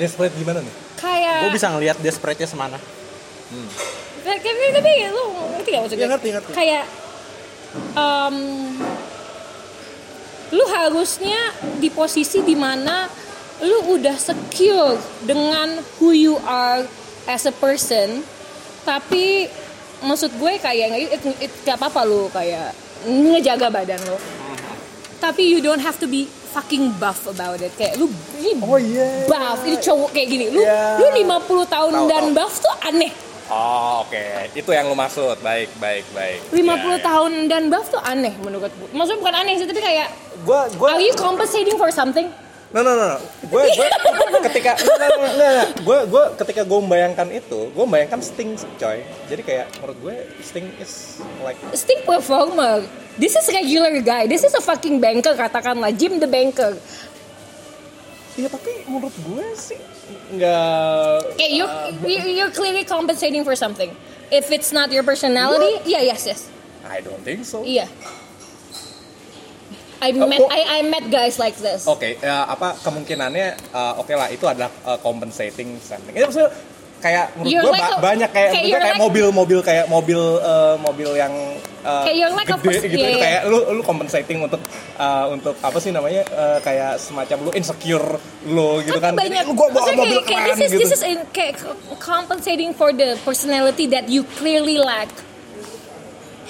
Desperate 0.00 0.32
gimana 0.40 0.64
nih? 0.64 0.74
Kayak 1.04 1.38
Gue 1.42 1.52
bisa 1.52 1.68
ngelihat 1.68 1.96
desperate-nya 2.00 2.48
semana. 2.48 2.78
tapi 4.24 4.40
tapi, 4.40 4.66
tapi 4.72 4.90
lu 5.06 5.24
ngerti 5.52 5.68
gak 5.68 5.82
maksudnya 5.84 6.00
Ya, 6.00 6.10
ngerti, 6.10 6.28
ngerti. 6.32 6.50
kayak 6.50 6.84
um, 7.92 8.36
lu 10.50 10.64
harusnya 10.66 11.38
di 11.76 11.88
posisi 11.88 12.40
di 12.40 12.54
mana 12.54 13.06
lu 13.60 13.94
udah 13.94 14.16
secure 14.16 14.96
dengan 15.22 15.68
who 15.96 16.10
you 16.10 16.34
are 16.42 16.82
as 17.26 17.44
a 17.44 17.54
person 17.54 18.24
tapi 18.82 19.46
maksud 20.00 20.32
gue 20.34 20.52
kayak 20.58 20.88
it, 20.94 21.20
it, 21.40 21.52
gak 21.62 21.76
apa-apa 21.76 22.02
lu 22.02 22.26
kayak 22.28 22.72
ngejaga 23.04 23.68
badan 23.68 24.00
lo 24.04 24.18
tapi 25.18 25.46
you 25.46 25.60
don't 25.60 25.80
have 25.80 25.96
to 25.96 26.04
be 26.04 26.28
fucking 26.54 26.94
buff 26.94 27.26
about 27.26 27.58
it 27.58 27.74
kayak 27.74 27.98
lu 27.98 28.06
ini 28.34 28.62
Oh, 28.62 28.78
iya. 28.78 29.26
buff 29.26 29.60
ini 29.62 29.76
cowok 29.76 30.10
kayak 30.10 30.28
gini 30.28 30.44
lu 30.48 30.60
Iya. 30.60 31.02
lu 31.02 31.06
50 31.10 31.66
tahun 31.66 31.92
Tahu, 31.92 32.06
dan 32.06 32.24
tahu. 32.24 32.36
buff 32.36 32.54
tuh 32.60 32.74
aneh 32.80 33.12
Oh, 33.44 34.00
oke. 34.00 34.24
Itu 34.56 34.72
yang 34.72 34.88
lu 34.88 34.96
maksud. 34.96 35.36
Baik, 35.38 35.68
baik, 35.76 36.08
baik. 36.10 36.40
50 36.48 36.64
Ya, 36.64 36.72
ya. 36.72 36.96
tahun 37.04 37.32
dan 37.44 37.68
buff 37.68 37.92
tuh 37.92 38.00
aneh 38.00 38.32
menurut 38.40 38.72
gue. 38.72 38.88
Maksudnya 38.88 39.20
bukan 39.20 39.34
aneh 39.36 39.52
sih, 39.60 39.68
tapi 39.68 39.84
kayak 39.84 40.08
Gua 40.42 40.64
gua 40.72 40.96
Are 40.96 41.04
you 41.04 41.12
compensating 41.12 41.76
for 41.76 41.92
something? 41.92 42.32
No 42.72 42.80
no 42.80 42.96
no, 42.96 43.04
no. 43.06 43.18
gue 43.44 43.62
gue 43.70 43.86
ketika 44.48 44.74
no, 44.80 44.96
no, 44.96 45.06
no, 45.14 45.28
no, 45.30 45.46
no. 45.46 45.64
gue 45.76 45.98
gue 46.08 46.24
ketika 46.40 46.64
gue 46.64 46.78
membayangkan 46.80 47.28
itu, 47.30 47.68
gue 47.68 47.84
membayangkan 47.84 48.18
Sting 48.18 48.50
coy. 48.74 48.98
Jadi 49.28 49.42
kayak 49.44 49.66
menurut 49.76 49.98
gue 50.00 50.14
Sting 50.40 50.66
is 50.80 50.92
like 51.38 51.60
Sting 51.70 52.00
performer. 52.02 52.80
This 53.14 53.34
is 53.34 53.46
regular 53.46 54.00
guy. 54.00 54.26
This 54.26 54.42
is 54.42 54.52
a 54.52 54.60
fucking 54.60 54.98
banker 54.98 55.32
katakanlah. 55.32 55.94
Jim 55.94 56.18
the 56.18 56.26
banker. 56.26 56.74
Iya 58.34 58.50
tapi 58.50 58.82
menurut 58.84 59.14
gue 59.14 59.46
sih 59.54 59.78
nggak 60.34 61.38
Okay, 61.38 61.54
you're, 61.54 61.70
you- 62.02 62.34
you're 62.34 62.50
clearly 62.50 62.82
compensating 62.82 63.46
for 63.46 63.54
something. 63.54 63.94
If 64.28 64.50
it's 64.50 64.74
not 64.74 64.90
your 64.90 65.06
personality, 65.06 65.78
yeah, 65.86 66.02
yes, 66.02 66.26
yes. 66.26 66.50
I 66.82 66.98
don't 66.98 67.22
think 67.22 67.46
so. 67.46 67.62
Iya. 67.62 67.86
I 70.02 70.10
Oh, 70.12 70.26
met 70.26 70.40
oh. 70.42 70.50
I, 70.50 70.60
I 70.68 70.80
met 70.82 71.08
guys 71.08 71.38
like 71.38 71.54
this. 71.56 71.86
Oke, 71.86 72.18
ya, 72.18 72.44
apa 72.44 72.74
kemungkinannya 72.76 73.48
eh, 73.54 73.92
oke 73.96 74.12
lah 74.12 74.28
itu 74.28 74.44
adalah 74.44 74.68
eh, 74.84 74.98
compensating 74.98 75.78
something. 75.78 76.12
Itu 76.12 76.26
maksudnya 76.28 76.50
kayak 77.04 77.36
menurut 77.36 77.52
You're 77.52 77.64
gue 77.64 77.74
like 77.76 77.84
a- 77.86 78.00
banyak 78.00 78.30
kayak 78.32 78.48
maksudnya 78.48 78.64
you're 78.66 78.80
kayak 78.80 78.96
like- 78.96 79.04
mobil-mobil 79.04 79.60
kayak 79.60 79.84
mobil 79.86 80.20
eh, 80.40 80.74
mobil 80.80 81.10
yang 81.14 81.34
Okay, 81.84 82.16
you're 82.16 82.32
like 82.32 82.48
gede 82.48 82.80
gitu 82.80 82.96
yeah, 82.96 83.12
itu 83.12 83.18
yeah. 83.20 83.20
kayak 83.20 83.40
lu 83.44 83.60
lu 83.70 83.82
compensating 83.84 84.40
untuk 84.40 84.56
eh, 84.96 85.24
untuk 85.28 85.52
apa 85.60 85.76
sih 85.76 85.92
namanya 85.92 86.24
eh, 86.24 86.58
kayak 86.58 86.96
semacam 86.96 87.44
lu 87.44 87.50
insecure 87.52 88.16
lu 88.46 88.80
gitu 88.80 88.96
Tapi 88.96 89.04
kan. 89.04 89.12
Jadi, 89.14 89.28
banyak. 89.28 89.44
lu 89.44 89.52
gua 89.52 89.68
bawa 89.68 89.92
mobil 89.92 90.16
kayak, 90.18 90.24
kayak 90.24 90.44
keren 90.48 90.56
this 90.56 90.64
is 90.64 90.72
gitu. 90.72 90.80
this 90.80 90.92
is 90.96 91.02
in, 91.04 91.18
kayak 91.28 91.54
compensating 92.00 92.72
for 92.72 92.88
the 92.88 93.20
personality 93.20 93.84
that 93.84 94.08
you 94.08 94.24
clearly 94.32 94.80
lack. 94.80 95.12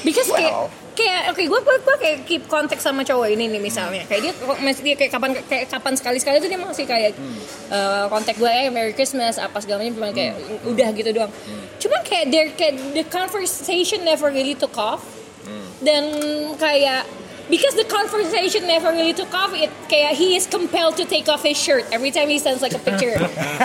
Because 0.03 0.31
kayak 0.31 0.55
Well. 0.55 0.71
kayak 0.71 0.84
oke 0.97 1.43
gue 1.43 1.61
gue 1.61 1.77
gue 1.81 1.97
kayak 1.99 2.19
keep 2.23 2.43
konteks 2.45 2.79
sama 2.81 3.03
cowok 3.03 3.27
ini 3.29 3.49
nih 3.49 3.59
misalnya 3.59 4.03
kayak 4.05 4.23
dia 4.23 4.33
masih 4.59 4.83
dia 4.83 4.95
kayak 4.95 5.11
kapan 5.11 5.31
kayak 5.43 5.67
kapan 5.67 5.93
sekali 5.93 6.19
sekali 6.19 6.39
tuh 6.39 6.47
dia 6.47 6.57
masih 6.57 6.85
kayak 6.85 7.13
Hmm. 7.15 7.39
eh, 7.69 8.05
kontak 8.07 8.35
gue 8.35 8.47
eh 8.47 8.69
Merry 8.69 8.93
Christmas 8.93 9.37
apa 9.37 9.59
segala 9.59 9.83
macam 9.83 9.95
cuma 9.97 10.09
kayak 10.11 10.35
udah 10.65 10.89
gitu 10.93 11.11
doang. 11.11 11.31
Hmm. 11.31 11.65
Cuma 11.77 11.99
kayak 12.01 12.27
there 12.29 12.49
kayak 12.51 12.75
the 12.93 13.05
conversation 13.05 14.03
never 14.03 14.29
really 14.29 14.55
took 14.55 14.75
off 14.75 15.03
Hmm. 15.43 15.67
dan 15.81 16.03
kayak 16.55 17.05
because 17.45 17.75
the 17.75 17.85
conversation 17.85 18.65
never 18.65 18.89
really 18.89 19.13
took 19.13 19.29
off 19.31 19.53
it 19.53 19.69
kayak 19.87 20.13
he 20.13 20.33
is 20.33 20.47
compelled 20.47 20.95
to 20.95 21.05
take 21.05 21.29
off 21.29 21.43
his 21.43 21.55
shirt 21.55 21.85
every 21.91 22.09
time 22.09 22.25
he 22.25 22.39
sends 22.39 22.61
like 22.61 22.73
a 22.73 22.81
picture 22.81 23.13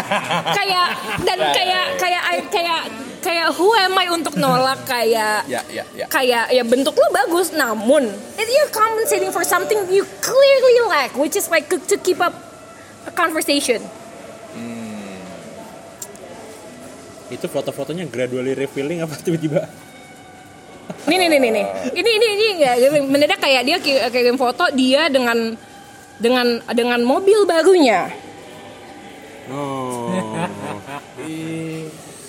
kayak 0.59 0.87
dan 1.23 1.37
Ya, 1.37 1.45
ya, 1.45 1.53
kayak 1.53 1.67
ya. 1.69 1.81
kayak 1.95 2.21
I- 2.25 2.47
kayak 2.49 2.79
kayak 3.19 3.51
who 3.53 3.67
am 3.75 3.95
I 3.95 4.07
untuk 4.09 4.35
nolak 4.35 4.83
kayak 4.83 5.43
Ya, 5.53 5.61
ya, 5.67 5.83
ya. 5.95 6.05
kayak 6.07 6.51
ya 6.51 6.63
bentuk 6.63 6.93
lu 6.93 7.07
bagus 7.11 7.51
namun 7.51 8.07
if 8.35 8.47
you're 8.47 8.71
compensating 8.71 9.29
for 9.29 9.43
something 9.43 9.77
you 9.87 10.03
clearly 10.19 10.75
lack 10.87 11.11
which 11.15 11.35
is 11.35 11.47
like 11.47 11.67
to 11.67 11.95
keep 11.99 12.19
up 12.19 12.33
a 13.03 13.11
conversation 13.11 13.79
Itu 17.29 17.45
foto-fotonya 17.45 18.09
gradually 18.09 18.57
revealing 18.57 19.05
apa 19.05 19.13
tiba-tiba? 19.13 19.69
Nih 21.05 21.17
nih 21.21 21.29
nih 21.29 21.39
nih 21.39 21.51
nih. 21.53 21.65
Ini 21.93 22.09
ini 22.09 22.27
ini 22.33 22.47
ya 22.57 22.73
mendadak 23.05 23.37
kayak 23.37 23.61
dia 23.69 23.77
ki- 23.77 24.01
kirim 24.09 24.33
foto 24.33 24.65
dia 24.73 25.13
dengan 25.13 25.53
dengan 26.17 26.57
dengan 26.73 27.05
mobil 27.05 27.45
barunya. 27.45 28.09
Oh. 29.53 30.09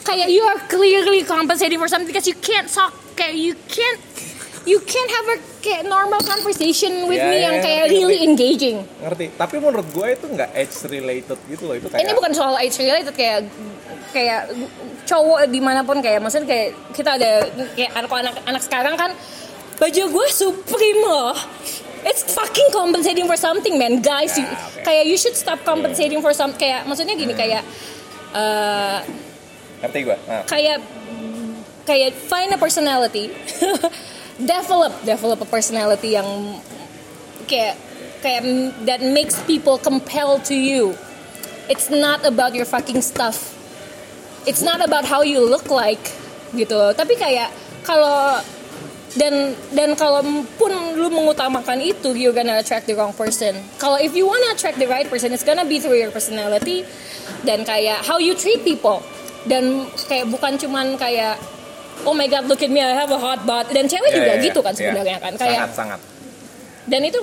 Kayak 0.02 0.28
you 0.28 0.42
are 0.42 0.60
clearly 0.66 1.22
compensating 1.22 1.76
for 1.76 1.86
something 1.86 2.08
because 2.08 2.24
you 2.24 2.36
can't 2.36 2.66
talk 2.66 2.90
kayak 3.12 3.36
you 3.36 3.52
can't 3.66 4.00
you 4.64 4.80
can't 4.82 5.10
have 5.10 5.26
a 5.30 5.38
kayak 5.58 5.84
normal 5.84 6.20
conversation 6.20 7.04
with 7.04 7.16
Ya, 7.16 7.26
me 7.26 7.36
ya, 7.36 7.44
yang 7.46 7.56
ya, 7.56 7.62
kayak 7.62 7.80
ngerti, 7.82 7.94
really 7.94 8.16
ngerti. 8.16 8.28
engaging. 8.28 8.76
Ngerti. 8.98 9.26
Tapi 9.34 9.54
menurut 9.56 9.88
gue 9.88 10.06
itu 10.10 10.26
nggak 10.26 10.50
age 10.52 10.74
related 10.86 11.38
gitu 11.46 11.62
loh. 11.64 11.74
Itu 11.74 11.86
kayak 11.88 12.00
Ini 12.00 12.10
bukan 12.12 12.32
soal 12.32 12.54
age 12.56 12.76
related 12.76 13.12
kayak 13.12 13.38
kayak 14.10 14.42
cowok 15.04 15.46
di 15.46 15.60
mana 15.60 15.80
pun 15.80 16.00
kayak 16.00 16.18
maksudnya 16.18 16.46
kayak 16.46 16.68
kita 16.90 17.10
ada 17.14 17.30
kayak 17.72 17.92
anak-anak 17.94 18.34
anak 18.42 18.62
sekarang 18.62 18.94
kan 18.94 19.10
baju 19.76 20.02
gue 20.10 20.26
supreme 20.28 21.00
loh 21.00 21.32
it's 22.02 22.26
fucking 22.26 22.68
compensating 22.70 23.24
for 23.24 23.34
something 23.34 23.74
man 23.74 23.98
guys 24.00 24.34
Ya, 24.34 24.44
oke. 24.44 24.82
kayak 24.82 25.04
you 25.04 25.14
should 25.14 25.32
stop 25.32 25.62
compensating 25.62 26.18
for 26.18 26.30
some 26.30 26.52
kayak 26.52 26.84
maksudnya 26.84 27.14
gini 27.14 27.32
kayak 27.32 27.62
eh, 28.34 28.98
ngerti 29.80 29.98
gue 30.04 30.16
nah, 30.28 30.44
kayak 30.44 30.78
kayak 31.90 32.14
find 32.14 32.54
a 32.54 32.58
personality. 32.58 33.34
Develop 34.40 34.94
develop 35.04 35.42
a 35.44 35.48
personality 35.48 36.16
yang 36.16 36.56
kayak 37.44 37.76
kayak 38.24 38.72
that 38.88 39.02
makes 39.04 39.36
people 39.44 39.76
compelled 39.76 40.46
to 40.48 40.56
you. 40.56 40.96
It's 41.68 41.92
not 41.92 42.24
about 42.24 42.56
your 42.56 42.64
fucking 42.64 43.04
stuff. 43.04 43.52
It's 44.48 44.64
not 44.64 44.80
about 44.80 45.04
how 45.04 45.20
you 45.20 45.44
look 45.44 45.68
like 45.68 46.00
gitu. 46.56 46.96
Tapi 46.96 47.20
kayak 47.20 47.52
kalau 47.84 48.40
dan 49.12 49.52
dan 49.76 49.92
kalau 49.92 50.24
pun 50.56 50.72
lu 50.96 51.12
mengutamakan 51.12 51.82
itu 51.84 52.16
you're 52.16 52.32
gonna 52.32 52.56
attract 52.56 52.88
the 52.88 52.96
wrong 52.96 53.12
person. 53.12 53.60
Kalau 53.76 54.00
if 54.00 54.16
you 54.16 54.24
wanna 54.24 54.56
attract 54.56 54.80
the 54.80 54.88
right 54.88 55.04
person 55.04 55.36
it's 55.36 55.44
gonna 55.44 55.68
be 55.68 55.76
through 55.76 56.00
your 56.00 56.14
personality 56.14 56.88
dan 57.44 57.60
kayak 57.68 58.00
how 58.08 58.16
you 58.16 58.32
treat 58.32 58.64
people 58.64 59.04
dan 59.48 59.88
kayak 60.08 60.28
bukan 60.28 60.52
cuman 60.56 60.96
kayak 60.96 61.40
oh 62.04 62.12
my 62.12 62.28
god 62.28 62.44
look 62.44 62.60
at 62.60 62.68
me 62.68 62.80
I 62.80 62.92
have 62.92 63.12
a 63.12 63.20
hot 63.20 63.44
butt 63.44 63.68
dan 63.72 63.88
cewek 63.88 64.10
ya, 64.12 64.16
juga 64.16 64.32
ya, 64.32 64.36
ya. 64.36 64.44
gitu 64.44 64.60
kan 64.60 64.72
Ya. 64.72 64.78
sebenarnya 64.78 65.18
kan 65.20 65.32
kayak 65.36 65.60
sangat 65.68 65.72
sangat. 65.76 66.00
Dan 66.90 67.06
itu 67.06 67.22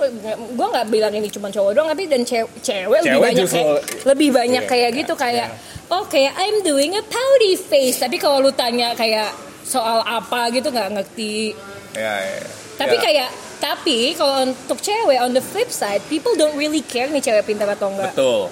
gue 0.53 0.67
nggak 0.69 0.87
bilang 0.87 1.11
ini 1.11 1.27
cuma 1.27 1.51
cowok 1.51 1.71
doang 1.75 1.89
tapi 1.91 2.07
dan 2.07 2.23
cewek, 2.23 2.47
cewek 2.63 3.03
lebih 3.03 3.19
banyak 3.19 3.47
kayak 3.49 3.81
lebih 4.05 4.29
banyak 4.31 4.63
Iya, 4.63 4.69
kayak 4.69 4.89
iya, 4.93 4.99
gitu 5.03 5.13
kayak 5.17 5.47
oh 5.91 6.03
kayak 6.07 6.33
I'm 6.39 6.63
doing 6.63 6.95
a 6.95 7.03
pouty 7.03 7.59
face. 7.59 7.99
Tapi 7.99 8.15
kalau 8.15 8.39
lu 8.39 8.53
tanya 8.55 8.95
kayak 8.95 9.33
soal 9.67 10.05
apa 10.07 10.47
gitu 10.55 10.71
nggak 10.71 10.89
ngerti. 10.95 11.51
Ya, 11.97 12.15
ya, 12.15 12.35
ya. 12.39 12.47
tapi 12.77 12.95
Ya, 12.95 13.01
kayak 13.01 13.29
tapi 13.57 13.97
kalau 14.13 14.45
untuk 14.45 14.77
cewek 14.79 15.19
on 15.19 15.33
the 15.33 15.43
flip 15.43 15.67
side 15.67 16.05
people 16.07 16.37
don't 16.37 16.55
really 16.55 16.85
care 16.85 17.09
nih 17.09 17.19
cewek 17.19 17.43
pintar 17.43 17.67
atau 17.67 17.91
enggak 17.91 18.13
betul. 18.13 18.47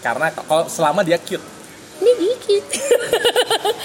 Karena 0.00 0.32
kalau 0.32 0.64
selama 0.70 1.02
dia 1.04 1.18
cute 1.20 1.44
ini 2.02 2.12
dikit 2.18 2.64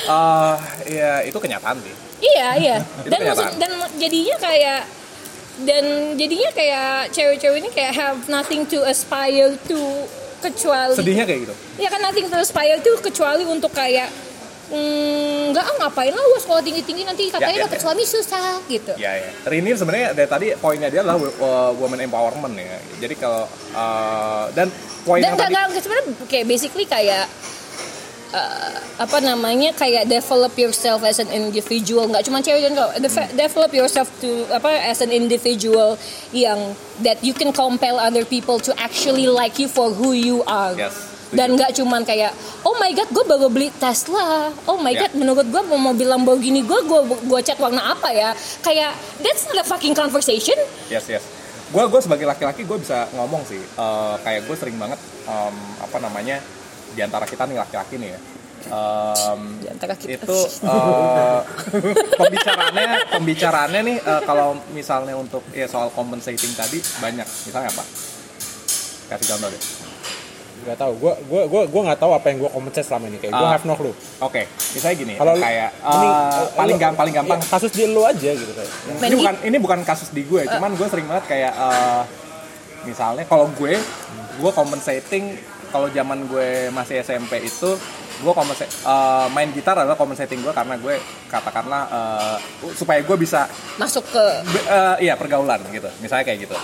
eh 0.09 0.55
ya 0.99 1.11
itu 1.23 1.37
kenyataan 1.37 1.77
sih 1.85 1.93
iya 2.25 2.47
iya 2.57 2.77
dan 3.11 3.19
maksud, 3.21 3.45
dan 3.61 3.71
jadinya 4.01 4.35
kayak 4.41 4.81
dan 5.57 5.85
jadinya 6.17 6.49
kayak 6.53 7.09
cewek-cewek 7.13 7.57
ini 7.65 7.69
kayak 7.73 7.93
have 7.93 8.19
nothing 8.29 8.65
to 8.65 8.81
aspire 8.85 9.53
to 9.65 9.79
kecuali 10.37 10.93
sedihnya 10.93 11.25
kayak 11.25 11.49
gitu 11.49 11.53
ya 11.81 11.89
kan 11.89 12.01
nothing 12.01 12.29
to 12.29 12.37
aspire 12.37 12.77
tuh 12.81 12.97
kecuali 13.01 13.41
untuk 13.45 13.73
kayak 13.73 14.09
mm, 14.69 15.53
nggak 15.53 15.65
ah 15.65 15.75
ngapain 15.81 16.13
lah 16.13 16.21
gue 16.21 16.39
sekolah 16.43 16.61
tinggi 16.61 16.81
tinggi 16.83 17.03
nanti 17.07 17.31
katanya 17.31 17.57
ya, 17.57 17.65
dapet 17.65 17.79
ya. 17.79 17.83
suami 17.83 18.03
susah 18.03 18.61
gitu 18.67 18.93
Ya, 18.99 19.11
ya. 19.17 19.29
Rini 19.47 19.71
sebenarnya 19.73 20.07
dari 20.13 20.29
tadi 20.29 20.47
poinnya 20.59 20.89
dia 20.91 21.01
adalah 21.01 21.17
uh, 21.17 21.71
woman 21.77 22.01
empowerment 22.03 22.53
ya. 22.57 22.77
Jadi 22.99 23.15
kalau 23.15 23.45
uh, 23.73 24.49
dan 24.51 24.67
poin 25.05 25.21
dan 25.23 25.33
yang 25.33 25.39
tadi 25.39 25.53
nggak 25.53 25.83
sebenarnya 25.83 26.05
kayak 26.27 26.45
basically 26.49 26.85
kayak 26.85 27.25
uh, 28.31 28.71
apa 28.97 29.17
namanya 29.19 29.71
kayak 29.71 30.05
develop 30.05 30.55
yourself 30.55 31.01
as 31.01 31.17
an 31.17 31.29
individual. 31.29 32.07
Nggak 32.07 32.25
cuma 32.25 32.39
cewek 32.39 32.61
dan 32.61 32.73
cowok. 32.73 32.93
Deve- 32.97 33.31
develop 33.35 33.71
yourself 33.71 34.07
to 34.19 34.29
apa 34.49 34.69
as 34.83 34.99
an 34.99 35.11
individual 35.11 35.95
yang 36.31 36.73
that 36.99 37.21
you 37.21 37.31
can 37.31 37.51
compel 37.51 37.97
other 37.97 38.23
people 38.23 38.57
to 38.57 38.73
actually 38.75 39.25
like 39.25 39.55
you 39.55 39.67
for 39.67 39.89
who 39.89 40.11
you 40.11 40.41
are. 40.43 40.73
Yes, 40.73 40.95
dan 41.27 41.59
nggak 41.59 41.75
cuman 41.75 42.07
kayak 42.07 42.31
oh 42.63 42.79
my 42.79 42.87
god 42.91 43.11
gue 43.11 43.21
baru 43.21 43.47
beli 43.47 43.67
Tesla. 43.75 44.47
Oh 44.63 44.79
my 44.79 44.91
Ya. 44.91 45.05
god 45.05 45.11
menurut 45.13 45.43
gue 45.43 45.61
mau 45.67 45.91
mobil 45.91 46.07
Lamborghini 46.07 46.63
gue 46.63 46.79
gue 46.81 47.01
gue 47.27 47.39
cat 47.43 47.59
warna 47.59 47.91
apa 47.91 48.09
ya? 48.09 48.31
Kayak 48.63 48.95
that's 49.19 49.43
not 49.45 49.59
a 49.59 49.65
fucking 49.65 49.91
conversation. 49.91 50.55
Yes 50.87 51.05
yes. 51.05 51.27
Gue 51.67 51.83
gue 51.83 51.99
sebagai 51.99 52.23
laki-laki 52.23 52.63
gue 52.63 52.79
bisa 52.79 53.11
ngomong 53.11 53.43
sih. 53.43 53.59
uh, 53.75 54.15
kayak 54.23 54.47
gue 54.47 54.55
sering 54.55 54.79
banget 54.79 54.95
um, 55.27 55.51
apa 55.83 55.99
namanya 55.99 56.39
di 56.97 57.05
antara 57.05 57.23
kita 57.23 57.45
nih 57.45 57.57
laki-laki 57.57 57.95
nih 57.95 58.09
ya. 58.09 58.19
Um, 58.67 59.61
Di 59.61 59.69
antara 59.69 59.93
kita. 59.93 60.17
itu 60.17 60.37
uh, 60.67 61.39
pembicaraannya 62.17 62.85
pembicaraannya 63.07 63.81
nih 63.85 63.97
uh, 64.01 64.21
kalau 64.25 64.57
misalnya 64.73 65.13
untuk 65.13 65.45
ya 65.53 65.69
soal 65.69 65.87
compensating 65.89 66.51
tadi 66.51 66.81
banyak 66.99 67.23
misalnya 67.45 67.69
apa 67.69 67.83
kasih 69.07 69.27
contoh 69.29 69.49
deh 69.49 69.63
Gak 70.57 70.73
tau, 70.75 70.91
gue 70.91 71.13
gue 71.23 71.41
gue 71.47 71.61
gue 71.69 71.81
nggak 71.85 71.95
tahu 71.95 72.11
apa 72.11 72.27
yang 72.27 72.43
gue 72.43 72.49
kompensasi 72.49 72.91
selama 72.91 73.07
ini 73.07 73.21
kayak 73.21 73.29
gue 73.31 73.45
Ah. 73.45 73.55
have 73.55 73.63
no 73.63 73.77
clue. 73.77 73.93
oke 74.19 74.41
misalnya 74.75 74.95
gini 74.99 75.13
Kalau 75.15 75.33
kayak 75.37 75.69
uh, 75.79 75.95
eh, 75.95 76.45
paling 76.59 76.75
lu- 76.75 76.81
gampang 76.81 76.99
paling 76.99 77.13
gampang 77.15 77.39
ya, 77.39 77.47
kasus 77.47 77.71
di 77.71 77.83
lu 77.87 78.01
aja 78.03 78.29
gitu 78.33 78.51
kayak. 78.51 78.71
Ini 78.99 79.15
bukan 79.15 79.35
ini 79.47 79.57
bukan 79.61 79.79
kasus 79.85 80.09
di 80.11 80.25
gue 80.25 80.43
cuman 80.43 80.75
gue 80.75 80.87
sering 80.89 81.07
banget 81.07 81.25
kayak 81.29 81.53
eh, 81.55 82.01
misalnya 82.83 83.23
kalau 83.23 83.47
gue 83.53 83.79
gue 84.37 84.51
compensating 84.51 85.39
kalau 85.67 85.87
zaman 85.87 86.25
gue 86.25 86.49
masih 86.69 86.99
SMP 86.99 87.41
itu 87.41 87.69
gue 88.17 88.33
kompensa- 88.33 88.65
eh, 88.65 89.27
main 89.29 89.49
gitar 89.49 89.77
adalah 89.77 89.93
compensating 89.93 90.39
gue 90.39 90.49
karena 90.49 90.73
gue 90.75 90.97
katakanlah 91.27 91.83
eh, 91.85 92.37
supaya 92.73 92.99
gue 92.99 93.13
bisa 93.15 93.45
masuk 93.75 94.03
ke 94.07 94.23
be- 94.47 94.65
eh, 94.65 94.95
iya 95.01 95.13
pergaulan 95.13 95.61
gitu. 95.69 95.85
Misalnya 95.99 96.23
kayak 96.23 96.39
gitu. 96.43 96.55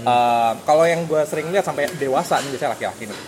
Eh, 0.00 0.52
kalau 0.62 0.84
yang 0.84 1.04
gue 1.04 1.20
sering 1.24 1.48
lihat 1.48 1.62
sampai 1.62 1.88
dewasa 1.94 2.38
nih 2.38 2.50
biasanya 2.50 2.72
laki-laki 2.72 3.04
nih 3.04 3.18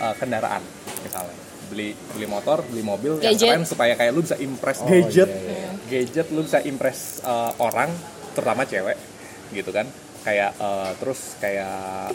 eh, 0.00 0.14
kendaraan 0.16 0.62
misalnya. 1.00 1.36
Beli 1.66 1.94
beli 2.10 2.26
motor 2.26 2.62
beli 2.64 2.82
mobil 2.82 3.12
yang 3.18 3.30
Gadget. 3.32 3.54
keren 3.54 3.62
supaya 3.64 3.94
kayak 3.94 4.10
lu 4.10 4.20
bisa 4.20 4.34
impress 4.36 4.78
Oh, 4.80 4.90
gadget. 4.90 5.30
iya, 5.30 5.70
gadget 5.88 6.26
lu 6.28 6.42
bisa 6.42 6.58
impress 6.60 7.22
eh, 7.22 7.52
orang 7.56 7.94
terutama 8.32 8.62
cewek 8.64 8.98
gitu 9.52 9.70
kan. 9.70 9.86
Kayak 10.20 10.50
eh, 10.52 10.90
terus 10.98 11.38
kayak 11.38 12.10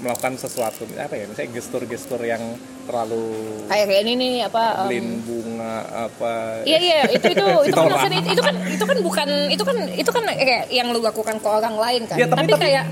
melakukan 0.00 0.32
sesuatu 0.34 0.88
apa 0.94 1.12
ya 1.12 1.24
misalnya 1.24 1.50
gestur-gestur 1.52 2.20
yang 2.20 2.40
terlalu 2.84 3.22
kayak 3.68 3.86
kayak 3.86 4.02
ini 4.02 4.12
nih 4.16 4.32
apa 4.44 4.64
um, 4.82 4.90
bunga 5.22 5.74
apa 6.08 6.32
Iya 6.64 6.78
iya 6.78 6.98
itu 7.06 7.26
itu 7.28 7.46
itu 7.68 7.76
kan 7.76 7.86
maksudnya 7.86 8.20
itu 8.24 8.42
kan 8.42 8.54
itu 8.66 8.84
kan 8.84 8.98
bukan 9.00 9.28
itu 9.48 9.62
kan 9.62 9.76
itu 9.94 10.10
kan 10.10 10.22
kayak 10.26 10.62
yang 10.68 10.88
lu 10.88 11.00
lakukan 11.00 11.36
ke 11.36 11.48
orang 11.48 11.74
lain 11.74 12.02
kan. 12.04 12.16
Iya, 12.16 12.26
tapi- 12.26 12.40
tapi, 12.40 12.50
tapi- 12.50 12.62
kayak 12.62 12.84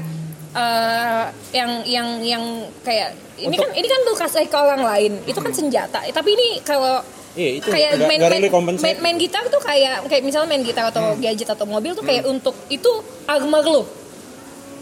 eh, 0.51 1.25
yang 1.53 1.71
yang 1.85 2.09
yang 2.23 2.45
kayak 2.81 3.13
ini 3.37 3.53
Untuk- 3.53 3.65
kan 3.65 3.71
ini 3.75 3.87
kan 3.87 4.01
lu 4.03 4.15
kasih 4.15 4.45
ke 4.45 4.57
orang 4.57 4.83
lain 4.83 5.13
itu 5.25 5.39
kan 5.39 5.53
senjata. 5.53 5.99
Tapi 6.05 6.29
ini 6.31 6.49
kalau 6.63 7.01
Iya 7.33 7.51
itu 7.57 7.69
kayak 7.69 7.91
nggak- 7.95 8.09
main, 8.09 8.19
nggak 8.19 8.31
main, 8.35 8.43
really 8.43 8.81
main, 8.83 8.97
main 8.99 9.17
gitar 9.17 9.45
tuh 9.47 9.61
kayak 9.61 10.03
kayak 10.05 10.23
misalnya 10.23 10.49
main 10.49 10.63
gitar 10.63 10.89
atau 10.89 11.15
Hmm. 11.15 11.21
gadget 11.21 11.47
atau 11.47 11.65
mobil 11.65 11.93
tuh 11.93 12.03
kayak 12.03 12.27
untuk 12.27 12.57
itu 12.69 12.91
armor 13.25 13.63
lu. 13.63 13.83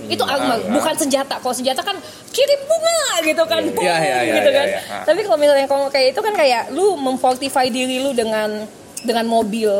Itu 0.06 0.22
armor, 0.22 0.56
ah, 0.56 0.70
bukan 0.70 0.94
senjata. 0.94 1.38
Kalau 1.38 1.54
senjata 1.54 1.80
kan 1.80 1.96
kirim 2.30 2.60
bunga 2.62 3.00
gitu 3.22 3.42
kan, 3.44 3.62
boom, 3.70 3.82
Iya, 3.82 3.96
iya, 3.98 4.18
iya, 4.22 4.34
gitu 4.38 4.50
iya, 4.50 4.58
kan. 4.58 4.66
iya. 4.66 4.80
Ah. 4.88 5.02
Tapi 5.04 5.20
kalau 5.22 5.38
misalnya 5.38 5.66
kalau 5.66 5.86
kayak 5.88 6.08
itu 6.14 6.20
kan 6.20 6.34
kayak 6.34 6.62
lu 6.70 6.94
memfortify 6.94 7.66
diri 7.66 7.98
lu 7.98 8.10
dengan 8.12 8.64
dengan 9.02 9.24
mobil, 9.24 9.70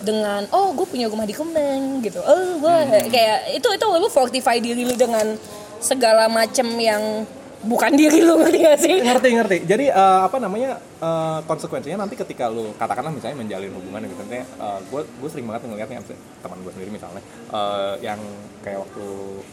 dengan 0.00 0.44
oh 0.50 0.72
gue 0.72 0.84
punya 0.84 1.08
rumah 1.08 1.24
di 1.24 1.32
Kemang 1.32 2.00
gitu. 2.00 2.20
Oh 2.20 2.60
gue 2.60 2.74
Hmm. 2.74 3.08
kayak 3.08 3.56
itu 3.56 3.64
itu 3.64 3.86
lu 3.86 4.08
fortify 4.08 4.56
diri 4.58 4.84
lu 4.84 4.92
dengan 4.92 5.36
segala 5.80 6.28
macam 6.28 6.68
yang 6.76 7.24
bukan 7.64 7.92
diri 7.96 8.20
lu 8.20 8.36
ngerti 8.38 8.58
gak 8.60 8.78
sih? 8.78 8.96
ngerti 9.00 9.28
ngerti 9.34 9.56
jadi 9.64 9.90
eh, 9.90 10.20
apa 10.28 10.36
namanya 10.38 10.78
eh, 10.80 11.40
konsekuensinya 11.48 12.04
nanti 12.04 12.14
ketika 12.14 12.52
lu 12.52 12.76
katakanlah 12.76 13.10
misalnya 13.10 13.40
menjalin 13.40 13.72
hubungan 13.72 14.04
gitu 14.06 14.22
misalnya 14.24 14.46
gue 14.90 15.00
gue 15.02 15.28
sering 15.32 15.46
banget 15.48 15.62
ngeliatnya 15.68 15.98
teman 16.44 16.58
gue 16.62 16.72
sendiri 16.76 16.90
misalnya 16.92 17.22
eh, 17.52 17.94
yang 18.04 18.20
kayak 18.60 18.84
waktu 18.84 19.06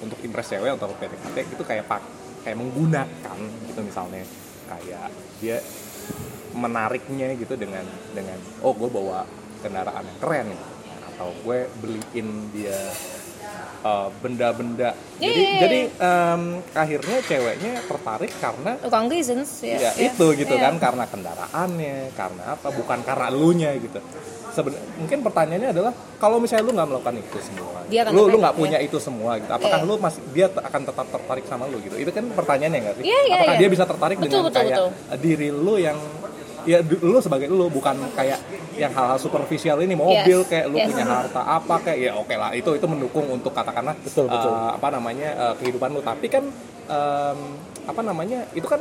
untuk 0.03 0.17
impress 0.21 0.51
cewek 0.51 0.71
atau 0.75 0.91
PDKT 0.95 1.37
itu 1.55 1.63
kayak 1.63 1.85
pak 1.87 2.01
kayak 2.41 2.57
menggunakan 2.57 3.37
gitu 3.69 3.79
misalnya 3.85 4.25
kayak 4.67 5.09
dia 5.43 5.57
menariknya 6.51 7.35
gitu 7.39 7.55
dengan 7.55 7.83
dengan 8.11 8.37
oh 8.63 8.75
gue 8.75 8.89
bawa 8.91 9.23
kendaraan 9.63 10.03
yang 10.03 10.19
keren 10.19 10.45
gitu. 10.51 10.67
atau 11.15 11.29
gue 11.45 11.59
beliin 11.79 12.27
dia 12.51 12.75
eh, 13.81 14.07
benda-benda 14.19 14.89
jadi 15.17 15.31
Iya, 15.31 15.47
iya, 15.47 15.59
jadi 15.59 15.79
em, 15.97 16.41
akhirnya 16.73 17.17
ceweknya 17.21 17.73
tertarik 17.83 18.31
karena 18.37 18.71
Wrong 18.83 19.07
reasons 19.07 19.49
ya. 19.61 19.77
ya, 19.77 19.91
ya. 19.91 20.09
itu 20.09 20.25
gitu 20.35 20.53
Iya. 20.53 20.63
kan 20.63 20.73
karena 20.77 21.05
kendaraannya 21.05 21.97
karena 22.13 22.43
apa 22.51 22.67
bukan 22.69 22.99
karena 23.01 23.25
elunya 23.27 23.73
gitu 23.75 23.99
Seben 24.51 24.75
mungkin 24.99 25.23
pertanyaannya 25.23 25.71
adalah 25.71 25.91
kalau 26.17 26.35
misalnya 26.35 26.67
lu 26.67 26.75
nggak 26.75 26.89
melakukan 26.89 27.15
itu 27.17 27.37
semua 27.39 27.79
Dia 27.87 28.03
lu 28.05 28.27
lu 28.27 28.37
nggak 28.37 28.51
ya. 28.51 28.59
punya 28.59 28.77
itu 28.79 28.97
semua 28.99 29.39
gitu 29.39 29.47
apakah 29.47 29.79
Iya. 29.79 29.87
lu 29.87 29.95
masih 29.95 30.21
dia 30.29 30.47
akan 30.51 30.81
tetap 30.83 31.07
tertarik 31.07 31.45
sama 31.45 31.63
lu 31.65 31.79
gitu 31.79 31.95
itu 31.95 32.11
kan 32.11 32.27
pertanyaannya 32.29 32.79
nggak 32.81 32.95
sih 32.99 33.03
Iya, 33.07 33.19
iya, 33.23 33.35
apakah 33.39 33.55
iya. 33.55 33.61
dia 33.61 33.69
bisa 33.71 33.85
tertarik 33.85 34.17
Betul, 34.19 34.27
dengan 34.27 34.43
betul, 34.45 34.59
kayak 34.59 34.75
betul. 34.75 34.89
diri 35.17 35.49
lu 35.49 35.75
yang 35.77 35.97
ya 36.63 36.79
lu 36.81 37.17
sebagai 37.17 37.47
lu 37.47 37.67
bukan 37.67 37.93
kayak 38.11 38.39
yang 38.73 38.89
hal-hal 38.89 39.17
superficial 39.17 39.77
ini 39.77 39.93
mobil 39.93 40.39
Yes, 40.39 40.47
kayak 40.47 40.65
lu 40.65 40.77
yes. 40.77 40.87
punya 40.87 41.03
harta 41.03 41.41
apa 41.41 41.75
kayak 41.81 41.99
ya 41.99 42.11
oke 42.13 42.31
lah 42.31 42.51
itu 42.51 42.69
itu 42.71 42.85
mendukung 42.85 43.25
untuk 43.27 43.51
katakanlah 43.51 43.93
Betul, 43.99 44.25
betul. 44.25 44.49
eh, 44.49 44.71
apa 44.73 44.87
namanya 44.89 45.29
eh, 45.31 45.53
kehidupan 45.57 45.89
lu 45.89 46.01
tapi 46.01 46.27
kan 46.27 46.43
em, 46.85 47.39
apa 47.83 48.01
namanya 48.01 48.45
itu 48.51 48.65
kan 48.65 48.79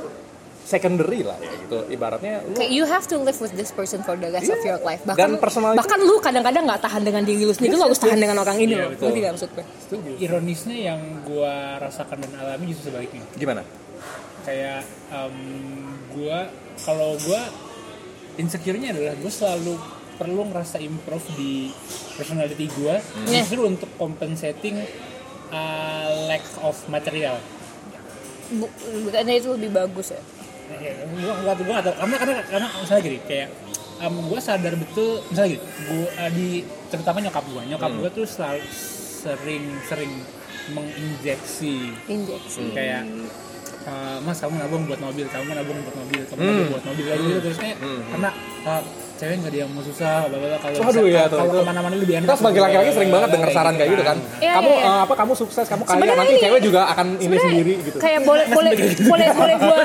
secondary 0.63 1.21
lah 1.21 1.35
ya 1.37 1.51
gitu 1.59 1.83
ibaratnya 1.89 2.45
lu 2.45 2.55
Kayak 2.55 2.71
you 2.71 2.85
have 2.85 3.03
to 3.05 3.19
live 3.19 3.35
with 3.37 3.51
this 3.53 3.71
person 3.71 4.01
for 4.01 4.15
the 4.15 4.31
rest 4.31 4.47
of 4.47 4.61
Iya. 4.61 4.69
your 4.69 4.81
life. 4.81 5.03
Bahkan 5.03 5.19
Dan 5.35 5.75
bahkan 5.75 5.99
lu 5.99 6.15
kadang-kadang 6.19 6.63
nggak 6.63 6.79
tahan 6.81 7.03
dengan 7.03 7.23
diri 7.25 7.43
lu 7.43 7.51
sendiri, 7.51 7.75
lu 7.75 7.83
harus 7.83 7.99
tahan 7.99 8.15
dengan 8.17 8.39
orang 8.39 8.55
ini 8.57 8.73
Iya, 8.73 8.87
loh. 8.87 8.89
betul. 8.95 9.05
Ngerti 9.09 9.19
nggak 9.19 9.35
maksud 9.35 9.51
gue? 9.51 9.65
Ironisnya 10.21 10.77
yang 10.79 11.01
gua 11.27 11.55
rasakan 11.81 12.23
dan 12.23 12.33
alami 12.39 12.71
justru 12.71 12.87
sebaliknya. 12.89 13.25
gimana 13.35 13.63
Kayak 14.41 14.81
em, 15.11 15.37
gua 16.09 16.39
kalau 16.79 17.19
gua 17.21 17.41
insecure-nya 18.37 18.91
adalah 18.91 19.15
gue 19.15 19.33
selalu 19.33 19.75
perlu 20.15 20.43
ngerasa 20.45 20.77
improve 20.79 21.25
di 21.33 21.73
personality 22.15 22.69
gue 22.69 22.95
Yeah. 23.25 23.41
justru 23.41 23.65
untuk 23.65 23.89
compensating 23.97 24.77
uh, 25.49 26.07
lack 26.27 26.45
of 26.61 26.77
material. 26.87 27.41
Bu- 28.51 28.71
Bukannya 29.03 29.35
itu 29.35 29.49
lebih 29.51 29.71
bagus 29.73 30.11
ya? 30.11 30.21
Gua 31.17 31.35
nggak 31.37 31.55
tahu, 31.57 31.65
gua 31.65 31.73
nggak 31.73 31.85
tahu. 31.85 31.95
Karena 31.97 32.17
karena 32.17 32.35
karena 32.45 32.67
misalnya 32.77 33.03
gini, 33.03 33.19
kayak 33.25 33.49
um, 33.99 34.15
gue 34.25 34.41
sadar 34.41 34.75
betul, 34.75 35.11
misalnya 35.27 35.51
gini, 35.51 35.63
gua 35.85 36.09
di 36.29 36.49
terutama 36.87 37.19
nyokap 37.21 37.45
gue, 37.45 37.63
nyokap 37.67 37.91
gue 37.93 38.11
tuh 38.13 38.27
selalu 38.27 38.63
sering 39.21 39.65
sering 39.85 40.13
menginjeksi 40.71 41.91
Injeksi. 42.07 42.63
kayak 42.71 43.03
uh, 43.91 44.17
mas 44.23 44.39
kamu 44.39 44.55
nabung 44.57 44.83
buat 44.87 45.01
mobil, 45.03 45.27
kamu 45.27 45.51
nabung 45.51 45.79
buat 45.83 45.97
mobil, 45.99 46.21
kamu 46.25 46.39
nabung 46.41 46.69
buat 46.71 46.85
mobil 46.87 47.05
kayak 47.05 47.19
gitu. 47.21 47.39
Terusnya 47.43 47.71
karena 48.07 48.31
uh, 48.65 48.83
cewek 49.21 49.35
nggak 49.37 49.53
ada 49.53 49.59
yang 49.61 49.71
mau 49.75 49.83
susah, 49.85 50.17
bla 50.31 50.37
bla 50.41 50.57
kalau 50.57 50.77
Waduh, 50.81 51.03
bisa- 51.05 51.13
ya, 51.13 51.23
tuh, 51.29 51.37
kalau 51.37 51.53
itu. 51.53 51.61
ke 51.61 51.69
mana-mana 51.69 51.95
lebih 51.99 52.15
enak. 52.17 52.25
kita 52.25 52.35
sebagai 52.41 52.61
laki-laki 52.65 52.91
sering 52.97 53.11
banget 53.13 53.29
dengar 53.37 53.49
saran 53.53 53.75
kayak 53.77 53.91
gitu 53.93 54.05
kan. 54.07 54.17
Iya, 54.41 54.53
kamu 54.57 54.71
iya, 54.71 54.81
iya. 54.81 54.89
eh, 54.89 55.01
apa 55.05 55.15
kamu 55.19 55.33
sukses 55.37 55.67
kamu 55.69 55.83
kaya 55.85 55.93
Sebenarnya 55.93 56.17
nanti 56.17 56.33
ini- 56.33 56.43
cewek 56.47 56.61
juga 56.65 56.81
akan 56.89 57.07
ini 57.21 57.37
sendiri 57.37 57.73
gitu. 57.85 57.97
Kayak 58.01 58.21
boleh 58.25 58.47
boleh 58.49 58.73
boleh 59.05 59.27
boleh 59.37 59.55
gua 59.61 59.77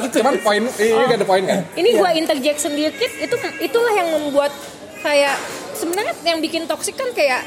cuman 0.00 0.34
poin 0.40 0.62
ini 0.64 1.04
kan 1.04 1.16
ada 1.20 1.26
poin 1.28 1.42
kan? 1.44 1.58
Ini 1.76 1.90
gua 1.98 2.10
interject 2.16 2.58
sedikit 2.62 3.10
itu 3.20 3.36
itulah 3.60 3.92
yang 3.92 4.08
membuat 4.16 4.52
kayak 5.00 5.36
sebenarnya 5.76 6.12
yang 6.24 6.38
bikin 6.40 6.64
toksik 6.68 6.96
kan 6.96 7.08
kayak 7.12 7.44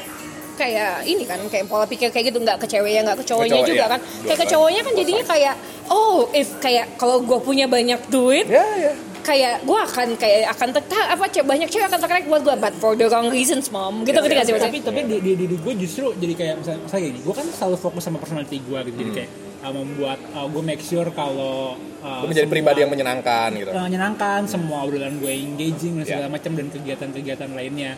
kayak 0.54 1.04
ini 1.04 1.22
kan 1.22 1.38
kayak 1.46 1.66
pola 1.66 1.84
pikir 1.84 2.08
kayak 2.08 2.30
gitu 2.30 2.38
nggak 2.38 2.58
ke 2.58 2.66
ceweknya 2.66 3.00
nggak 3.04 3.18
ke 3.20 3.26
cowoknya 3.26 3.60
cowok, 3.60 3.68
juga 3.68 3.84
iya. 3.84 3.92
kan. 3.92 4.00
Kayak 4.24 4.38
ke 4.38 4.46
cowoknya 4.48 4.80
kan 4.82 4.92
jadinya 4.94 5.24
kayak 5.26 5.54
oh 5.88 6.16
if 6.32 6.48
kayak 6.58 6.86
kalau 6.96 7.20
gue 7.20 7.38
punya 7.38 7.66
banyak 7.66 8.00
duit 8.08 8.46
ya 8.46 8.64
ya. 8.78 8.92
kayak 9.20 9.64
gue 9.64 9.78
akan 9.78 10.08
kayak 10.16 10.52
akan 10.52 10.68
tertarik 10.72 11.08
apa 11.10 11.24
ce- 11.28 11.44
banyak 11.44 11.68
cewek 11.68 11.86
akan 11.88 12.00
tertarik 12.00 12.24
buat 12.24 12.42
gue 12.42 12.56
but 12.56 12.74
for 12.76 12.92
the 12.92 13.08
wrong 13.08 13.28
reasons 13.28 13.68
mom. 13.68 14.04
Gitu 14.04 14.14
ngerti 14.14 14.34
gak 14.34 14.46
sih 14.46 14.54
tapi 14.54 14.78
tapi 14.80 15.00
di, 15.04 15.16
di, 15.20 15.32
di, 15.44 15.56
gue 15.56 15.74
justru 15.80 16.12
jadi 16.14 16.34
kayak 16.34 16.54
misalnya, 16.60 16.80
misalnya 16.84 17.04
gini 17.08 17.20
gue 17.20 17.34
kan 17.34 17.46
selalu 17.48 17.76
fokus 17.76 18.02
sama 18.04 18.16
personality 18.20 18.58
gue 18.60 18.78
gitu. 18.88 18.96
Jadi 19.00 19.10
kayak 19.16 19.30
uh, 19.64 19.72
membuat 19.72 20.18
gue 20.28 20.62
make 20.62 20.84
sure 20.84 21.08
kalau 21.10 21.72
uh, 22.04 22.20
lu 22.20 22.28
menjadi 22.28 22.46
semua- 22.46 22.54
pribadi 22.60 22.78
yang 22.84 22.92
menyenangkan 22.92 23.48
gitu. 23.56 23.70
Uh, 23.72 23.84
menyenangkan 23.88 24.40
semua 24.44 24.84
obrolan 24.84 25.16
gue 25.16 25.32
engaging 25.32 26.00
dan 26.00 26.04
segala 26.04 26.28
Ya. 26.28 26.32
macam 26.32 26.50
dan 26.52 26.66
kegiatan-kegiatan 26.68 27.50
lainnya 27.52 27.92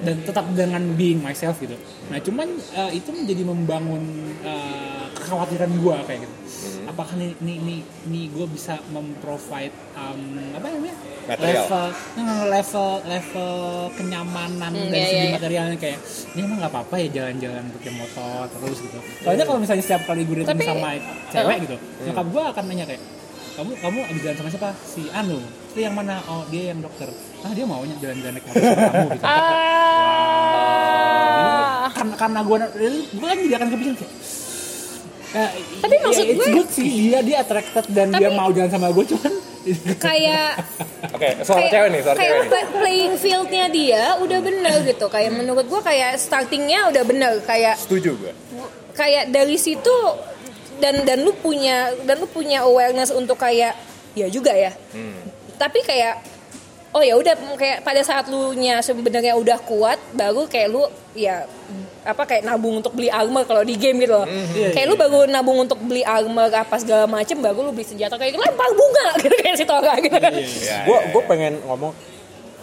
dan 0.00 0.16
tetap 0.24 0.44
dengan 0.56 0.82
being 0.96 1.20
myself 1.20 1.60
gitu. 1.60 1.76
Nah 2.08 2.18
cuman 2.20 2.48
uh, 2.76 2.90
itu 2.90 3.08
menjadi 3.12 3.42
membangun 3.44 4.02
uh, 4.42 5.06
kekhawatiran 5.12 5.70
gue 5.76 5.96
kayak 6.08 6.20
gitu. 6.24 6.34
Hmm. 6.60 6.92
apakah 6.92 7.16
nih 7.16 7.32
nih 7.40 7.56
nih, 7.64 7.80
nih 8.12 8.24
gue 8.36 8.44
bisa 8.52 8.76
memprovide 8.92 9.72
um, 9.96 10.20
apa 10.52 10.66
namanya? 10.68 10.96
Material. 11.24 11.64
level 11.64 11.86
nah, 12.20 12.44
level 12.44 12.88
level 13.08 13.52
kenyamanan 13.96 14.72
Hmm, 14.74 14.90
dari 14.92 15.00
iya, 15.00 15.08
segi 15.08 15.16
iya, 15.16 15.24
iya. 15.24 15.36
materialnya 15.40 15.76
kayak 15.80 15.98
ini 16.36 16.40
emang 16.44 16.58
nggak 16.60 16.72
apa-apa 16.74 16.94
ya 17.00 17.08
jalan-jalan 17.16 17.64
pakai 17.80 17.92
motor 17.96 18.40
terus 18.52 18.78
gitu. 18.84 18.98
Soalnya 19.24 19.44
kalau 19.48 19.58
misalnya 19.62 19.84
setiap 19.86 20.02
kali 20.04 20.22
gue 20.28 20.36
datang 20.44 20.58
sama 20.60 20.90
cewek 21.32 21.56
gitu 21.64 21.76
Hmm. 21.80 22.04
nyokap 22.10 22.26
gue 22.28 22.42
akan 22.52 22.64
nanya 22.68 22.84
kayak 22.90 23.02
kamu 23.56 23.72
kamu 23.80 23.98
abis 24.08 24.20
jalan 24.24 24.36
sama 24.36 24.48
siapa? 24.52 24.70
Si 24.84 25.02
Anu. 25.12 25.38
Itu 25.72 25.78
yang 25.80 25.94
mana? 25.96 26.20
Oh 26.28 26.44
dia 26.52 26.72
yang 26.74 26.80
dokter 26.84 27.08
ah 27.40 27.52
dia 27.52 27.64
maunya 27.64 27.96
jalan-jalan 27.96 28.32
naik 28.34 28.44
motor 28.44 28.60
sama 28.60 28.84
kamu 28.86 29.08
gitu. 29.10 29.24
Ah. 30.60 31.88
Karena 31.90 32.14
karena 32.16 32.40
gue 32.40 32.56
gue 33.10 33.26
kan 33.26 33.36
jadi 33.38 33.54
akan 33.56 33.68
kepikiran 33.70 33.96
kayak 33.96 34.12
ya, 35.30 35.46
Tapi 35.78 35.94
ya, 35.94 36.00
maksud 36.02 36.24
it's 36.26 36.38
gue- 36.38 36.54
good 36.54 36.70
sih. 36.70 36.88
Dia 37.06 37.18
dia 37.22 37.36
attracted 37.40 37.84
dan 37.88 38.10
dia 38.10 38.28
Tapi- 38.28 38.36
mau 38.36 38.50
jalan 38.50 38.68
sama 38.68 38.88
gue 38.90 39.04
cuman 39.06 39.32
kayak 39.98 40.56
oke 41.12 41.28
suara 41.44 41.60
kayak, 41.60 41.68
cewek 41.70 41.88
nih 41.90 42.00
suara 42.00 42.16
kayak 42.16 42.24
cewek 42.26 42.40
nih. 42.40 42.48
play- 42.48 42.70
playing 42.74 43.14
fieldnya 43.16 43.64
dia 43.68 44.02
udah 44.16 44.38
bener 44.40 44.74
gitu. 44.84 45.06
Kayak 45.06 45.30
menurut 45.34 45.66
gue 45.66 45.80
kayak 45.80 46.10
startingnya 46.16 46.88
udah 46.88 47.02
bener. 47.02 47.32
Kayak 47.42 47.76
setuju 47.76 48.16
gue 48.16 48.32
kayak 48.92 49.28
dari 49.28 49.56
situ 49.56 49.96
dan 50.76 51.04
dan 51.04 51.20
lu 51.20 51.32
punya 51.34 51.76
dan 52.02 52.16
lu 52.16 52.26
punya 52.26 52.60
awareness 52.62 53.10
untuk 53.10 53.36
kayak 53.36 53.76
ya 54.12 54.26
juga 54.26 54.50
ya. 54.50 54.72
Tapi 55.54 55.80
kayak 55.80 56.14
oh 56.90 57.00
ya 57.00 57.14
udah 57.14 57.32
kayak 57.54 57.80
pada 57.80 58.00
saat 58.00 58.26
lu 58.26 58.50
nya 58.52 58.78
sebenarnya 58.80 59.34
udah 59.34 59.58
kuat 59.60 59.98
baru 60.10 60.44
kayak 60.44 60.68
lu 60.68 60.82
ya 61.12 61.46
apa 62.00 62.24
kayak 62.24 62.42
nabung 62.42 62.80
untuk 62.80 62.90
beli 62.90 63.06
armor 63.06 63.44
kalau 63.44 63.60
di 63.60 63.76
game 63.76 64.00
gitu 64.00 64.10
loh. 64.10 64.24
Iya, 64.24 64.72
kayak 64.72 64.86
iya. 64.86 64.90
lu 64.90 64.96
baru 64.96 65.18
nabung 65.26 65.58
untuk 65.60 65.76
beli 65.78 66.00
armor 66.00 66.48
apa 66.48 66.76
segala 66.76 67.04
macem 67.04 67.36
baru 67.36 67.60
lu 67.60 67.70
beli 67.70 67.84
senjata 67.84 68.16
kayak 68.16 68.34
lempar 68.34 68.72
bunga 68.72 69.06
gitu 69.22 69.34
kayak 69.36 69.54
si 69.54 69.64
Tora 69.64 69.94
gitu. 69.98 70.16
Kan 70.16 70.32
Ya, 70.32 70.82
gue 70.82 70.96
ya, 70.96 71.00
gue 71.06 71.22
ya. 71.22 71.28
pengen 71.28 71.52
ngomong 71.62 71.92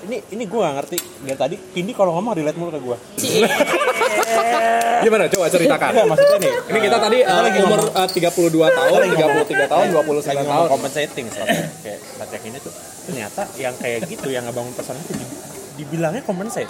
ini 0.04 0.22
ini 0.30 0.44
gue 0.44 0.60
gak 0.60 0.76
ngerti. 0.76 0.98
Dari 1.22 1.38
tadi 1.38 1.56
Kindi 1.72 1.91
kalau 1.91 2.14
ngomong 2.14 2.34
relate 2.34 2.58
mulu 2.58 2.70
ke 2.70 2.82
gue 2.82 2.98
gimana? 5.06 5.24
Coba 5.30 5.45
ceritakan. 5.48 5.90
Enggak 5.94 6.08
maksudnya 6.10 6.38
nih 6.41 6.54
ini 6.68 6.80
kita 6.82 6.98
tadi 6.98 7.18
uh, 7.22 7.41
lagi 7.41 7.58
umur 7.62 7.80
ngomong- 7.80 7.94
uh, 7.94 8.10
32 8.10 8.49
tahun 8.74 8.99
33 9.06 9.72
tahun 9.72 9.86
29 9.94 10.34
lagi 10.34 10.49
tahun. 10.49 10.68
compensating 10.68 11.26
soalnya. 11.30 11.64
Kayak 11.80 11.99
Patrick 12.18 12.44
ini 12.44 12.58
tuh 12.58 12.74
ternyata 13.07 13.41
yang 13.55 13.73
kayak 13.73 14.03
gitu 14.05 14.27
yang 14.27 14.43
ngebangun 14.43 14.71
personal 14.71 14.99
itu 14.99 15.15
di- 15.15 15.31
dibilangnya 15.77 16.21
compensate. 16.21 16.69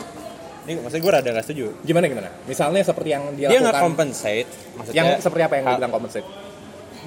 Ini 0.63 0.77
maksudnya 0.77 1.01
gue 1.01 1.13
rada 1.13 1.29
gak 1.31 1.43
setuju. 1.43 1.65
Gimana 1.81 2.05
gimana? 2.05 2.29
Misalnya 2.43 2.83
seperti 2.83 3.09
yang 3.09 3.23
dia, 3.33 3.47
dia 3.47 3.57
nggak 3.57 3.71
lakukan 3.73 3.87
compensate 3.87 4.47
maksudnya 4.73 4.97
yang 4.97 5.07
seperti 5.17 5.41
apa 5.41 5.53
yang 5.55 5.63
hal- 5.65 5.73
dibilang 5.73 5.91
compensate? 5.91 6.27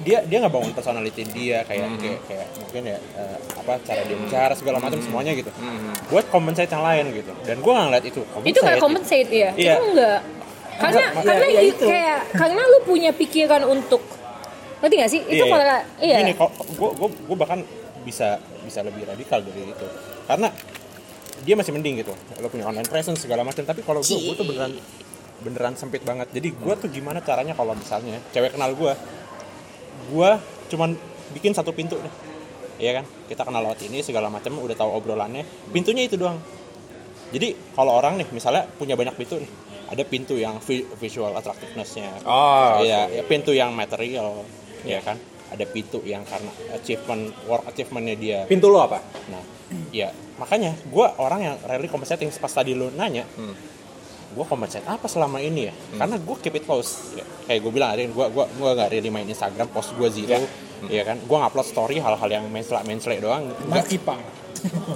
Dia 0.01 0.17
dia 0.23 0.37
nggak 0.39 0.49
bangun 0.49 0.73
personality 0.73 1.21
dia 1.27 1.61
kayak 1.61 1.85
Hmm. 1.85 1.99
kayak 1.99 2.19
kayak 2.25 2.47
mungkin 2.57 2.81
ya 2.83 2.97
eh, 2.97 3.37
apa 3.53 3.73
cara 3.79 4.01
dia 4.01 4.17
bicara 4.17 4.53
segala 4.53 4.77
macam 4.77 4.97
Hmm. 4.97 5.05
semuanya 5.05 5.31
gitu. 5.31 5.51
Buat 6.09 6.25
compensate 6.27 6.69
yang 6.69 6.81
lain 6.81 7.05
gitu. 7.13 7.31
Dan 7.43 7.55
gue 7.57 7.71
nggak 7.71 7.85
ngeliat 7.87 8.05
itu. 8.07 8.21
Itu 8.41 8.59
nggak 8.59 8.77
compensate. 8.77 9.29
ya 9.29 9.49
Iya. 9.53 9.73
itu 9.73 9.81
enggak 9.87 10.19
karena 10.73 10.97
Enggak, 11.05 11.09
karena 11.21 11.45
iya, 11.45 11.53
iya, 11.53 11.61
you- 11.61 11.69
itu. 11.71 11.85
kayak 11.85 12.19
karena 12.33 12.61
lu 12.65 12.79
punya 12.81 13.11
pikiran 13.13 13.61
untuk 13.63 14.01
ngerti 14.81 14.95
gak 14.97 15.11
sih? 15.13 15.21
Itu 15.23 15.45
kalau 15.45 15.61
iya. 16.01 16.17
Kok 16.33 16.49
gue 16.73 16.89
gue 16.97 17.09
gue 17.21 17.37
bahkan 17.37 17.59
bisa 18.01 18.41
bisa 18.61 18.81
lebih 18.81 19.03
radikal 19.03 19.39
dari 19.39 19.67
itu. 19.67 19.87
Karena 20.25 20.49
dia 21.41 21.55
masih 21.55 21.73
mending 21.73 21.99
gitu. 21.99 22.13
Lo 22.37 22.47
punya 22.47 22.65
online 22.65 22.85
presence 22.85 23.21
segala 23.21 23.41
macam, 23.41 23.61
tapi 23.61 23.81
kalau 23.81 23.99
gue 23.99 24.17
gue 24.23 24.35
tuh 24.35 24.45
beneran 24.45 24.73
beneran 25.41 25.73
sempit 25.73 26.01
banget. 26.01 26.29
Jadi 26.29 26.53
gue 26.53 26.73
tuh 26.77 26.87
gimana 26.87 27.19
caranya 27.19 27.51
kalau 27.51 27.73
misalnya 27.73 28.21
cewek 28.29 28.53
kenal 28.53 28.71
gue, 28.71 28.93
gue 30.07 30.29
cuman 30.69 30.93
bikin 31.31 31.51
satu 31.51 31.71
pintu 31.71 31.97
nih. 31.97 32.13
Iya 32.81 32.91
kan? 33.01 33.05
Kita 33.29 33.41
kenal 33.41 33.61
lewat 33.63 33.81
ini 33.83 34.01
segala 34.01 34.29
macam, 34.29 34.57
udah 34.57 34.73
tahu 34.73 34.89
obrolannya. 34.91 35.45
Pintunya 35.69 36.05
itu 36.05 36.17
doang. 36.17 36.37
Jadi 37.31 37.55
kalau 37.73 37.95
orang 37.95 38.19
nih 38.19 38.27
misalnya 38.29 38.67
punya 38.67 38.93
banyak 38.93 39.15
pintu 39.15 39.39
nih, 39.39 39.49
ada 39.87 40.03
pintu 40.03 40.35
yang 40.35 40.59
vi- 40.59 40.83
visual 40.99 41.31
attractiveness-nya, 41.31 42.27
Oh, 42.27 42.83
Iya, 42.83 43.07
ya, 43.07 43.23
pintu 43.23 43.55
yang 43.55 43.71
material, 43.71 44.43
ya 44.83 44.99
kan. 44.99 45.15
Ada 45.51 45.65
pintu 45.65 45.99
yang 46.01 46.23
karena 46.23 46.47
achievement, 46.71 47.29
work 47.43 47.67
achievementnya 47.67 48.15
dia. 48.15 48.39
pintu 48.45 48.67
lo 48.67 48.79
apa 48.79 49.03
Nah, 49.27 49.43
ya 49.89 50.07
makanya 50.35 50.73
gue 50.81 51.05
orang 51.17 51.39
yang 51.41 51.55
rarely 51.61 51.85
compensating 51.85 52.31
pas 52.31 52.49
tadi 52.49 52.71
lo 52.71 52.87
nanya, 52.89 53.27
Hmm. 53.29 53.51
gue 54.31 54.45
compensate 54.45 54.83
apa 54.83 55.05
selama 55.05 55.37
ini 55.37 55.67
ya? 55.67 55.73
Karena 55.93 56.15
gue 56.15 56.35
keep 56.39 56.55
it 56.55 56.63
close. 56.63 57.13
Ya, 57.13 57.23
kayak 57.45 57.59
gue 57.61 57.69
bilang, 57.69 57.91
gue 57.91 58.25
gua 58.27 58.47
gua 58.47 58.69
gak 58.73 58.89
really 58.89 59.07
main 59.07 59.23
Instagram, 59.25 59.67
post 59.67 59.91
gue 59.91 60.07
zero, 60.09 60.39
ya 60.87 61.03
kan. 61.03 61.19
Gue 61.19 61.37
ngupload 61.37 61.67
story 61.67 61.99
hal-hal 61.99 62.29
yang 62.31 62.47
menslek 62.47 62.81
menslek 62.81 63.19
doang. 63.19 63.51
Nggak- 63.61 63.85
Maki 63.85 63.99
pang 63.99 64.23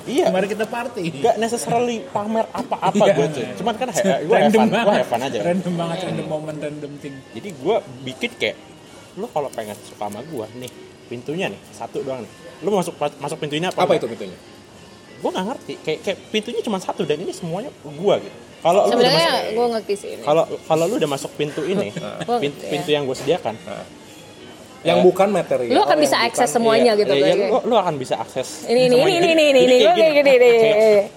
iya, 0.06 0.30
mari 0.30 0.46
kita 0.46 0.70
party 0.70 1.10
gak 1.20 1.36
necessarily 1.36 2.06
pamer 2.06 2.46
apa-apa 2.48 3.02
Iya. 3.02 3.14
gue 3.14 3.28
tuh. 3.34 3.44
Cuman 3.58 3.74
kan 3.74 3.90
gue 3.90 4.38
fun, 4.52 4.70
gue 4.70 5.04
fun 5.04 5.22
aja. 5.22 5.40
random 5.42 5.74
banget 5.74 5.98
random 6.06 6.28
moment 6.28 6.58
random 6.60 6.92
thing 7.02 7.16
Jadi 7.34 7.50
gue 7.52 7.76
bikin 8.06 8.32
kayak 8.38 8.56
lu 9.16 9.26
kalau 9.32 9.48
pengen 9.52 9.76
suka 9.84 10.12
sama 10.12 10.20
gue 10.24 10.46
nih 10.60 10.72
pintunya 11.08 11.48
nih 11.48 11.60
satu 11.72 12.04
doang 12.04 12.24
nih. 12.24 12.32
Lu 12.64 12.70
masuk 12.72 12.96
masuk 13.20 13.38
pintu 13.40 13.56
ini 13.56 13.68
apa? 13.68 13.84
apa 13.84 13.96
itu 13.96 14.08
pintunya 14.08 14.38
Gue 15.22 15.30
nggak 15.32 15.46
ngerti. 15.48 15.74
Kayak 15.82 16.00
kayak 16.04 16.18
pintunya 16.30 16.62
cuma 16.62 16.78
satu 16.78 17.08
dan 17.08 17.18
ini 17.22 17.32
semuanya 17.32 17.72
gue 17.82 18.16
gitu. 18.22 18.38
Kalau 18.66 18.82
lu 18.90 18.98
udah 18.98 18.98
sebenarnya 18.98 19.30
masuk 19.30 19.54
gue 19.54 19.66
ngerti 19.78 19.94
sih 19.94 20.10
ini 20.18 20.24
kalau 20.26 20.44
kalau 20.66 20.84
lu 20.90 20.96
udah 20.98 21.12
masuk 21.12 21.32
pintu 21.38 21.62
ini, 21.64 21.88
Gua 22.26 22.42
pintu, 22.42 22.58
ngerti, 22.66 22.72
pintu 22.74 22.90
ya. 22.90 22.96
yang 22.98 23.04
gue 23.06 23.18
sediakan, 23.18 23.56
yang 24.86 25.02
bukan 25.02 25.28
material 25.28 25.74
Lu 25.74 25.82
akan 25.82 25.90
yang 25.92 26.00
bisa 26.00 26.16
bukan- 26.16 26.30
akses 26.30 26.50
semuanya 26.50 26.92
Iya, 26.94 27.02
gitu. 27.02 27.14
iya, 27.14 27.26
kayak- 27.26 27.50
lu, 27.50 27.58
lu 27.66 27.76
akan 27.76 27.94
bisa 27.98 28.16
akses 28.16 28.48
Ini 28.64 28.82
ini 28.86 28.96
ini 28.96 29.18
ini 29.26 29.44
ini 29.50 29.62
ini 29.66 29.76
gue 29.82 29.92
kayak 29.92 30.14
gini 30.16 30.34
deh. 30.38 30.54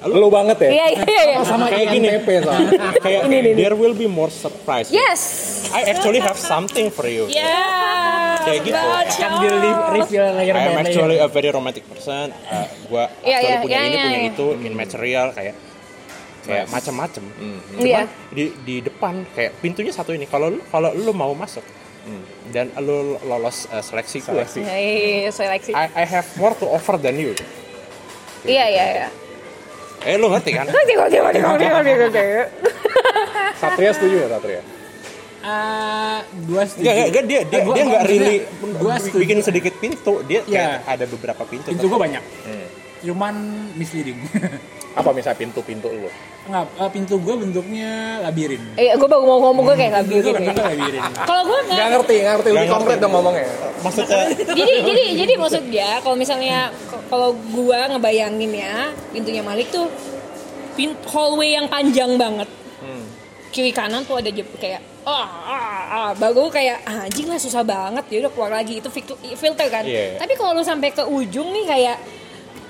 lu 0.09 0.27
banget 0.29 0.57
ya 0.59 0.71
Iya 0.71 0.87
iya 0.91 1.21
iya. 1.29 1.39
sama 1.45 1.65
Kayak 1.69 1.77
kayak 1.77 1.89
gini. 1.93 2.09
Kayak 3.05 3.23
there 3.55 3.77
will 3.77 3.93
be 3.93 4.09
more 4.09 4.33
surprise 4.33 4.89
Yes. 4.89 5.21
I 5.69 5.85
actually 5.87 6.19
have 6.19 6.35
something 6.35 6.89
for 6.89 7.05
you 7.05 7.29
Ya. 7.29 7.61
Kayak 8.41 8.61
gitu. 8.65 8.81
Kan 9.21 9.31
di 9.37 9.49
re- 9.51 9.83
reveal 9.95 10.27
layer 10.35 10.55
I'm 10.57 10.81
actually 10.81 11.19
a 11.19 11.29
very 11.29 11.51
romantic 11.51 11.85
person. 11.85 12.33
Uh, 12.49 12.65
gua 12.89 13.13
Iya, 13.21 13.37
actually 13.37 13.53
iya, 13.53 13.61
punya 13.61 13.77
iya, 13.77 13.85
ini, 13.85 13.93
iya, 13.93 14.03
punya 14.03 14.19
iya. 14.19 14.31
itu, 14.33 14.47
in 14.59 14.73
material 14.73 15.27
kayak 15.31 15.55
kayak 16.41 16.65
macam-macam. 16.67 17.23
Cuman 17.29 17.85
Iya. 17.85 18.03
di 18.33 18.45
di 18.65 18.77
depan 18.81 19.29
kayak 19.29 19.61
pintunya 19.61 19.93
satu 19.93 20.17
ini. 20.17 20.25
Kalau 20.25 20.49
kalau 20.67 20.97
lu 20.97 21.13
mau 21.13 21.29
masuk 21.35 21.61
dan 22.49 22.73
lu 22.79 22.97
lolos 23.23 23.67
uh, 23.67 23.79
seleksi 23.79 24.23
gua, 24.23 24.43
Hai, 24.43 25.29
seleksi. 25.29 25.71
I, 25.71 25.87
I 25.95 26.05
have 26.05 26.27
more 26.35 26.53
to 26.53 26.67
offer 26.67 26.97
than 26.97 27.15
you. 27.15 27.33
Iya 28.43 28.65
iya 28.67 28.85
iya. 28.95 29.09
Eh 30.01 30.15
lu 30.15 30.29
ngerti 30.29 30.51
kan? 30.53 30.65
Ngerti 30.71 30.93
ngerti 30.95 31.17
ngerti 31.19 31.39
ngerti 31.41 31.65
ngerti 31.67 31.91
ngerti. 31.93 32.23
Satria 33.61 33.91
setuju 33.91 34.17
ya 34.17 34.29
Satria 34.31 34.63
Ah, 35.39 36.19
gua 36.45 36.63
setuju. 36.63 36.83
Enggak, 36.85 36.95
enggak, 37.05 37.25
dia 37.25 37.41
dia 37.45 37.59
Eh, 37.59 37.65
gua- 37.65 37.75
dia 37.75 37.85
enggak 37.85 38.03
maksudnya, 38.03 38.27
really 38.27 38.37
gua 38.77 38.95
setuju. 38.97 39.19
bikin 39.23 39.39
sedikit 39.41 39.75
pintu. 39.79 40.15
Dia 40.23 40.41
Iya. 40.45 40.51
kayak 40.51 40.75
ada 40.89 41.05
beberapa 41.07 41.43
pintu. 41.45 41.67
Pintu 41.69 41.87
gua 41.87 42.01
banyak. 42.01 42.23
Cuman 43.01 43.35
misleading. 43.75 44.19
apa 44.99 45.15
misalnya 45.15 45.39
pintu-pintu 45.39 45.87
lu 45.89 46.11
Enggak, 46.49 46.65
eh, 46.75 46.91
pintu 46.91 47.21
gua 47.21 47.37
bentuknya 47.37 47.91
labirin. 48.19 48.73
Eh, 48.73 48.89
gue 48.91 49.05
baru 49.05 49.21
mau 49.21 49.37
ngomong 49.39 49.69
gue 49.69 49.77
kayak 49.77 50.01
Pintu 50.01 50.17
labirin. 50.17 50.33
bentuknya 50.41 50.65
labirin. 50.67 51.03
Kalau 51.21 51.43
gue 51.45 51.59
nggak 51.61 51.77
nggak. 51.77 51.89
ngerti 51.93 52.15
nggak 52.17 52.35
ngerti 52.35 52.49
lebih 52.49 52.69
konkret 52.69 52.89
ngerti. 52.89 53.05
dong 53.05 53.13
ngomongnya 53.13 53.47
Maksudnya 53.79 54.19
Jadi 54.49 54.73
jadi 54.81 55.05
jadi 55.15 55.33
maksud 55.37 55.63
dia 55.69 55.91
kalau 56.01 56.17
misalnya 56.17 56.59
kalau 57.07 57.31
gua 57.53 57.79
ngebayangin 57.89 58.51
ya 58.51 58.77
pintunya 59.13 59.43
Malik 59.45 59.69
tuh 59.69 59.87
pin 60.73 60.97
hallway 61.05 61.53
yang 61.53 61.69
panjang 61.69 62.17
banget. 62.17 62.49
Kiri 63.49 63.69
kanan 63.71 64.05
tuh 64.05 64.17
ada 64.17 64.29
jep- 64.29 64.57
kayak 64.57 64.81
ah, 65.05 65.25
ah, 65.25 65.65
ah, 65.89 66.11
baru 66.13 66.49
kayak 66.49 66.85
ah, 66.85 67.05
anjing 67.05 67.29
lah 67.29 67.37
susah 67.37 67.61
banget 67.61 68.05
ya 68.09 68.21
udah 68.21 68.31
keluar 68.31 68.53
lagi 68.53 68.81
itu 68.81 68.89
fil- 68.89 69.21
filter 69.37 69.69
kan. 69.69 69.85
Iya. 69.85 70.17
Tapi 70.17 70.33
kalau 70.33 70.53
lu 70.53 70.63
sampai 70.63 70.93
ke 70.93 71.01
ujung 71.03 71.49
nih 71.51 71.65
kayak 71.65 71.97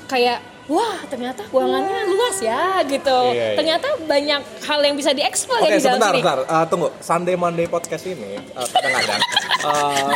kayak 0.06 0.38
wah 0.68 1.00
ternyata 1.08 1.42
ruangannya 1.48 2.12
luas 2.12 2.36
ya 2.38 2.84
gitu. 2.84 3.18
Iya, 3.32 3.32
iya. 3.34 3.56
Ternyata 3.56 3.88
banyak 4.04 4.40
hal 4.68 4.80
yang 4.84 4.94
bisa 4.94 5.10
dieksplor 5.16 5.64
Oke 5.64 5.72
ya 5.72 5.76
di 5.76 5.82
dalam 5.82 5.96
sebentar, 5.96 6.12
sini. 6.12 6.20
sebentar. 6.20 6.38
Eh, 6.44 6.64
tunggu. 6.68 6.88
Sunday 7.00 7.36
Monday 7.40 7.66
podcast 7.66 8.04
ini 8.04 8.36
eh, 8.36 8.68
kadang-kadang 8.68 9.20
eh, 9.68 10.12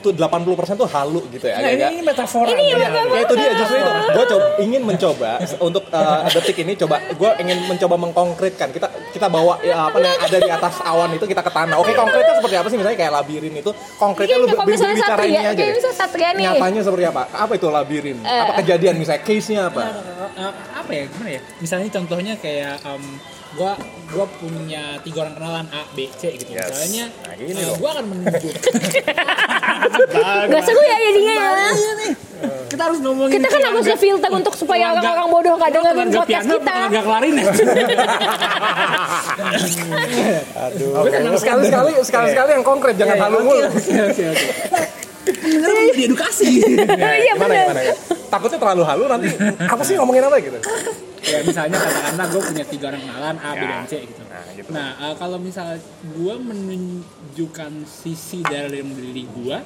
tuh 0.00 0.10
80% 0.10 0.50
tuh 0.74 0.88
halu 0.88 1.20
gitu 1.30 1.44
ya. 1.44 1.56
Nah, 1.56 1.70
ini, 1.70 1.84
ini 1.90 2.02
metafora. 2.02 2.48
Ini 2.48 2.62
Iya. 2.62 2.76
metafora. 2.80 3.12
Ya 3.12 3.20
itu 3.20 3.34
dia 3.34 3.50
justru 3.54 3.76
itu. 3.76 3.90
Gue 4.10 4.24
coba 4.26 4.44
ingin 4.58 4.82
mencoba 4.82 5.30
untuk 5.60 5.84
eh, 5.86 6.18
detik 6.30 6.56
ini 6.58 6.72
coba 6.74 6.96
gue 7.06 7.30
ingin 7.38 7.58
mencoba 7.66 7.94
mengkonkretkan. 7.96 8.68
Kita 8.70 8.88
kita 9.10 9.26
bawa 9.26 9.60
ya, 9.60 9.86
apa 9.86 9.96
yang 9.98 10.16
ada 10.18 10.38
di 10.38 10.50
atas 10.50 10.74
awan 10.80 11.10
itu 11.12 11.24
kita 11.24 11.40
ke 11.40 11.50
tanah. 11.50 11.76
Oke 11.76 11.92
konkretnya 11.92 12.34
seperti 12.34 12.56
apa 12.56 12.66
sih 12.66 12.76
misalnya 12.76 12.98
kayak 12.98 13.12
labirin 13.12 13.54
itu 13.54 13.70
konkretnya 13.96 14.36
lu 14.36 14.46
kalau 14.46 14.64
bi- 14.64 14.72
misalnya 14.72 14.96
bicara 14.96 15.22
ini 15.22 15.36
aja. 15.36 15.48
kayak 15.50 15.58
deh. 15.60 15.76
misalnya 15.76 15.96
Satria 15.96 16.30
nih. 16.32 16.44
Nyatanya 16.46 16.80
seperti 16.80 17.04
apa? 17.06 17.22
Apa 17.30 17.52
itu 17.54 17.66
labirin? 17.68 18.18
Eh. 18.20 18.40
apa 18.40 18.52
kejadian 18.58 18.94
misalnya 18.96 19.22
case-nya 19.22 19.60
apa? 19.66 19.82
Eh, 20.32 20.52
apa 20.72 20.90
ya 20.90 21.04
gimana 21.06 21.30
ya 21.30 21.40
misalnya 21.58 21.88
contohnya 21.90 22.34
kayak 22.34 22.80
gua 23.52 23.72
gua 24.08 24.26
punya 24.36 24.82
tiga 25.00 25.18
orang 25.22 25.34
kenalan 25.34 25.66
A 25.70 25.82
B 25.90 26.06
C 26.12 26.22
gitu 26.34 26.50
Yes. 26.50 26.66
misalnya 26.66 27.04
Nah, 27.20 27.34
gini 27.34 27.50
eh, 27.56 27.74
gua 27.76 27.90
akan 27.92 28.04
menunjuk 28.06 28.54
Gak 30.50 30.62
seru 30.62 30.82
ya 30.82 30.96
jadinya 31.00 31.34
ya. 31.34 31.72
kita 32.66 32.82
harus 32.84 32.98
ngomongin 33.00 33.32
Kita 33.36 33.48
kan 33.48 33.62
harus 33.66 33.86
filter 33.96 34.30
untuk 34.30 34.54
supaya 34.54 34.92
orang-orang 34.92 35.28
bodoh 35.28 35.54
gak 35.56 35.70
dengerin 35.70 36.08
podcast 36.10 36.46
piano, 36.46 36.54
kita. 36.56 36.70
keluarga 36.70 37.00
klarinet 37.02 37.46
aduh. 40.56 40.90
Oke, 41.00 41.16
sekali 41.36 41.62
sekali 41.66 41.90
sekali 42.00 42.26
sekali 42.30 42.50
yang 42.52 42.64
konkret 42.64 42.94
jangan 42.96 43.16
halu 43.20 43.38
mulu. 43.42 43.68
Bener 45.20 45.68
perlu 45.68 45.92
diedukasi 45.92 46.44
Iya 46.64 47.34
Gimana 47.34 47.52
bener. 47.52 47.64
gimana 47.66 47.80
ya? 47.82 47.94
Takutnya 48.28 48.58
terlalu 48.58 48.82
halu 48.84 49.04
nanti 49.06 49.28
apa 49.60 49.82
sih 49.82 49.94
ngomongin 49.96 50.24
apa 50.24 50.36
gitu? 50.38 50.58
ya 51.20 51.44
misalnya 51.44 51.76
katakanlah 51.76 52.26
gue 52.32 52.42
punya 52.42 52.64
tiga 52.64 52.84
orang 52.88 53.02
kenalan 53.04 53.36
A, 53.38 53.50
B, 53.52 53.60
Ya. 53.60 53.68
dan 53.68 53.82
C 53.84 53.92
gitu. 54.02 54.22
Nah, 54.24 54.44
gitu. 54.56 54.68
Nah, 54.72 54.88
eh, 54.98 55.14
kalau 55.20 55.36
misalnya 55.36 55.76
gue 56.02 56.34
menunjukkan 56.40 57.72
sisi 57.84 58.40
dari 58.40 58.80
diri 58.80 59.28
gue 59.28 59.56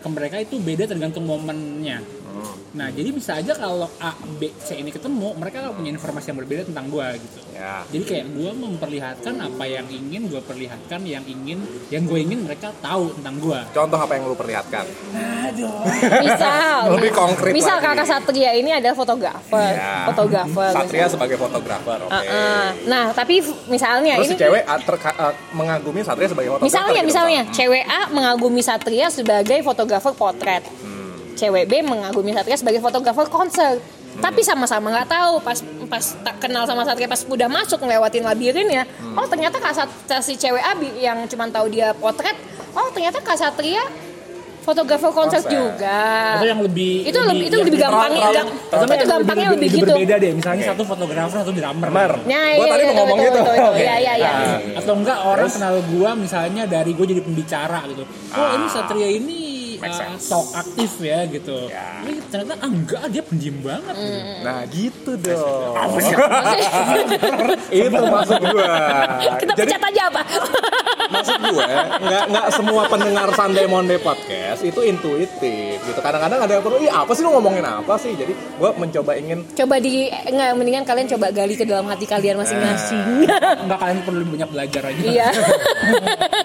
ke 0.00 0.08
mereka 0.08 0.36
itu 0.36 0.60
beda 0.60 0.84
tergantung 0.84 1.24
momennya. 1.24 2.04
Hmm. 2.30 2.54
Nah, 2.70 2.88
jadi 2.88 3.10
bisa 3.10 3.34
aja 3.34 3.52
kalau 3.52 3.90
A, 3.98 4.14
B, 4.38 4.54
C 4.56 4.78
ini 4.78 4.88
ketemu, 4.88 5.34
mereka 5.34 5.74
punya 5.74 5.90
informasi 5.90 6.30
yang 6.30 6.38
berbeda 6.38 6.62
tentang 6.70 6.86
gue 6.86 7.06
gitu. 7.18 7.38
Ya. 7.50 7.82
Jadi 7.90 8.04
kayak 8.06 8.26
gue 8.30 8.50
memperlihatkan 8.54 9.34
apa 9.36 9.64
yang 9.66 9.86
ingin 9.90 10.30
gue 10.30 10.38
perlihatkan, 10.38 11.02
yang 11.02 11.26
ingin, 11.26 11.58
yang 11.90 12.06
gue 12.06 12.18
ingin 12.18 12.46
mereka 12.46 12.70
tahu 12.78 13.10
tentang 13.18 13.36
gue. 13.36 13.60
Contoh 13.74 13.98
apa 13.98 14.12
yang 14.14 14.24
lu 14.24 14.38
perlihatkan? 14.38 14.86
Misal. 16.22 16.94
Lebih 16.96 17.10
konkret 17.12 17.52
Misal 17.52 17.76
lagi. 17.78 17.86
kakak 17.92 18.06
Satria 18.06 18.50
ini 18.54 18.70
adalah 18.70 18.96
fotografer. 18.96 19.70
Ya. 19.74 20.06
Fotografer. 20.08 20.70
Satria 20.72 21.04
misal. 21.04 21.12
sebagai 21.12 21.36
fotografer, 21.36 21.98
oke. 22.00 22.12
Uh, 22.12 22.22
uh. 22.22 22.66
Nah, 22.86 23.04
tapi 23.12 23.42
misalnya 23.66 24.14
Terus 24.22 24.30
ini 24.30 24.36
si 24.36 24.40
cewek 24.40 24.62
terka- 24.86 25.16
ah, 25.18 25.34
mengagumi 25.52 26.00
Satria 26.00 26.28
sebagai 26.28 26.50
fotografer. 26.54 26.70
Misalnya, 26.70 27.00
gitu, 27.02 27.10
misalnya, 27.10 27.40
misal. 27.44 27.56
cewek 27.56 27.84
A 27.84 28.00
mengagumi 28.08 28.62
Satria 28.62 29.06
sebagai 29.10 29.58
fotografer 29.60 30.12
potret, 30.14 30.64
Hmm. 30.80 30.99
Cewek 31.40 31.64
B 31.64 31.80
mengagumi 31.80 32.30
Satria 32.30 32.54
sebagai 32.54 32.78
fotografer 32.78 33.24
konser. 33.26 33.80
Hmm. 33.80 34.20
Tapi 34.20 34.42
sama-sama 34.42 34.92
nggak 34.92 35.08
tahu 35.08 35.40
pas 35.40 35.58
pas 35.88 36.04
tak 36.20 36.36
kenal 36.38 36.68
sama 36.68 36.84
Satria 36.84 37.08
pas 37.08 37.24
udah 37.24 37.48
masuk 37.48 37.80
ngelewatin 37.80 38.22
labirin 38.22 38.68
ya. 38.68 38.84
Hmm. 38.84 39.16
Oh 39.16 39.24
ternyata 39.24 39.56
kak 39.56 39.72
Sat- 39.72 39.96
si 40.20 40.36
cewek 40.36 40.60
A 40.60 40.76
bi- 40.76 41.00
yang 41.00 41.24
cuma 41.24 41.48
tahu 41.48 41.72
dia 41.72 41.96
potret. 41.96 42.36
Oh 42.70 42.92
ternyata 42.92 43.18
kak 43.18 43.34
Satria 43.34 43.80
fotografer 44.60 45.08
konser 45.10 45.40
juga. 45.42 46.36
Atau 46.36 46.44
yang 46.44 46.60
lebih 46.60 47.02
itu 47.02 47.16
lebih 47.16 47.46
itu 47.48 47.56
lebih 47.56 47.80
gampangnya 47.80 48.20
terlalu- 48.20 48.36
gam- 48.36 48.52
Atau 48.68 48.84
itu 48.84 48.92
yang 48.92 49.08
gampangnya 49.08 49.48
lebih 49.56 49.68
gitu. 49.72 49.86
berbeda 49.88 50.14
deh. 50.20 50.32
Misalnya 50.36 50.64
satu 50.68 50.82
fotografer, 50.84 51.36
satu 51.40 51.50
drummer. 51.50 51.88
Bener. 51.88 52.12
Nah, 52.28 52.46
Gua 52.54 52.66
iya, 52.68 52.70
tadi 52.70 52.82
iya, 52.84 52.90
mau 52.92 52.96
ngomong 53.00 53.18
betul, 53.18 53.40
gitu. 53.40 53.52
Iya, 53.80 53.94
iya, 53.96 54.12
iya. 54.20 54.30
Atau 54.76 54.92
enggak 54.94 55.18
orang 55.24 55.48
kenal 55.48 55.74
gua 55.88 56.10
misalnya 56.12 56.62
dari 56.68 56.90
gua 56.92 57.06
jadi 57.08 57.22
pembicara 57.24 57.80
gitu. 57.88 58.04
Oh, 58.36 58.48
ini 58.52 58.66
Satria 58.68 59.08
ini 59.08 59.38
uh, 59.88 59.96
sense. 59.96 60.28
talk 60.28 60.46
aktif 60.52 60.92
ya 61.00 61.24
gitu. 61.30 61.56
Ya. 61.72 62.04
Ini 62.04 62.12
ternyata 62.28 62.54
ah, 62.60 62.68
enggak 62.68 63.02
dia 63.08 63.22
pendiam 63.24 63.56
banget. 63.64 63.94
gitu. 63.96 64.44
Nah 64.44 64.58
gitu 64.68 65.12
dong. 65.16 65.74
itu 67.80 68.02
maksud 68.04 68.40
gua. 68.44 68.74
Kita 69.40 69.52
Jadi 69.56 69.70
pecat 69.72 69.82
aja 69.88 70.02
apa? 70.12 70.22
maksud 71.10 71.40
gue 71.42 71.66
nggak 72.00 72.24
nggak 72.30 72.46
semua 72.54 72.82
pendengar 72.86 73.28
Sunday 73.34 73.66
Monday 73.66 73.98
podcast 73.98 74.62
itu 74.62 74.80
intuitif 74.86 75.76
gitu. 75.82 76.00
Kadang-kadang 76.00 76.40
ada 76.46 76.52
yang 76.58 76.64
perlu, 76.64 76.78
iya 76.78 77.02
apa 77.02 77.12
sih 77.12 77.22
lu 77.26 77.34
ngomongin 77.34 77.66
apa 77.66 77.98
sih? 77.98 78.14
Jadi 78.14 78.32
gue 78.32 78.70
mencoba 78.78 79.12
ingin 79.18 79.42
coba 79.52 79.74
di 79.82 80.06
nggak 80.08 80.50
mendingan 80.54 80.84
kalian 80.86 81.08
coba 81.10 81.34
gali 81.34 81.54
ke 81.58 81.66
dalam 81.66 81.86
hati 81.90 82.06
kalian 82.06 82.38
masing-masing. 82.38 83.26
Enggak 83.66 83.78
kalian 83.82 84.00
perlu 84.06 84.22
banyak 84.24 84.50
belajar 84.54 84.82
aja. 84.86 85.02
Iya. 85.02 85.28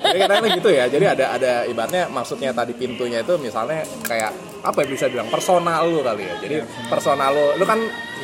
Jadi 0.01 0.17
kadang-kadang 0.25 0.53
gitu 0.57 0.69
ya. 0.73 0.85
Jadi 0.89 1.05
ada 1.05 1.25
ada 1.37 1.53
ibaratnya 1.69 2.03
maksudnya 2.09 2.49
tadi 2.51 2.73
pintunya 2.73 3.21
itu 3.25 3.33
misalnya 3.41 3.81
kayak 4.05 4.31
apa 4.61 4.81
ya 4.81 4.87
bisa 4.87 5.05
bilang 5.09 5.25
personal 5.27 5.81
lu 5.83 6.01
kali 6.01 6.25
ya. 6.25 6.35
Jadi 6.39 6.55
personal 6.85 7.29
lu, 7.29 7.45
lu 7.57 7.65
kan 7.65 7.79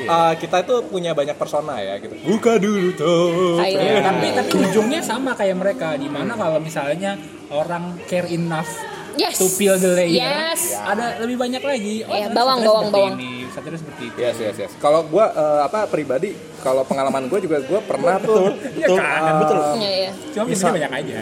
uh, 0.05 0.33
kita 0.33 0.61
itu 0.61 0.85
punya 0.85 1.11
banyak 1.11 1.33
persona 1.35 1.77
ya 1.77 1.97
gitu. 1.97 2.13
Buka 2.21 2.57
dulu 2.57 2.93
tuh. 2.93 3.57
Ayo. 3.57 3.77
Ya, 3.77 4.01
tapi 4.01 4.29
tapi 4.31 4.51
ujungnya 4.61 5.01
sama 5.01 5.33
kayak 5.33 5.57
mereka 5.57 5.97
di 5.97 6.05
mana 6.05 6.33
kalau 6.33 6.57
misalnya 6.57 7.17
orang 7.49 7.97
care 8.05 8.29
enough 8.29 8.69
Yes. 9.11 9.43
to 9.43 9.51
peel 9.59 9.75
the 9.75 9.91
layer 9.91 10.23
Yes. 10.23 10.71
ada 10.71 11.19
lebih 11.19 11.35
banyak 11.35 11.59
lagi 11.59 12.07
oh 12.07 12.15
Iya, 12.15 12.31
ternyata 12.31 12.37
bawang, 12.39 12.59
bawang, 12.63 12.85
seperti 12.87 12.95
bawang. 12.95 13.15
ini 13.19 13.31
Satria 13.51 13.75
seperti 13.75 14.03
itu 14.07 14.17
Yes, 14.23 14.37
yes, 14.39 14.55
yes. 14.55 14.71
Kalau 14.79 15.03
gue 15.03 15.25
apa 15.59 15.83
pribadi, 15.91 16.31
kalau 16.63 16.87
pengalaman 16.87 17.27
gue 17.27 17.39
juga 17.43 17.59
gue 17.59 17.79
pernah 17.83 18.15
tuh 18.23 18.55
Iya 18.71 18.87
kan, 18.87 19.33
betul. 19.43 19.57
Iya, 19.83 19.91
iya. 19.91 20.11
cuma 20.31 20.43
Bisa. 20.47 20.63
pintunya 20.63 20.71
banyak 20.79 20.91
aja 20.95 21.15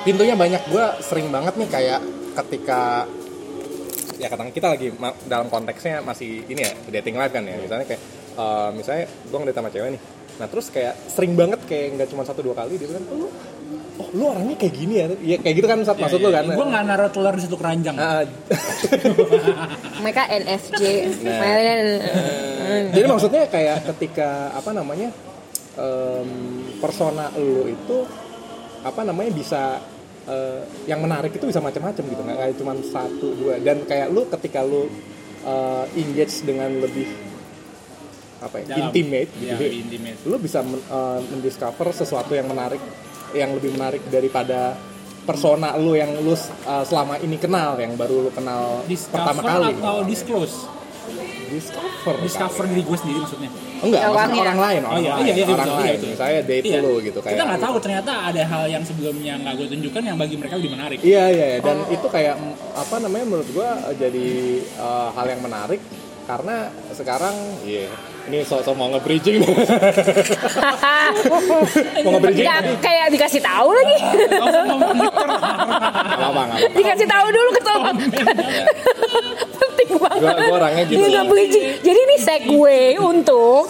pintunya 0.00 0.32
banyak 0.34 0.62
gue 0.64 0.84
sering 1.04 1.28
banget 1.28 1.54
nih 1.60 1.68
kayak 1.68 2.00
ketika 2.40 3.04
ya 4.16 4.28
katakan 4.28 4.52
kita 4.52 4.68
lagi 4.68 4.92
ma- 4.94 5.16
dalam 5.24 5.48
konteksnya 5.48 6.00
masih 6.00 6.44
ini 6.44 6.60
ya 6.60 6.72
dating 6.92 7.16
live 7.16 7.32
kan 7.32 7.42
ya. 7.42 7.56
Misalnya 7.56 7.86
kayak 7.86 8.02
eh, 8.36 8.68
misalnya 8.72 9.04
gue 9.08 9.38
ngeliat 9.38 9.56
sama 9.56 9.68
cewek 9.68 9.90
nih. 9.96 10.02
Nah 10.40 10.46
terus 10.48 10.66
kayak 10.68 10.94
sering 11.08 11.36
banget 11.36 11.60
kayak 11.64 11.86
nggak 11.96 12.08
cuma 12.08 12.24
satu 12.24 12.40
dua 12.40 12.56
kali 12.56 12.80
dia 12.80 12.88
bilang 12.88 13.04
oh, 13.12 13.16
lu 13.16 13.28
oh 14.00 14.08
lu 14.16 14.24
orangnya 14.26 14.56
kayak 14.56 14.74
gini 14.74 14.94
ya? 14.96 15.06
Ya 15.20 15.36
kayak 15.36 15.54
gitu 15.56 15.66
kan 15.68 15.78
saat 15.84 16.00
maksud 16.00 16.20
lu 16.20 16.32
kan? 16.32 16.48
Gue 16.48 16.66
nggak 16.66 16.84
naruh 16.84 17.10
telur 17.12 17.34
di 17.36 17.42
satu 17.44 17.56
keranjang. 17.60 17.96
Ah, 17.96 18.24
Mereka 20.04 20.22
NFJ. 20.32 20.82
Nah. 21.24 22.88
jadi 22.92 23.04
maksudnya 23.04 23.44
kayak 23.48 23.84
ketika 23.92 24.54
apa 24.56 24.70
namanya 24.72 25.12
em, 25.76 26.28
persona 26.80 27.28
lu 27.36 27.68
itu 27.68 27.96
apa 28.80 29.04
namanya 29.04 29.30
bisa 29.36 29.76
eh, 30.30 30.60
yang 30.86 31.00
menarik 31.00 31.32
itu 31.32 31.44
bisa 31.44 31.58
macam-macam 31.58 32.02
gitu 32.02 32.20
nggak 32.20 32.38
kayak 32.38 32.54
cuma 32.56 32.72
satu 32.80 33.28
dua 33.34 33.58
dan 33.58 33.82
kayak 33.84 34.08
lu 34.08 34.22
ketika 34.30 34.62
lu 34.62 34.86
eh, 35.42 35.84
engage 35.96 36.40
dengan 36.40 36.70
lebih 36.78 37.08
apa 38.40 38.56
ya 38.56 38.66
Dalam. 38.70 38.88
intimate 38.88 39.30
Ya, 39.36 39.52
gitu 39.52 39.60
lebih 39.60 39.72
intimate. 39.82 40.18
lu 40.24 40.36
bisa 40.38 40.58
men- 40.62 40.80
eh, 40.82 41.20
mendiscover 41.28 41.88
sesuatu 41.92 42.32
yang 42.32 42.46
menarik 42.46 42.80
yang 43.32 43.52
lebih 43.52 43.70
menarik 43.72 44.02
daripada 44.08 44.74
persona 45.20 45.76
lu 45.76 45.92
yang 45.92 46.16
lu 46.18 46.32
eh, 46.32 46.40
selama 46.82 47.20
ini 47.20 47.36
kenal 47.36 47.76
yang 47.76 47.94
baru 47.94 48.26
lu 48.26 48.30
kenal 48.30 48.80
pertama 48.82 48.88
Discover 48.88 49.44
kali 49.44 49.72
atau 49.76 49.96
disclose? 50.02 50.56
Discover 51.48 52.14
Discover 52.20 52.64
diri 52.66 52.82
gue 52.82 52.96
sendiri 52.96 53.18
maksudnya. 53.20 53.50
enggak 53.80 54.00
maksudnya 54.00 54.10
Orangnya. 54.12 54.42
orang 54.42 54.58
lain 54.60 54.80
Oh 54.80 54.88
orang 54.88 55.00
iya, 55.00 55.10
lain 55.10 55.24
iya, 55.24 55.34
iya, 55.34 55.44
orang 55.46 55.56
betul, 55.60 55.76
lain 55.76 55.86
iya, 55.86 55.94
betul. 55.96 56.12
saya 56.14 56.38
date 56.42 56.64
Iya. 56.64 56.78
lu 56.78 56.92
gitu 57.00 57.18
kayak 57.18 57.34
Kita 57.34 57.44
nggak 57.44 57.60
tahu 57.60 57.76
ternyata 57.78 58.12
ada 58.24 58.42
hal 58.44 58.64
yang 58.66 58.82
sebelumnya 58.82 59.32
nggak 59.36 59.54
gue 59.54 59.66
tunjukkan 59.68 60.02
yang 60.04 60.16
bagi 60.16 60.36
mereka 60.36 60.54
lebih 60.56 60.72
menarik. 60.72 60.98
Iya 61.00 61.24
iya 61.28 61.46
iya. 61.48 61.58
dan 61.60 61.76
itu 61.88 62.06
kayak 62.06 62.34
mm, 62.34 62.54
apa 62.76 62.94
namanya 62.98 63.24
menurut 63.26 63.48
gua 63.50 63.68
eh, 63.84 63.96
jadi 63.96 64.28
eh, 64.60 65.08
hal 65.10 65.26
yang 65.28 65.40
menarik 65.40 65.80
karena 66.22 66.56
sekarang 66.92 67.34
iya 67.62 67.90
ini 68.28 68.44
so-so 68.44 68.74
mau 68.74 68.90
nge-bridging 68.90 69.40
mau 72.04 72.10
nge-bridging? 72.14 72.44
Ya 72.44 72.60
kayak 72.78 73.10
dikasih 73.10 73.40
tahu 73.40 73.72
lagi. 73.72 73.96
Apa 76.20 76.42
dikasih 76.70 77.06
tahu 77.08 77.26
dulu 77.32 77.48
ke 77.50 77.60
Tom 77.64 77.80
penting 79.60 79.88
banget 79.98 80.20
Gua- 80.20 80.38
gua 80.38 80.56
orangnya 80.60 80.84
gitu. 80.86 80.98
Ini 81.00 81.06
nggak 81.08 81.26
bridging. 81.26 81.64
jadi 81.82 81.98
ini 81.98 82.16
segue 82.20 82.80
untuk. 83.00 83.66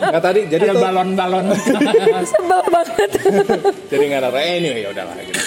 Nggak 0.00 0.22
tadi 0.22 0.40
jadi 0.48 0.64
tuh 0.70 0.80
balon-balon. 0.80 1.44
sebel 2.30 2.60
banget. 2.70 3.10
Jadi 3.90 4.02
nggak 4.10 4.20
ada 4.22 4.30
eh, 4.40 4.54
ini 4.58 4.82
ya 4.82 4.88
udahlah 4.90 5.14
gitu. 5.20 5.40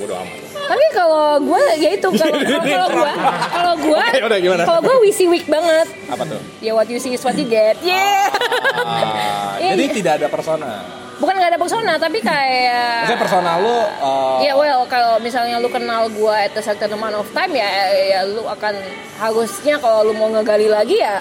Bodo 0.00 0.14
amat 0.16 0.49
tapi 0.70 0.84
kalau 0.92 1.42
gue 1.42 1.62
ya 1.76 1.90
itu. 1.90 2.08
Kalau 2.14 2.86
gue 2.88 3.12
kalau 3.50 3.74
gue 3.76 4.04
kalau 4.62 4.80
gue 4.80 4.96
wisi 5.02 5.26
week 5.26 5.44
banget. 5.44 5.90
Apa 6.06 6.22
tuh? 6.22 6.38
Ya 6.58 6.70
what 6.70 6.86
you 6.86 6.96
see 6.96 7.10
is 7.10 7.20
what 7.20 7.34
you 7.34 7.44
get. 7.44 7.74
Yeah 7.80 8.30
Ah, 8.80 9.58
Iya, 9.58 9.74
jadi 9.74 9.84
iya. 9.84 9.92
tidak 9.92 10.12
ada 10.16 10.28
persona. 10.28 10.70
bukan 11.16 11.36
nggak 11.36 11.52
ada 11.52 11.60
persona 11.60 11.92
tapi 11.96 12.16
kayak 12.18 13.04
Maksudnya 13.04 13.20
persona 13.20 13.50
lu 13.58 13.68
uh, 14.00 14.40
Ya 14.40 14.56
well 14.56 14.86
kalau 14.86 15.18
misalnya 15.18 15.60
lu 15.60 15.68
kenal 15.68 16.08
gua 16.08 16.40
at 16.40 16.54
a 16.54 16.62
certain 16.62 16.88
amount 16.88 17.12
of 17.12 17.28
time 17.28 17.52
ya 17.52 17.68
ya 17.92 18.20
lu 18.24 18.40
akan 18.42 18.72
harusnya 19.18 19.76
kalau 19.76 20.00
lu 20.02 20.16
mau 20.16 20.30
ngegali 20.30 20.64
lagi 20.66 20.96
ya 20.96 21.20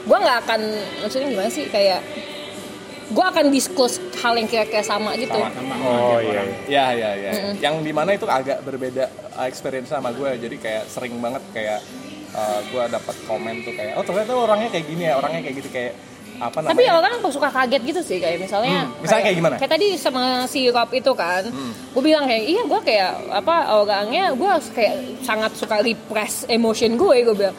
gua 0.00 0.16
nggak 0.18 0.38
akan 0.44 0.60
maksudnya 1.02 1.28
gimana 1.28 1.48
sih? 1.48 1.66
Kayak 1.66 1.98
gua 3.10 3.34
akan 3.34 3.50
disclose 3.50 3.98
hal 4.22 4.34
yang 4.38 4.46
kira-kira 4.46 4.82
sama 4.86 5.14
gitu. 5.18 5.34
Sama-sama. 5.34 5.74
oh 5.82 6.18
iya 6.22 6.42
Ya 6.66 6.84
ya 6.94 7.10
ya. 7.18 7.32
Yang 7.58 7.74
di 7.82 7.92
mana 7.94 8.14
itu 8.14 8.26
agak 8.26 8.62
berbeda 8.62 9.10
uh, 9.34 9.46
experience 9.50 9.90
sama 9.90 10.14
gue. 10.14 10.30
Jadi 10.38 10.56
kayak 10.58 10.86
sering 10.86 11.18
banget 11.18 11.42
kayak 11.50 11.80
uh, 12.34 12.60
gue 12.70 12.82
dapat 12.90 13.16
komen 13.26 13.66
tuh 13.66 13.74
kayak 13.74 13.98
oh 13.98 14.04
ternyata 14.06 14.32
orangnya 14.34 14.68
kayak 14.70 14.86
gini 14.86 15.02
ya 15.10 15.14
orangnya 15.18 15.40
kayak 15.42 15.56
gitu 15.62 15.70
kayak 15.72 15.92
apa 16.40 16.56
namanya? 16.58 16.72
Tapi 16.72 16.84
orang 16.88 17.12
suka 17.28 17.48
kaget 17.48 17.82
gitu 17.84 18.00
sih 18.00 18.18
kayak 18.18 18.40
misalnya 18.40 18.88
Hmm, 18.88 19.04
misalnya 19.04 19.22
kayak 19.28 19.36
gimana? 19.36 19.54
Kayak 19.60 19.72
tadi 19.76 19.86
sama 19.94 20.22
si 20.48 20.66
Rob 20.66 20.90
itu 20.90 21.12
kan. 21.12 21.44
Gue 21.92 22.02
bilang 22.02 22.24
kayak 22.24 22.44
iya 22.44 22.62
gue 22.64 22.80
kayak 22.80 23.10
apa 23.30 23.54
orangnya 23.76 24.32
gue 24.32 24.50
kayak 24.72 24.94
sangat 25.20 25.52
suka 25.54 25.78
repress 25.78 26.48
emotion 26.48 26.96
gue 26.96 27.16
gue 27.22 27.36
bilang. 27.36 27.56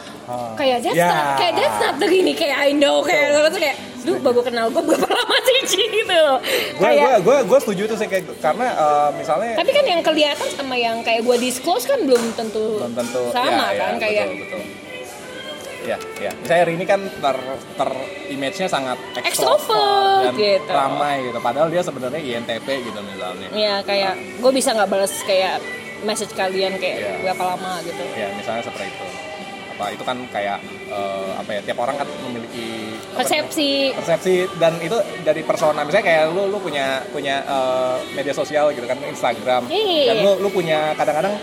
Kayak 0.58 0.82
that's 0.82 0.98
Ya. 0.98 1.08
not 1.08 1.38
kayak 1.38 1.54
that's 1.56 1.78
not 1.80 1.96
the 1.96 2.08
gini 2.10 2.34
kayak 2.34 2.58
I 2.58 2.74
know 2.74 3.00
kayak 3.02 3.38
terus 3.38 3.60
kayak 3.62 3.78
lu 4.02 4.18
baru 4.18 4.42
kenal 4.42 4.66
gue 4.68 4.82
berapa 4.82 5.06
lama 5.14 5.38
sih 5.46 5.58
Ci?" 5.70 5.82
gitu 5.86 6.10
gue 6.10 6.38
gue 6.74 6.82
Kayak 6.82 7.22
gue 7.22 7.38
gue 7.46 7.60
setuju 7.62 7.84
tuh 7.86 7.98
sih 8.02 8.08
kayak 8.10 8.26
karena 8.42 8.68
uh, 8.74 9.10
misalnya 9.14 9.54
tapi 9.54 9.70
kan 9.70 9.86
yang 9.86 10.02
kelihatan 10.02 10.50
sama 10.58 10.74
yang 10.74 11.06
kayak 11.06 11.22
gue 11.22 11.38
disclose 11.38 11.86
kan 11.86 12.02
belum 12.02 12.34
tentu, 12.34 12.82
belum 12.82 12.98
tentu 12.98 13.30
sama 13.30 13.70
ya, 13.70 13.78
kan 13.78 13.94
ya, 13.94 14.02
kayak 14.02 14.26
betul, 14.34 14.58
betul. 14.58 14.62
Ya, 15.82 15.98
ya. 16.16 16.30
Misalnya 16.36 16.64
Rini 16.64 16.86
kan 16.86 17.02
ter, 17.02 17.38
ter 17.74 17.90
image-nya 18.30 18.68
sangat 18.68 18.98
Extrovert, 19.18 20.30
dan 20.30 20.34
gitu. 20.36 20.70
ramai 20.70 21.26
gitu. 21.26 21.40
Padahal 21.40 21.68
dia 21.68 21.82
sebenarnya 21.82 22.22
INTP 22.22 22.68
gitu 22.84 23.00
misalnya. 23.02 23.50
ya 23.52 23.82
kayak 23.82 24.14
gue 24.38 24.52
bisa 24.52 24.72
nggak 24.72 24.86
balas 24.88 25.14
kayak 25.24 25.58
message 26.02 26.32
kalian 26.32 26.78
kayak 26.78 26.98
Iya. 26.98 27.14
berapa 27.24 27.44
lama 27.48 27.82
gitu. 27.82 27.98
Ya, 28.12 28.30
misalnya 28.32 28.62
seperti 28.62 28.90
itu. 28.90 29.08
Apa 29.72 29.86
itu 29.90 30.04
kan 30.04 30.18
kayak 30.30 30.62
eh, 30.88 31.32
apa 31.36 31.50
ya? 31.50 31.60
Tiap 31.64 31.78
orang 31.80 31.96
kan 31.96 32.08
memiliki 32.22 32.94
apa 33.12 33.26
Persepsi 33.26 33.92
persepsi 33.92 34.36
dan 34.56 34.78
itu 34.78 34.94
dari 35.20 35.42
persona 35.42 35.82
misalnya 35.82 36.06
kayak 36.06 36.24
lu 36.30 36.46
lu 36.48 36.58
punya 36.58 37.02
punya 37.10 37.42
eh, 37.42 37.96
media 38.14 38.32
sosial 38.32 38.70
gitu 38.70 38.86
kan 38.86 39.02
Instagram 39.02 39.66
Iya. 39.66 40.14
dan 40.14 40.16
lu 40.22 40.32
lu 40.38 40.50
punya 40.50 40.94
kadang-kadang 40.94 41.34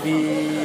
di 0.00 0.16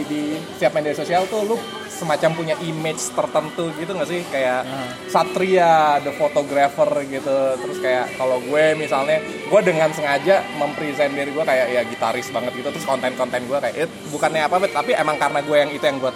di 0.07 0.21
setiap 0.55 0.71
media 0.73 0.93
sosial 0.93 1.27
tuh 1.27 1.43
lu 1.45 1.55
semacam 2.01 2.29
punya 2.33 2.55
image 2.59 3.13
tertentu 3.13 3.69
gitu 3.77 3.93
nggak 3.93 4.09
sih? 4.09 4.21
Kayak 4.27 4.65
Satria 5.07 6.01
the 6.01 6.09
photographer 6.17 6.89
gitu. 7.05 7.37
Terus 7.61 7.77
kayak 7.77 8.17
kalau 8.17 8.41
gue 8.41 8.73
misalnya 8.73 9.21
gue 9.21 9.61
dengan 9.61 9.93
sengaja 9.93 10.41
mempresent 10.57 11.13
diri 11.13 11.29
gue 11.29 11.45
kayak 11.45 11.67
ya 11.69 11.81
gitaris 11.85 12.33
banget 12.33 12.57
gitu. 12.57 12.69
Terus 12.73 12.85
konten-konten 12.85 13.45
gue 13.45 13.57
kayak 13.59 13.75
"Eh, 13.77 13.89
bukannya 14.09 14.41
apa 14.41 14.57
Bet, 14.57 14.73
tapi 14.73 14.97
emang 14.97 15.21
karena 15.21 15.39
gue 15.39 15.57
yang 15.57 15.69
itu 15.69 15.83
yang 15.83 16.01
gue 16.01 16.11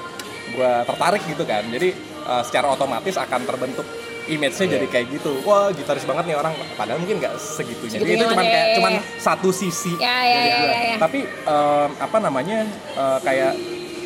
gue 0.57 0.71
tertarik 0.85 1.21
gitu 1.29 1.43
kan. 1.45 1.61
Jadi 1.69 1.89
eh, 2.25 2.41
secara 2.41 2.73
otomatis 2.73 3.13
akan 3.15 3.41
terbentuk 3.45 3.85
image-nya 4.25 4.81
jadi 4.81 4.87
kayak 4.89 5.07
gitu. 5.21 5.37
Wah 5.45 5.69
gitaris 5.69 6.01
banget 6.01 6.33
nih 6.33 6.37
orang. 6.37 6.53
Padahal 6.73 6.97
mungkin 6.97 7.21
nggak 7.21 7.37
segitunya 7.37 8.01
jadi 8.01 8.11
itu 8.17 8.25
cuman 8.25 8.41
ya, 8.41 8.49
kayak 8.49 8.65
ya, 8.65 8.75
cuman 8.81 8.93
ya. 8.97 9.01
satu 9.21 9.49
sisi 9.53 9.93
Ya, 10.01 10.17
ya, 10.25 10.39
ya, 10.41 10.57
ya, 10.65 10.79
ya. 10.81 10.97
tapi 10.97 11.19
em, 11.29 11.89
apa 12.01 12.17
namanya 12.17 12.65
eh, 12.97 13.19
kayak 13.21 13.53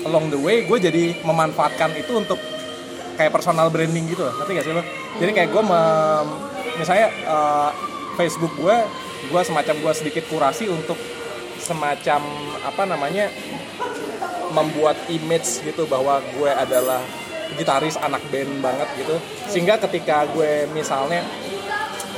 along 0.07 0.31
the 0.31 0.39
way 0.39 0.63
gue 0.63 0.77
jadi 0.79 1.17
memanfaatkan 1.23 1.95
itu 1.97 2.15
untuk 2.15 2.39
kayak 3.19 3.35
personal 3.35 3.67
branding 3.67 4.07
gitu 4.07 4.23
loh. 4.23 4.33
Ngerti 4.39 4.51
gak 4.55 4.65
sih 4.65 4.73
lo? 4.75 4.83
Jadi 5.19 5.31
kayak 5.35 5.49
gue 5.51 5.63
misalnya 6.79 7.07
eh, 7.11 7.69
Facebook 8.15 8.53
gue 8.55 8.75
gue 9.27 9.41
semacam 9.43 9.75
gue 9.83 9.93
sedikit 9.95 10.23
kurasi 10.31 10.71
untuk 10.71 10.95
semacam 11.59 12.23
apa 12.63 12.83
namanya 12.87 13.27
membuat 14.55 14.95
image 15.11 15.61
gitu 15.61 15.85
bahwa 15.85 16.23
gue 16.33 16.49
adalah 16.49 17.03
gitaris 17.59 17.99
anak 17.99 18.23
band 18.31 18.63
banget 18.63 18.87
gitu. 18.97 19.15
Sehingga 19.51 19.75
ketika 19.77 20.23
gue 20.31 20.65
misalnya 20.71 21.21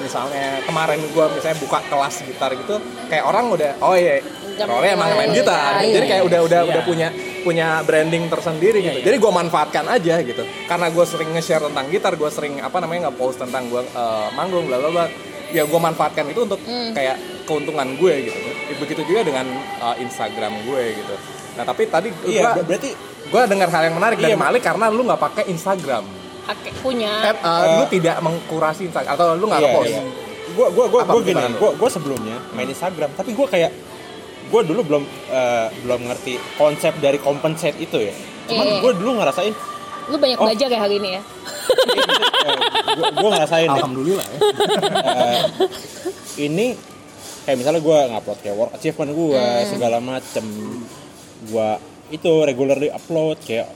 misalnya 0.01 0.65
kemarin 0.65 0.97
gue 0.97 1.25
misalnya 1.37 1.57
buka 1.61 1.79
kelas 1.85 2.25
gitar 2.25 2.51
gitu 2.57 2.81
kayak 3.05 3.21
orang 3.21 3.53
udah 3.53 3.77
oh 3.85 3.93
iya 3.93 4.17
Rolnya 4.59 4.91
emang 4.93 5.09
main 5.13 5.31
gitar 5.31 5.73
Iya, 5.77 5.93
jadi 5.93 6.05
kayak 6.07 6.23
udah 6.25 6.39
udah 6.41 6.59
Iya. 6.59 6.69
udah 6.69 6.81
punya 6.83 7.07
punya 7.41 7.67
branding 7.81 8.23
tersendiri 8.27 8.79
gitu. 8.79 8.97
iya. 8.97 9.03
jadi 9.03 9.17
gue 9.17 9.31
manfaatkan 9.31 9.85
aja 9.87 10.15
gitu. 10.21 10.43
Karena 10.63 10.87
gue 10.87 11.03
sering 11.03 11.29
nge-share 11.31 11.63
tentang 11.63 11.85
gitar 11.87 12.13
gue 12.13 12.29
sering 12.29 12.59
apa 12.59 12.77
namanya 12.77 13.07
nge-post 13.07 13.37
tentang 13.39 13.65
gue 13.67 13.81
eh, 13.81 14.27
manggung 14.31 14.65
bla 14.65 14.77
bla 14.77 14.89
bla. 14.89 15.05
Ya 15.49 15.63
gue 15.63 15.79
manfaatkan 15.79 16.25
itu 16.25 16.41
untuk 16.41 16.61
kayak 16.91 17.17
keuntungan 17.43 17.87
gue 17.95 18.13
gitu. 18.23 18.37
Begitu 18.77 19.01
juga 19.03 19.21
dengan 19.23 19.45
eh, 19.55 19.95
Instagram 19.99 20.53
gue 20.63 20.83
gitu. 20.95 21.15
Nah 21.51 21.63
tapi 21.63 21.83
tadi 21.85 22.07
Iya, 22.23 22.53
gue 22.53 22.53
ber- 22.55 22.67
berarti 22.67 22.89
gue 23.21 23.41
dengar 23.47 23.67
hal 23.69 23.83
yang 23.83 23.95
menarik 23.95 24.17
dari 24.17 24.31
Iya, 24.31 24.39
Malik 24.39 24.61
karena 24.61 24.85
lu 24.87 25.01
nggak 25.01 25.21
pakai 25.21 25.43
Instagram. 25.47 26.03
Pakai 26.41 26.71
punya. 26.77 27.11
Eh, 27.23 27.35
eh, 27.35 27.63
lu 27.75 27.85
tidak 27.87 28.17
mengkurasi 28.19 28.85
Instagram 28.85 29.11
atau 29.11 29.33
lu 29.33 29.45
nggak 29.45 29.59
Iya, 29.59 29.67
nge-post? 29.67 29.91
iya. 29.91 30.01
Gua 30.51 30.67
gua 30.67 30.85
gua 30.85 31.01
Apa 31.01 31.13
gua 31.13 31.21
gini, 31.21 31.43
gua 31.55 31.71
gua 31.73 31.87
sebelumnya 31.87 32.35
main 32.51 32.67
Instagram, 32.67 33.09
tapi 33.13 33.31
gua 33.31 33.47
kayak 33.47 33.71
gua 34.51 34.61
dulu 34.61 34.81
belum 34.83 35.03
eh, 35.31 35.67
belum 35.81 36.01
ngerti 36.05 36.33
konsep 36.55 36.93
dari 36.99 37.17
compensate 37.17 37.79
itu 37.79 37.97
ya. 37.97 38.13
Cuman 38.45 38.65
Iya. 38.67 38.79
gua 38.79 38.91
dulu 38.91 39.11
ngerasain 39.15 39.55
lu 40.03 40.17
banyak 40.17 40.35
Oh. 40.35 40.43
belajar 40.43 40.67
ya 40.67 40.79
hari 40.81 40.95
ini 40.97 41.09
ya 41.13 41.21
eh, 41.21 42.57
gua, 42.93 43.07
gua 43.15 43.29
ngerasain 43.31 43.63
deh, 43.65 43.79
alhamdulillah 43.79 44.25
ya 44.25 44.39
eh, 45.07 45.39
ini 46.41 46.75
kayak 47.41 47.55
misalnya 47.55 47.79
gua 47.79 48.09
ngupload 48.09 48.39
kayak 48.41 48.55
work 48.55 48.71
achievement 48.75 49.11
gua 49.13 49.43
segala 49.63 49.97
macem 49.97 50.43
gua 51.47 51.77
itu 52.09 52.27
regularly 52.43 52.89
upload 52.89 53.39
kayak 53.39 53.71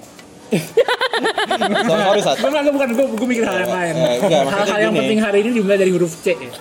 so, 0.51 1.93
sorry 2.03 2.21
Sat. 2.21 2.37
Bukan, 2.37 2.63
bukan, 2.69 2.89
gue, 2.91 3.05
gue 3.15 3.27
mikir 3.27 3.43
hal 3.43 3.57
yang 3.61 3.71
lain. 3.71 3.93
Eh, 3.95 4.15
enggak, 4.19 4.41
maksudnya 4.43 4.61
Hal-hal 4.61 4.79
yang 4.81 4.93
penting 4.93 5.19
hari 5.19 5.37
ini 5.39 5.49
dimulai 5.53 5.77
dari 5.79 5.89
huruf 5.89 6.13
C. 6.19 6.35
ya. 6.35 6.51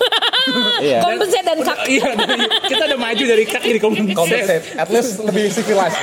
Iya. 0.80 0.98
Kompensat 1.00 1.42
dan 1.42 1.58
kak. 1.60 1.78
Iya, 1.84 2.06
dari- 2.14 2.48
kita 2.66 2.82
udah 2.86 3.00
maju 3.00 3.22
dari 3.24 3.44
kak 3.44 3.62
jadi 3.62 3.78
compensate 3.80 4.64
at 4.74 4.88
least 4.88 5.20
lebih 5.20 5.48
civilized. 5.48 5.98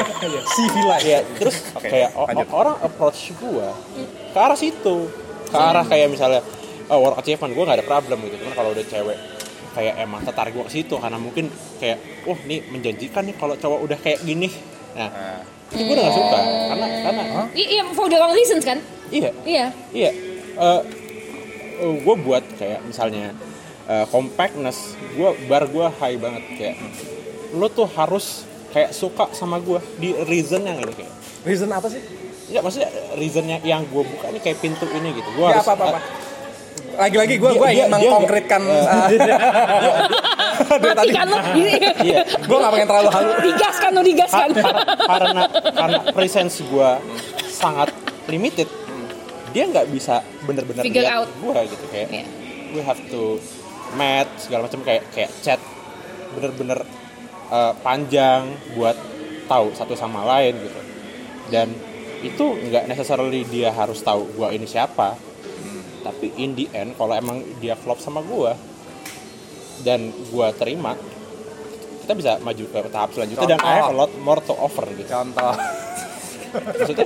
Civilized. 0.51 1.05
Iya, 1.05 1.19
terus 1.38 1.55
Oke, 1.73 1.88
kayak 1.88 2.09
lanjut. 2.13 2.47
orang 2.51 2.76
approach 2.81 3.31
gua 3.38 3.73
ke 4.31 4.38
arah 4.38 4.57
situ. 4.57 5.09
Ke 5.47 5.57
arah 5.57 5.84
kayak 5.84 6.07
misalnya 6.09 6.41
oh, 6.88 6.99
work 6.99 7.19
achievement 7.19 7.51
gua 7.51 7.63
nggak 7.68 7.77
ada 7.80 7.88
problem 7.88 8.18
gitu. 8.26 8.35
Cuman 8.39 8.53
kalau 8.53 8.69
udah 8.72 8.85
cewek 8.85 9.18
kayak 9.72 9.93
emang 9.99 10.22
tertarik 10.23 10.51
gua 10.51 10.65
ke 10.68 10.73
situ 10.73 10.95
karena 10.95 11.15
mungkin 11.15 11.47
kayak 11.77 11.97
wah 12.23 12.39
nih 12.43 12.59
menjanjikan 12.68 13.23
nih 13.23 13.35
kalau 13.35 13.55
cowok 13.55 13.80
udah 13.84 13.97
kayak 13.97 14.19
gini. 14.22 14.51
Nah, 14.91 15.09
itu 15.72 15.81
gua 15.88 15.93
udah 15.95 16.03
gak 16.03 16.15
suka. 16.15 16.39
Karena 16.43 16.88
karena 17.01 17.23
I- 17.55 17.69
iya 17.80 17.84
for 17.91 18.07
the 18.07 18.18
wrong 18.19 18.35
reasons 18.35 18.63
kan? 18.63 18.80
Iya. 19.11 19.31
Iya. 19.43 19.65
Iya. 19.91 20.11
Eh 20.55 20.81
gue 21.81 22.15
buat 22.22 22.45
kayak 22.61 22.85
misalnya 22.85 23.34
eh, 23.83 24.05
compactness 24.07 24.77
gue 25.11 25.29
bar 25.45 25.65
gue 25.65 25.87
high 25.95 26.15
banget 26.15 26.43
kayak 26.51 26.75
lo 27.51 27.67
tuh 27.67 27.87
harus 27.89 28.43
kayak 28.69 28.91
suka 28.91 29.29
sama 29.31 29.57
gue 29.57 29.79
di 29.97 30.15
reason 30.23 30.61
yang 30.61 30.77
ini 30.77 30.93
kayak 30.93 31.13
Reason 31.41 31.65
apa 31.67 31.87
sih? 31.87 31.97
ya 32.47 32.59
maksudnya 32.59 32.85
reasonnya 33.15 33.57
yang 33.61 33.81
gue 33.83 34.03
buka 34.03 34.27
ini 34.27 34.37
kayak 34.37 34.59
pintu 34.59 34.85
ini 34.87 35.09
gitu 35.11 35.29
gue 35.31 35.41
Ya 35.43 35.57
harus 35.57 35.65
apa 35.65 35.73
apa 35.73 35.85
apa. 35.89 35.99
Lagi-lagi 36.93 37.35
gue 37.35 37.51
gue 37.51 37.67
ingin 37.71 37.87
mengkonkretkan 37.89 38.61
uh, 38.67 39.07
dari 40.71 40.91
tadi. 40.93 41.11
kan 41.11 41.25
lo 41.25 41.39
iya 41.55 42.21
Gue 42.39 42.57
gak 42.57 42.71
pengen 42.71 42.87
terlalu 42.87 43.09
halu. 43.09 43.31
digas 43.41 43.75
kan 43.75 43.91
lo 43.91 44.01
digas 44.01 44.29
kan 44.29 44.49
Kar- 44.51 44.85
karena 44.99 45.43
karena 45.71 45.99
presence 46.11 46.61
gue 46.61 46.89
sangat 47.47 47.89
limited 48.27 48.67
dia 49.49 49.63
nggak 49.65 49.87
bisa 49.89 50.19
bener-bener 50.43 50.79
Figure 50.81 51.03
lihat 51.03 51.17
out. 51.17 51.29
gue 51.33 51.55
gitu 51.67 51.85
kayak 51.89 52.07
Iya. 52.09 52.25
we 52.71 52.81
have 52.81 53.01
to 53.05 53.39
match 53.97 54.49
segala 54.49 54.68
macam 54.68 54.81
kayak 54.84 55.09
kayak 55.11 55.31
chat 55.43 55.59
bener-bener 56.38 56.84
uh, 57.51 57.73
panjang 57.84 58.55
buat 58.76 58.95
tahu 59.47 59.76
satu 59.76 59.93
sama 59.95 60.23
lain 60.23 60.55
gitu. 60.59 60.81
Dan 61.51 61.68
itu 62.22 62.45
nggak 62.69 62.85
necessarily 62.85 63.43
dia 63.49 63.73
harus 63.73 63.99
tahu 64.05 64.30
gua 64.38 64.53
ini 64.53 64.69
siapa 64.69 65.18
tapi 66.01 66.34
in 66.41 66.57
the 66.57 66.65
end 66.73 66.97
kalau 66.97 67.13
emang 67.13 67.45
dia 67.61 67.77
klop 67.77 68.01
sama 68.01 68.26
gua 68.26 68.57
dan 69.85 70.09
gua 70.34 70.53
terima 70.53 70.97
kita 72.01 72.13
bisa 72.18 72.31
maju 72.41 72.63
ke 72.65 72.80
tahap 72.89 73.09
selanjutnya 73.13 73.57
dan 73.57 73.61
I 73.61 73.73
have 73.81 73.93
a 73.93 73.97
lot 73.97 74.11
more 74.18 74.41
to 74.41 74.53
offer 74.57 74.84
gitu. 74.97 75.05
Contoh. 75.05 75.53
Maksudnya 76.51 77.05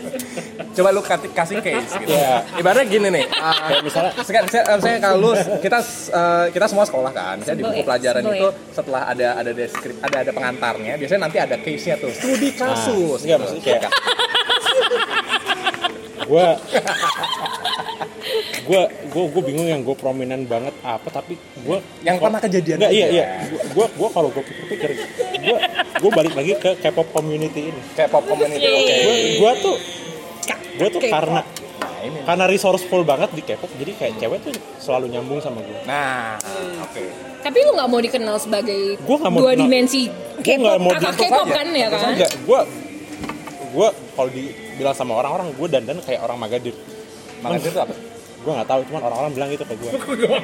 Coba 0.75 0.91
lu 0.91 1.01
kasih, 1.07 1.63
case 1.63 1.95
gitu. 2.03 2.11
Iya. 2.11 2.43
Ibaratnya 2.59 2.85
gini 2.91 3.07
nih. 3.07 3.25
uh, 3.31 3.57
kayak 3.71 3.81
misalnya 3.87 4.11
misalnya, 4.19 4.43
misalnya, 4.43 4.75
misalnya 4.75 4.99
kalau 4.99 5.17
lu 5.23 5.31
kita 5.63 5.79
uh, 6.11 6.45
kita 6.51 6.65
semua 6.67 6.83
sekolah 6.83 7.11
kan, 7.15 7.39
misalnya 7.39 7.59
di 7.63 7.65
buku 7.71 7.81
pelajaran 7.87 8.21
itu 8.27 8.47
setelah 8.75 9.01
ada 9.07 9.27
ada 9.39 9.51
deskrip 9.55 9.95
ada 10.03 10.17
ada 10.27 10.31
pengantarnya, 10.35 10.99
biasanya 10.99 11.21
nanti 11.31 11.37
ada 11.39 11.55
case-nya 11.63 11.95
tuh, 11.95 12.11
studi 12.11 12.51
kasus. 12.59 13.23
Iya 13.23 13.39
gitu. 13.39 13.47
maksudnya 13.47 13.63
kayak 13.63 13.91
gue 16.27 16.47
gue 18.61 18.81
gue 19.05 19.23
gue 19.29 19.43
bingung 19.43 19.65
yang 19.65 19.81
gue 19.81 19.93
prominent 19.93 20.43
banget 20.43 20.73
apa 20.81 21.07
tapi 21.09 21.33
gue 21.37 21.77
Yang 22.01 22.17
pernah 22.19 22.39
kejadian 22.39 22.77
Enggak, 22.77 22.91
iya 22.91 23.05
aja. 23.05 23.13
iya 23.13 23.25
gue 23.67 23.85
gue 23.87 24.09
kalau 24.09 24.29
gue 24.29 24.43
pikir-pikir 24.43 24.89
gue 25.39 25.57
gue 25.95 26.11
balik 26.11 26.33
lagi 26.33 26.51
ke 26.55 26.71
K-pop 26.79 27.07
community 27.11 27.69
ini 27.69 27.81
Kayak 27.93 28.09
pop 28.11 28.25
community. 28.25 28.65
Oke. 28.65 28.95
gue 28.97 29.15
gue 29.37 29.51
tuh 29.59 29.75
gue 30.75 30.87
tuh 30.89 31.01
K-pop. 31.01 31.13
karena 31.13 31.41
Nah, 31.75 31.99
ini. 32.03 32.19
karena 32.21 32.45
resourceful 32.45 33.01
banget 33.01 33.29
di 33.31 33.41
K-pop 33.41 33.69
jadi 33.73 33.91
kayak 33.93 34.13
cewek 34.17 34.39
tuh 34.41 34.53
selalu 34.77 35.05
nyambung 35.09 35.39
sama 35.39 35.59
gue 35.59 35.79
Nah, 35.83 36.37
oke. 36.81 37.03
tapi 37.41 37.57
lu 37.61 37.71
nggak 37.73 37.87
mau 37.87 37.99
dikenal 37.99 38.35
sebagai 38.37 38.97
Gua 38.99 39.17
nggak 39.17 39.31
mau 39.31 39.39
dua 39.39 39.51
dikenal- 39.51 39.61
dimensi 39.63 40.01
K-pop 40.37 40.77
mau 40.79 40.91
kakak 40.91 41.13
K-pop 41.19 41.47
kan 41.47 41.67
ya 41.69 41.87
kan 41.87 42.13
gue 42.17 42.59
gue 43.67 43.87
kalau 44.15 44.29
dibilang 44.29 44.93
sama 44.93 45.13
orang-orang 45.15 45.51
gue 45.51 45.67
dandan 45.67 45.97
kayak 45.99 46.21
orang 46.21 46.37
Magadir 46.37 46.73
Makanya 47.47 47.63
itu 47.63 47.79
apa? 47.79 47.95
gue 48.37 48.51
nggak 48.53 48.67
tahu 48.67 48.79
cuman 48.85 49.01
orang-orang 49.03 49.31
bilang 49.33 49.49
gitu 49.49 49.63
ke 49.63 49.73
gue 49.73 49.89
gue 49.89 50.37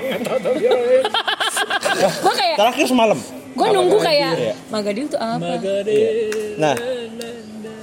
kayak 2.42 2.56
terakhir 2.58 2.86
semalam 2.88 3.20
gue 3.52 3.68
nunggu 3.70 3.98
kayak 4.00 4.32
Iya. 4.34 4.54
Magadir 4.68 5.04
tuh 5.06 5.20
apa 5.20 5.46
nah 6.58 6.76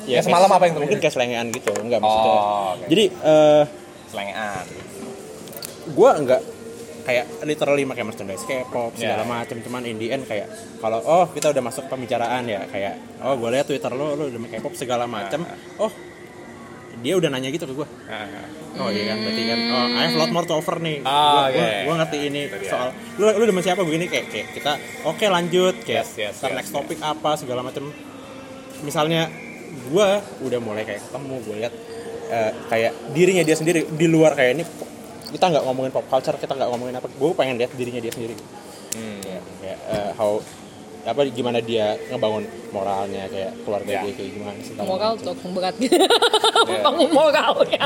Ya, 0.08 0.18
semalam 0.18 0.48
apa 0.48 0.64
yang 0.64 0.72
terjadi? 0.72 0.82
mungkin 0.82 0.98
kayak 0.98 1.12
selengean 1.12 1.46
gitu 1.52 1.68
enggak 1.76 2.00
maksudnya 2.00 2.32
Oh, 2.32 2.72
oke. 2.74 2.84
jadi 2.88 3.04
eh 3.12 3.62
Selengean. 4.08 4.64
gue 5.86 6.10
enggak 6.16 6.40
kayak 7.04 7.24
literally 7.42 7.82
pakai 7.84 8.02
merchandise 8.02 8.42
K-pop 8.42 8.90
segala 8.94 9.20
Ya. 9.20 9.28
macam 9.28 9.56
cuman 9.60 9.80
in 9.84 9.96
the 9.96 10.08
end 10.08 10.24
kayak 10.24 10.48
kalau 10.78 10.98
oh 10.98 11.24
kita 11.28 11.48
udah 11.48 11.62
masuk 11.62 11.86
pembicaraan 11.86 12.42
ya 12.42 12.64
kayak 12.66 12.98
oh 13.20 13.34
gue 13.34 13.48
lihat 13.50 13.64
Twitter 13.64 13.90
lo 13.90 14.12
lo 14.12 14.22
udah 14.26 14.36
main 14.36 14.50
K-pop 14.50 14.72
segala 14.72 15.04
macam 15.04 15.44
oh 15.76 15.90
dia 16.98 17.14
udah 17.14 17.28
nanya 17.28 17.48
gitu 17.48 17.64
ke 17.64 17.74
gue 17.74 17.88
Nah, 18.08 18.26
oh 18.78 18.90
iya 18.90 19.10
kan 19.10 19.16
berarti 19.20 19.42
kan 19.44 19.58
oh 19.68 19.86
I 19.88 20.00
have 20.04 20.14
a 20.14 20.18
lot 20.18 20.30
more 20.30 20.42
to 20.42 20.54
offer 20.54 20.76
nih 20.76 21.02
Ah, 21.02 21.46
gue 21.46 21.58
oke. 21.58 21.76
gue 21.82 21.94
ngerti 21.96 22.18
ini 22.22 22.40
dia. 22.48 22.68
soal 22.68 22.88
lu 23.16 23.26
lu 23.28 23.44
demen 23.44 23.60
siapa 23.60 23.80
begini 23.80 24.06
kayak 24.06 24.26
kayak 24.28 24.46
kita 24.52 24.72
oke 25.02 25.24
lanjut 25.24 25.74
kayak 25.82 26.04
Yes, 26.04 26.14
yes, 26.14 26.34
yes, 26.36 26.52
next 26.52 26.70
yes. 26.70 26.76
topik 26.76 26.98
apa 27.00 27.30
segala 27.34 27.60
macam 27.60 27.90
misalnya 28.80 29.26
gue 29.84 30.08
udah 30.40 30.58
mulai 30.58 30.82
kayak 30.82 31.02
ketemu 31.02 31.34
gue 31.40 31.56
lihat 31.58 31.74
eh, 32.28 32.50
kayak 32.68 32.92
dirinya 33.10 33.42
dia 33.42 33.54
sendiri 33.54 33.80
di 33.86 34.06
luar 34.06 34.32
kayak 34.32 34.52
ini 34.52 34.64
kita 35.28 35.44
nggak 35.44 35.60
ngomongin 35.62 35.90
pop 35.90 36.06
culture 36.06 36.34
kita 36.34 36.52
nggak 36.52 36.68
ngomongin 36.68 36.94
apa 36.94 37.06
gue 37.06 37.28
pengen 37.34 37.56
lihat 37.56 37.72
dirinya 37.74 37.98
dia 37.98 38.10
sendiri 38.10 38.36
Hmm. 38.88 39.20
kayak, 39.20 39.42
kayak 39.60 39.78
eh, 39.86 40.10
how 40.14 40.40
apa 41.08 41.20
gimana 41.26 41.58
dia 41.58 41.96
ngebangun 42.06 42.44
moralnya 42.68 43.24
kayak 43.26 43.52
keluarga 43.64 43.88
Ya. 43.88 44.00
dia 44.04 44.12
kayak 44.12 44.30
gimana 44.30 44.58
segala 44.60 44.84
moral 44.86 45.12
tuh 45.16 45.34
berat. 45.48 45.74
Gitu 45.74 45.96
bangun 46.84 47.10
moral 47.10 47.52
ya 47.66 47.84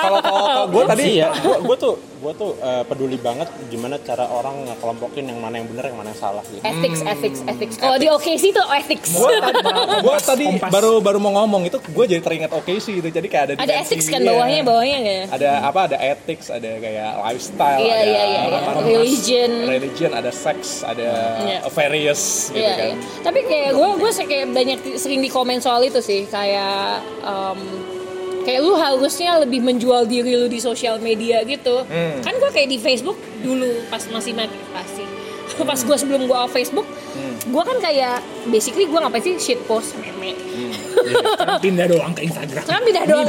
kalau 0.00 0.20
kalau 0.22 0.66
gue 0.70 0.82
tadi 0.86 1.04
Iya, 1.18 1.28
gue 1.34 1.56
gue 1.60 1.76
tuh 1.76 1.94
gue 2.18 2.32
tuh 2.34 2.50
eh, 2.58 2.82
peduli 2.82 3.14
banget 3.16 3.46
gimana 3.70 3.96
cara 4.02 4.26
orang 4.26 4.66
ngekelompokin 4.66 5.24
yang 5.24 5.38
mana 5.38 5.62
yang 5.62 5.70
benar 5.70 5.84
yang 5.86 5.98
mana 5.98 6.10
yang 6.10 6.18
salah 6.18 6.42
gitu. 6.44 6.58
ethics 6.60 7.00
ethics 7.06 7.40
ethics 7.46 7.74
kalau 7.78 7.94
di 7.94 8.10
OKC 8.10 8.50
tuh 8.50 8.66
ethics 8.74 9.14
gue 9.14 9.34
tadi, 9.38 9.58
gua 10.02 10.16
tadi 10.18 10.44
baru 10.74 10.98
baru 10.98 11.18
mau 11.22 11.32
ngomong 11.38 11.70
itu 11.70 11.78
gue 11.78 12.04
jadi 12.10 12.18
teringat 12.18 12.50
OKC 12.50 12.98
gitu 12.98 13.08
jadi 13.08 13.28
kayak 13.30 13.44
ada 13.46 13.54
ada 13.54 13.64
dimensi, 13.70 13.94
ethics 13.94 14.06
kan 14.10 14.20
iya. 14.20 14.28
bawahnya 14.28 14.60
bawahnya 14.66 14.98
ya 14.98 15.22
ada 15.30 15.50
apa 15.62 15.80
ada 15.86 15.96
ethics 15.96 16.46
ada 16.50 16.70
kayak 16.78 17.10
lifestyle 17.22 17.78
Iya, 17.78 17.94
ada 17.94 18.04
iya, 18.04 18.22
iya, 18.24 18.42
iya. 18.42 18.58
apa, 18.58 18.80
Religion. 18.82 19.52
religion 19.70 20.10
ada 20.10 20.30
seks 20.34 20.82
ada 20.82 21.08
Iya. 21.38 21.58
various 21.70 22.50
gitu 22.50 22.58
Iya, 22.58 22.74
kan 22.74 22.88
iya. 22.90 22.96
Tapi 23.22 23.40
kayak 23.46 23.70
gue 23.74 23.88
gue 23.98 24.10
kayak 24.26 24.46
banyak 24.50 24.78
sering 24.98 25.20
di 25.22 25.30
komen 25.30 25.58
soal 25.62 25.84
itu 25.84 26.00
sih 26.02 26.26
kayak 26.26 27.00
em, 27.22 27.60
kayak 28.48 28.64
lu 28.64 28.72
harusnya 28.72 29.36
lebih 29.36 29.60
menjual 29.60 30.08
diri 30.08 30.32
lu 30.32 30.48
di 30.48 30.56
sosial 30.58 30.96
media 30.98 31.44
gitu. 31.44 31.84
Hmm. 31.84 32.24
Kan 32.24 32.32
gue 32.34 32.48
kayak 32.48 32.64
di 32.66 32.80
Facebook 32.80 33.14
dulu 33.38 33.68
pas 33.86 34.00
masih 34.08 34.32
mati 34.32 34.56
pasti. 34.72 35.04
pas 35.58 35.76
gue 35.84 35.96
sebelum 35.96 36.24
gue 36.24 36.32
off 36.34 36.48
Facebook, 36.48 36.88
Hmm. 37.08 37.34
gue 37.44 37.62
kan 37.62 37.76
kayak 37.78 38.20
basically 38.46 38.84
gue 38.84 38.94
ngapain 38.94 39.20
sih 39.20 39.34
shit 39.36 39.60
post 39.64 39.92
meme. 39.98 40.32
Sekarang 41.08 41.60
pindah 41.60 41.86
doang 41.86 42.12
ke 42.12 42.22
Instagram 42.22 42.62
Sekarang 42.62 42.84
pindah 42.84 43.04
doang. 43.04 43.26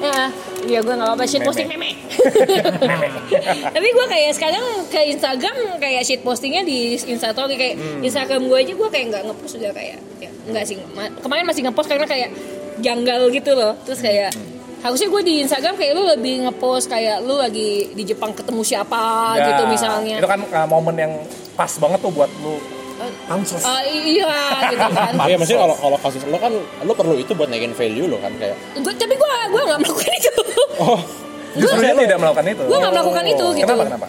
Ya, 0.00 0.22
ya 0.64 0.78
gue 0.80 0.92
gak 0.92 1.06
apa-apa 1.06 1.24
shit 1.24 1.40
posting 1.40 1.66
meme. 1.66 1.96
Tapi 3.74 3.88
gue 3.88 4.06
kayak 4.06 4.30
sekarang 4.32 4.62
ke 4.88 5.00
Instagram 5.08 5.56
kayak 5.78 6.02
shit 6.02 6.20
postingnya 6.20 6.62
di 6.62 6.94
Instastory 6.94 7.56
kayak 7.56 7.74
Instagram 8.00 8.46
gue 8.46 8.58
aja 8.58 8.72
gue 8.72 8.88
kayak 8.90 9.06
nggak 9.08 9.22
ngepost 9.24 9.54
udah 9.56 9.72
kayak 9.72 9.96
ya 10.18 10.30
enggak 10.44 10.64
sih 10.64 10.76
Ma- 10.92 11.12
kemarin 11.16 11.44
masih 11.44 11.62
ngepost 11.64 11.88
karena 11.88 12.04
kayak 12.04 12.28
janggal 12.78 13.28
gitu 13.28 13.52
loh. 13.52 13.76
Terus 13.82 13.98
kayak 13.98 14.30
harusnya 14.80 15.08
gue 15.08 15.22
di 15.22 15.34
Instagram 15.40 15.74
kayak 15.74 15.92
lu 15.92 16.04
lebih 16.04 16.34
ngepost 16.42 16.86
kayak 16.86 17.20
lu 17.20 17.34
lagi 17.34 17.90
di 17.90 18.02
Jepang 18.02 18.30
ketemu 18.30 18.62
siapa 18.62 19.34
Ya, 19.34 19.46
gitu 19.48 19.62
misalnya. 19.66 20.16
itu 20.16 20.26
kan 20.26 20.40
uh, 20.42 20.66
momen 20.66 20.94
yang 20.96 21.12
pas 21.52 21.70
banget 21.72 21.98
tuh 21.98 22.10
buat 22.10 22.30
lu. 22.38 22.56
Pansos. 23.24 23.58
Ah, 23.60 23.82
iya 23.82 24.30
gitu 24.64 24.78
kan. 24.94 25.10
Iya 25.22 25.34
maksudnya 25.34 25.60
kalau 25.60 25.74
kalau 25.76 25.98
kasus 25.98 26.22
lo 26.24 26.38
kan 26.38 26.54
lo 26.80 26.92
perlu 26.92 27.14
itu 27.16 27.30
buat 27.32 27.46
naikin 27.46 27.72
value 27.72 28.06
lo 28.06 28.16
kan 28.16 28.30
kayak. 28.36 28.54
Gua- 28.78 28.94
tapi 28.94 29.12
gue 29.12 29.32
gue 29.48 29.60
nggak 29.60 29.80
melakukan 29.80 30.12
itu. 30.16 30.32
Oh 30.78 30.98
justru 31.52 31.78
dia 31.78 31.92
tidak 31.92 32.16
melakukan 32.16 32.46
itu? 32.48 32.62
Gua 32.64 32.78
nggak 32.80 32.92
melakukan 32.92 33.24
itu, 33.28 33.46
gitu. 33.54 33.66
kenapa 33.68 33.84
kenapa? 33.86 34.08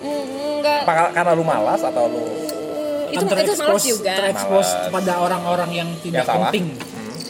Enggak. 0.00 0.80
Karena 1.12 1.30
lu 1.32 1.42
malas 1.42 1.80
atau 1.82 2.04
lu 2.06 2.22
itu 3.06 3.22
Kan 3.22 3.38
itu 3.38 3.52
malas 3.54 3.56
terekspos- 3.56 3.86
juga. 3.88 4.12
terekspos 4.16 4.68
pada 4.90 5.12
orang-orang 5.16 5.70
yang 5.72 5.88
tidak 5.98 6.24
salah. 6.24 6.50
penting 6.50 6.66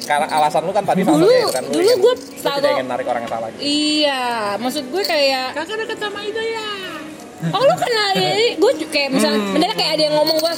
Hmm. 0.07 0.11
karena 0.23 0.27
alasan 0.33 0.63
lu 0.63 0.71
kan 0.71 0.85
tadi 0.85 1.01
salah 1.03 1.19
Dulu- 1.19 1.27
satunya 1.27 1.51
kan 1.53 1.65
lu 1.65 1.73
dulu 1.75 1.93
tahu- 2.39 2.57
tidak 2.57 2.71
ingin 2.73 2.87
narik 2.87 3.07
orang 3.07 3.21
yang 3.21 3.33
salah 3.33 3.49
gitu. 3.51 3.61
Iya, 3.61 4.23
maksud 4.57 4.85
gue 4.87 5.03
kayak 5.05 5.47
kakak 5.53 5.77
deket 5.83 5.99
sama 5.99 6.19
Ida 6.21 6.45
ya 6.45 6.69
Oh 7.49 7.61
lu 7.61 7.75
kenal 7.77 8.11
ya? 8.17 8.33
Gue 8.55 8.73
kayak 8.87 9.09
misalnya 9.13 9.41
bener 9.53 9.71
kayak 9.73 9.93
ada 9.93 10.03
yang 10.05 10.17
ngomong 10.17 10.39
gue 10.39 10.55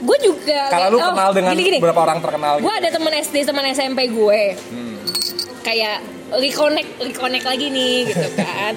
Gue 0.00 0.18
juga 0.22 0.60
kalau 0.68 0.88
lu 0.90 0.98
oh, 0.98 1.10
kenal 1.10 1.30
dengan 1.32 1.52
gini-gini. 1.52 1.78
beberapa 1.78 2.00
orang 2.02 2.18
terkenal 2.18 2.54
Gue 2.56 2.64
gitu 2.66 2.78
ada 2.78 2.88
temen 2.90 3.12
SD, 3.14 3.36
temen 3.42 3.64
SMP 3.68 4.00
gue 4.08 4.42
Hmm. 4.64 4.96
Kayak 5.60 6.00
reconnect, 6.32 6.90
reconnect 7.02 7.44
lagi 7.44 7.66
nih 7.68 7.96
gitu 8.06 8.28
kan 8.36 8.72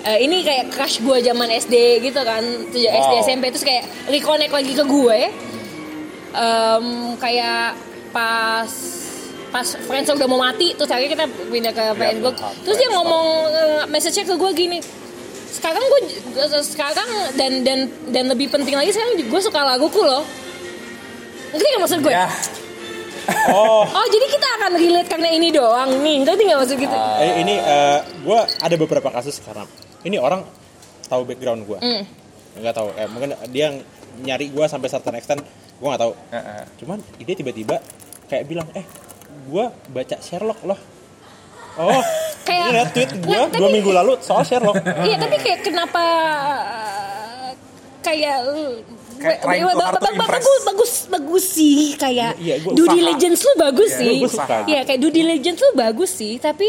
Eh, 0.00 0.18
ini 0.22 0.40
kayak 0.40 0.70
crush 0.70 0.98
gue 0.98 1.18
zaman 1.20 1.50
SD 1.52 1.74
gitu 2.00 2.20
kan 2.20 2.40
SD 2.66 2.86
Wow. 2.88 3.20
SMP 3.20 3.44
terus 3.48 3.62
kayak 3.62 3.84
reconnect 4.08 4.52
lagi 4.52 4.72
ke 4.72 4.82
gue 4.82 5.18
Em, 6.30 6.86
Kayak 7.16 7.74
pas 8.08 8.70
pas 9.48 9.64
friends 9.64 10.08
udah 10.08 10.26
mau 10.26 10.38
mati 10.38 10.72
terus 10.72 10.88
akhirnya 10.88 11.12
kita 11.14 11.24
pindah 11.48 11.72
ke 11.72 11.82
Facebook 11.94 12.34
terus 12.62 12.76
dia 12.76 12.88
ngomong 12.90 13.26
eh, 13.48 13.82
message-nya 13.88 14.24
ke 14.24 14.34
gue 14.34 14.50
gini 14.52 14.78
sekarang 15.48 15.80
gue 15.80 16.00
sekarang 16.62 17.08
dan 17.34 17.64
dan 17.64 17.78
dan 18.08 18.24
lebih 18.28 18.46
penting 18.46 18.76
lagi 18.76 18.92
sekarang 18.92 19.16
gue 19.18 19.40
suka 19.40 19.64
laguku 19.64 19.98
loh. 19.98 20.22
Ngerti 21.48 21.64
nggak 21.66 21.82
maksud 21.82 22.00
gue 22.04 22.12
ya 22.12 22.28
oh. 23.50 23.82
Oh 23.82 24.06
jadi 24.06 24.26
kita 24.28 24.48
akan 24.60 24.72
relate 24.76 25.08
karena 25.08 25.28
ini 25.32 25.48
doang 25.48 25.90
nih. 25.98 26.22
Ngerti 26.22 26.42
nggak 26.44 26.60
maksud 26.60 26.76
gitu 26.76 26.96
eh, 27.18 27.32
ini 27.40 27.54
gue 28.22 28.40
ada 28.60 28.76
beberapa 28.76 29.08
kasus 29.08 29.40
karena 29.40 29.64
ini 30.04 30.20
orang 30.20 30.44
tahu 31.08 31.24
background 31.24 31.64
gue 31.64 31.78
Hmm. 31.80 32.04
nggak 32.60 32.74
tahu 32.76 32.88
eh, 32.94 33.08
mungkin 33.08 33.28
dia 33.48 33.72
yang 33.72 33.76
nyari 34.18 34.52
gue 34.52 34.64
sampai 34.68 34.88
certain 34.88 35.16
extent 35.16 35.40
gue 35.80 35.88
nggak 35.88 36.02
tahu. 36.02 36.12
Heeh. 36.28 36.62
cuman 36.84 36.98
dia 37.16 37.34
tiba-tiba 37.34 37.76
kayak 38.28 38.44
bilang 38.44 38.68
eh 38.76 38.84
gue 39.44 39.64
baca 39.88 40.16
Sherlock 40.18 40.60
loh 40.62 40.80
oh 41.76 42.02
Kayak- 42.46 42.64
ini 42.64 42.74
liat 42.74 42.88
tweet 42.90 43.10
gue 43.18 43.38
dua 43.52 43.68
minggu 43.68 43.90
lalu 43.90 44.12
soal 44.18 44.40
Sherlock 44.42 44.80
Iya 44.80 45.16
tapi 45.16 45.36
kayak 45.38 45.60
kenapa 45.62 46.04
kayak 48.00 48.38
Kayak 49.18 49.42
trying 49.42 49.66
too 49.66 49.74
hard 49.74 49.92
to 49.92 49.98
ba- 49.98 50.06
ba- 50.06 50.14
impress. 50.14 50.30
bagus 50.38 50.62
bagus 50.64 50.92
bagus 51.10 51.44
sih 51.50 51.78
kayak 51.94 52.38
Iya, 52.38 52.62
gua 52.62 52.70
due 52.72 52.86
usaha. 52.86 52.94
diligence 52.94 53.40
lu 53.42 53.52
bagus 53.58 53.90
Iya, 53.90 53.98
sih. 53.98 54.16
Iya 54.64 54.80
kayak 54.86 55.00
due 55.00 55.10
diligence 55.12 55.58
lu 55.58 55.70
bagus 55.74 56.10
sih 56.12 56.38
tapi 56.38 56.68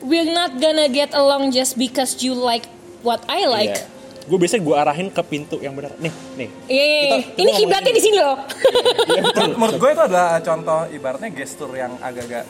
we're 0.00 0.24
not 0.26 0.56
gonna 0.56 0.88
get 0.88 1.12
along 1.12 1.50
just 1.50 1.76
because 1.76 2.16
you 2.18 2.32
like 2.32 2.64
what 3.00 3.20
I 3.26 3.44
like. 3.44 3.84
Gue 4.28 4.38
biasanya 4.38 4.62
gue 4.62 4.76
arahin 4.76 5.08
ke 5.08 5.22
pintu 5.22 5.56
yang 5.58 5.72
benar 5.72 5.92
nih 5.96 6.12
nih 6.36 6.48
Iya, 6.66 6.84
iya, 6.84 6.84
iya. 6.84 7.02
Kita- 7.02 7.18
kita 7.26 7.40
ini 7.40 7.50
kiblatnya 7.54 7.92
di 7.92 8.02
sini 8.02 8.18
loh. 8.18 8.36
Iya, 9.08 9.20
betul. 9.24 9.46
menurut 9.54 9.76
gue 9.78 9.90
itu 9.90 10.02
adalah 10.04 10.28
contoh 10.38 10.80
ibaratnya 10.88 11.30
gestur 11.30 11.70
yang 11.72 11.96
agak-agak 11.98 12.44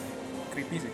creepy 0.49 0.77
sih 0.77 0.91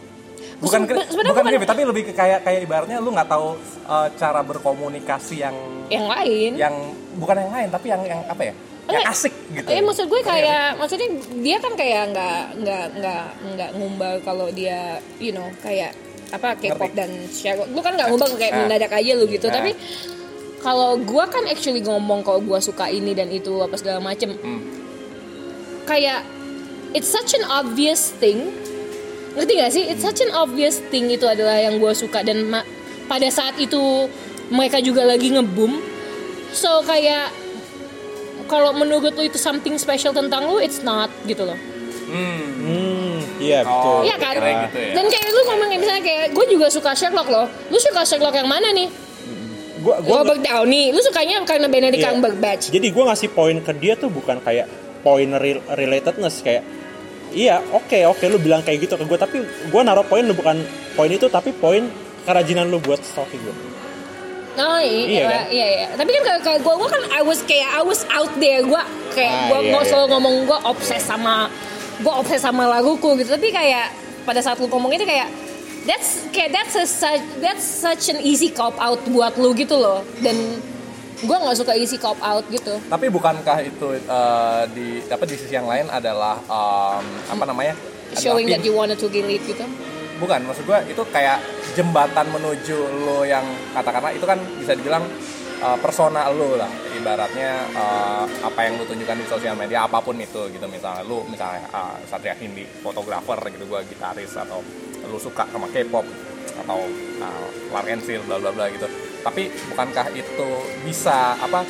bukan 0.55 0.87
bukan 0.87 0.95
bukan- 1.25 1.43
creepy 1.43 1.65
tapi 1.65 1.81
lebih 1.83 2.03
ke 2.05 2.13
kayak 2.13 2.39
kayak 2.41 2.63
ibaratnya 2.63 2.97
lu 2.97 3.11
nggak 3.11 3.27
tahu 3.27 3.57
uh, 3.83 4.07
cara 4.13 4.39
berkomunikasi 4.41 5.35
yang 5.37 5.55
Yang 5.85 6.05
lain. 6.07 6.51
yang 6.55 6.75
bukan 7.15 7.35
yang 7.39 7.51
lain 7.51 7.67
tapi 7.67 7.87
yang 7.89 8.01
yang 8.01 8.21
apa 8.23 8.41
ya 8.41 8.53
yang 8.85 9.01
Enggak. 9.01 9.11
asik 9.11 9.33
gitu 9.51 9.67
Eh 9.67 9.81
maksud 9.81 10.05
gue 10.05 10.15
Ngerti 10.15 10.29
kayak 10.31 10.65
maksudnya 10.77 11.07
dia 11.35 11.57
kan 11.57 11.73
kayak 11.73 12.03
nggak 12.07 12.41
nggak 12.57 12.85
nggak 12.95 13.25
nggak 13.51 13.69
ngumbar 13.75 14.15
kalau 14.21 14.47
dia 14.49 14.79
you 15.17 15.29
know 15.29 15.45
kayak 15.59 15.91
apa 16.27 16.53
K-pop 16.55 16.89
dan 16.91 17.09
Sherlock. 17.27 17.69
Lu 17.69 17.81
kan 17.81 17.93
nggak 17.93 18.07
ngumbar 18.07 18.29
kayak 18.35 18.51
Ah. 18.51 18.59
mendadak 18.61 18.91
aja 18.91 19.11
lu 19.13 19.25
gitu. 19.25 19.45
Ah. 19.45 19.53
Tapi 19.53 19.71
kalau 20.65 20.97
gue 20.97 21.23
kan 21.29 21.45
actually 21.45 21.77
ngomong 21.79 22.25
kalau 22.25 22.41
gue 22.41 22.57
suka 22.59 22.89
ini 22.89 23.13
dan 23.13 23.29
itu 23.29 23.53
apa 23.61 23.77
segala 23.77 24.01
macem. 24.01 24.33
Hmm. 24.33 24.65
Kayak 25.85 26.25
it's 26.91 27.05
such 27.07 27.37
an 27.37 27.45
obvious 27.45 28.09
thing. 28.17 28.49
Ngerti 29.37 29.51
gak 29.53 29.71
sih? 29.71 29.83
It's 29.85 30.01
such 30.01 30.25
an 30.25 30.33
obvious 30.33 30.81
thing 30.89 31.05
itu 31.07 31.23
adalah 31.23 31.61
yang 31.61 31.77
gue 31.77 31.93
suka 31.93 32.25
dan 32.25 32.49
ma- 32.49 32.65
pada 33.05 33.29
saat 33.29 33.61
itu 33.61 34.09
mereka 34.49 34.81
juga 34.81 35.05
lagi 35.05 35.29
ngebum. 35.29 35.77
So 36.49 36.81
kayak 36.81 37.29
kalau 38.45 38.73
menurut 38.73 39.13
lu 39.13 39.21
itu 39.21 39.37
something 39.37 39.77
special 39.77 40.13
tentang 40.13 40.49
lu, 40.49 40.57
it's 40.57 40.81
not 40.81 41.13
gitu 41.23 41.45
loh. 41.45 41.57
Hmm. 42.05 42.41
hmm 42.55 43.17
iya 43.37 43.61
Oh, 43.61 43.69
betul 43.69 43.97
Iya 44.07 44.15
kan? 44.17 44.33
gitu 44.65 44.77
ya. 44.79 44.91
Dan 44.97 45.05
kayak 45.05 45.29
lu 45.29 45.41
ngomong 45.43 45.67
kayak 45.67 45.81
misalnya 45.83 46.03
kayak 46.03 46.25
gue 46.33 46.45
juga 46.49 46.67
suka 46.73 46.91
Sherlock 46.97 47.29
loh. 47.29 47.45
Lu 47.69 47.77
suka 47.77 48.01
Sherlock 48.01 48.33
yang 48.33 48.49
mana 48.49 48.73
nih? 48.73 48.89
Gue 49.85 49.95
gue 50.01 50.15
Robert 50.15 50.41
Downey. 50.41 50.89
Lu 50.89 50.99
sukanya 50.99 51.37
karena 51.43 51.67
Benedict 51.67 52.01
Iya. 52.01 52.09
Cumberbatch. 52.11 52.63
jadi 52.67 52.87
gue 52.87 53.03
ngasih 53.05 53.29
poin 53.29 53.57
ke 53.59 53.71
dia 53.71 53.93
tuh 53.93 54.09
bukan 54.09 54.37
kayak 54.39 54.65
poin 54.99 55.29
rel- 55.31 55.61
relatedness 55.69 56.41
kayak 56.41 56.65
iya 57.29 57.61
oke 57.69 57.93
oke 58.07 58.25
lu 58.25 58.37
bilang 58.37 58.59
kayak 58.59 58.81
gitu 58.81 58.95
ke 58.95 59.03
gue 59.03 59.13
tapi 59.15 59.37
gue 59.43 59.81
naruh 59.81 60.01
poin 60.03 60.21
lu 60.21 60.33
bukan 60.33 60.57
poin 60.93 61.07
itu 61.07 61.27
tapi 61.27 61.53
poin 61.53 61.85
kerajinan 62.23 62.65
lu 62.65 62.79
buat 62.79 62.97
stalking 62.99 63.37
gue 63.39 63.55
Oh 64.55 64.79
iya, 64.79 64.87
Iya 64.87 65.03
iya, 65.03 65.23
kan? 65.27 65.43
iya, 65.51 65.65
iya. 65.67 65.87
Tapi 65.93 66.09
kan 66.15 66.39
kayak, 66.39 66.63
gue, 66.63 66.73
gue 66.73 66.89
kan 66.89 67.03
I 67.11 67.21
was 67.21 67.43
kayak 67.43 67.69
I 67.69 67.83
was 67.83 68.07
out 68.07 68.31
there. 68.37 68.63
Gue 68.63 68.79
kayak 69.11 69.27
Ah, 69.27 69.47
gue 69.51 69.59
iya, 69.61 69.75
iya. 69.75 69.83
selalu 69.83 70.07
ngomong 70.09 70.35
gue 70.47 70.59
obses 70.63 71.03
sama 71.03 71.51
gue 71.97 72.13
obses 72.13 72.39
sama 72.39 72.63
laguku 72.65 73.19
gitu. 73.19 73.29
Tapi 73.29 73.51
kayak 73.51 73.91
pada 74.23 74.39
saat 74.39 74.55
lu 74.55 74.65
ngomong 74.65 74.89
itu 74.89 75.03
kayak 75.03 75.27
that's 75.85 76.25
kayak 76.33 76.51
that's 76.53 76.75
a, 76.75 76.85
such 76.85 77.23
that's 77.39 77.65
such 77.65 78.11
an 78.11 78.19
easy 78.21 78.51
cop 78.51 78.75
out 78.81 78.99
buat 79.09 79.37
lu 79.37 79.55
gitu 79.55 79.77
loh. 79.79 80.01
Dan 80.19 80.35
gue 81.21 81.37
nggak 81.37 81.57
suka 81.57 81.73
easy 81.77 81.95
cop 81.95 82.19
out 82.19 82.45
gitu. 82.51 82.77
Tapi 82.89 83.05
bukankah 83.07 83.63
itu 83.63 83.87
uh, 84.09 84.67
di 84.73 85.01
apa 85.05 85.23
di 85.23 85.35
sisi 85.37 85.53
yang 85.55 85.69
lain 85.69 85.87
adalah 85.87 86.37
um, 86.45 87.05
apa 87.31 87.43
namanya? 87.47 87.73
adalah 88.11 88.21
Showing 88.21 88.47
that 88.53 88.61
you 88.61 88.75
wanted 88.75 89.01
to 89.01 89.07
relate 89.09 89.41
gitu. 89.47 89.65
bukan 90.19 90.47
maksud 90.47 90.63
gua 90.63 90.79
itu 90.87 91.03
kayak 91.11 91.43
jembatan 91.75 92.27
menuju 92.31 92.77
lo 93.03 93.27
yang 93.27 93.43
katakanlah 93.75 94.15
itu 94.15 94.23
kan 94.23 94.39
bisa 94.55 94.71
dibilang 94.71 95.03
uh, 95.59 95.77
persona 95.79 96.31
lo 96.31 96.55
lah 96.55 96.71
ibaratnya 96.95 97.67
uh, 97.75 98.23
apa 98.47 98.59
yang 98.63 98.79
lo 98.79 98.87
tunjukkan 98.87 99.17
di 99.19 99.27
sosial 99.27 99.55
media 99.59 99.83
apa 99.83 99.99
pun 99.99 100.15
itu 100.15 100.47
gitu 100.55 100.65
misalnya 100.71 101.03
lo 101.03 101.27
misalnya 101.27 101.67
uh, 101.75 101.99
Satria 102.07 102.35
Hindi 102.39 102.63
fotografer 102.79 103.39
gitu 103.51 103.67
gua 103.67 103.83
gitaris 103.83 104.31
atau 104.39 104.63
lo 105.09 105.19
suka 105.19 105.45
sama 105.49 105.67
K-pop 105.71 106.05
atau 106.65 106.79
uh, 107.21 107.89
and 107.91 108.01
Seal 108.03 108.23
bla 108.23 108.39
bla 108.39 108.51
bla 108.51 108.71
gitu 108.71 108.87
tapi 109.25 109.49
bukankah 109.73 110.13
itu 110.13 110.49
bisa 110.85 111.35
apa 111.41 111.65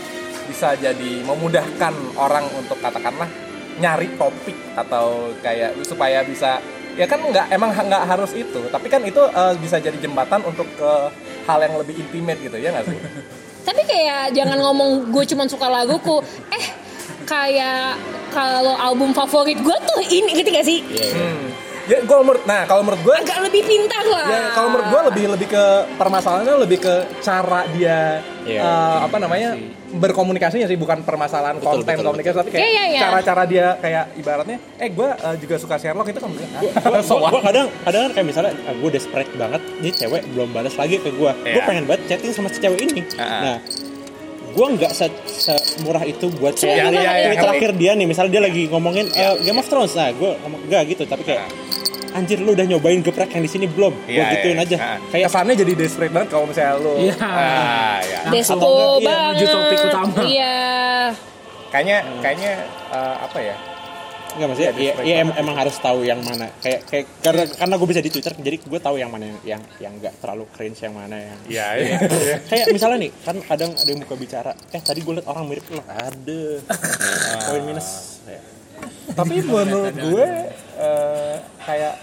bisa 0.45 0.77
jadi 0.77 1.25
memudahkan 1.25 1.93
orang 2.19 2.45
untuk 2.53 2.77
katakanlah 2.77 3.27
nyari 3.81 4.11
topik 4.15 4.55
atau 4.77 5.33
kayak 5.41 5.73
supaya 5.81 6.21
bisa 6.21 6.61
ya 6.95 7.09
kan 7.09 7.19
nggak 7.19 7.51
emang 7.51 7.73
nggak 7.75 8.03
harus 8.07 8.31
itu 8.37 8.61
tapi 8.71 8.87
kan 8.87 9.03
itu 9.03 9.19
eh, 9.19 9.53
bisa 9.59 9.81
jadi 9.81 9.97
jembatan 9.99 10.45
untuk 10.47 10.67
ke 10.77 10.93
hal 11.49 11.59
yang 11.59 11.75
lebih 11.81 11.97
intimate 11.97 12.39
gitu 12.39 12.55
ya 12.55 12.71
nggak 12.71 12.87
sih 12.87 12.99
Tapi 13.65 13.81
kayak 13.89 14.37
jangan 14.37 14.61
ngomong 14.61 15.09
gue 15.09 15.25
cuma 15.25 15.49
suka 15.49 15.65
laguku. 15.65 16.21
Eh 16.53 16.65
kayak 17.25 17.97
kalau 18.29 18.77
album 18.77 19.09
favorit 19.09 19.57
gue 19.57 19.77
tuh 19.81 19.99
ini 20.05 20.31
gitu 20.37 20.49
gak 20.53 20.67
sih? 20.69 20.79
hmm. 20.85 21.64
Ya 21.85 21.97
kalau 22.03 22.21
menurut 22.21 22.43
nah 22.43 22.61
kalau 22.63 22.81
menurut 22.81 23.01
gue 23.01 23.15
Agak 23.15 23.39
lebih 23.43 23.61
pintar 23.61 24.03
lah. 24.03 24.25
ya 24.25 24.41
kalau 24.51 24.67
menurut 24.69 24.87
gue 24.87 25.01
lebih 25.09 25.23
lebih 25.31 25.47
ke 25.49 25.63
permasalahannya 25.95 26.55
lebih 26.59 26.79
ke 26.79 26.93
cara 27.19 27.61
dia 27.69 27.99
Iya. 28.45 28.61
eh, 28.61 28.97
apa 29.01 29.17
namanya 29.17 29.57
berkomunikasinya 29.91 30.65
sih 30.65 30.75
bukan 30.75 31.01
permasalahan 31.01 31.57
Betul, 31.57 31.81
konten 31.81 31.95
betul, 31.95 32.05
komunikasi 32.05 32.35
tapi 32.35 32.49
kayak 32.51 32.61
Iya, 32.61 32.69
iya, 32.69 32.83
iya. 32.87 33.01
cara-cara 33.01 33.43
dia 33.43 33.67
kayak 33.75 34.03
ibaratnya 34.15 34.57
eh 34.75 34.89
gue 34.91 35.09
eh, 35.09 35.35
juga 35.39 35.55
suka 35.57 35.75
Sherlock 35.75 36.05
itu 36.05 36.19
kan 36.19 36.29
gue 36.29 36.45
gue 36.45 37.41
kadang 37.43 37.67
kadang 37.81 38.01
kan 38.03 38.11
kayak 38.13 38.27
misalnya 38.27 38.51
gue 38.53 38.89
desperate 38.91 39.31
banget 39.33 39.61
nih 39.79 39.93
cewek 39.95 40.21
belum 40.29 40.49
balas 40.51 40.75
lagi 40.75 40.95
ke 40.97 41.09
gue 41.09 41.31
gue 41.33 41.51
Iya. 41.51 41.65
pengen 41.65 41.85
banget 41.85 42.01
chatting 42.07 42.31
sama 42.31 42.49
si 42.49 42.59
cewek 42.59 42.79
ini 42.83 43.01
Ah. 43.15 43.41
nah 43.41 43.57
gue 44.55 44.67
nggak 44.71 44.91
se 44.91 45.05
semurah 45.27 46.01
itu 46.01 46.31
buat 46.33 46.55
Iya, 46.55 46.63
kayak 46.63 46.87
iya, 46.87 47.01
iya, 47.03 47.11
tweet 47.21 47.27
iya. 47.29 47.43
terakhir 47.43 47.71
dia 47.75 47.91
nih 47.93 48.07
misalnya 48.07 48.31
dia 48.31 48.43
lagi 48.43 48.63
ngomongin 48.65 49.05
eh, 49.11 49.35
Game 49.43 49.59
of 49.59 49.67
Thrones 49.67 49.91
nah 49.93 50.09
gue 50.09 50.31
ngomong 50.39 50.59
enggak 50.63 50.83
gitu 50.89 51.03
tapi 51.03 51.23
kayak 51.23 51.43
anjir 52.11 52.39
lu 52.39 52.55
udah 52.55 52.63
nyobain 52.63 52.99
geprek 52.99 53.27
yang 53.29 53.43
di 53.43 53.51
sini 53.51 53.67
belum 53.67 53.91
gue 54.01 54.15
Iya, 54.15 54.31
gituin 54.33 54.55
iya. 54.55 54.63
aja 54.63 54.75
Nah, 54.77 54.97
kayak 55.11 55.25
kesannya 55.27 55.55
jadi 55.57 55.71
desperate 55.75 56.09
banget 56.09 56.29
kalau 56.31 56.45
misalnya 56.47 56.73
lu 56.79 56.93
Iya. 56.97 57.15
ah, 57.19 57.99
ya. 58.01 58.19
Despo 58.31 58.71
iya, 58.97 59.09
banget. 59.35 59.47
topik 59.51 59.79
utama. 59.83 60.19
Iya. 60.23 60.55
kayaknya 61.67 61.97
kayaknya 62.23 62.51
eh, 62.89 63.15
apa 63.19 63.37
ya 63.37 63.55
Enggak 64.35 64.47
maksudnya 64.47 64.71
Iya, 64.71 64.93
ya, 64.93 64.93
ya 65.01 65.15
em- 65.17 65.27
banget. 65.27 65.41
emang 65.41 65.55
harus 65.55 65.75
tahu 65.77 65.99
yang 66.01 66.19
mana 66.19 66.47
kayak 66.59 66.79
kayak 66.85 67.05
karena 67.19 67.43
karena 67.49 67.75
gue 67.75 67.87
bisa 67.87 68.01
di 68.01 68.09
Twitter 68.09 68.33
jadi 68.35 68.57
gue 68.57 68.79
tahu 68.79 68.95
yang 68.95 69.07
mana 69.07 69.23
yang 69.25 69.39
yang 69.47 69.61
yang 69.79 69.93
nggak 69.95 70.13
terlalu 70.19 70.43
cringe 70.51 70.79
yang 70.79 70.91
mana 70.91 71.15
yang 71.15 71.39
Iya, 71.45 71.67
iya. 71.79 71.97
kayak 72.43 72.65
misalnya 72.69 72.97
nih 72.99 73.11
kan 73.17 73.35
kadang 73.41 73.71
ada 73.71 73.87
yang 73.87 73.99
buka 73.99 74.15
bicara 74.15 74.51
eh 74.69 74.79
tadi 74.79 74.99
gue 74.99 75.13
liat 75.13 75.25
orang 75.25 75.45
mirip 75.45 75.65
lo 75.69 75.81
ada 75.81 76.41
poin 77.45 77.63
minus 77.63 77.89
Ya. 78.25 78.41
Tapi 79.07 79.37
menurut 79.39 79.95
gue 80.09 80.27
eh, 80.75 81.35
kayak 81.61 81.93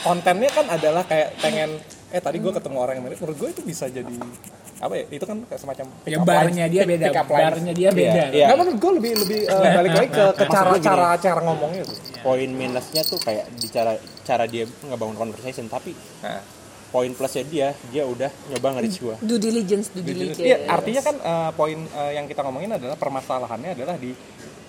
kontennya 0.00 0.48
kan 0.48 0.66
adalah 0.68 1.02
kayak 1.02 1.34
pengen 1.36 1.76
eh 2.08 2.18
tadi 2.18 2.38
gue 2.38 2.48
ketemu 2.50 2.76
orang 2.78 2.94
yang 2.96 3.04
mirip. 3.04 3.18
Menurut 3.18 3.36
gue 3.36 3.48
itu 3.50 3.62
bisa 3.62 3.84
jadi 3.86 4.14
apa 4.76 4.92
ya? 4.92 5.04
Itu 5.08 5.24
kan 5.24 5.36
kayak 5.42 5.56
semacam 5.58 5.86
pick 6.00 6.10
Ya 6.10 6.18
up 6.18 6.24
barnya 6.24 6.64
dia 6.66 6.82
Pick- 6.82 6.90
beda, 6.92 7.06
pick 7.06 7.16
up 7.16 7.26
barnya 7.26 7.72
dia 7.72 7.88
beda. 7.90 8.22
Iya. 8.28 8.46
Nggak, 8.46 8.58
menurut 8.58 8.76
gue 8.76 8.92
lebih 8.96 9.12
lebih 9.24 9.40
eh, 9.46 9.70
balik 9.72 9.92
lagi 9.94 10.08
ke, 10.10 10.24
ke 10.28 10.42
Maksud 10.42 10.52
cara 10.52 10.66
gue 10.66 10.76
gini. 10.76 10.86
cara 10.86 11.08
cara 11.16 11.40
ngomongnya 11.42 11.82
tuh. 11.84 11.96
poin 12.18 12.50
minusnya 12.50 13.02
tuh 13.02 13.18
kayak 13.18 13.46
di 13.54 13.68
cara 13.68 13.92
cara 14.20 14.44
dia 14.44 14.64
ngebangun 14.82 15.16
conversation 15.16 15.64
tapi 15.66 15.94
Nah, 16.18 16.42
poin 16.86 17.10
plusnya 17.10 17.44
dia 17.44 17.68
dia 17.86 18.02
udah 18.02 18.30
nyoba 18.46 18.66
nge-reach 18.74 18.98
gue 18.98 19.14
Due 19.20 19.38
diligence, 19.38 19.86
due 19.90 20.02
diligence. 20.02 20.40
Iya, 20.40 20.66
artinya 20.66 21.00
kan 21.00 21.16
eh, 21.16 21.50
poin 21.52 21.78
eh, 21.78 22.12
yang 22.12 22.24
kita 22.24 22.40
ngomongin 22.40 22.70
adalah 22.72 22.94
permasalahannya 22.94 23.70
adalah 23.72 23.94
di 23.94 24.10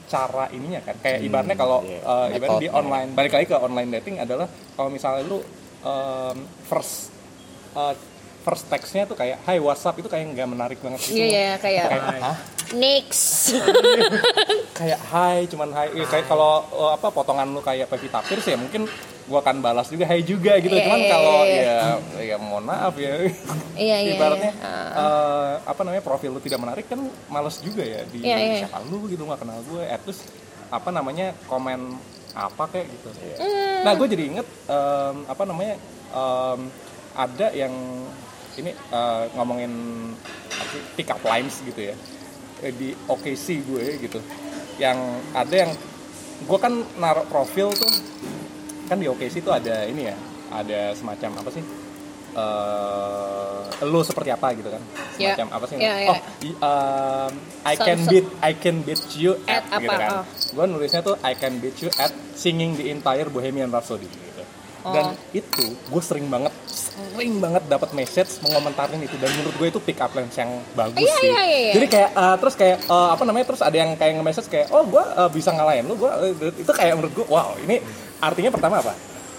cara 0.06 0.48
ininya 0.50 0.80
kan. 0.82 0.96
Kayak 0.98 1.20
ibaratnya 1.20 1.56
kalau 1.56 1.84
iya. 1.84 2.00
eh, 2.00 2.38
ibaratnya 2.38 2.64
di 2.64 2.72
online, 2.72 3.10
balik 3.12 3.32
lagi 3.34 3.46
ke 3.46 3.58
online 3.58 3.90
dating 3.94 4.16
adalah 4.18 4.48
kalau 4.72 4.88
misalnya 4.88 5.24
lu 5.24 5.44
em, 5.82 6.38
first 6.64 7.12
eh, 7.74 7.94
first 8.48 8.72
textnya 8.72 9.04
tuh 9.04 9.20
kayak 9.20 9.44
Hai 9.44 9.60
WhatsApp 9.60 10.00
itu 10.00 10.08
kayak 10.08 10.32
nggak 10.32 10.48
menarik 10.48 10.80
banget 10.80 11.04
gitu. 11.04 11.20
Iya, 11.20 11.28
iya, 11.28 11.54
kayak 11.60 11.86
Kayak, 11.92 12.04
"Hah? 12.24 12.38
next. 12.72 13.52
kayak 14.80 15.00
hai 15.06 15.48
cuman 15.48 15.70
hai 15.72 15.88
Ya, 15.92 16.06
kayak 16.06 16.26
kalau 16.26 16.64
eh, 16.64 16.92
apa 16.96 17.08
potongan 17.12 17.48
lu 17.48 17.60
kayak 17.60 17.88
Pevita 17.88 18.24
Pierce 18.24 18.48
ya 18.48 18.56
mungkin 18.56 18.88
gua 19.28 19.44
akan 19.44 19.60
balas 19.60 19.92
juga 19.92 20.08
hai 20.08 20.24
juga 20.24 20.56
gitu 20.60 20.72
Iya, 20.72 20.84
cuman 20.88 21.00
iya, 21.00 21.12
kalau 21.12 21.38
iya. 21.44 21.76
ya 22.16 22.24
ya 22.24 22.36
mohon 22.40 22.64
maaf 22.64 22.96
ya 22.96 23.20
Iya, 23.76 23.98
iya. 24.00 24.16
ibaratnya 24.16 24.52
iya. 24.54 24.76
eh, 24.96 25.52
apa 25.68 25.82
namanya 25.84 26.04
profil 26.04 26.32
lu 26.32 26.40
tidak 26.40 26.60
menarik 26.60 26.88
kan 26.88 27.00
males 27.28 27.60
juga 27.60 27.84
ya 27.84 28.08
di 28.08 28.24
Iya, 28.24 28.38
iya. 28.38 28.56
siapa 28.64 28.80
lu 28.88 29.04
gitu 29.08 29.28
nggak 29.28 29.44
kenal 29.44 29.60
gue 29.68 29.84
at 29.84 30.00
least 30.08 30.24
apa 30.68 30.88
namanya 30.92 31.36
komen 31.48 32.00
apa 32.32 32.64
kayak 32.70 32.88
gitu 32.88 33.10
Hmm. 33.38 33.82
nah 33.84 33.94
gue 33.94 34.08
jadi 34.08 34.24
inget 34.28 34.48
em, 34.68 35.16
apa 35.26 35.44
namanya 35.44 35.76
em, 36.10 36.60
ada 37.14 37.48
yang 37.52 37.74
ini 38.58 38.72
eh, 38.72 39.24
ngomongin 39.34 39.72
pick 40.94 41.08
up 41.08 41.22
lines 41.24 41.62
gitu 41.62 41.82
ya 41.84 41.96
di 42.72 42.90
OKC 43.06 43.62
gue 43.64 43.86
gitu 44.00 44.18
yang 44.78 44.98
ada 45.32 45.56
yang 45.60 45.72
gue 46.40 46.58
kan 46.58 46.70
naruh 46.96 47.26
profil 47.26 47.70
tuh 47.72 47.90
kan 48.86 48.98
di 48.98 49.06
OKC 49.06 49.42
tuh 49.42 49.54
ada 49.54 49.86
ini 49.86 50.06
ya 50.06 50.16
ada 50.50 50.94
semacam 50.94 51.38
apa 51.38 51.50
sih 51.52 51.64
eh 52.38 53.60
lo 53.84 54.02
seperti 54.02 54.30
apa 54.30 54.54
gitu 54.54 54.70
kan 54.70 54.82
Ya. 55.18 55.34
semacam 55.34 55.48
apa 55.52 55.66
sih 55.68 55.78
Ya, 55.78 55.94
ya. 56.00 56.10
oh 56.12 56.18
i- 56.44 56.58
um, 56.60 57.32
I 57.64 57.74
So- 57.74 57.84
can 57.84 57.98
so- 58.00 58.10
beat 58.12 58.26
I 58.40 58.52
can 58.54 58.76
beat 58.82 59.02
you 59.16 59.34
At 59.44 59.66
at, 59.68 59.82
gitu 59.82 59.90
apa? 59.90 59.98
kan 59.98 60.10
Oh. 60.12 60.24
gue 60.54 60.66
nulisnya 60.68 61.02
tuh 61.02 61.18
I 61.22 61.34
can 61.34 61.58
beat 61.58 61.78
you 61.80 61.90
at 61.96 62.10
singing 62.34 62.74
the 62.74 62.88
entire 62.88 63.26
Bohemian 63.28 63.70
Rhapsody 63.70 64.06
gitu 64.06 64.37
dan 64.90 65.06
Oh. 65.08 65.16
itu 65.32 65.66
gue 65.74 66.02
sering 66.02 66.26
banget 66.26 66.54
sering 66.68 67.38
banget 67.38 67.64
dapat 67.66 67.90
message 67.92 68.40
menkomentarin 68.40 68.98
itu. 69.00 69.16
Dan 69.16 69.30
menurut 69.32 69.56
gue 69.56 69.68
itu 69.68 69.80
pick 69.80 69.98
up 69.98 70.12
lines 70.12 70.34
yang 70.34 70.48
bagus 70.74 70.98
Iya, 71.00 71.16
sih. 71.16 71.28
iya, 71.28 71.42
iya, 71.44 71.60
iya. 71.60 71.74
jadi 71.74 71.88
kayak 71.88 72.10
uh, 72.12 72.36
terus 72.38 72.56
kayak 72.56 72.78
uh, 72.86 73.10
apa 73.12 73.24
namanya 73.24 73.46
terus 73.46 73.62
ada 73.62 73.74
yang 73.74 73.94
kayak 73.94 74.14
nge-message 74.16 74.48
kayak 74.48 74.68
oh 74.70 74.84
gue 74.84 75.04
uh, 75.04 75.28
bisa 75.28 75.50
ngalahin 75.52 75.84
lu? 75.84 75.96
Gue 75.96 76.10
itu 76.54 76.72
kayak 76.72 76.94
menurut 76.96 77.14
gue 77.14 77.26
wow 77.26 77.54
ini 77.60 77.78
artinya 78.18 78.50
pertama 78.50 78.80
apa? 78.80 78.94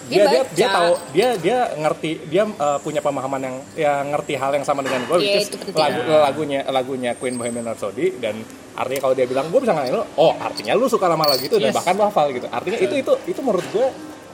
Dia 0.09 0.25
Dia 0.25 0.43
dia 0.49 0.69
tahu 0.71 0.93
dia 1.13 1.29
dia 1.37 1.59
ngerti 1.77 2.11
dia 2.27 2.49
uh, 2.49 2.79
punya 2.79 2.99
pemahaman 2.99 3.41
yang 3.43 3.57
ya 3.75 3.93
ngerti 4.03 4.35
hal 4.35 4.51
yang 4.51 4.65
sama 4.65 4.81
dengan 4.81 5.05
gue 5.05 5.21
which 5.21 5.37
is 5.37 5.49
itu 5.49 5.61
penting. 5.61 5.77
lagu 5.77 6.01
lagunya 6.09 6.61
lagunya 6.65 7.11
Queen 7.13 7.37
Bohemian 7.37 7.67
Rhapsody. 7.67 8.17
Dan 8.17 8.41
artinya 8.73 9.01
kalau 9.03 9.13
dia 9.13 9.27
bilang 9.27 9.53
gue 9.53 9.61
bisa 9.61 9.77
ngalahin 9.77 9.93
lu? 9.93 10.05
Oh 10.17 10.33
artinya 10.35 10.73
lu 10.73 10.89
suka 10.89 11.07
sama 11.07 11.29
lagu 11.29 11.43
itu 11.43 11.57
dan 11.57 11.69
Yes. 11.69 11.77
bahkan 11.77 11.93
lu 11.93 12.05
hafal 12.05 12.33
gitu. 12.33 12.49
Artinya 12.49 12.79
itu 12.79 12.95
itu 12.97 13.13
itu 13.27 13.41
menurut 13.43 13.67
gue 13.69 13.87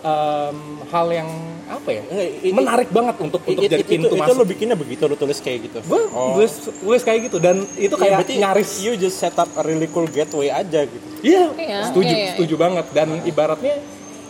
um, 0.04 0.56
hal 0.84 1.06
yang 1.10 1.28
apa 1.64 1.88
ya 1.90 2.02
menarik 2.46 2.92
banget 2.92 3.16
untuk 3.18 3.40
untuk 3.40 3.56
It- 3.58 3.72
jadi 3.72 3.80
it- 3.80 3.88
pintu 3.88 4.06
itu, 4.06 4.14
itu 4.14 4.20
masuk 4.20 4.36
lo 4.36 4.44
bikinnya 4.44 4.76
begitu 4.76 5.02
lo 5.04 5.16
tulis 5.16 5.40
kayak 5.40 5.58
gitu 5.64 5.78
gue 5.82 6.00
Oh. 6.12 6.36
tulis 6.36 6.52
tulis 6.76 7.02
kayak 7.02 7.20
gitu 7.26 7.40
dan 7.40 7.64
itu 7.74 7.90
Ya, 7.90 7.98
kayak 7.98 8.12
berarti 8.20 8.34
nyaris 8.36 8.70
you 8.78 8.92
just 8.94 9.16
set 9.16 9.32
up 9.34 9.48
a 9.50 9.62
really 9.62 9.88
cool 9.88 10.04
gateway 10.06 10.52
aja 10.52 10.84
gitu 10.84 11.06
Iya, 11.24 11.56
Iya, 11.56 11.78
setuju, 11.88 12.12
iya, 12.12 12.20
iya. 12.20 12.30
setuju 12.36 12.54
banget. 12.54 12.84
Dan 12.92 13.24
ibaratnya 13.24 13.80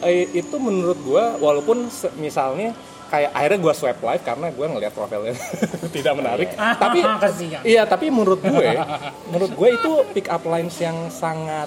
eh, 0.00 0.30
itu 0.30 0.54
menurut 0.56 0.94
gua 1.02 1.34
walaupun 1.36 1.90
misalnya 2.16 2.70
kayak 3.04 3.34
akhirnya 3.34 3.58
gua 3.58 3.74
swipe 3.74 3.98
live 3.98 4.22
karena 4.22 4.46
gua 4.54 4.66
ngelihat 4.70 4.94
profilnya 4.94 5.34
tidak 5.96 6.14
menarik. 6.14 6.54
Ah, 6.54 6.78
tapi 6.86 7.02
iya, 7.66 7.82
tapi 7.82 8.14
menurut 8.14 8.38
gue, 8.38 8.70
menurut 9.26 9.50
gue 9.52 9.68
itu 9.74 9.90
pick 10.12 10.30
up 10.30 10.46
lines 10.46 10.78
yang 10.78 11.10
sangat 11.10 11.66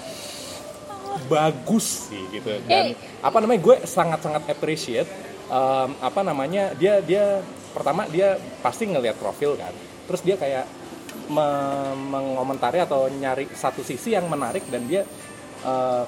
bagus 1.26 2.06
sih 2.06 2.22
gitu. 2.30 2.54
Dan 2.70 2.92
Eh. 2.92 2.96
apa 3.18 3.38
namanya 3.42 3.60
gue 3.60 3.76
sangat-sangat 3.82 4.46
appreciate 4.46 5.10
em, 5.48 5.90
apa 5.98 6.20
namanya 6.22 6.70
dia 6.78 7.02
dia 7.02 7.42
pertama 7.74 8.06
dia 8.06 8.38
pasti 8.62 8.86
ngelihat 8.86 9.18
profil 9.18 9.58
kan. 9.58 9.74
Terus 10.06 10.20
dia 10.22 10.36
kayak 10.38 10.64
me- 11.28 11.96
mengomentari 12.08 12.78
atau 12.80 13.10
nyari 13.10 13.50
satu 13.52 13.82
sisi 13.82 14.14
yang 14.14 14.30
menarik 14.30 14.64
dan 14.70 14.86
dia 14.86 15.02
eh, 15.66 16.04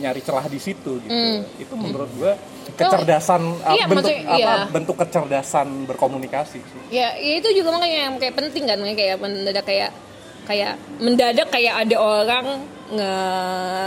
nyari 0.00 0.20
celah 0.24 0.46
di 0.48 0.56
situ 0.56 0.96
gitu. 1.04 1.12
Itu 1.60 1.74
menurut 1.76 2.08
gue 2.16 2.32
kecerdasan 2.78 3.42
eh, 3.66 3.74
iya, 3.76 3.84
bentuk 3.90 4.14
apa 4.14 4.36
iya. 4.38 4.54
bentuk 4.70 4.96
kecerdasan 4.96 5.68
berkomunikasi 5.90 6.58
sih. 6.62 6.82
ya, 6.88 7.12
ya 7.18 7.34
itu 7.42 7.50
juga 7.60 7.74
makanya 7.74 8.08
yang 8.08 8.14
kayak 8.16 8.34
penting 8.38 8.64
kan 8.64 8.78
kayak 8.80 9.16
mendadak 9.18 9.66
kayak 9.66 9.90
kayak 10.50 10.74
mendadak 10.98 11.46
kayak 11.46 11.86
ada 11.86 11.96
orang 11.96 12.46
nge 12.90 13.14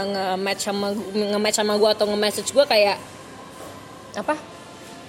nge 0.08 0.24
match 0.40 0.62
sama 0.64 0.86
nge 1.12 1.38
match 1.38 1.56
sama 1.60 1.76
gue 1.76 1.90
atau 1.92 2.08
nge 2.08 2.18
message 2.18 2.50
gue 2.56 2.64
kayak 2.64 2.96
apa 4.16 4.32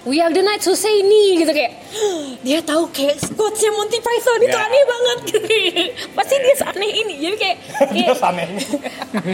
We 0.06 0.22
are 0.22 0.30
the 0.30 0.38
Knights 0.38 0.70
who 0.70 0.78
say 0.78 1.02
ini 1.02 1.42
gitu 1.42 1.50
kayak 1.50 1.82
dia 2.46 2.62
tahu 2.62 2.86
kayak 2.94 3.18
quotesnya 3.34 3.74
Monty 3.74 3.98
Python 3.98 4.38
itu 4.38 4.54
Ya. 4.54 4.62
aneh 4.70 4.84
banget 4.86 5.18
gitu. 5.26 5.48
pasti 6.16 6.34
dia 6.38 6.54
aneh 6.62 6.90
ini 6.94 7.14
jadi 7.18 7.36
kayak, 7.40 7.56
kayak 7.90 8.46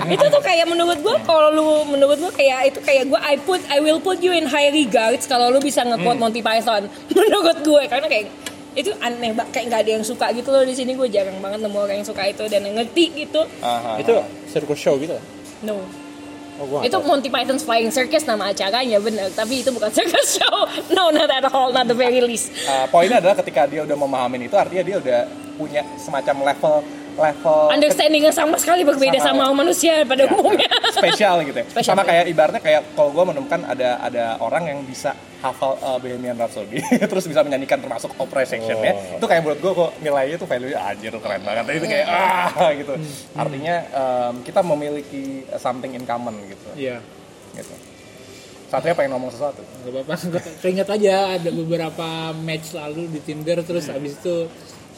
itu 0.17 0.25
tuh 0.33 0.41
kayak 0.41 0.65
menurut 0.65 0.97
gua 1.05 1.21
kalau 1.29 1.53
lu 1.53 1.69
menurut 1.93 2.17
gua 2.17 2.33
kayak 2.33 2.73
itu 2.73 2.81
kayak 2.81 3.05
gua 3.05 3.21
I 3.21 3.37
put 3.37 3.61
I 3.69 3.85
will 3.85 4.01
put 4.01 4.25
you 4.25 4.33
in 4.33 4.49
high 4.49 4.73
regards 4.73 5.29
kalau 5.29 5.53
lu 5.53 5.61
bisa 5.61 5.85
nge-quote 5.85 6.17
Hmm. 6.17 6.25
Monty 6.25 6.41
Python 6.41 6.89
menurut 7.13 7.59
gue 7.61 7.83
karena 7.93 8.07
kayak 8.09 8.33
itu 8.73 8.91
aneh 9.05 9.37
banget 9.37 9.51
kayak 9.53 9.65
nggak 9.69 9.81
ada 9.85 9.91
yang 10.01 10.05
suka 10.05 10.27
gitu 10.33 10.49
loh 10.49 10.65
di 10.65 10.73
sini. 10.73 10.97
Gue 10.97 11.09
jarang 11.13 11.37
banget 11.45 11.61
nemu 11.61 11.77
orang 11.77 12.01
yang 12.01 12.09
suka 12.09 12.25
itu 12.29 12.45
dan 12.49 12.65
yang 12.65 12.77
ngerti 12.81 13.05
gitu. 13.27 13.45
Aha. 13.61 14.01
itu 14.01 14.13
circus 14.49 14.79
show 14.81 14.97
gitu? 14.97 15.17
No. 15.63 15.85
Oh 16.61 16.85
itu 16.85 16.95
Monty 17.03 17.33
Python's 17.33 17.65
Flying 17.65 17.89
Circus 17.89 18.29
nama 18.29 18.53
acaranya 18.53 19.01
bener. 19.01 19.33
Tapi 19.33 19.65
itu 19.65 19.73
bukan 19.73 19.89
circus 19.97 20.39
show. 20.39 20.57
No 20.93 21.09
not 21.11 21.29
at 21.33 21.49
all 21.51 21.73
not 21.73 21.89
the 21.89 21.97
very 21.97 22.21
least. 22.21 22.53
Uh, 22.69 22.85
poinnya 22.93 23.19
adalah 23.19 23.37
ketika 23.41 23.65
dia 23.67 23.83
udah 23.83 23.97
memahami 23.97 24.47
itu 24.47 24.55
artinya 24.55 24.85
dia 24.85 24.97
udah 25.01 25.21
punya 25.57 25.83
semacam 25.97 26.53
level 26.53 26.75
level 27.15 27.69
understandingnya 27.69 28.31
sama 28.31 28.57
sekali 28.57 28.83
berbeda 28.83 29.19
sama, 29.19 29.49
Sama- 29.49 29.59
manusia 29.59 30.03
pada 30.03 30.25
Ya, 30.25 30.31
umumnya. 30.31 30.69
Spesial 30.93 31.43
gitu 31.43 31.59
ya. 31.59 31.67
Spesial, 31.67 31.93
Sama 31.93 32.03
ya. 32.05 32.09
kayak 32.09 32.25
ibaratnya 32.29 32.63
kayak 32.63 32.83
kalau 32.95 33.11
gue 33.11 33.25
menemukan 33.27 33.61
ada 33.65 33.99
ada 33.99 34.25
orang 34.39 34.69
yang 34.69 34.79
bisa 34.83 35.13
hafal 35.41 35.75
uh, 35.79 35.99
Bohemian 35.99 36.39
Rhapsody 36.39 36.79
terus 37.11 37.27
bisa 37.27 37.43
menyanyikan 37.43 37.83
termasuk 37.83 38.15
opera 38.17 38.47
sectionnya. 38.47 38.93
Oh. 38.95 39.19
itu 39.19 39.27
kayak 39.27 39.43
menurut 39.43 39.59
gue 39.59 39.73
kok 39.75 39.91
nilainya 39.99 40.37
tuh 40.37 40.47
value 40.47 40.73
anjir 40.73 41.13
keren 41.17 41.43
banget. 41.43 41.65
Itu 41.75 41.87
kayak 41.87 42.07
ah 42.07 42.71
gitu. 42.73 42.95
Artinya 43.35 43.75
um, 43.91 44.35
kita 44.47 44.61
memiliki 44.63 45.25
something 45.57 45.93
in 45.93 46.05
common 46.05 46.39
gitu. 46.47 46.69
Iya. 46.79 47.03
gitu. 47.53 47.75
Satria 48.69 48.97
pengen 48.97 49.13
ngomong 49.13 49.29
sesuatu. 49.29 49.61
Gak 49.61 49.93
apa-apa, 49.93 50.17
keinget 50.65 50.89
aja 50.89 51.37
ada 51.37 51.51
beberapa 51.53 52.33
match 52.33 52.73
lalu 52.73 53.05
di 53.13 53.21
Tinder 53.21 53.61
terus 53.61 53.85
habis 53.93 54.17
itu 54.17 54.49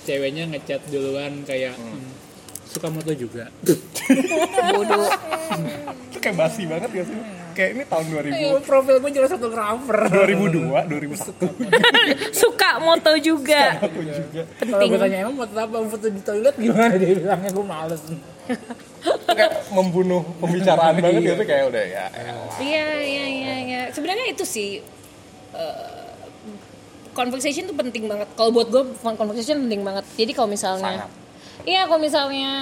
ceweknya 0.05 0.45
ngechat 0.47 0.85
duluan 0.87 1.43
kayak 1.43 1.73
"Hmm, 1.73 2.13
suka 2.65 2.89
moto 2.89 3.13
juga. 3.13 3.49
bodoh 4.71 5.09
itu 6.07 6.19
kayak 6.19 6.37
basi 6.37 6.65
banget 6.65 6.91
ya 6.93 7.05
sih 7.05 7.19
kayak 7.53 7.71
ini 7.73 7.85
tahun 7.85 8.05
2000 8.11 8.35
Oh, 8.35 8.59
profil 8.61 8.97
gue 8.99 9.13
jelas 9.13 9.31
fotografer. 9.31 9.99
2002 10.11 10.75
2001 10.91 12.35
suka 12.35 12.71
moto 12.79 13.13
juga 13.17 13.79
aku 13.79 14.01
juga 14.01 14.43
Kalau 14.59 14.85
gue 14.85 14.99
tanya 14.99 15.17
emang 15.23 15.37
foto 15.37 15.55
apa 15.55 15.77
foto 15.87 16.07
di 16.09 16.21
toilet 16.21 16.55
gimana 16.57 16.95
dia 16.95 17.15
bilangnya 17.15 17.51
gue 17.51 17.65
males. 17.65 18.03
kayak 19.25 19.71
membunuh 19.71 20.23
pembicaraan 20.37 20.95
banget 20.97 21.21
Iya. 21.21 21.31
gitu 21.33 21.45
kayak 21.45 21.65
udah 21.67 21.85
ya 21.87 22.05
elah. 22.13 22.57
Iya 22.57 22.87
iya 23.01 23.25
iya 23.29 23.55
iya. 23.61 23.83
Sebenarnya 23.89 24.27
itu 24.29 24.45
sih 24.45 24.83
eh, 25.53 26.04
conversation 27.15 27.65
tuh 27.65 27.75
penting 27.75 28.05
banget. 28.05 28.29
Kalau 28.35 28.51
buat 28.51 28.69
gue 28.69 28.83
conversation 29.01 29.65
penting 29.65 29.81
banget. 29.81 30.05
Jadi 30.13 30.33
kalau 30.33 30.49
misalnya 30.49 31.07
Sangat. 31.07 31.11
Iya 31.65 31.89
kalau 31.89 31.97
misalnya 31.97 32.53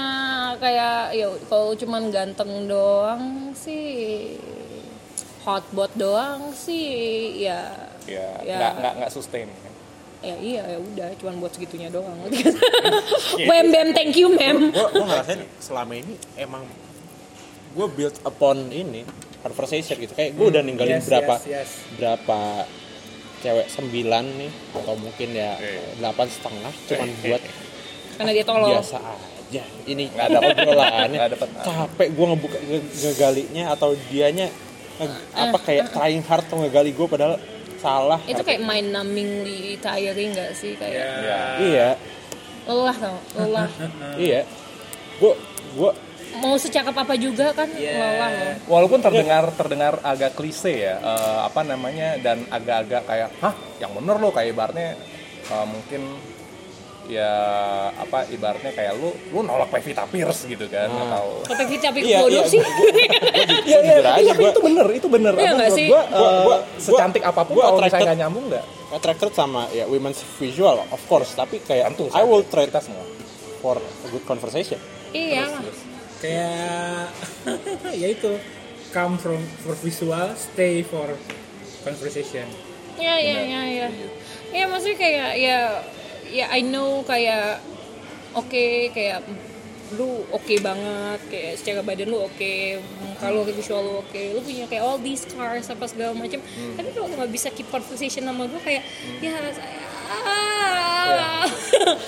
kayak 0.56 1.10
ya 1.10 1.26
kalau 1.48 1.74
cuman 1.74 2.02
ganteng 2.08 2.70
doang 2.70 3.22
sih 3.52 4.38
hotbot 5.42 5.90
doang 5.96 6.54
sih 6.54 6.86
ya 7.42 7.66
ya 8.04 8.30
Ya. 8.42 8.54
nggak 8.54 8.72
nggak 8.78 8.92
nggak 9.00 9.10
sustain 9.10 9.50
ya 10.22 10.38
iya 10.38 10.62
ya 10.68 10.78
udah 10.78 11.08
cuman 11.18 11.42
buat 11.42 11.50
segitunya 11.50 11.90
doang. 11.90 12.14
Bam 13.50 13.66
bam 13.68 13.88
thank 13.90 14.14
you 14.14 14.30
mem. 14.30 14.70
gue 14.70 14.86
gue 14.86 15.02
ngerasain 15.02 15.42
selama 15.58 15.98
ini 15.98 16.14
emang 16.38 16.62
gue 17.74 17.86
build 17.90 18.14
upon 18.22 18.70
ini 18.70 19.02
conversation 19.42 19.98
gitu 19.98 20.14
kayak 20.14 20.38
gue 20.38 20.46
udah 20.46 20.62
ninggalin 20.62 21.02
Yes, 21.02 21.10
berapa 21.10 21.34
yes, 21.40 21.50
yes. 21.50 21.70
berapa 21.98 22.38
cewek 23.42 23.66
sembilan 23.66 24.24
nih 24.36 24.52
atau 24.72 24.94
mungkin 24.94 25.28
ya 25.30 25.52
Eh. 25.56 25.98
delapan 25.98 26.26
setengah 26.26 26.72
cuman 26.86 27.08
buat 27.20 27.42
Karena 28.12 28.30
dia 28.30 28.44
tolol. 28.44 28.68
biasa 28.70 28.96
aja. 28.98 29.62
Ini 29.82 30.04
Nggak 30.08 30.26
ada 30.26 30.38
obrolannya. 30.40 31.18
Nggak 31.18 31.30
dapet. 31.34 31.48
capek 31.60 32.08
gue 32.08 32.26
ngebuka 32.26 32.58
nge- 32.62 32.90
ngegalinya 33.00 33.64
atau 33.70 33.90
dianya 34.06 34.46
nge- 34.94 35.20
apa 35.34 35.58
kayak 35.58 35.84
trying 35.90 36.22
hard 36.22 36.44
tuh 36.46 36.56
ngegali 36.58 36.90
gue 36.90 37.06
padahal 37.06 37.36
salah. 37.76 38.20
Itu 38.22 38.40
kayak 38.40 38.60
mind 38.60 38.88
numbingly 38.90 39.74
tiring 39.76 40.30
gak 40.32 40.54
sih? 40.54 40.72
Kayak 40.74 41.02
ya 41.18 41.40
iya. 41.58 41.88
Lelah 42.62 42.94
tau 42.94 43.18
lelah. 43.34 43.68
iya. 44.16 44.46
Gue 45.18 45.34
gue 45.72 45.90
Mau 46.34 46.56
secakap 46.56 46.94
apa 46.94 47.14
juga 47.14 47.52
kan 47.52 47.68
lelah 47.68 48.30
loh. 48.30 48.54
walaupun 48.66 48.98
terdengar 48.98 49.52
terdengar 49.52 50.00
agak 50.00 50.32
klise 50.32 50.72
ya 50.72 50.96
eh, 50.96 51.38
apa 51.42 51.60
namanya 51.62 52.16
dan 52.16 52.48
agak-agak 52.48 53.02
kayak 53.04 53.28
hah 53.38 53.52
yang 53.76 53.92
bener 53.92 54.16
loh 54.16 54.30
kayak 54.30 54.48
ibaratnya 54.50 54.96
eh, 55.44 55.66
mungkin 55.66 56.02
ya 57.02 57.34
apa 57.92 58.30
ibaratnya 58.30 58.70
kayak 58.70 58.94
lu 58.94 59.10
lu 59.28 59.42
nolak 59.42 59.68
Pevita 59.68 60.06
Pierce 60.06 60.46
gitu 60.46 60.64
kan 60.66 60.86
atau 60.86 61.42
Kata 61.42 61.66
kita 61.66 61.90
tapi 61.90 62.06
Iya, 62.06 62.22
bodoh 62.22 62.30
iya, 62.38 62.44
sih. 62.46 62.60
Iya, 63.68 63.78
iya, 64.16 64.32
gua- 64.32 64.48
itu 64.48 64.62
bener, 64.62 64.86
itu 64.92 65.08
bener. 65.10 65.32
Iya 65.34 65.50
menurut 65.52 65.74
sih? 65.74 65.86
Gua, 65.90 66.02
Gua- 66.06 66.30
eh, 66.30 66.42
gua- 66.46 66.62
secantik 66.78 67.22
apa 67.22 67.42
pun 67.42 67.52
gua 67.52 67.64
kalau 67.68 67.82
misalnya 67.82 68.06
nggak 68.06 68.18
nyambung 68.18 68.44
nggak? 68.48 68.64
attracted 68.92 69.32
sama 69.32 69.66
ya 69.72 69.84
women's 69.84 70.20
visual 70.36 70.78
of 70.84 71.00
course 71.06 71.32
tapi 71.32 71.58
kayak 71.58 71.90
Tentu, 71.90 72.06
I 72.08 72.22
will 72.22 72.44
trade 72.44 72.68
kita 72.68 72.80
semua. 72.82 73.02
for 73.58 73.76
a 73.78 74.08
good 74.08 74.22
conversation 74.22 74.76
iya. 75.10 75.48
Kayak 76.22 77.10
ya 78.00 78.08
itu. 78.14 78.32
Come 78.94 79.16
from 79.18 79.40
for 79.64 79.74
visual, 79.82 80.36
stay 80.38 80.86
for 80.86 81.10
conversation. 81.82 82.46
Iya 82.94 83.14
iya 83.18 83.38
iya 83.42 83.62
iya. 83.66 83.88
Ya. 84.52 84.64
Maksudnya 84.68 84.98
kayak 85.00 85.30
ya 85.40 85.58
ya 86.30 86.46
I 86.52 86.62
know 86.62 87.02
kayak 87.02 87.58
oke 88.36 88.64
kayak 88.94 89.24
lu 89.92 90.24
oke 90.32 90.54
banget 90.64 91.20
kayak 91.28 91.52
secara 91.60 91.80
badan 91.84 92.08
lu 92.08 92.24
oke 92.24 92.54
kalau 93.20 93.44
visual 93.44 93.84
lu 93.84 93.92
oke 94.00 94.22
lu 94.32 94.40
punya 94.40 94.64
kayak 94.64 94.80
all 94.80 94.96
these 94.96 95.28
cars 95.28 95.68
apa 95.68 95.84
segala 95.84 96.16
macam 96.16 96.40
tapi 96.80 96.88
kalau 96.96 97.12
lu 97.12 97.14
nggak 97.20 97.32
bisa 97.32 97.52
keep 97.52 97.68
conversation 97.68 98.24
sama 98.24 98.48
gue 98.48 98.60
kayak 98.64 98.80
ya 99.20 99.36
saya 99.52 99.92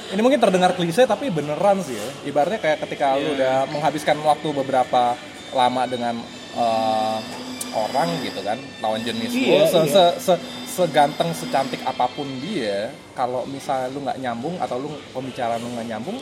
Ini 0.08 0.20
mungkin 0.20 0.38
terdengar 0.38 0.72
klise 0.72 1.04
tapi 1.04 1.28
beneran 1.28 1.80
sih 1.80 1.92
ya. 1.92 2.08
Ibaratnya 2.24 2.58
kayak 2.58 2.78
ketika 2.82 3.14
lu 3.14 3.34
udah 3.34 3.66
menghabiskan 3.66 4.16
waktu 4.20 4.48
beberapa 4.52 5.18
lama 5.50 5.82
dengan 5.84 6.18
eh, 6.54 7.18
orang 7.72 8.22
gitu 8.22 8.38
kan, 8.40 8.54
lawan 8.78 9.02
jenis 9.02 9.30
lu, 9.30 9.50
Iya, 9.50 9.66
se, 9.66 9.78
iya. 9.80 9.90
se, 9.90 10.04
se- 10.22 10.42
seganteng, 10.68 11.30
secantik 11.32 11.82
apa 11.82 12.06
pun 12.08 12.26
dia, 12.38 12.90
kalau 13.12 13.42
misalnya 13.44 13.88
lu 13.88 13.98
nggak 14.00 14.18
nyambung 14.20 14.54
atau 14.58 14.76
lu 14.76 14.90
pembicaraan 15.10 15.58
lu 15.58 15.70
nggak 15.72 15.88
nyambung, 15.88 16.18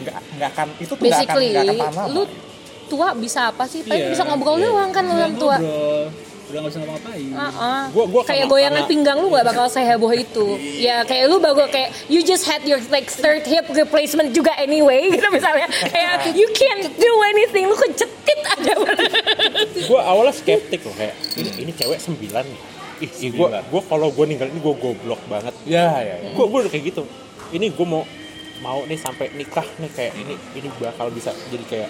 nggak 0.00 0.16
nggak 0.34 0.50
akan 0.50 0.68
itu 0.78 0.88
tuh 0.90 0.96
nggak 0.98 1.12
akan 1.14 1.20
basically 1.20 1.46
nggak 1.50 1.64
akan 1.66 1.76
tahan 1.78 1.94
lama. 1.94 2.04
lu 2.10 2.22
tua 2.84 3.08
bisa 3.14 3.40
apa 3.46 3.64
sih 3.64 3.80
paling 3.82 4.00
Iya, 4.02 4.12
bisa 4.12 4.22
ngobrol 4.24 4.56
iya. 4.56 4.64
doang 4.66 4.90
kan 4.90 5.02
lu 5.02 5.10
Udah 5.10 5.20
yang 5.22 5.34
tua 5.34 5.56
ngobrol, 5.56 6.04
udah 6.54 6.60
nggak 6.62 6.70
bisa 6.70 6.80
ngapa-ngapain. 6.80 7.30
Uh-uh. 7.34 7.82
Gua- 7.90 8.08
gua 8.08 8.22
kayak 8.22 8.46
goyangan 8.46 8.74
karena- 8.78 8.90
pinggang 8.94 9.18
lu 9.18 9.26
gak 9.28 9.42
bakal 9.44 9.66
seheboh 9.66 10.12
itu. 10.14 10.46
Ya 10.78 11.02
kayak 11.02 11.26
lu 11.26 11.42
baru 11.42 11.66
kayak 11.66 11.90
you 12.06 12.22
just 12.22 12.46
had 12.46 12.62
your 12.62 12.78
like 12.88 13.10
third 13.10 13.42
hip 13.42 13.66
replacement 13.68 14.30
juga 14.30 14.54
anyway 14.54 15.08
gitu 15.14 15.26
misalnya. 15.34 15.66
Kayak 15.90 16.30
you 16.30 16.46
can't 16.54 16.86
do 16.94 17.12
anything. 17.28 17.66
Lu 17.66 17.74
kecetit 17.74 18.40
aja. 18.46 18.72
Gue 19.90 19.98
awalnya 19.98 20.30
skeptik 20.30 20.80
loh 20.80 20.94
kayak 20.94 21.18
ini 21.34 21.50
ini 21.58 21.72
cewek 21.74 21.98
sembilan 21.98 22.46
nih. 22.46 22.60
Ih, 23.02 23.10
ih 23.20 23.30
gue 23.34 23.48
gue 23.50 23.82
kalau 23.84 24.14
gue 24.14 24.22
ninggal 24.24 24.46
ini 24.46 24.62
gue 24.62 24.74
goblok 24.78 25.18
banget. 25.26 25.50
Ya, 25.66 25.98
ya, 25.98 26.14
ya. 26.14 26.30
gue 26.30 26.44
gue 26.46 26.58
udah 26.62 26.70
kayak 26.70 26.94
gitu. 26.94 27.02
Ini 27.50 27.74
gue 27.74 27.82
mau 27.82 28.06
mau 28.62 28.86
nih 28.86 28.96
sampai 28.96 29.34
nikah 29.34 29.66
nih 29.76 29.90
kayak 29.90 30.12
ini 30.14 30.34
ini 30.54 30.68
bakal 30.78 31.10
bisa 31.10 31.34
jadi 31.50 31.64
kayak 31.66 31.88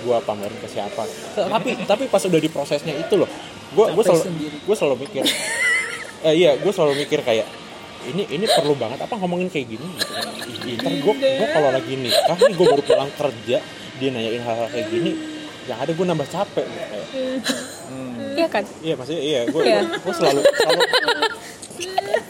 gue 0.00 0.16
pamerin 0.24 0.56
ke 0.56 0.66
siapa. 0.66 1.04
Tapi 1.36 1.84
tapi 1.84 2.08
pas 2.08 2.24
udah 2.24 2.40
di 2.40 2.48
prosesnya 2.48 2.96
itu 2.96 3.14
loh 3.14 3.28
gue 3.76 3.86
gue 3.92 4.04
selalu 4.04 4.22
sendiri. 4.24 4.56
gue 4.64 4.76
selalu 4.76 4.96
mikir 5.04 5.22
eh, 6.24 6.34
iya 6.34 6.50
gue 6.56 6.72
selalu 6.72 6.94
mikir 6.96 7.20
kayak 7.20 7.46
ini 8.06 8.22
ini 8.30 8.46
perlu 8.46 8.72
banget 8.78 9.02
apa 9.02 9.14
ngomongin 9.18 9.50
kayak 9.50 9.66
gini 9.68 9.88
gitu. 10.64 10.80
Ntar 10.80 10.92
gue 10.96 11.14
gue 11.14 11.48
kalau 11.52 11.70
lagi 11.74 11.94
nikah 11.94 12.38
nih 12.38 12.54
gue 12.54 12.66
baru 12.66 12.82
pulang 12.82 13.10
kerja 13.12 13.58
dia 13.96 14.08
nanyain 14.12 14.42
hal-hal 14.42 14.68
kayak 14.70 14.86
gini 14.88 15.12
yang 15.66 15.78
ada 15.82 15.90
gue 15.90 16.06
nambah 16.06 16.28
capek 16.30 16.62
gitu. 16.62 16.84
kayak 16.86 17.06
iya 18.38 18.46
kan 18.46 18.64
iya 18.80 18.94
maksudnya 18.94 19.22
iya 19.22 19.40
gue 19.50 19.60
Iya. 19.66 19.80
gue 19.82 20.14
selalu 20.14 20.40
selalu 20.46 20.80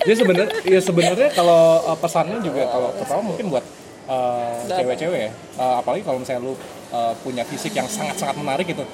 Jadi 0.06 0.22
sebenarnya 0.22 0.50
ya 0.62 0.78
sebenarnya 0.78 1.28
kalau 1.34 1.82
uh, 1.82 1.98
pesannya 1.98 2.38
juga 2.38 2.62
kalau 2.70 2.94
pertama 2.94 3.22
mungkin 3.26 3.50
buat 3.50 3.64
uh, 4.06 4.62
cewek-cewek 4.70 5.18
ya. 5.18 5.30
Uh, 5.58 5.82
apalagi 5.82 6.06
kalau 6.06 6.22
misalnya 6.22 6.46
lu 6.46 6.54
uh, 6.94 7.10
punya 7.26 7.42
fisik 7.42 7.74
yang 7.74 7.90
sangat-sangat 7.90 8.38
menarik 8.38 8.70
gitu 8.70 8.86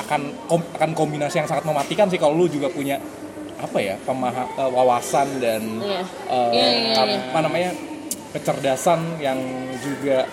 akan 0.00 0.20
kom- 0.46 0.70
akan 0.74 0.90
kombinasi 0.92 1.38
yang 1.38 1.48
sangat 1.48 1.64
mematikan 1.64 2.08
sih 2.08 2.16
kalau 2.16 2.34
lu 2.34 2.46
juga 2.46 2.68
punya 2.68 2.96
apa 3.60 3.76
ya 3.76 3.94
pemaha 4.00 4.48
uh, 4.56 4.70
wawasan 4.72 5.36
dan 5.36 5.62
Iya. 5.78 6.02
uh, 6.26 6.50
Iya, 6.50 6.66
iya, 6.72 6.90
iya. 6.96 7.18
apa 7.28 7.38
namanya 7.40 7.70
kecerdasan 8.32 9.20
yang 9.20 9.36
juga 9.78 10.24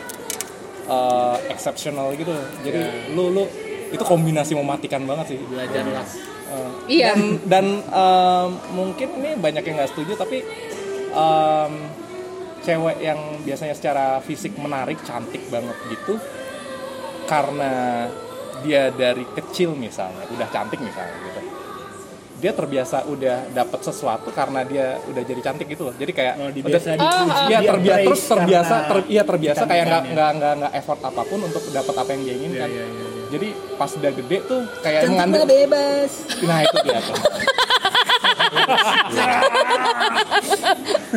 uh, 0.87 1.35
exceptional 1.51 2.15
gitu. 2.15 2.31
Jadi 2.63 3.11
lu 3.11 3.31
lu 3.31 3.43
itu 3.87 4.03
kombinasi 4.03 4.55
mematikan 4.55 5.03
banget 5.03 5.35
sih. 5.35 5.39
belajarlah 5.43 6.07
Uh, 6.47 6.71
Iya. 6.87 7.11
Dan, 7.11 7.21
dan 7.43 7.65
um, 7.91 8.49
mungkin 8.71 9.19
ini 9.19 9.35
banyak 9.35 9.67
yang 9.67 9.83
nggak 9.83 9.91
setuju 9.91 10.15
tapi 10.15 10.39
um, 11.11 11.91
cewek 12.63 13.03
yang 13.03 13.19
biasanya 13.43 13.75
secara 13.75 14.23
fisik 14.23 14.55
menarik, 14.55 14.95
cantik 15.03 15.43
banget 15.51 15.75
gitu, 15.91 16.15
karena 17.27 18.07
dia 18.67 18.91
dari 18.91 19.23
kecil 19.29 19.71
misalnya 19.71 20.27
udah 20.27 20.47
cantik 20.47 20.75
misalnya 20.77 21.15
gitu, 21.23 21.39
dia 22.37 22.51
terbiasa 22.51 23.07
udah 23.07 23.49
dapat 23.49 23.79
sesuatu 23.81 24.29
karena 24.29 24.61
dia 24.61 25.01
udah 25.01 25.23
jadi 25.23 25.41
cantik 25.41 25.65
gitu 25.65 25.89
loh. 25.89 25.95
Jadi 25.95 26.11
kayak 26.11 26.33
oh, 26.37 26.49
udah- 26.61 26.83
Ah, 26.99 27.09
ah. 27.25 27.47
Iya 27.47 27.57
dia 27.57 27.69
terbiasa 27.71 28.03
terus 28.03 28.21
terbiasa 28.23 28.75
ter, 28.83 28.97
iya 29.07 29.23
terbiasa 29.23 29.63
kayak 29.63 29.83
nggak 29.83 29.87
kecantikannya. 29.97 30.13
nggak 30.13 30.29
nggak 30.37 30.53
nggak 30.53 30.71
effort 30.75 31.01
apa 31.01 31.21
pun 31.23 31.39
untuk 31.41 31.63
dapat 31.71 31.95
apa 31.95 32.09
yang 32.11 32.21
dia 32.21 32.35
inginkan. 32.35 32.69
Iya, 32.69 32.77
iya, 32.77 32.85
iya, 32.85 33.07
iya. 33.07 33.25
Jadi 33.27 33.47
pas 33.73 33.89
udah 33.89 34.11
gede 34.13 34.37
tuh 34.41 34.61
kayak 34.79 35.01
mengandung 35.09 35.43
bebas 35.45 36.11
Nah 36.41 36.59
itu 36.61 36.77
dia 36.81 36.99
tuh. 37.01 37.17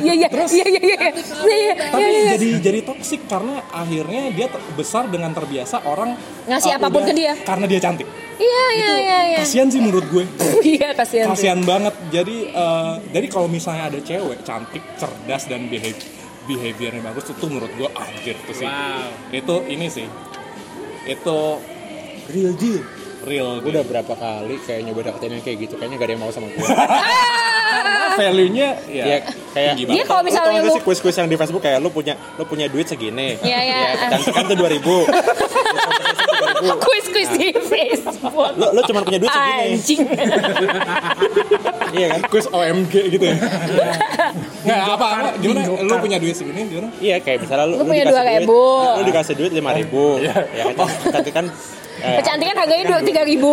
iya 0.00 0.12
iya 0.14 0.28
iya 0.30 0.66
iya 0.66 0.80
iya 0.80 0.98
iya 1.50 1.74
Tapi 1.90 2.02
iya, 2.02 2.08
iya. 2.08 2.30
jadi 2.36 2.48
jadi 2.62 2.80
toksik 2.86 3.26
karena 3.26 3.62
akhirnya 3.72 4.22
dia 4.34 4.46
besar 4.76 5.08
dengan 5.10 5.30
terbiasa 5.34 5.82
orang 5.84 6.14
Ngasih 6.46 6.72
uh, 6.74 6.78
apa 6.80 6.86
pun 6.90 7.02
ke 7.04 7.14
dia. 7.14 7.34
Karena 7.46 7.66
dia 7.68 7.80
cantik. 7.82 8.08
iya 8.40 8.64
iya 8.72 8.92
iya 8.96 9.18
iya 9.36 9.38
Kasian 9.44 9.68
sih 9.68 9.80
menurut 9.84 10.06
gue. 10.08 10.24
iya 10.78 10.96
kasihan 10.96 11.36
sih. 11.36 11.46
Kasian 11.46 11.60
banget. 11.68 11.94
Jadi 12.08 12.50
uh, 12.56 12.96
jadi 13.12 13.26
kalau 13.28 13.48
misalnya 13.52 13.92
ada 13.92 14.00
cewek 14.00 14.40
cantik, 14.42 14.82
cerdas 14.96 15.44
dan 15.46 15.68
behavior 15.68 16.18
behaviornya 16.48 17.04
bagus 17.04 17.30
itu 17.30 17.46
menurut 17.46 17.70
gue 17.76 17.88
anjir 17.94 18.34
tuh 18.48 18.56
sih. 18.56 18.66
wow 18.66 19.12
Itu 19.30 19.54
ini 19.68 19.86
sih. 19.92 20.08
Itu 21.04 21.60
real 22.32 22.54
deal 22.56 22.99
real 23.22 23.60
gue 23.60 23.70
udah 23.70 23.84
berapa 23.84 24.12
kali 24.12 24.56
kayak 24.62 24.80
nyoba 24.82 25.00
dapetin 25.06 25.30
yang 25.34 25.42
kayak 25.42 25.58
gitu 25.60 25.74
kayaknya 25.76 25.96
gak 25.96 26.06
ada 26.08 26.14
yang 26.14 26.22
mau 26.22 26.30
sama 26.30 26.46
gue 26.48 26.60
value-nya 28.10 28.68
ya, 28.86 29.04
ya 29.06 29.16
kayak 29.54 29.68
tinggi 29.72 29.84
Dia 29.86 29.92
banget. 29.94 30.06
kalau 30.06 30.22
misalnya 30.24 30.58
lu 30.58 30.66
lu 30.66 30.74
sih 30.74 30.82
kuis-kuis 30.82 31.14
yang 31.14 31.28
di 31.28 31.36
Facebook 31.36 31.62
kayak 31.62 31.78
lu 31.78 31.88
punya 31.88 32.18
lu 32.34 32.44
punya 32.44 32.66
duit 32.66 32.84
segini. 32.84 33.38
Iya, 33.40 33.58
iya. 33.62 34.10
cantikan 34.10 34.44
tuh 34.44 34.56
2000 34.58 34.82
kuis 36.80 37.06
kuis 37.08 37.30
di 37.38 37.48
Facebook. 37.54 38.52
Lu 38.58 38.66
lu 38.74 38.80
cuma 38.84 39.00
punya 39.00 39.18
duit 39.18 39.30
segini. 39.30 39.62
Anjing. 39.72 40.00
Iya 41.90 42.06
kan? 42.06 42.20
Quiz 42.30 42.46
OMG 42.46 43.18
gitu 43.18 43.24
ya. 43.26 43.34
Nggak 44.62 44.78
apa 44.78 44.94
apa 44.94 45.28
gimana? 45.42 45.66
Lu 45.66 45.94
punya 45.98 46.22
duit 46.22 46.38
segini 46.38 46.70
gimana? 46.70 46.86
iya 47.02 47.18
kayak 47.18 47.42
misalnya 47.42 47.66
lu, 47.66 47.82
Lu 47.82 47.84
punya 47.84 48.06
dikasih 48.06 48.46
2.000. 48.46 48.46
duit, 48.46 48.94
lu 48.94 49.02
dikasih 49.10 49.34
duit 49.34 49.50
5000 49.50 50.22
ya 50.54 50.64
kan? 50.70 50.86
Cantikan 51.10 51.44
eh, 51.50 51.54
kecantikan 52.00 52.56
harganya 52.56 52.84
dua 52.96 53.00
tiga 53.04 53.22
ribu. 53.22 53.52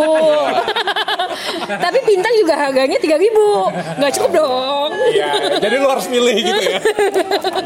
Tapi 1.85 1.99
bintang 2.07 2.33
juga 2.39 2.55
harganya 2.57 2.97
tiga 2.97 3.17
ribu. 3.19 3.67
Nggak 3.71 4.11
cukup 4.17 4.31
dong. 4.39 4.91
Iya, 5.11 5.59
jadi 5.61 5.75
lu 5.77 5.87
harus 5.87 6.07
milih 6.07 6.35
gitu 6.39 6.61
ya. 6.63 6.79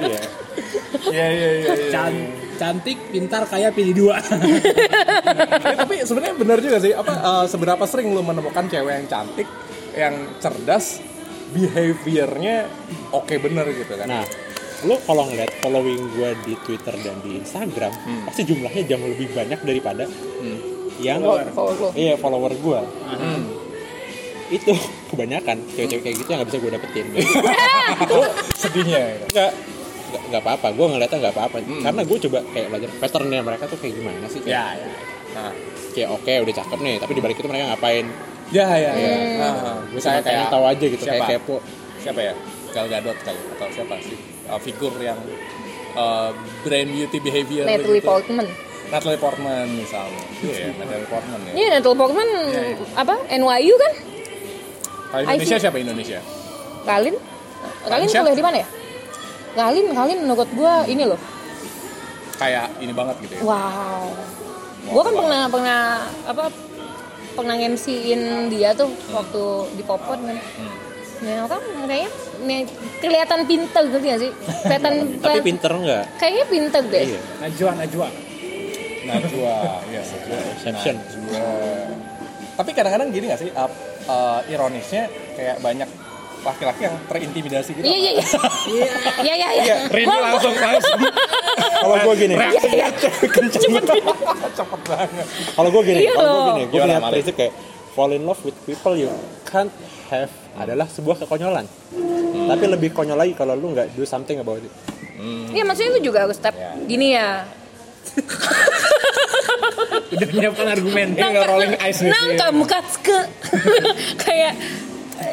iya. 0.02 0.22
Iya 1.02 1.28
iya 1.34 1.50
iya. 1.62 1.74
Can- 1.90 2.32
cantik 2.62 2.98
pintar 3.10 3.50
kaya 3.50 3.74
pilih 3.74 3.94
dua. 4.06 4.22
Ya, 4.22 5.76
tapi 5.82 6.06
sebenarnya 6.06 6.36
benar 6.38 6.58
juga 6.62 6.78
sih. 6.78 6.94
Apa 6.94 7.14
eh, 7.14 7.46
seberapa 7.50 7.84
sering 7.90 8.14
lu 8.14 8.22
menemukan 8.22 8.70
cewek 8.70 8.94
yang 9.02 9.08
cantik, 9.10 9.48
yang 9.98 10.16
cerdas, 10.38 11.02
behaviornya 11.52 12.68
oke 13.12 13.36
bener 13.44 13.68
gitu 13.76 13.94
kan. 14.00 14.08
nah 14.08 14.24
lu 14.82 14.98
kalau 15.06 15.30
ngeliat 15.30 15.52
following 15.62 16.02
gue 16.18 16.30
di 16.42 16.54
Twitter 16.66 16.96
dan 17.06 17.22
di 17.22 17.38
Instagram 17.38 17.94
pasti 18.26 18.42
jumlahnya 18.50 18.82
jauh 18.90 19.06
lebih 19.06 19.30
banyak 19.30 19.60
daripada 19.62 20.10
yang 21.02 21.20
Follower 21.26 21.76
lu. 21.78 21.90
iya 21.98 22.14
follower 22.16 22.54
gue 22.54 22.80
itu 24.52 24.74
kebanyakan 25.08 25.58
cewek-cewek 25.74 26.04
kayak 26.04 26.16
gitu 26.20 26.28
yang 26.30 26.40
nggak 26.44 26.50
bisa 26.52 26.60
gue 26.60 26.72
dapetin 26.76 27.06
sedihnya 28.62 29.04
gitu. 29.26 29.46
nggak 30.28 30.42
apa-apa 30.44 30.68
gue 30.76 30.86
ngeliatnya 30.92 31.18
nggak 31.24 31.36
apa-apa 31.40 31.58
karena 31.64 32.02
gue 32.04 32.18
coba 32.28 32.40
kayak 32.52 32.68
belajar 32.68 32.90
patternnya 33.00 33.40
mereka 33.48 33.64
tuh 33.72 33.80
kayak 33.80 33.94
gimana 33.96 34.28
sih 34.28 34.44
kayak, 34.44 34.52
Ya 34.52 34.66
ya. 34.76 34.88
Nah, 35.32 35.52
kayak 35.96 36.10
oke 36.12 36.34
udah 36.44 36.54
cakep 36.60 36.80
nih 36.84 36.96
tapi 37.00 37.12
dibalik 37.16 37.38
itu 37.40 37.48
mereka 37.48 37.66
ngapain 37.72 38.06
ya 38.52 38.68
ya 38.76 38.92
ya. 38.92 39.14
Hmm. 39.16 39.40
Nah, 39.40 39.80
gue 39.88 40.02
kayak 40.04 40.24
pengen 40.28 40.48
tahu 40.52 40.64
aja 40.68 40.86
gitu 40.92 41.04
siapa? 41.08 41.24
kayak 41.24 41.42
kepo 41.48 41.56
Siapa 42.02 42.18
ya? 42.20 42.34
Gal 42.74 42.88
Gadot 42.90 43.18
kali 43.22 43.42
atau 43.56 43.68
siapa 43.70 43.96
sih? 44.02 44.18
Uh, 44.50 44.58
figur 44.58 44.90
yang 44.98 45.20
uh, 45.94 46.34
brand 46.66 46.90
beauty 46.90 47.18
behavior 47.22 47.64
Natalie 47.70 48.02
gitu. 48.02 48.10
Portman 48.10 48.48
Natalie 48.92 49.20
Portman 49.20 49.68
misalnya. 49.72 50.24
Iya 50.44 50.54
ya, 50.54 50.68
Natalie 50.84 51.08
Portman 51.08 51.40
ya. 51.48 51.52
Iya 51.56 51.68
Natalie 51.80 51.98
Portman 51.98 52.30
apa 53.00 53.16
NYU 53.32 53.76
kan? 53.80 53.94
Kalau 55.12 55.22
Indonesia 55.28 55.58
siapa 55.60 55.78
Indonesia? 55.80 56.20
Kalin 56.84 57.16
Kalin 57.88 58.08
kuliah 58.10 58.36
di 58.36 58.44
mana 58.44 58.58
ya? 58.60 58.68
Kalin 59.56 59.88
Kalin 59.96 60.20
menurut 60.28 60.50
gua 60.56 60.84
ini 60.88 61.04
loh. 61.08 61.20
Kayak 62.36 62.68
ini 62.84 62.92
banget 62.92 63.16
gitu 63.24 63.34
ya. 63.40 63.42
wow. 63.48 64.06
Gua 64.92 65.02
kan 65.08 65.14
pernah 65.16 65.42
pernah 65.48 65.80
apa 66.28 66.44
pernah 67.32 67.56
MC-in 67.56 68.52
dia 68.52 68.76
tuh 68.76 68.92
waktu 69.16 69.44
di 69.80 69.84
Popon 69.88 70.20
kan. 70.28 70.38
Nah, 71.22 71.46
kan 71.46 71.62
kayaknya 71.86 72.10
nih, 72.50 72.66
kelihatan 72.98 73.46
pinter 73.46 73.84
gitu 73.94 74.02
ya 74.10 74.18
sih. 74.18 74.32
Kelihatan 74.66 74.94
tapi 75.22 75.40
pinter 75.46 75.70
nggak? 75.70 76.04
kayaknya 76.18 76.46
pinter 76.50 76.82
deh. 76.90 77.04
Iya. 77.14 77.20
Najwa 77.46 77.72
Najwa 77.78 78.08
Najwa, 79.14 79.56
iya 79.86 80.02
Najwa. 80.02 80.38
Inception. 80.56 80.96
Najwa. 80.96 81.44
Tapi 82.52 82.70
kadang-kadang 82.72 83.08
gini 83.10 83.26
gak 83.28 83.40
sih, 83.40 83.50
uh, 83.52 83.70
uh, 84.06 84.40
ironisnya 84.46 85.06
kayak 85.34 85.60
banyak 85.60 85.90
laki-laki 86.42 86.82
yang 86.84 86.96
terintimidasi 87.06 87.72
gitu. 87.72 87.86
Iya 87.86 87.98
iya 88.00 88.12
iya. 88.16 88.28
Iya 89.22 89.34
iya 89.36 89.50
iya. 89.56 89.76
Rini 89.88 90.06
Gua- 90.06 90.18
gua- 90.18 90.26
langsung 90.32 90.54
langsung 90.54 91.00
Kalau 91.82 91.96
gue 92.00 92.14
gini, 92.16 92.34
Iya 92.34 92.62
iya. 92.68 92.88
cepet 94.52 94.82
banget. 94.86 95.26
kalau 95.54 95.70
gue 95.70 95.82
gini, 95.84 96.00
Iya 96.02 96.12
kalau 96.14 96.30
gue 96.32 96.44
gini, 96.50 96.64
gue 96.66 96.80
punya 96.80 97.00
prinsip 97.04 97.36
kayak 97.36 97.54
fall 97.92 98.10
in 98.10 98.24
love 98.24 98.42
with 98.42 98.58
people 98.64 98.96
you 98.96 99.10
can't 99.44 99.74
have 100.08 100.30
adalah 100.56 100.86
sebuah 100.88 101.22
kekonyolan. 101.22 101.66
Tapi 102.44 102.66
lebih 102.68 102.90
konyol 102.92 103.16
lagi 103.16 103.34
kalau 103.34 103.54
lu 103.54 103.72
nggak 103.72 103.94
do 103.94 104.04
something 104.04 104.38
about 104.38 104.60
it. 104.60 104.74
Iya 105.52 105.62
maksudnya 105.62 105.94
lu 105.94 106.02
juga 106.02 106.26
harus 106.26 106.36
step 106.36 106.54
gini 106.86 107.14
ya. 107.14 107.46
Udah 110.12 110.28
menyiapkan 110.28 110.68
argumen. 110.68 111.08
Nggak 111.16 111.46
rolling 111.48 111.76
eyes. 111.80 112.04
Nangka 112.04 112.52
mukatske. 112.52 113.20
Kayak 114.24 114.54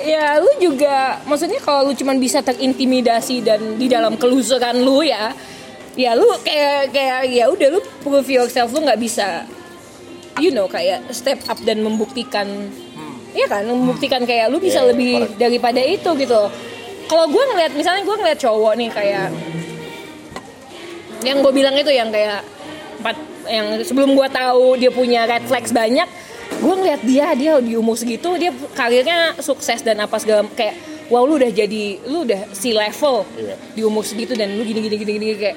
ya 0.04 0.36
lu 0.40 0.52
juga 0.60 1.20
maksudnya 1.24 1.60
kalau 1.64 1.90
lu 1.90 1.92
cuman 1.96 2.20
bisa 2.20 2.44
terintimidasi 2.44 3.40
dan 3.40 3.80
di 3.80 3.88
dalam 3.88 4.20
kelusuran 4.20 4.84
lu 4.84 5.00
ya 5.00 5.32
ya 5.96 6.12
lu 6.12 6.28
kayak 6.44 6.92
kayak 6.92 7.26
ya 7.32 7.48
udah 7.48 7.68
lu 7.72 7.80
prove 8.04 8.28
yourself 8.28 8.68
lu 8.70 8.84
nggak 8.84 9.00
bisa 9.00 9.48
you 10.38 10.52
know 10.52 10.68
kayak 10.68 11.02
step 11.10 11.40
up 11.48 11.58
dan 11.64 11.80
membuktikan 11.80 12.46
Iya 13.28 13.44
kan 13.44 13.68
membuktikan 13.68 14.24
kayak 14.24 14.48
lu 14.48 14.56
bisa 14.56 14.80
Iya, 14.80 14.88
lebih 14.88 15.36
daripada 15.36 15.84
itu 15.84 16.10
gitu 16.16 16.42
kalau 17.08 17.24
gue 17.28 17.44
ngeliat 17.54 17.72
misalnya 17.76 18.02
gue 18.04 18.16
ngeliat 18.16 18.38
cowok 18.40 18.72
nih 18.76 18.90
kayak 18.92 19.28
yang 21.28 21.44
gue 21.44 21.52
bilang 21.52 21.76
itu 21.76 21.92
yang 21.92 22.08
kayak 22.08 22.40
empat 22.98 23.16
yang 23.46 23.66
sebelum 23.80 24.12
gue 24.12 24.28
tahu 24.28 24.76
dia 24.76 24.90
punya 24.90 25.24
red 25.24 25.44
flags 25.44 25.70
banyak 25.70 26.08
gue 26.50 26.74
ngeliat 26.74 27.02
dia 27.02 27.26
dia 27.32 27.52
di 27.58 27.74
umur 27.74 27.94
segitu 27.94 28.34
dia 28.34 28.50
karirnya 28.72 29.36
sukses 29.38 29.80
dan 29.80 29.98
apa 29.98 30.16
segala 30.16 30.42
kayak 30.50 30.74
wow 31.06 31.22
lu 31.22 31.36
udah 31.36 31.48
jadi 31.48 31.84
lu 32.04 32.22
udah 32.22 32.50
si 32.52 32.72
level 32.72 33.24
Iya. 33.32 33.56
di 33.72 33.82
umur 33.82 34.02
segitu 34.02 34.32
dan 34.32 34.52
lu 34.52 34.62
gini 34.62 34.80
gini 34.80 34.96
gini 34.96 35.12
gini 35.14 35.26
kayak 35.34 35.56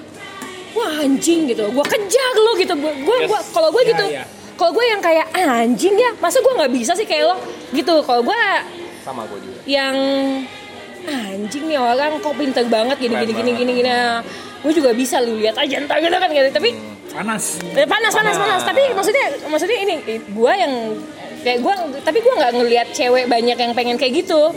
wah 0.71 1.03
anjing 1.03 1.47
gitu. 1.47 1.67
Gue 1.67 1.83
kejar 1.83 2.33
lu 2.37 2.55
gitu. 2.55 2.71
Gue 2.71 2.93
gue 2.95 3.17
gua- 3.27 3.43
kalau 3.51 3.69
gue 3.69 3.83
gitu 3.85 4.05
iya. 4.07 4.23
kalau 4.55 4.71
gue 4.71 4.85
yang 4.85 5.01
kayak 5.01 5.27
"Ah, 5.31 5.59
anjing 5.59 5.91
ya 5.93 6.15
masa 6.15 6.39
gue 6.39 6.53
nggak 6.53 6.71
bisa 6.71 6.95
sih 6.95 7.03
kayak 7.03 7.27
lo? 7.27 7.35
Gitu. 7.71 7.91
Kalau 8.01 8.23
gue 8.23 8.39
sama 9.01 9.27
gue 9.27 9.39
juga. 9.41 9.59
yang 9.65 9.95
anjing 11.03 11.65
nih 11.65 11.75
orang 11.75 12.21
kok 12.21 12.35
pinter 12.37 12.63
banget 12.67 12.95
gini 12.95 13.11
Keren 13.11 13.25
gini 13.25 13.33
gini 13.33 13.51
gini 13.57 13.71
gini 13.79 13.91
gue 14.61 14.71
juga 14.71 14.93
bisa 14.93 15.17
lu 15.17 15.35
lihat 15.35 15.57
aja 15.57 15.75
entar 15.75 15.97
gitu 15.97 16.13
kan 16.13 16.29
gitu. 16.29 16.49
Tapi 16.53 16.69
Panas. 17.11 17.59
eh, 17.75 17.87
panas 17.87 18.13
panas 18.15 18.35
panas 18.39 18.61
tapi 18.63 18.81
maksudnya 18.95 19.25
maksudnya 19.51 19.77
ini 19.83 19.95
gue 20.31 20.53
yang 20.55 20.73
kayak 21.43 21.59
gue 21.59 21.73
tapi 22.07 22.17
gue 22.23 22.33
nggak 22.39 22.51
ngelihat 22.55 22.87
cewek 22.95 23.27
banyak 23.27 23.57
yang 23.59 23.71
pengen 23.75 23.99
kayak 23.99 24.23
gitu 24.23 24.55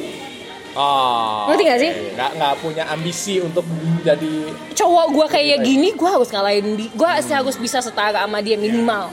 Oh. 0.75 1.47
Ngerti 1.47 1.63
nggak 1.71 1.81
sih? 1.87 1.93
oke. 1.95 2.19
Nggak 2.19 2.31
nggak 2.35 2.55
punya 2.59 2.85
ambisi 2.91 3.39
untuk 3.39 3.63
jadi 4.03 4.35
cowok 4.75 5.07
gue 5.15 5.27
kayak 5.31 5.59
gini 5.63 5.95
gue 5.95 6.11
harus 6.11 6.35
ngalahin 6.35 6.75
di 6.75 6.91
gue 6.91 7.07
harus 7.07 7.55
bisa 7.63 7.79
setara 7.79 8.27
sama 8.27 8.43
dia 8.43 8.59
minimal 8.59 9.07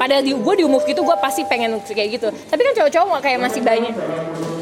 pada 0.00 0.24
di 0.24 0.32
gue 0.32 0.54
di 0.56 0.64
umur 0.64 0.80
gitu 0.88 1.04
gue 1.04 1.16
pasti 1.20 1.44
pengen 1.44 1.76
kayak 1.84 2.18
gitu 2.18 2.32
tapi 2.48 2.60
kan 2.64 2.72
cowok-cowok 2.72 3.20
kayak 3.20 3.36
masih 3.36 3.60
banyak 3.60 3.92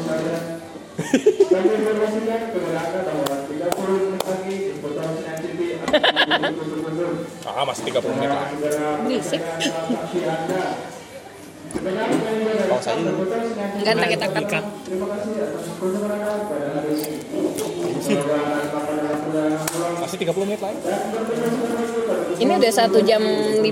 ah 7.43 7.63
masih 7.63 7.83
30 7.87 8.15
menit 8.15 8.29
lah. 8.29 8.47
berisik 9.03 9.41
Kalau 11.73 12.79
saya 12.79 12.95
enggak 13.01 13.93
ntar 13.93 14.07
kita 14.07 14.25
cut 14.29 14.65
Masih 19.95 20.17
30 20.19 20.45
menit 20.45 20.61
lagi. 20.61 20.77
ini 22.35 22.51
udah 22.53 22.71
satu 22.71 22.99
jam 23.01 23.23
50 23.23 23.63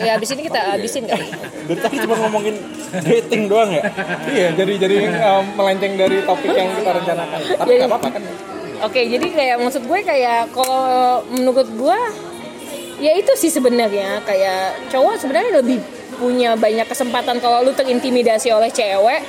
ya 0.00 0.16
abis 0.16 0.32
ini 0.32 0.42
kita 0.42 0.60
habisin 0.72 1.04
kali 1.04 1.28
dari 1.64 1.78
tadi 1.78 1.96
cuma 2.00 2.16
ngomongin 2.16 2.56
dating 3.02 3.50
doang 3.50 3.68
ya. 3.68 3.82
Iya, 4.26 4.48
jadi 4.54 4.72
jadi 4.78 4.96
um, 5.20 5.44
melenceng 5.54 5.94
dari 5.94 6.22
topik 6.22 6.52
yang 6.52 6.70
kita 6.72 6.90
rencanakan. 6.94 7.40
Tapi 7.54 7.58
Jadi- 7.66 7.78
nggak 7.78 7.90
apa-apa 7.90 8.08
kan. 8.10 8.22
Oke, 8.82 9.06
jadi 9.06 9.26
kayak 9.30 9.56
maksud 9.62 9.86
gue 9.86 10.00
kayak 10.02 10.50
kalau 10.50 11.22
menurut 11.30 11.68
gue 11.70 11.98
ya 12.98 13.14
itu 13.14 13.32
sih 13.38 13.50
sebenarnya 13.50 14.22
kayak 14.26 14.90
cowok 14.90 15.18
sebenarnya 15.18 15.62
lebih 15.62 15.78
punya 16.14 16.54
banyak 16.54 16.86
kesempatan 16.86 17.42
kalau 17.42 17.62
lu 17.66 17.74
terintimidasi 17.74 18.50
oleh 18.50 18.70
cewek. 18.70 19.22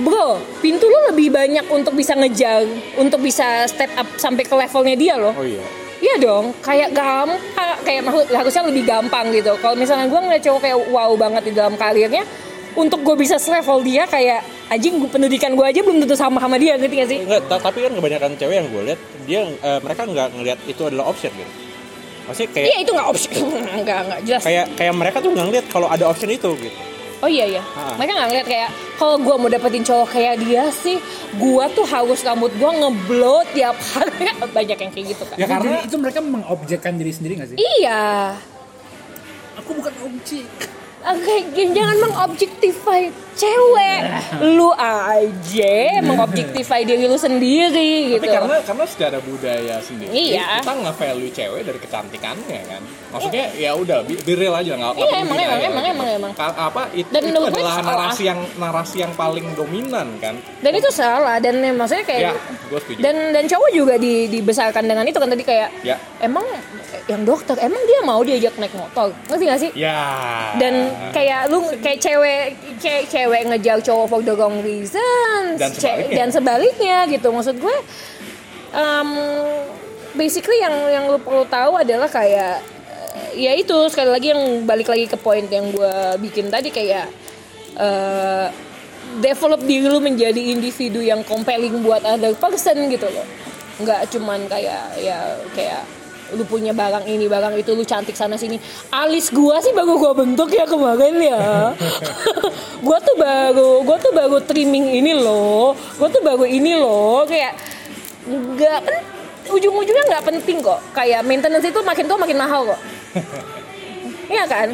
Bro, 0.00 0.40
pintu 0.64 0.86
lu 0.88 1.12
lebih 1.12 1.28
banyak 1.34 1.66
untuk 1.68 1.92
bisa 1.92 2.16
ngejar, 2.16 2.64
untuk 2.96 3.20
bisa 3.20 3.68
step 3.68 3.90
up 3.98 4.08
sampai 4.16 4.46
ke 4.46 4.54
levelnya 4.54 4.96
dia 4.96 5.14
loh. 5.18 5.34
Oh 5.34 5.44
iya. 5.44 5.60
Iya 6.00 6.16
dong, 6.16 6.56
kayak 6.64 6.96
gampang, 6.96 7.76
kayak 7.84 8.08
maksud 8.08 8.32
harusnya 8.32 8.62
lebih 8.72 8.88
gampang 8.88 9.28
gitu. 9.36 9.52
Kalau 9.60 9.76
misalnya 9.76 10.08
gue 10.08 10.16
ngeliat 10.16 10.40
cowok 10.40 10.60
kayak 10.64 10.78
wow 10.88 11.12
banget 11.12 11.42
di 11.44 11.52
dalam 11.52 11.76
karirnya, 11.76 12.24
untuk 12.72 13.00
gue 13.00 13.16
bisa 13.16 13.34
selevel 13.34 13.80
dia 13.80 14.04
kayak 14.04 14.40
anjing 14.68 15.02
pendidikan 15.04 15.52
gue 15.52 15.64
aja 15.64 15.80
belum 15.80 15.98
tentu 16.00 16.14
sama 16.14 16.38
sama 16.38 16.54
dia, 16.54 16.74
ngerti 16.74 16.96
gak 16.96 17.08
sih? 17.08 17.18
Enggak, 17.20 17.42
ta- 17.46 17.58
tapi 17.60 17.82
kan 17.82 17.92
kebanyakan 17.92 18.30
cewek 18.34 18.56
yang 18.56 18.68
gue 18.68 18.82
lihat 18.84 19.00
dia 19.24 19.40
eh, 19.44 19.80
mereka 19.80 20.02
nggak 20.04 20.28
ngelihat 20.32 20.58
itu 20.64 20.82
adalah 20.84 21.04
option 21.06 21.32
gitu. 21.32 21.52
Maksudnya 22.22 22.50
kayak 22.52 22.66
Iya 22.66 22.78
itu 22.78 22.90
nggak 22.92 23.08
opsi, 23.08 23.28
nggak 23.82 23.98
nggak 24.06 24.20
jelas. 24.22 24.42
kayak 24.42 24.66
kayak 24.74 24.94
mereka 24.94 25.16
tuh 25.18 25.30
nggak 25.30 25.46
ngeliat 25.46 25.66
kalau 25.66 25.86
ada 25.86 26.04
option 26.06 26.28
itu 26.28 26.50
gitu. 26.56 26.78
Oh 27.20 27.28
iya 27.28 27.44
iya, 27.44 27.60
Ah. 27.76 27.92
mereka 27.94 28.16
nggak 28.16 28.28
ngeliat 28.28 28.46
kayak 28.48 28.68
kalau 28.96 29.16
gue 29.18 29.34
mau 29.36 29.46
dapetin 29.46 29.84
cowok 29.84 30.08
kayak 30.10 30.40
dia 30.40 30.64
sih, 30.72 30.96
gue 31.34 31.64
tuh 31.70 31.84
harus 31.84 32.22
rambut 32.22 32.48
gue 32.50 32.70
ngeblow 32.72 33.44
tiap 33.50 33.76
hari. 33.76 34.30
Banyak 34.56 34.78
yang 34.78 34.90
kayak 34.90 35.06
gitu 35.10 35.22
kan. 35.24 35.36
Ya 35.36 35.44
karena 35.44 35.84
itu 35.84 35.96
mereka 35.96 36.20
mengobjekkan 36.22 36.96
diri 36.96 37.12
sendiri 37.12 37.36
gak 37.36 37.52
sih? 37.52 37.56
Iya, 37.58 38.32
Aku 39.60 39.76
bukan 39.76 39.92
objek. 40.00 40.48
Oke, 41.02 41.34
jangan 41.72 41.96
mengobjektify 41.98 43.08
cewek. 43.32 44.00
Lu 44.52 44.68
aja 44.70 45.74
mengobjektify 45.98 46.84
diri 46.84 47.08
lu 47.08 47.16
sendiri 47.16 48.12
Tapi 48.12 48.20
gitu. 48.20 48.26
karena 48.28 48.56
karena 48.60 48.84
secara 48.84 49.16
budaya 49.18 49.80
sendiri 49.80 50.12
Iya. 50.12 50.60
kita 50.60 50.76
nge-value 50.76 51.32
cewek 51.32 51.62
dari 51.64 51.78
kecantikannya 51.78 52.60
kan. 52.62 52.82
Maksudnya 53.10 53.48
ya 53.54 53.72
udah 53.72 54.04
be, 54.04 54.12
be 54.18 54.32
real 54.34 54.52
aja 54.52 54.76
nggak 54.76 54.92
nggak 54.92 55.00
Iya, 55.00 55.16
emang, 55.16 55.38
emang, 55.38 55.38
lah 55.40 55.58
emang, 55.58 55.64
gitu. 55.80 55.90
emang, 55.90 56.08
emang. 56.12 56.32
Apa 56.36 56.82
itu, 56.92 57.08
Dan 57.08 57.22
itu 57.24 57.40
adalah 57.40 57.72
salah. 57.72 57.88
narasi 57.96 58.22
yang 58.22 58.40
narasi 58.54 58.96
yang 59.00 59.12
paling 59.14 59.46
dominan 59.54 60.08
kan. 60.20 60.36
dan 60.36 60.72
itu 60.74 60.88
salah 60.90 61.40
dan 61.40 61.54
eh, 61.58 61.72
maksudnya 61.72 62.04
kayak 62.04 62.20
Ya, 62.20 62.32
dan 63.00 63.32
dan 63.32 63.44
cowok 63.46 63.70
juga 63.72 63.94
di, 63.96 64.28
dibesarkan 64.28 64.84
dengan 64.84 65.02
itu 65.02 65.16
kan 65.16 65.26
tadi 65.26 65.42
kayak 65.42 65.72
Ya. 65.80 65.96
emang 66.20 66.44
yang 67.06 67.24
dokter 67.24 67.56
emang 67.58 67.80
dia 67.80 68.00
mau 68.00 68.20
diajak 68.20 68.54
naik 68.54 68.70
motor 68.72 69.10
ngerti 69.26 69.44
gak 69.44 69.58
sih 69.58 69.70
Ya. 69.74 69.96
dan 70.54 70.89
kayak 71.10 71.42
lu 71.50 71.58
kayak 71.80 71.98
cewek 71.98 72.42
kayak 72.78 73.04
cewek 73.08 73.42
ngejar 73.48 73.78
cowok 73.80 74.06
for 74.06 74.20
the 74.20 74.34
wrong 74.34 74.60
reasons 74.62 75.58
Dan 75.58 75.70
sebaliknya. 75.72 76.16
dan 76.16 76.28
sebaliknya 76.30 76.96
gitu 77.08 77.28
maksud 77.30 77.56
gue 77.58 77.76
um, 78.74 79.10
basically 80.14 80.58
yang 80.58 80.74
yang 80.90 81.04
lu 81.10 81.18
perlu 81.18 81.46
tahu 81.46 81.78
adalah 81.78 82.10
kayak 82.10 82.62
eh, 83.34 83.50
ya 83.50 83.52
itu 83.54 83.76
sekali 83.90 84.10
lagi 84.10 84.34
yang 84.34 84.66
balik 84.66 84.90
lagi 84.90 85.06
ke 85.06 85.16
poin 85.18 85.44
yang 85.46 85.70
gue 85.70 85.94
bikin 86.18 86.50
tadi 86.50 86.70
kayak 86.74 87.06
eh, 87.78 88.46
develop 89.18 89.60
diri 89.66 89.86
lu 89.90 89.98
menjadi 89.98 90.38
individu 90.54 91.02
yang 91.02 91.22
compelling 91.26 91.82
buat 91.82 92.02
other 92.06 92.34
person 92.38 92.90
gitu 92.90 93.06
loh 93.10 93.26
nggak 93.80 94.12
cuman 94.12 94.44
kayak 94.46 94.92
ya 95.00 95.18
kayak 95.56 95.82
lu 96.34 96.44
punya 96.46 96.70
barang 96.70 97.06
ini 97.06 97.26
barang 97.26 97.54
itu 97.58 97.74
lu 97.74 97.82
cantik 97.82 98.14
sana 98.14 98.38
sini. 98.38 98.60
Alis 98.90 99.30
gua 99.30 99.58
sih 99.62 99.74
baru 99.74 99.98
gua 99.98 100.12
bentuk 100.14 100.50
ya 100.52 100.64
kemarin 100.66 101.16
ya. 101.18 101.74
Gua 102.86 102.96
tuh 102.96 103.12
baru 103.12 103.84
gua 103.84 104.00
tuh 104.00 104.12
baru 104.16 104.40
trimming 104.40 104.88
ini 104.96 105.12
loh. 105.12 105.76
Gua 106.00 106.08
tuh 106.08 106.24
baru 106.24 106.48
ini 106.48 106.72
loh. 106.80 107.28
Kayak 107.28 107.60
nggak 108.24 108.78
pen 108.86 108.96
ujung-ujungnya 109.52 110.04
nggak 110.08 110.24
penting 110.24 110.64
kok. 110.64 110.80
Kayak 110.96 111.20
maintenance 111.26 111.66
itu 111.68 111.80
makin 111.84 112.04
tua 112.08 112.18
makin 112.18 112.38
mahal 112.38 112.62
kok. 112.74 112.80
Iya 114.30 114.46
kan? 114.46 114.70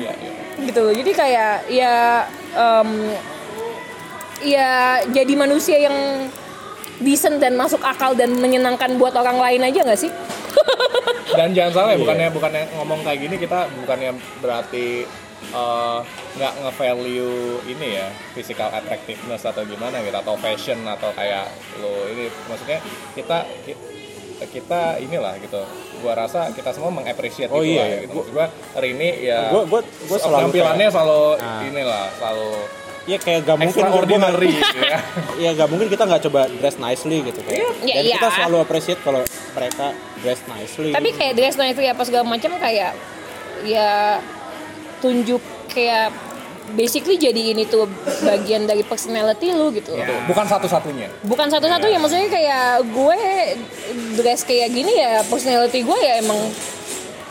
Gitu. 0.60 0.84
Jadi 1.00 1.10
kayak 1.16 1.64
ya 1.72 2.28
em, 2.52 2.88
ya 4.44 5.00
jadi 5.08 5.32
manusia 5.32 5.80
yang 5.80 6.28
decent 6.98 7.36
dan 7.36 7.54
masuk 7.54 7.80
akal 7.80 8.12
dan 8.12 8.32
menyenangkan 8.32 8.96
buat 8.96 9.12
orang 9.12 9.36
lain 9.36 9.62
aja 9.64 9.80
nggak 9.82 9.98
sih 9.98 10.10
Dan 11.28 11.52
jangan 11.52 11.72
salah 11.74 11.90
ya, 11.92 11.98
bukannya 11.98 12.28
bukannya 12.30 12.62
ngomong 12.72 13.00
kayak 13.02 13.20
gini 13.20 13.36
kita 13.36 13.68
bukannya 13.76 14.10
berarti 14.40 15.04
eh, 15.46 15.98
nggak 16.34 16.52
nge-value 16.58 17.36
ini 17.66 17.86
ya 17.94 18.06
physical 18.32 18.70
attractiveness 18.70 19.44
atau 19.44 19.60
gimana 19.62 20.00
gitu 20.00 20.16
atau 20.16 20.32
fashion 20.34 20.80
atau 20.82 21.12
kayak 21.12 21.44
lo 21.78 22.08
ini 22.08 22.32
maksudnya 22.46 22.80
kita 23.12 23.44
ki- 23.62 23.80
kita 24.46 24.96
inilah 24.98 25.36
gitu 25.38 25.60
gua 25.98 26.12
rasa 26.14 26.52
kita 26.52 26.68
semua 26.70 26.88
mengapresiasi 26.90 27.48
Oh 27.48 27.60
itu 27.60 27.72
iya, 27.74 27.80
lah, 27.80 27.86
iya. 27.86 27.98
gitu. 28.00 28.12
Maksud 28.14 28.32
gua 28.32 28.46
Rini 28.76 29.10
ya 29.22 29.40
Gua- 29.50 29.66
gua- 29.66 29.88
gua 30.06 30.18
selalu 30.18 30.40
tampilannya 30.46 30.88
selalu 30.88 31.20
Ah. 31.36 31.60
inilah 31.62 32.04
selalu 32.16 32.50
ya 33.06 33.16
kayak 33.16 33.40
gak 33.42 33.56
mungkin 33.56 33.70
extraordinary 33.78 34.50
gitu 34.50 34.78
ya. 34.82 34.98
ya 35.46 35.50
gak 35.54 35.68
mungkin 35.70 35.86
kita 35.86 36.04
nggak 36.04 36.22
coba 36.26 36.40
dress 36.50 36.76
nicely 36.76 37.22
gitu 37.22 37.38
kayak 37.46 37.62
Iya, 37.80 37.94
dan 37.94 38.04
iya. 38.04 38.14
kita 38.18 38.28
selalu 38.34 38.56
appreciate 38.60 39.00
kalau 39.00 39.22
mereka 39.54 39.86
dress 40.20 40.40
nicely 40.44 40.90
tapi 40.90 41.08
kayak 41.14 41.34
dress 41.34 41.54
night 41.54 41.78
apa 41.78 42.02
segala 42.02 42.26
macam 42.26 42.50
kayak 42.58 42.92
ya 43.62 44.18
tunjuk 44.98 45.38
kayak 45.70 46.10
basically 46.74 47.14
jadi 47.14 47.54
ini 47.54 47.62
tuh 47.62 47.86
bagian 48.26 48.66
dari 48.66 48.82
personality 48.82 49.54
lu 49.54 49.70
gitu 49.70 49.94
Bukan 50.26 50.46
satu-satunya. 50.50 51.06
bukan 51.22 51.46
satu-satunya 51.46 51.98
maksudnya 52.02 52.26
kayak 52.26 52.82
gue 52.90 53.18
dress 54.18 54.42
kayak 54.42 54.74
gini 54.74 54.98
ya 54.98 55.22
personality 55.30 55.86
gue 55.86 55.98
ya 56.02 56.18
emang 56.18 56.36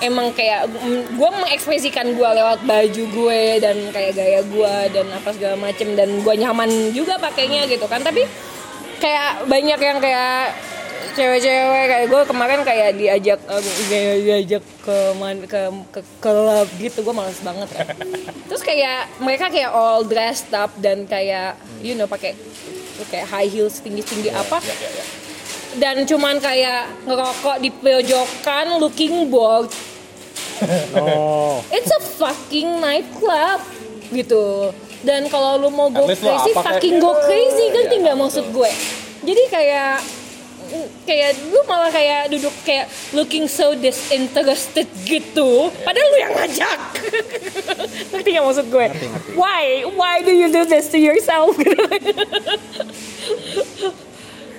emang 0.06 0.32
kayak 0.32 0.70
mm, 0.70 1.18
gue 1.18 1.30
mengekspresikan 1.30 2.14
gue 2.14 2.30
lewat 2.30 2.62
baju 2.64 3.04
gue 3.10 3.42
dan 3.60 3.78
kayak 3.90 4.14
gaya 4.14 4.42
gue 4.46 4.76
dan 4.94 5.06
apa 5.12 5.30
segala 5.34 5.56
macem 5.58 5.98
dan 5.98 6.22
gue 6.22 6.34
nyaman 6.38 6.70
juga 6.94 7.18
pakainya 7.18 7.66
gitu 7.66 7.90
kan. 7.90 8.00
Tapi 8.00 8.24
kayak 9.02 9.46
banyak 9.46 9.80
yang 9.82 10.00
kayak 10.00 10.56
cewek-cewek 11.16 11.86
kayak 11.88 12.08
gue 12.12 12.22
kemarin 12.28 12.60
kayak 12.62 12.90
diajak 12.96 13.40
kayak 13.88 14.16
diajak 14.24 14.64
ke 14.84 14.98
man- 15.16 15.48
ke 15.48 15.62
ke 15.92 16.02
klub 16.20 16.68
gitu 16.76 17.00
gue 17.02 17.16
males 17.16 17.40
banget 17.40 17.70
kan. 17.72 17.96
Terus 18.52 18.64
kayak 18.64 19.10
mereka 19.20 19.48
kayak 19.48 19.72
all 19.72 20.04
dressed 20.04 20.52
up 20.52 20.72
dan 20.80 21.08
kayak 21.08 21.56
you 21.80 21.96
know 21.96 22.06
pakai 22.06 22.36
kayak 23.12 23.28
high 23.28 23.48
heels 23.48 23.80
tinggi-tinggi 23.80 24.32
apa. 24.32 24.60
dan 25.76 26.08
cuman 26.08 26.40
kayak 26.40 26.88
ngerokok 27.04 27.60
di 27.60 27.68
pojokan 27.68 28.80
looking 28.80 29.28
bored 29.28 29.68
oh. 30.98 31.64
It's 31.72 31.92
a 31.92 32.02
fucking 32.20 32.80
nightclub 32.80 33.62
gitu. 34.12 34.72
Dan 35.06 35.30
kalau 35.30 35.62
lu 35.62 35.70
mau 35.70 35.94
go 35.94 36.10
crazy 36.10 36.52
fucking 36.56 36.98
go 36.98 37.14
crazy 37.26 37.70
kan 37.70 37.86
tinggal 37.92 38.16
maksud 38.18 38.50
gue. 38.50 38.72
Jadi 39.26 39.44
kayak 39.50 40.02
kayak 41.06 41.38
lu 41.54 41.62
malah 41.70 41.94
kayak 41.94 42.26
duduk 42.34 42.54
kayak 42.66 42.90
looking 43.14 43.46
so 43.46 43.78
disinterested 43.78 44.90
gitu. 45.06 45.70
Padahal 45.86 46.08
lu 46.10 46.18
yang 46.18 46.34
ngajak. 46.34 46.80
Ngerti 48.12 48.30
gak 48.34 48.46
maksud 48.46 48.66
gue? 48.74 48.88
Why? 49.38 49.86
Why 49.94 50.26
do 50.26 50.34
you 50.34 50.50
do 50.50 50.66
this 50.66 50.90
to 50.90 50.98
yourself 50.98 51.54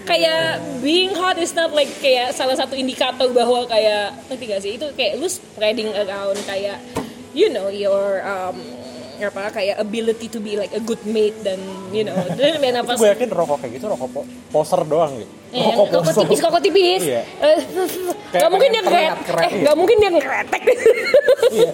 kayak 0.06 0.42
being 0.78 1.10
hot 1.12 1.34
is 1.36 1.50
not 1.52 1.70
like 1.70 1.90
kayak 1.98 2.30
salah 2.30 2.54
satu 2.54 2.72
indikator 2.72 3.26
bahwa 3.28 3.66
kayak 3.66 4.14
ngerti 4.26 4.44
gak 4.46 4.62
sih 4.62 4.72
itu 4.74 4.86
kayak 4.94 5.18
lu 5.18 5.26
spreading 5.26 5.90
around 5.92 6.38
kayak 6.46 6.78
you 7.34 7.50
know 7.50 7.66
your 7.66 8.22
um, 8.22 8.54
apa 9.16 9.48
kayak 9.50 9.76
ability 9.76 10.28
to 10.28 10.38
be 10.38 10.54
like 10.54 10.70
a 10.70 10.78
good 10.78 11.00
mate 11.02 11.34
dan 11.40 11.56
you 11.90 12.04
know 12.04 12.14
dan 12.38 12.76
apa 12.76 12.94
gue 12.94 13.08
yakin 13.10 13.28
rokok 13.28 13.58
kayak 13.58 13.72
gitu 13.74 13.88
rokok 13.88 14.08
po- 14.12 14.28
poser 14.50 14.80
doang 14.84 15.12
gitu 15.16 15.34
Eh, 15.46 15.62
koko 15.72 16.02
tipis, 16.04 16.42
koko 16.42 16.58
tipis. 16.58 17.00
Iya. 17.00 17.22
Eh, 17.22 17.58
Gak 18.34 18.50
mungkin 18.50 18.68
dia 18.68 18.82
terlihat 18.82 19.16
ngeret, 19.16 19.24
keren. 19.24 19.46
eh, 19.46 19.62
gak 19.64 19.76
mungkin 19.78 19.96
dia 19.96 20.10
ngeretek. 20.12 20.62
iya 21.48 21.70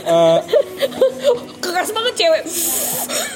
Eh, 0.00 0.38
Keras 1.64 1.90
banget 1.90 2.14
cewek. 2.16 2.42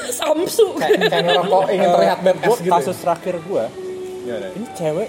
Samsu. 0.08 0.78
Kayak 0.78 1.10
kayak 1.10 1.24
ngerokok 1.26 1.62
ingin 1.68 1.88
terlihat 1.90 2.18
gue 2.18 2.32
badass 2.32 2.58
gitu. 2.58 2.70
kasus 2.72 2.96
terakhir 2.96 3.34
gue 3.44 3.64
ini 4.50 4.66
cewek 4.72 5.08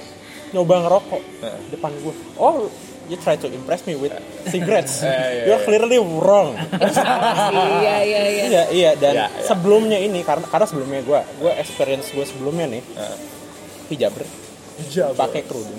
nyoba 0.52 0.76
ngerokok 0.82 1.22
depan 1.70 1.92
gue 1.98 2.14
oh 2.38 2.68
you 3.06 3.16
try 3.16 3.34
to 3.34 3.46
impress 3.48 3.86
me 3.86 3.94
with 3.94 4.10
cigarettes. 4.46 5.06
You're 5.46 5.62
clearly 5.62 6.02
wrong. 6.02 6.58
Iya, 6.58 7.96
iya, 8.02 8.22
iya. 8.26 8.44
iya 8.44 8.64
iya 8.68 8.92
dan 8.96 9.14
Iya, 9.14 9.28
iya. 9.30 9.46
sebelumnya 9.46 9.98
ini 9.98 10.26
karena 10.26 10.42
karena 10.44 10.66
sebelumnya 10.66 11.06
gue 11.06 11.20
gue 11.38 11.52
experience 11.56 12.10
gue 12.10 12.26
sebelumnya 12.26 12.66
nih 12.66 12.82
hijaber 13.88 14.26
pakai 15.14 15.46
kerudung. 15.46 15.78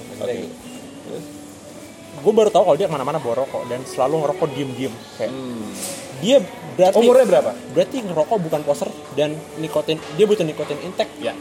Gue 2.17 2.33
baru 2.33 2.49
tahu 2.49 2.63
kalau 2.65 2.77
dia 2.79 2.87
ke 2.87 2.95
mana-mana 2.95 3.19
bawa 3.19 3.43
rokok 3.43 3.67
dan 3.67 3.83
selalu 3.83 4.15
ngerokok 4.23 4.49
diem-diem 4.55 4.95
kayak 5.19 5.33
dia 6.17 6.39
berarti 6.77 6.97
Umurnya 6.97 7.27
berapa? 7.29 7.51
berarti 7.75 7.97
ngerokok 8.03 8.37
bukan 8.41 8.61
poser 8.63 8.89
dan 9.13 9.35
nikotin 9.59 10.01
dia 10.15 10.25
butuh 10.25 10.45
nikotin 10.45 10.81
intake 10.81 11.13
Ya. 11.21 11.37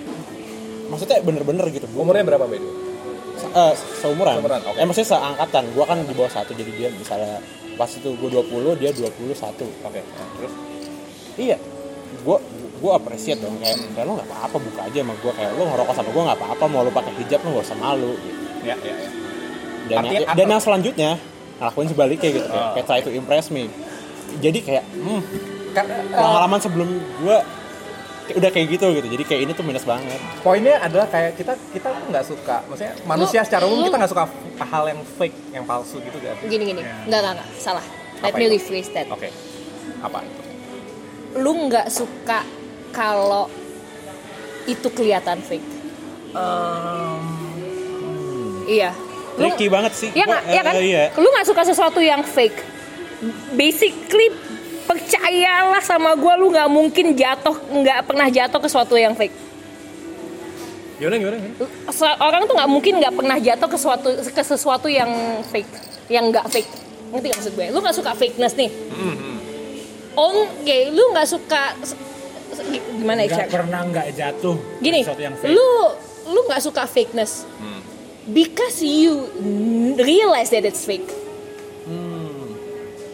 Maksudnya 0.96 1.20
bener-bener 1.20 1.66
gitu. 1.70 1.86
Umurnya 1.92 2.24
berapa 2.24 2.48
Bedu? 2.48 2.70
Eh, 3.36 3.74
seumuran, 4.00 4.40
Seumuran, 4.40 4.62
oke. 4.64 4.80
eh 4.80 4.84
maksudnya 4.84 5.10
seangkatan 5.12 5.64
gue 5.72 5.84
kan 5.84 5.98
di 6.02 6.12
bawah 6.12 6.32
satu 6.32 6.52
jadi 6.52 6.72
dia 6.72 6.90
misalnya 6.92 7.40
pas 7.76 7.88
itu 7.88 8.08
gue 8.10 8.30
20 8.32 8.80
dia 8.80 8.92
21 8.92 9.08
Oke. 9.84 10.02
Nah, 10.02 10.28
terus 10.36 10.54
iya 11.36 11.56
gue 12.20 12.38
gue 12.76 12.92
appreciate 12.92 13.40
dong 13.40 13.56
kayak, 13.60 13.80
kayak 13.92 14.06
lo 14.06 14.16
nggak 14.16 14.28
apa-apa 14.28 14.58
buka 14.58 14.82
aja 14.84 15.00
sama 15.00 15.14
gue 15.16 15.32
kayak 15.32 15.52
lo 15.52 15.64
ngerokok 15.68 15.94
sama 15.94 16.10
gue 16.12 16.24
nggak 16.26 16.40
apa-apa 16.42 16.64
mau 16.68 16.82
lo 16.84 16.92
pakai 16.92 17.14
hijab 17.18 17.40
lo 17.44 17.50
gak 17.56 17.66
usah 17.66 17.78
malu 17.78 18.12
gitu. 18.18 18.40
ya 18.64 18.76
ya 18.78 18.94
ya. 18.94 19.10
dan 19.86 19.98
Artinya 20.02 20.20
apa? 20.22 20.34
dan 20.34 20.46
yang 20.50 20.62
selanjutnya 20.64 21.12
ngelakuin 21.56 21.88
sebaliknya 21.88 22.30
gitu 22.34 22.48
kayak, 22.48 22.60
Oh. 22.62 22.72
kayak 22.76 22.86
try 22.86 23.00
to 23.00 23.12
impress 23.12 23.48
me 23.48 23.72
jadi 24.40 24.60
kayak 24.60 24.84
hmm, 24.92 25.22
Kan, 25.72 25.86
eh, 25.88 26.04
pengalaman 26.12 26.60
sebelum 26.60 26.88
gue 27.22 27.38
udah 28.28 28.50
kayak 28.50 28.68
gitu 28.72 28.86
gitu 28.92 29.08
jadi 29.08 29.24
kayak 29.24 29.42
ini 29.44 29.52
tuh 29.52 29.62
minus 29.62 29.84
banget 29.84 30.18
poinnya 30.40 30.80
adalah 30.80 31.06
kayak 31.06 31.36
kita 31.36 31.54
kita 31.70 31.94
nggak 32.10 32.24
suka 32.24 32.66
maksudnya 32.66 32.98
manusia 33.04 33.40
Lu- 33.40 33.46
secara 33.46 33.64
umum 33.64 33.78
lu- 33.78 33.86
kita 33.86 33.98
nggak 33.98 34.12
suka 34.12 34.24
hal 34.64 34.84
yang 34.88 35.00
fake 35.12 35.38
yang 35.52 35.64
palsu 35.64 35.98
gitu 36.00 36.18
kan 36.18 36.34
Gini, 36.42 36.64
gini. 36.66 36.82
Enggak, 36.82 37.20
enggak, 37.22 37.34
enggak. 37.36 37.50
Salah. 37.56 37.86
Let 38.18 38.32
Apa 38.32 38.38
me 38.38 38.44
itu? 38.44 38.54
rephrase 38.56 38.90
that. 38.92 39.06
oke 39.08 39.30
apa 40.02 40.18
itu 40.22 40.42
Lu 41.36 41.52
nggak 41.66 41.88
suka 41.88 42.40
kalau 42.90 43.46
itu 44.66 44.88
kelihatan 44.90 45.38
fake. 45.40 45.68
Iya. 48.66 48.90
Lu- 49.36 49.52
tricky 49.52 49.68
banget 49.68 49.94
sih 49.94 50.10
Iya 50.10 50.26
Gua- 50.26 50.32
nggak? 50.34 50.44
Iya 50.48 50.62
kan? 50.64 50.74
eh, 50.74 50.84
iya. 50.84 51.04
Lu 51.14 51.28
nggak 51.28 51.46
suka 51.46 51.62
sesuatu 51.62 52.00
yang 52.00 52.24
fake. 52.24 52.56
Basically 53.52 54.32
percayalah 54.86 55.82
sama 55.82 56.14
gue 56.14 56.34
lu 56.38 56.54
nggak 56.54 56.70
mungkin 56.70 57.18
jatuh 57.18 57.56
nggak 57.70 58.00
pernah 58.06 58.28
jatuh 58.30 58.60
ke 58.62 58.68
sesuatu 58.70 58.96
yang 58.96 59.14
fake. 59.18 59.36
gimana 60.96 61.20
gimana, 61.20 61.36
gimana? 61.44 62.16
Orang 62.24 62.48
tuh 62.48 62.56
nggak 62.56 62.72
mungkin 62.72 62.94
nggak 63.04 63.14
pernah 63.20 63.36
jatuh 63.36 63.68
ke 63.68 63.76
sesuatu 63.76 64.10
ke 64.32 64.44
sesuatu 64.46 64.88
yang 64.88 65.12
fake, 65.52 65.72
yang 66.08 66.32
nggak 66.32 66.48
fake. 66.48 66.72
Ngerti 67.12 67.26
nggak 67.28 67.40
maksud 67.44 67.54
gue? 67.54 67.68
Lu 67.76 67.80
nggak 67.84 67.96
suka 68.00 68.12
fakeness 68.16 68.54
nih. 68.56 68.72
On, 70.16 70.36
ya, 70.64 70.88
lu 70.96 71.12
nggak 71.12 71.28
suka 71.28 71.76
gimana 72.96 73.28
ya? 73.28 73.44
Cak? 73.44 73.52
pernah 73.52 73.84
nggak 73.84 74.08
jatuh 74.16 74.56
Gini, 74.80 75.04
sesuatu 75.04 75.20
yang 75.20 75.36
fake. 75.36 75.52
lu 75.52 75.70
lu 76.32 76.40
nggak 76.48 76.62
suka 76.64 76.88
fakeness 76.88 77.44
because 78.32 78.80
you 78.80 79.28
realize 80.00 80.50
that 80.50 80.64
it's 80.64 80.88
fake. 80.88 81.06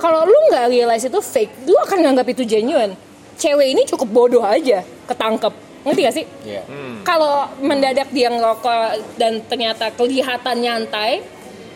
Kalau 0.01 0.25
lu 0.25 0.37
nggak 0.49 0.65
realize 0.67 1.05
itu 1.05 1.19
fake, 1.21 1.63
lu 1.63 1.77
akan 1.79 1.97
nganggap 2.01 2.25
itu 2.27 2.41
genuine. 2.43 2.97
Cewek 3.37 3.67
ini 3.69 3.85
cukup 3.85 4.09
bodoh 4.09 4.41
aja, 4.41 4.81
ketangkep. 5.05 5.53
Ngerti 5.81 6.01
gak 6.01 6.15
sih? 6.15 6.25
Iya. 6.41 6.61
Kalau 7.01 7.49
mendadak 7.57 8.09
dia 8.09 8.29
ngerokok 8.29 8.81
dan 9.15 9.41
ternyata 9.43 9.89
kelihatan 9.89 10.57
nyantai, 10.57 11.25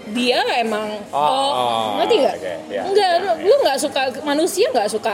dia 0.08 0.42
emang 0.58 0.86
Oh, 1.10 1.18
oh, 1.18 1.50
oh, 1.50 1.86
ngerti 1.98 2.16
nggak? 2.20 2.36
oke, 2.36 2.54
iya, 2.70 2.82
Enggak, 2.86 3.10
iya, 3.12 3.22
lu, 3.24 3.50
lu 3.50 3.56
nggak 3.62 3.78
suka 3.80 4.02
manusia 4.22 4.70
nggak 4.70 4.86
suka 4.88 5.14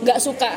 nggak 0.00 0.16
suka 0.18 0.50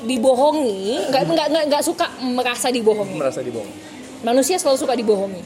dibohongi, 0.00 1.10
nggak 1.10 1.22
nggak 1.26 1.46
nggak 1.48 1.64
nggak 1.68 1.82
suka 1.82 2.06
merasa 2.24 2.70
dibohongi. 2.70 3.14
merasa 3.14 3.40
dibohong 3.40 3.70
Manusia 4.18 4.58
selalu 4.58 4.78
suka 4.78 4.94
dibohongi. 4.94 5.42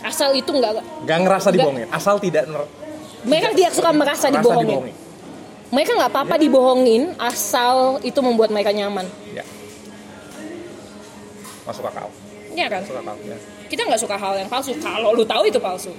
Asal 0.00 0.30
itu 0.32 0.46
nggak, 0.48 0.78
nggak 1.02 1.18
ngerasa 1.20 1.46
Nggak. 1.46 1.54
dibohongin 1.54 1.88
asal 1.90 2.16
tidak 2.18 2.46
ner- 2.46 2.70
mereka 3.22 3.48
tidak 3.50 3.72
suka 3.72 3.90
merasa 3.90 4.26
merasa 4.26 4.26
dibohongin. 4.30 4.68
dibohongin 4.68 4.96
Mereka 5.68 5.90
nggak 5.94 6.10
apa-apa 6.10 6.34
dibohongin 6.36 7.02
asal 7.18 7.76
itu 8.00 8.16
membuat 8.18 8.48
mereka 8.48 8.70
nyaman. 8.70 9.04
ya 9.30 9.44
masuk 11.62 11.84
akal 11.84 12.08
Iya 12.50 12.66
kan? 12.66 12.80
masuk 12.82 12.96
akal 12.96 13.16
ya. 13.22 13.36
Kita 13.68 13.82
nggak 13.84 14.00
suka 14.00 14.16
hal 14.16 14.34
yang 14.34 14.48
palsu. 14.48 14.72
Kalau 14.74 15.12
lu 15.12 15.22
tahu 15.22 15.44
itu 15.44 15.58
palsu. 15.58 15.92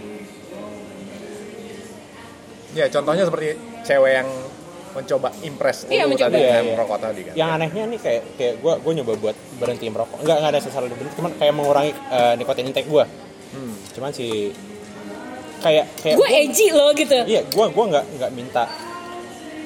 ya 2.69 2.85
contohnya 2.87 3.23
seperti 3.23 3.57
cewek 3.81 4.11
yang 4.15 4.29
mencoba 4.89 5.29
impress 5.41 5.85
Iya, 5.85 6.05
lu 6.05 6.13
mencoba. 6.13 6.29
tadi 6.29 6.37
Iya, 6.39 6.49
iya. 6.55 6.61
merokok 6.67 6.97
tadi 6.99 7.21
kan 7.23 7.33
yang 7.35 7.49
anehnya 7.51 7.83
nih 7.87 7.99
kayak 7.99 8.21
kayak 8.37 8.53
gue 8.57 8.73
gue 8.79 8.93
nyoba 8.95 9.13
buat 9.17 9.35
berhenti 9.57 9.85
merokok 9.85 10.17
nggak 10.21 10.37
nggak 10.39 10.51
ada 10.51 10.59
sesuatu 10.59 10.85
berhenti 10.87 11.13
cuman 11.13 11.31
kayak 11.35 11.53
mengurangi 11.55 11.91
eh, 11.93 12.33
nikotin 12.35 12.65
intake 12.67 12.85
gue 12.87 13.05
Hmm. 13.49 13.73
cuman 13.91 14.13
si 14.13 14.53
kayak 15.59 15.85
kayak 15.99 16.15
Gue 16.15 16.29
edgy 16.29 16.67
loh 16.69 16.89
gitu. 16.91 17.15
iya 17.23 17.41
gue 17.41 17.65
gue 17.67 17.85
nggak 17.89 18.05
nggak 18.15 18.31
minta. 18.31 18.63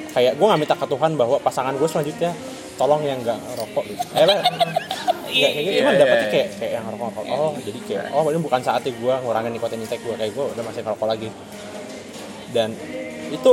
Kayak 0.10 0.38
gue 0.38 0.45
nggak 0.45 0.61
minta 0.61 0.76
ke 0.76 0.86
Tuhan 0.86 1.11
bahwa 1.14 1.38
pasangan 1.38 1.74
gue 1.74 1.86
selanjutnya 1.86 2.32
tolong 2.76 3.02
yang 3.02 3.22
nggak 3.22 3.40
rokok. 3.56 3.84
Gitu 3.86 4.03
eh 4.14 4.26
lah 4.26 4.38
nggak 5.34 5.52
kayak 5.53 5.64
gitu. 5.64 5.78
Cuman 5.82 5.94
Iya, 5.94 5.99
dapetnya 5.99 6.22
iya, 6.22 6.30
kayak 6.30 6.48
kayak 6.57 6.72
yang 6.74 6.86
rokok 6.88 7.07
rokok. 7.11 7.26
Oh 7.32 7.52
jadi 7.57 7.80
kayak 7.84 8.03
oh 8.11 8.24
ini 8.28 8.40
bukan 8.40 8.61
saatnya 8.61 8.91
gue 8.91 9.14
ngurangin 9.22 9.52
nikotin 9.52 9.80
intake 9.82 10.02
gue 10.02 10.15
kayak 10.15 10.32
gue 10.32 10.45
udah 10.53 10.64
masih 10.64 10.82
ngerokok 10.82 11.07
lagi. 11.07 11.30
Dan 12.49 12.70
itu 13.30 13.52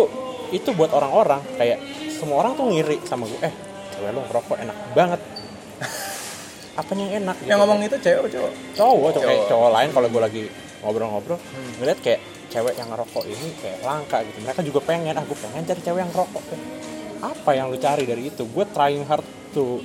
itu 0.51 0.69
buat 0.73 0.91
orang-orang. 0.91 1.41
Kayak 1.57 1.79
semua 2.13 2.41
orang 2.41 2.53
tuh 2.53 2.69
ngiri 2.69 3.01
sama 3.05 3.25
gue 3.25 3.41
eh 3.41 3.55
cewek 3.93 4.13
lo 4.13 4.21
ngerokok 4.25 4.57
enak 4.61 4.77
banget. 4.93 5.21
Apanya 6.81 7.03
yang 7.05 7.15
enak? 7.25 7.37
Gitu. 7.41 7.49
Yang 7.49 7.59
ngomong 7.61 7.79
itu 7.81 7.97
cewek 7.97 8.19
apa 8.21 8.29
cowok? 8.29 8.53
cowok 8.73 9.09
kayak 9.11 9.25
Cowok. 9.25 9.49
cowok 9.49 9.71
lain 9.73 9.89
kalau 9.91 10.09
gue 10.09 10.23
lagi 10.23 10.43
ngobrol-ngobrol 10.81 11.39
ngeliat 11.77 11.99
kayak 12.01 12.21
cewek 12.49 12.75
yang 12.75 12.89
ngerokok 12.89 13.25
ini 13.25 13.49
kayak 13.57 13.79
langka 13.81 14.19
gitu. 14.23 14.39
Mereka 14.41 14.61
juga 14.63 14.81
pengen 14.83 15.15
ah 15.15 15.23
gue 15.23 15.39
pengen 15.39 15.63
cari 15.63 15.81
cewek 15.81 16.01
yang 16.01 16.11
ngerokok. 16.11 16.43
Kayak 16.45 16.65
apa 17.21 17.51
yang 17.53 17.67
lu 17.69 17.77
cari 17.77 18.05
dari 18.05 18.23
itu? 18.27 18.43
Gue 18.45 18.65
trying 18.67 19.05
hard 19.05 19.23
to 19.51 19.79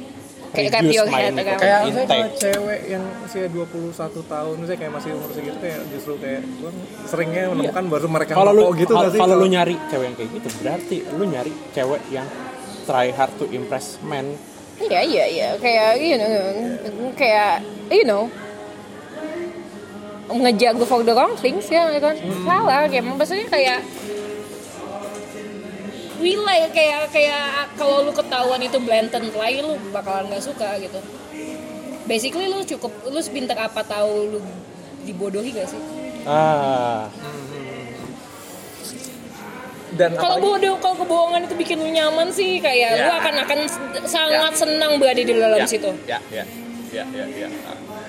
Kayak- 0.50 0.72
kayak 0.72 0.88
reduce 0.88 1.04
my 1.06 1.20
head, 1.20 1.34
kayak- 1.36 1.60
Kayak 1.60 1.80
intake. 1.84 2.08
kalau 2.08 2.30
cewek 2.40 2.80
yang 2.88 3.04
usia 3.22 3.46
21 3.46 3.92
tahun 4.24 4.54
misalnya 4.56 4.80
kayak 4.80 4.94
masih 4.96 5.10
umur 5.12 5.30
segitu 5.30 5.58
kayak 5.60 5.80
justru 5.92 6.14
kayak 6.16 6.42
gue 6.48 6.72
seringnya 7.04 7.44
menemukan 7.52 7.84
baru 7.92 8.08
mereka 8.08 8.32
kalau 8.34 8.50
lu 8.50 8.62
ngerokok 8.64 8.80
gitu 8.80 8.94
kalau- 8.96 9.12
sih? 9.12 9.20
kalau 9.20 9.36
lu 9.36 9.48
nyari 9.48 9.76
cewek 9.86 10.06
yang 10.06 10.16
kayak 10.16 10.30
gitu 10.32 10.48
berarti 10.58 10.98
lu 11.12 11.24
nyari 11.28 11.52
cewek 11.70 12.02
yang 12.08 12.28
try 12.88 13.08
hard 13.12 13.34
to 13.36 13.46
impress 13.52 14.00
men. 14.02 14.40
Iya 14.78 15.02
iya 15.04 15.26
iya. 15.28 15.50
Kayak 15.58 15.90
you 15.98 16.16
know 16.16 16.32
kayak 17.14 17.54
you 17.90 18.04
know 18.04 18.32
ngejago 20.26 20.84
for 20.84 21.02
the 21.02 21.14
wrong 21.14 21.38
things 21.38 21.70
ya 21.70 21.86
kan? 21.98 22.18
Salah 22.44 22.86
kayak 22.86 23.06
maksudnya 23.06 23.46
kayak 23.46 23.80
relay 26.18 26.66
kayak 26.72 27.12
kayak 27.12 27.46
kalau 27.76 28.02
lu 28.02 28.12
ketahuan 28.12 28.58
itu 28.60 28.80
blatant 28.80 29.30
lie 29.36 29.60
lu 29.60 29.78
bakalan 29.92 30.32
nggak 30.32 30.42
suka 30.42 30.80
gitu. 30.80 31.00
Basically 32.06 32.48
lu 32.48 32.62
cukup 32.62 32.90
lu 33.06 33.20
sepintar 33.20 33.58
apa 33.60 33.82
tahu 33.82 34.38
lu 34.38 34.40
dibodohi 35.06 35.54
gak 35.54 35.70
sih? 35.70 35.82
Ah. 36.26 37.10
Dan 39.96 40.12
kalau 40.18 40.38
bodoh 40.38 40.76
kalau 40.78 40.98
kebohongan 40.98 41.46
itu 41.46 41.56
bikin 41.56 41.78
lu 41.80 41.88
nyaman 41.88 42.28
sih 42.30 42.60
kayak 42.60 43.00
lu 43.00 43.08
Ya. 43.08 43.16
akan 43.22 43.36
akan 43.48 43.60
sangat 44.04 44.54
senang 44.54 44.98
berada 44.98 45.22
di 45.22 45.30
dalam 45.30 45.62
Ya, 45.62 45.66
situ. 45.66 45.88
Ya, 46.04 46.20
ya, 46.30 46.44
ya, 46.92 47.04
ya, 47.14 47.26
ya. 47.26 47.48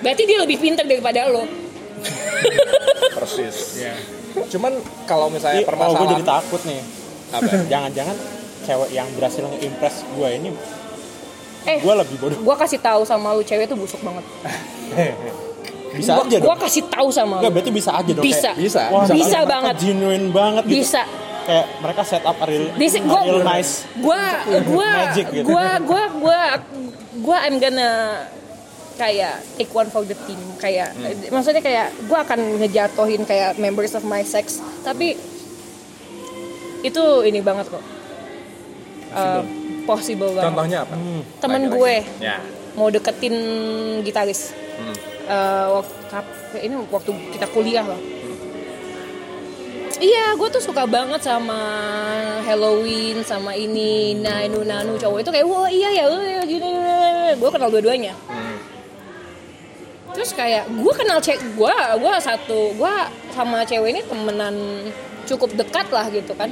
Berarti 0.01 0.23
dia 0.25 0.37
lebih 0.41 0.57
pintar 0.59 0.85
daripada 0.85 1.25
lo 1.29 1.45
Persis. 3.17 3.57
cuman 4.47 4.73
kalau 5.09 5.33
misalnya 5.33 5.61
Ih, 5.61 5.65
oh 5.65 5.65
gue 5.65 5.71
permasalahan 5.73 6.13
jadi 6.13 6.25
takut 6.25 6.61
nih 6.63 6.81
Apa? 7.33 7.51
jangan-jangan 7.71 8.15
cewek 8.63 8.89
yang 8.93 9.07
berhasil 9.17 9.43
nge-impress 9.43 9.95
gue 10.13 10.29
ini 10.29 10.49
eh 11.67 11.77
gue 11.83 11.93
lebih 11.93 12.15
bodoh 12.21 12.39
gua 12.45 12.55
kasih 12.55 12.79
tahu 12.79 13.03
sama 13.03 13.35
lu 13.35 13.43
cewek 13.43 13.67
tuh 13.67 13.75
busuk 13.75 13.99
banget 13.99 14.23
bisa 15.97 16.11
gua, 16.15 16.23
aja 16.23 16.37
gua 16.39 16.55
dong 16.55 16.61
kasih 16.63 16.83
tahu 16.87 17.07
sama 17.09 17.35
Enggak, 17.41 17.51
lu 17.51 17.55
berarti 17.59 17.71
bisa 17.73 17.91
aja 17.91 18.11
dong 18.13 18.23
Bisa. 18.23 18.49
kayak, 18.53 18.61
Bisa, 18.61 18.81
wah, 18.87 19.03
bisa 19.03 19.37
mereka 19.37 19.51
banget. 19.51 19.73
genuine 19.81 20.25
banget 20.31 20.63
gitu 20.63 20.75
bisa 20.79 21.01
kayak 21.47 21.65
mereka 21.79 22.01
set 22.03 22.23
up 22.23 22.37
real, 22.43 22.67
This, 22.75 22.93
gua, 23.01 23.21
real 23.23 23.41
nice 23.41 23.71
gua, 23.97 24.23
gua, 24.67 24.89
Magic 25.07 25.25
gitu. 25.31 25.47
gua, 25.47 25.67
gua, 25.79 26.03
gua, 26.13 26.39
gua, 27.23 27.37
I'm 27.47 27.55
gonna 27.57 27.91
kayak 28.97 29.39
take 29.55 29.69
one 29.71 29.87
for 29.87 30.01
the 30.01 30.17
team 30.25 30.41
kayak 30.57 30.91
Hmm. 30.91 31.13
maksudnya 31.31 31.61
kayak 31.61 31.87
gua 32.03 32.21
akan 32.21 32.39
ngejatohin 32.57 33.23
kayak 33.23 33.55
members 33.55 33.93
of 33.93 34.03
my 34.03 34.21
sex 34.21 34.57
tapi 34.81 35.13
itu 36.81 37.03
ini 37.23 37.39
banget 37.39 37.69
kok 37.69 37.85
Uh, 39.09 39.39
possible 39.83 40.29
banget 40.29 40.51
contohnya 40.51 40.79
apa? 40.83 40.93
temen 41.39 41.61
Lagi-lagi. 41.63 41.79
gue 41.79 41.95
Ya. 42.19 42.37
mau 42.75 42.87
deketin 42.87 43.35
gitaris 44.01 44.51
Hmm. 44.75 44.93
Eh, 45.25 45.67
waktu 45.71 45.93
kap- 46.07 46.35
ini 46.57 46.75
waktu 46.85 47.11
kita 47.31 47.47
kuliah 47.47 47.81
loh 47.83 47.97
Iya, 49.97 50.35
gue 50.35 50.45
tuh 50.47 50.61
suka 50.61 50.85
banget 50.85 51.17
sama 51.19 51.57
Halloween, 52.43 53.17
sama 53.23 53.57
ini, 53.57 54.13
nanu 54.13 54.61
nanu 54.61 54.93
cowok 54.93 55.19
itu 55.19 55.31
kayak 55.31 55.41
wah 55.43 55.65
iya 55.65 55.89
ya, 55.89 56.03
wah, 56.05 56.21
gini, 56.43 56.69
gue 57.33 57.49
kenal 57.49 57.65
dua-duanya. 57.67 58.13
Terus 60.15 60.31
kayak 60.33 60.69
gue 60.71 60.93
kenal 60.95 61.19
cewek, 61.19 61.41
gue 61.55 61.73
gue 61.73 62.11
satu, 62.23 62.75
gue 62.75 62.93
sama 63.35 63.63
cewek 63.67 63.89
ini 63.91 64.01
temenan 64.07 64.55
cukup 65.27 65.51
dekat 65.55 65.87
lah 65.91 66.07
gitu 66.11 66.31
kan. 66.33 66.51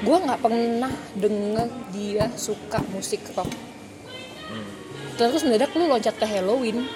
Gue 0.00 0.16
nggak 0.16 0.40
pernah 0.40 0.92
denger 1.12 1.68
dia 1.92 2.26
suka 2.34 2.80
musik 2.92 3.20
rock. 3.36 3.48
Terus 5.20 5.44
mendadak 5.44 5.76
lu 5.76 5.84
loncat 5.84 6.16
ke 6.16 6.24
Halloween, 6.24 6.88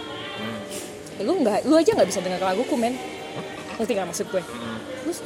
lu 1.20 1.32
nggak, 1.44 1.68
lu 1.68 1.76
aja 1.76 1.92
nggak 1.92 2.08
bisa 2.08 2.24
denger 2.24 2.40
laguku 2.40 2.72
men. 2.80 2.96
Ngerti 3.76 3.92
nggak 3.92 4.08
maksud 4.08 4.26
gue? 4.32 4.42
Terus 5.04 5.18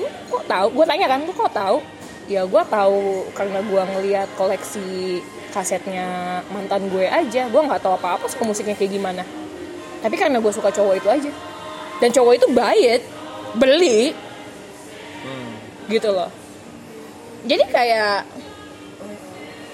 lu 0.00 0.08
kok 0.08 0.44
tahu? 0.48 0.66
Gue 0.72 0.84
tanya 0.88 1.06
kan, 1.12 1.20
lu 1.28 1.32
kok 1.36 1.52
tahu? 1.52 1.84
Ya 2.28 2.48
gue 2.48 2.62
tahu 2.68 3.28
karena 3.36 3.60
gue 3.64 3.82
ngeliat 3.92 4.28
koleksi 4.36 5.20
kasetnya 5.52 6.40
mantan 6.48 6.88
gue 6.88 7.04
aja. 7.04 7.48
Gue 7.52 7.60
nggak 7.60 7.84
tahu 7.84 8.00
apa-apa 8.00 8.24
suka 8.32 8.48
musiknya 8.48 8.72
kayak 8.72 8.96
gimana. 8.96 9.22
Tapi 9.98 10.14
karena 10.14 10.38
gue 10.38 10.52
suka 10.54 10.70
cowok 10.70 10.94
itu 10.98 11.08
aja. 11.10 11.30
Dan 11.98 12.14
cowok 12.14 12.32
itu 12.38 12.46
it, 12.78 13.02
beli, 13.58 14.14
gitu 15.88 16.08
loh. 16.12 16.30
Jadi 17.48 17.64
kayak 17.72 18.28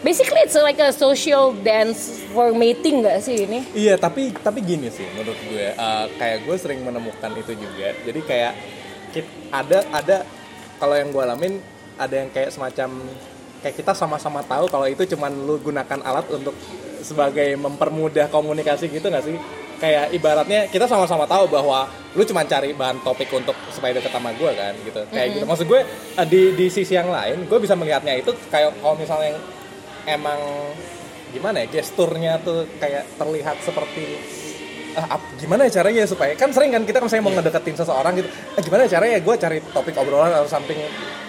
basically 0.07 0.41
it's 0.47 0.55
like 0.55 0.79
a 0.79 0.95
social 0.95 1.51
dance 1.65 2.23
for 2.31 2.55
mating 2.55 3.03
gak 3.03 3.19
sih 3.21 3.45
ini? 3.45 3.67
Iya, 3.75 3.99
tapi 3.99 4.31
tapi 4.31 4.63
gini 4.63 4.89
sih 4.89 5.05
menurut 5.13 5.37
gue, 5.51 5.75
eh, 5.75 6.07
kayak 6.17 6.47
gue 6.47 6.57
sering 6.57 6.81
menemukan 6.87 7.35
itu 7.35 7.53
juga. 7.59 7.93
Jadi 8.07 8.21
kayak 8.23 8.53
ada 9.51 9.79
ada 9.95 10.17
kalau 10.79 10.95
yang 10.99 11.11
gue 11.15 11.23
alamin 11.23 11.55
ada 11.95 12.15
yang 12.19 12.31
kayak 12.35 12.51
semacam 12.51 12.91
kayak 13.63 13.75
kita 13.79 13.95
sama-sama 13.95 14.43
tahu 14.43 14.67
kalau 14.67 14.87
itu 14.91 15.07
cuman 15.15 15.31
lu 15.31 15.63
gunakan 15.63 16.03
alat 16.03 16.27
untuk 16.35 16.55
sebagai 17.01 17.55
mempermudah 17.59 18.31
komunikasi 18.31 18.91
gitu 18.91 19.11
gak 19.11 19.27
sih? 19.27 19.39
Kayak 19.85 20.17
ibaratnya 20.17 20.61
kita 20.73 20.89
sama-sama 20.89 21.29
tahu 21.29 21.45
bahwa 21.53 21.85
lu 22.17 22.25
cuma 22.25 22.41
cari 22.41 22.73
bahan 22.73 23.05
topik 23.05 23.29
untuk 23.29 23.53
supaya 23.69 23.93
deket 23.93 24.09
sama 24.09 24.33
gue 24.33 24.49
kan 24.57 24.73
gitu. 24.81 25.01
Kayak 25.13 25.29
gitu. 25.37 25.45
Maksud 25.45 25.67
gue 25.69 25.81
eh, 26.17 26.27
di 26.27 26.43
di 26.57 26.67
sisi 26.73 26.97
yang 26.97 27.13
lain 27.13 27.45
gue 27.45 27.59
bisa 27.61 27.77
melihatnya 27.77 28.17
itu 28.17 28.33
kayak 28.49 28.81
kalau 28.81 28.97
misalnya 28.97 29.37
yang 29.37 29.41
emang 30.17 30.41
gimana 31.37 31.61
ya 31.61 31.69
gesturnya 31.69 32.41
tuh 32.41 32.65
kayak 32.79 33.19
terlihat 33.19 33.59
seperti 33.61 34.05
ah, 34.95 35.19
ap- 35.19 35.35
gimana 35.37 35.67
ya 35.67 35.83
caranya 35.83 36.07
supaya 36.07 36.33
kan 36.39 36.55
sering 36.55 36.71
kan 36.71 36.87
kita 36.87 37.03
kan 37.03 37.11
saya 37.11 37.21
mau 37.21 37.35
ngedeketin 37.35 37.75
seseorang 37.75 38.15
gitu 38.23 38.29
ah, 38.31 38.63
gimana 38.63 38.87
ya 38.87 38.91
caranya 38.97 39.19
gue 39.19 39.35
cari 39.37 39.59
topik 39.75 39.99
obrolan 39.99 40.31
atau 40.31 40.47
something 40.47 40.79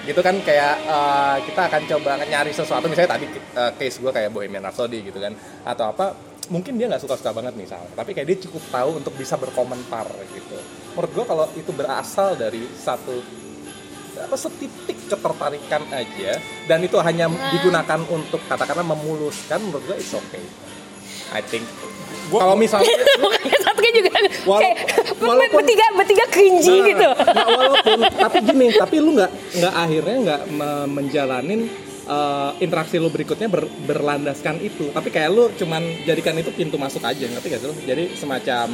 gitu 0.06 0.22
kan 0.22 0.38
kayak 0.46 0.76
eh, 0.86 1.36
kita 1.50 1.62
akan 1.74 1.82
coba 1.90 2.22
nyari 2.22 2.54
sesuatu 2.54 2.86
misalnya 2.86 3.18
tadi 3.18 3.26
eh, 3.34 3.72
case 3.82 3.98
gue 3.98 4.12
kayak 4.14 4.30
Bohemian 4.30 4.64
Rhapsody 4.64 5.02
gitu 5.02 5.18
kan 5.18 5.34
atau 5.66 5.90
apa 5.90 6.14
mungkin 6.48 6.76
dia 6.76 6.86
nggak 6.86 7.00
suka-suka 7.00 7.32
banget 7.32 7.54
misalnya 7.54 7.90
tapi 7.92 8.12
kayak 8.12 8.28
dia 8.28 8.38
cukup 8.42 8.64
tahu 8.70 8.90
untuk 8.98 9.14
bisa 9.14 9.36
berkomentar 9.36 10.06
gitu. 10.30 10.58
Menurut 10.92 11.12
gue 11.12 11.26
kalau 11.26 11.46
itu 11.54 11.72
berasal 11.72 12.34
dari 12.34 12.66
satu 12.76 13.20
apa 14.16 14.36
setitik 14.36 14.96
ketertarikan 15.06 15.84
aja 15.90 16.40
dan 16.66 16.80
itu 16.80 16.96
hanya 16.98 17.28
digunakan 17.52 18.00
untuk 18.08 18.40
katakanlah 18.44 18.88
memuluskan 18.88 19.60
menurut 19.62 19.84
gue 19.86 19.98
it's 19.98 20.12
okay. 20.12 20.40
I 21.30 21.42
think. 21.42 21.66
Kalau 22.26 22.56
misalnya 22.56 22.90
Makanya 23.22 23.60
satunya 23.62 23.92
juga. 23.94 24.10
Wala- 24.46 24.62
kayak 24.62 24.78
walaupun- 25.20 25.58
bertiga 25.58 25.86
bertiga 25.94 26.26
cringy 26.28 26.66
Nah, 26.72 26.86
gitu. 26.86 27.10
nggak 27.12 27.48
walaupun 27.52 27.98
tapi 28.24 28.38
gini 28.42 28.68
tapi 28.72 28.96
lu 28.98 29.10
nggak 29.14 29.32
nggak 29.56 29.74
akhirnya 29.76 30.16
nggak 30.24 30.42
me- 30.50 30.90
menjalanin 30.92 31.62
eh, 32.06 32.52
interaksi 32.60 32.96
lu 32.96 33.08
berikutnya 33.08 33.48
ber- 33.48 33.70
berlandaskan 33.82 34.58
itu 34.60 34.90
tapi 34.90 35.10
kayak 35.10 35.30
lu 35.30 35.50
cuman 35.52 35.80
jadikan 36.04 36.36
itu 36.36 36.50
pintu 36.50 36.76
masuk 36.76 37.02
aja 37.02 37.24
ngerti 37.24 37.48
gak 37.48 37.60
sih 37.60 37.68
lu? 37.68 37.76
jadi 37.82 38.04
semacam 38.14 38.68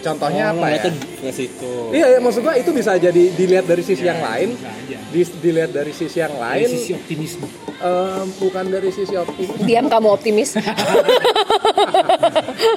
contohnya 0.00 0.44
Oh, 0.48 0.56
apa 0.56 0.66
ya 0.70 0.80
ke 0.88 1.30
situ 1.30 1.72
iya 1.90 2.06
iya 2.08 2.18
maksud 2.18 2.40
gua 2.40 2.54
itu 2.54 2.70
bisa 2.70 2.96
jadi 2.96 3.22
dilihat 3.30 3.64
dari 3.64 3.80
sisi 3.80 4.00
yang 4.02 4.16
lain 4.18 4.48
bisa 4.50 4.72
aja. 4.72 4.98
di- 5.06 5.38
dilihat 5.38 5.70
dari 5.70 5.92
sisi 5.92 6.16
yang 6.18 6.32
Dari 6.32 6.40
lain 6.40 6.68
sisi 6.70 6.90
optimisme 6.94 7.44
eh, 7.78 8.24
bukan 8.38 8.64
dari 8.66 8.88
sisi 8.88 9.12
optimis 9.14 9.60
Diam 9.60 9.86
kamu 9.86 10.08
optimis. 10.10 10.56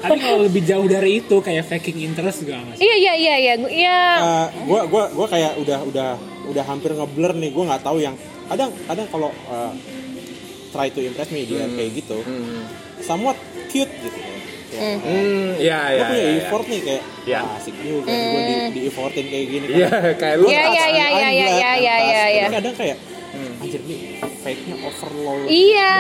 tapi 0.04 0.18
kalau 0.18 0.40
lebih 0.42 0.64
jauh 0.64 0.84
dari 0.86 1.20
itu 1.20 1.36
kayak 1.38 1.64
faking 1.66 2.04
interest 2.04 2.44
juga 2.44 2.60
nggak 2.60 2.76
sih 2.76 2.84
Iya 2.84 2.96
iya 2.98 3.14
iya 3.16 3.36
iya 3.38 3.54
iya. 3.66 4.00
Eh, 4.20 4.48
gua 4.66 4.84
gua 4.86 5.04
gua 5.10 5.28
kayak 5.28 5.56
udah 5.58 5.80
udah 5.86 6.10
udah 6.44 6.64
hampir 6.66 6.92
ngeblur 6.92 7.32
nih 7.34 7.50
gue 7.50 7.64
nggak 7.64 7.82
tahu 7.82 7.98
yang 7.98 8.16
kadang 8.54 8.72
kadang 8.86 9.08
kalau 9.10 9.30
uh, 9.50 9.74
try 10.74 10.88
to 10.94 11.02
impress 11.02 11.30
me 11.34 11.46
dia 11.46 11.66
hmm. 11.66 11.76
kayak 11.78 11.92
gitu 11.98 12.18
hmm. 12.22 12.64
somewhat 13.02 13.38
cute 13.70 13.92
gitu 14.02 14.22
Ya, 14.74 14.98
hmm, 14.98 15.50
ya, 15.62 15.80
ya. 15.94 16.02
Gue 16.02 16.06
punya 16.10 16.26
ya, 16.26 16.34
effort 16.42 16.66
nih 16.66 16.80
kayak 16.82 17.04
ya. 17.30 17.40
Nah, 17.46 17.62
asik 17.62 17.76
juga 17.78 18.10
hmm. 18.10 18.26
gue 18.26 18.42
di, 18.42 18.56
di 18.74 18.82
effortin 18.90 19.26
kayak 19.30 19.46
gini. 19.46 19.66
Kan. 19.70 19.78
Iya, 19.78 19.90
kayak 20.18 20.36
lu. 20.42 20.46
Iya, 20.50 20.64
iya, 20.66 20.86
iya, 20.90 21.08
iya, 21.14 21.30
iya, 21.30 21.50
iya, 21.54 21.96
iya, 22.02 22.24
iya. 22.34 22.46
Kadang 22.50 22.74
kayak 22.74 22.98
anjir 23.34 23.81
nih 23.81 23.99
fake 24.39 24.61
nya 24.64 24.76
overload. 24.80 25.47
Iya. 25.47 25.93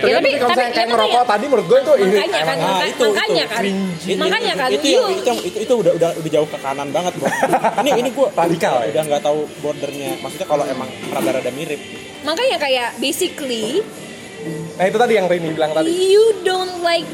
Tapi, 0.00 0.08
Ya, 0.08 0.14
tapi 0.16 0.28
kalau 0.34 0.54
saya 0.54 0.70
kayak 0.70 0.88
ngerokok 0.88 1.22
tadi 1.24 1.44
menurut 1.44 1.66
gue 1.66 1.78
itu 1.78 1.92
ini 1.98 2.14
Makanya 2.14 2.40
kan, 2.40 2.56
emang 2.56 2.58
Nah, 2.72 2.86
itu, 2.86 3.04
makanya 3.06 3.44
itu. 3.44 3.52
kan, 3.52 3.62
Itu- 3.62 4.16
makanya 4.16 4.52
kan, 4.54 4.68
itu, 4.70 4.80
itu, 4.80 5.02
itu, 5.12 5.32
itu, 5.44 5.58
itu 5.60 5.74
udah 5.76 5.92
udah 5.94 6.10
udah 6.16 6.30
jauh 6.30 6.48
ke 6.48 6.58
kanan 6.58 6.88
banget 6.88 7.12
bro 7.14 7.28
ini 7.80 7.90
ini 7.98 8.08
gue 8.10 8.26
Radikal, 8.30 8.74
ya? 8.80 8.88
udah 8.90 9.02
nggak 9.06 9.22
tahu 9.22 9.38
bordernya. 9.60 10.10
Maksudnya 10.18 10.46
kalau 10.46 10.64
emang 10.64 10.88
rada-rada 11.08 11.50
mirip. 11.50 11.80
Makanya 12.20 12.56
kayak 12.56 12.88
basically 12.96 13.84
nah 14.74 14.88
itu 14.88 14.96
tadi 14.96 15.12
yang 15.14 15.28
Rini 15.28 15.52
bilang 15.52 15.68
tadi. 15.70 15.92
you 15.92 16.24
don't 16.40 16.80
like 16.80 17.04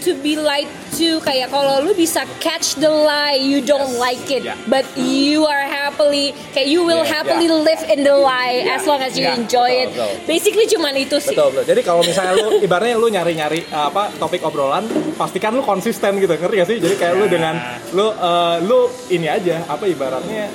to 0.00 0.16
be 0.18 0.34
lied 0.34 0.66
to 0.92 1.20
kayak 1.20 1.48
kalau 1.48 1.80
lu 1.80 1.92
bisa 1.92 2.24
catch 2.38 2.76
the 2.76 2.88
lie 2.88 3.36
you 3.36 3.60
don't 3.60 3.96
like 3.96 4.20
it 4.26 4.42
Yeah. 4.42 4.56
but 4.66 4.82
you 4.96 5.44
are 5.44 5.62
happily 5.62 6.32
kayak 6.50 6.66
you 6.66 6.80
will 6.80 7.00
Yeah, 7.00 7.20
happily 7.20 7.46
yeah. 7.46 7.60
live 7.60 7.82
in 7.86 8.00
the 8.00 8.12
lie 8.12 8.64
Yeah, 8.64 8.74
as 8.74 8.84
long 8.84 9.00
as 9.00 9.12
you 9.14 9.24
yeah, 9.24 9.36
enjoy 9.36 9.68
betul, 9.70 9.84
it 9.84 9.88
betul. 9.92 10.12
basically 10.24 10.66
cuman 10.66 10.92
itu 10.96 11.16
sih 11.16 11.32
Betul, 11.32 11.48
betul. 11.52 11.64
Jadi 11.68 11.80
kalau 11.80 12.00
misalnya 12.00 12.32
lu 12.34 12.58
ibaratnya 12.58 12.96
lu 12.96 13.06
nyari-nyari 13.06 13.60
uh, 13.68 13.86
apa 13.86 14.10
topik 14.16 14.40
obrolan, 14.40 14.84
pastikan 15.14 15.52
lu 15.52 15.62
konsisten 15.62 16.16
gitu, 16.16 16.32
ngerti 16.32 16.56
gak 16.56 16.68
sih? 16.68 16.78
Jadi 16.78 16.94
kayak 16.96 17.14
lu 17.14 17.26
dengan 17.26 17.54
lu 17.92 18.08
uh, 18.08 18.56
lu 18.60 18.78
ini 19.08 19.28
aja, 19.28 19.62
apa 19.64 19.84
ibaratnya 19.84 20.48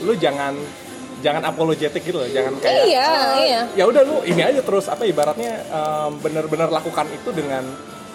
lu 0.00 0.14
jangan 0.14 0.54
jangan 1.20 1.42
apologetik 1.44 2.02
gitu 2.02 2.18
loh, 2.18 2.26
jangan 2.26 2.58
kayak 2.58 2.82
Iya, 2.84 3.04
"Ah, 3.04 3.34
iya. 3.38 3.60
Ya 3.74 3.84
udah 3.84 4.02
lu 4.02 4.22
ini 4.22 4.42
aja 4.42 4.58
terus 4.58 4.86
apa 4.86 5.04
ibaratnya 5.04 5.62
um, 5.70 6.18
bener-bener 6.18 6.66
lakukan 6.66 7.06
itu 7.10 7.30
dengan 7.30 7.62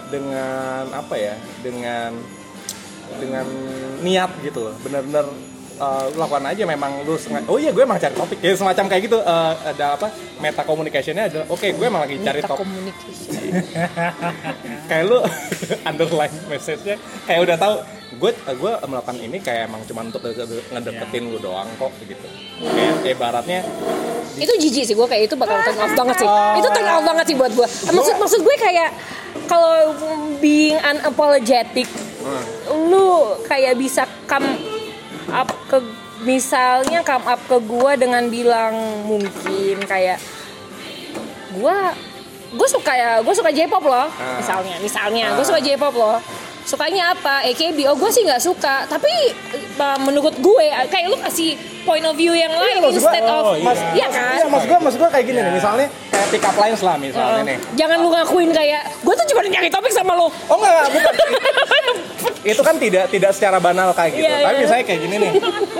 dengan 0.08 0.88
apa 0.92 1.14
ya? 1.16 1.34
Dengan 1.62 2.16
dengan 3.16 3.46
niat 4.04 4.30
gitu 4.44 4.68
loh. 4.68 4.74
Bener-bener 4.84 5.26
uh, 5.78 6.06
lakukan 6.14 6.44
aja 6.44 6.62
memang 6.66 7.06
lu 7.06 7.14
sengaja 7.16 7.46
oh 7.46 7.56
iya 7.56 7.70
gue 7.70 7.82
emang 7.82 7.98
cari 7.98 8.14
topik. 8.14 8.38
Ya 8.42 8.52
semacam 8.54 8.84
kayak 8.90 9.02
gitu 9.08 9.18
uh, 9.22 9.54
ada 9.62 9.96
apa 9.96 10.06
meta 10.38 10.62
communicationnya 10.62 11.30
adalah 11.30 11.46
oke 11.48 11.66
gue 11.66 11.86
emang 11.86 12.02
lagi 12.04 12.16
cari 12.20 12.40
topik. 12.42 12.66
kayak 14.90 15.04
lu 15.06 15.18
underline 15.88 16.34
message-nya. 16.50 16.96
Kayak 17.24 17.40
udah 17.46 17.56
tahu 17.56 17.74
gue 18.18 18.30
gue 18.34 18.72
melakukan 18.88 19.16
ini 19.20 19.38
kayak 19.38 19.70
emang 19.70 19.82
cuma 19.86 20.02
untuk 20.02 20.20
ngede- 20.24 20.66
ngedeketin 20.74 21.24
lu 21.30 21.38
doang 21.38 21.68
kok 21.78 21.94
gitu. 22.04 22.26
Kayak 22.62 22.94
kayak 23.06 23.18
baratnya 23.18 23.60
itu 24.38 24.54
jijik 24.54 24.84
sih 24.86 24.94
gue 24.94 25.08
kayak 25.08 25.26
itu 25.26 25.34
bakal 25.34 25.58
turn 25.66 25.78
off 25.82 25.94
banget 25.98 26.22
sih. 26.22 26.28
Oh. 26.28 26.54
itu 26.58 26.68
turn 26.70 26.86
off 26.86 27.02
banget 27.02 27.24
sih 27.26 27.36
buat 27.38 27.52
gue. 27.54 27.66
Maksud 27.66 28.14
maksud 28.22 28.40
gue 28.46 28.56
kayak 28.58 28.90
kalau 29.50 29.94
being 30.38 30.78
unapologetic 30.78 31.88
lu 32.68 33.34
kayak 33.48 33.78
bisa 33.78 34.04
come 34.28 34.46
up 35.32 35.48
ke 35.68 35.78
misalnya 36.26 37.06
come 37.06 37.26
up 37.26 37.40
ke 37.46 37.56
gue 37.62 37.92
dengan 37.98 38.26
bilang 38.26 38.74
mungkin 39.06 39.76
kayak 39.86 40.18
gue 41.54 41.76
gue 42.48 42.68
suka 42.68 42.92
ya 42.96 43.10
gue 43.20 43.34
suka 43.36 43.50
J-pop 43.52 43.84
loh 43.84 44.08
misalnya 44.40 44.76
misalnya 44.80 45.36
gue 45.36 45.44
suka 45.44 45.60
J-pop 45.60 45.94
loh 45.94 46.18
sukanya 46.68 47.16
apa? 47.16 47.40
AKB 47.48 47.88
oh 47.88 47.96
gue 47.96 48.10
sih 48.12 48.22
nggak 48.28 48.42
suka. 48.44 48.84
Tapi 48.84 49.12
uh, 49.80 49.98
menurut 50.04 50.36
gue 50.36 50.64
kayak 50.92 51.08
lu 51.08 51.16
kasih 51.16 51.56
point 51.88 52.04
of 52.04 52.12
view 52.12 52.36
yang 52.36 52.52
lain 52.52 52.84
maksud 52.84 53.00
gua- 53.00 53.16
instead 53.16 53.24
of 53.24 53.42
oh, 53.48 53.54
iya. 53.56 53.64
mas 53.64 53.80
iya 53.96 54.08
kan? 54.12 54.36
Iya, 54.36 54.46
maksud 54.52 54.68
gue 54.68 54.78
maksud 54.84 54.98
gue 55.00 55.10
kayak 55.10 55.24
gini 55.24 55.40
nih. 55.40 55.52
Misalnya 55.56 55.86
kayak 56.12 56.28
pick 56.28 56.44
up 56.44 56.56
lines 56.60 56.82
lah 56.84 56.94
misalnya 57.00 57.42
nih. 57.48 57.56
Jangan 57.80 57.96
lu 58.04 58.08
ngakuin 58.12 58.50
kayak 58.52 58.82
gue 59.00 59.14
tuh 59.16 59.26
cuma 59.32 59.40
nyari 59.48 59.68
topik 59.72 59.92
sama 59.96 60.12
lo 60.12 60.28
oh 60.28 60.56
enggak 60.60 60.72
enggak, 60.76 60.88
bukan. 60.92 61.14
Itu 62.52 62.62
kan 62.62 62.76
tidak 62.76 63.10
tidak 63.10 63.30
secara 63.34 63.58
banal 63.58 63.90
kayak 63.96 64.12
gitu. 64.14 64.24
Iya, 64.28 64.36
tapi 64.44 64.54
iya. 64.54 64.62
misalnya 64.64 64.84
kayak 64.84 65.00
gini 65.00 65.16
nih. 65.20 65.32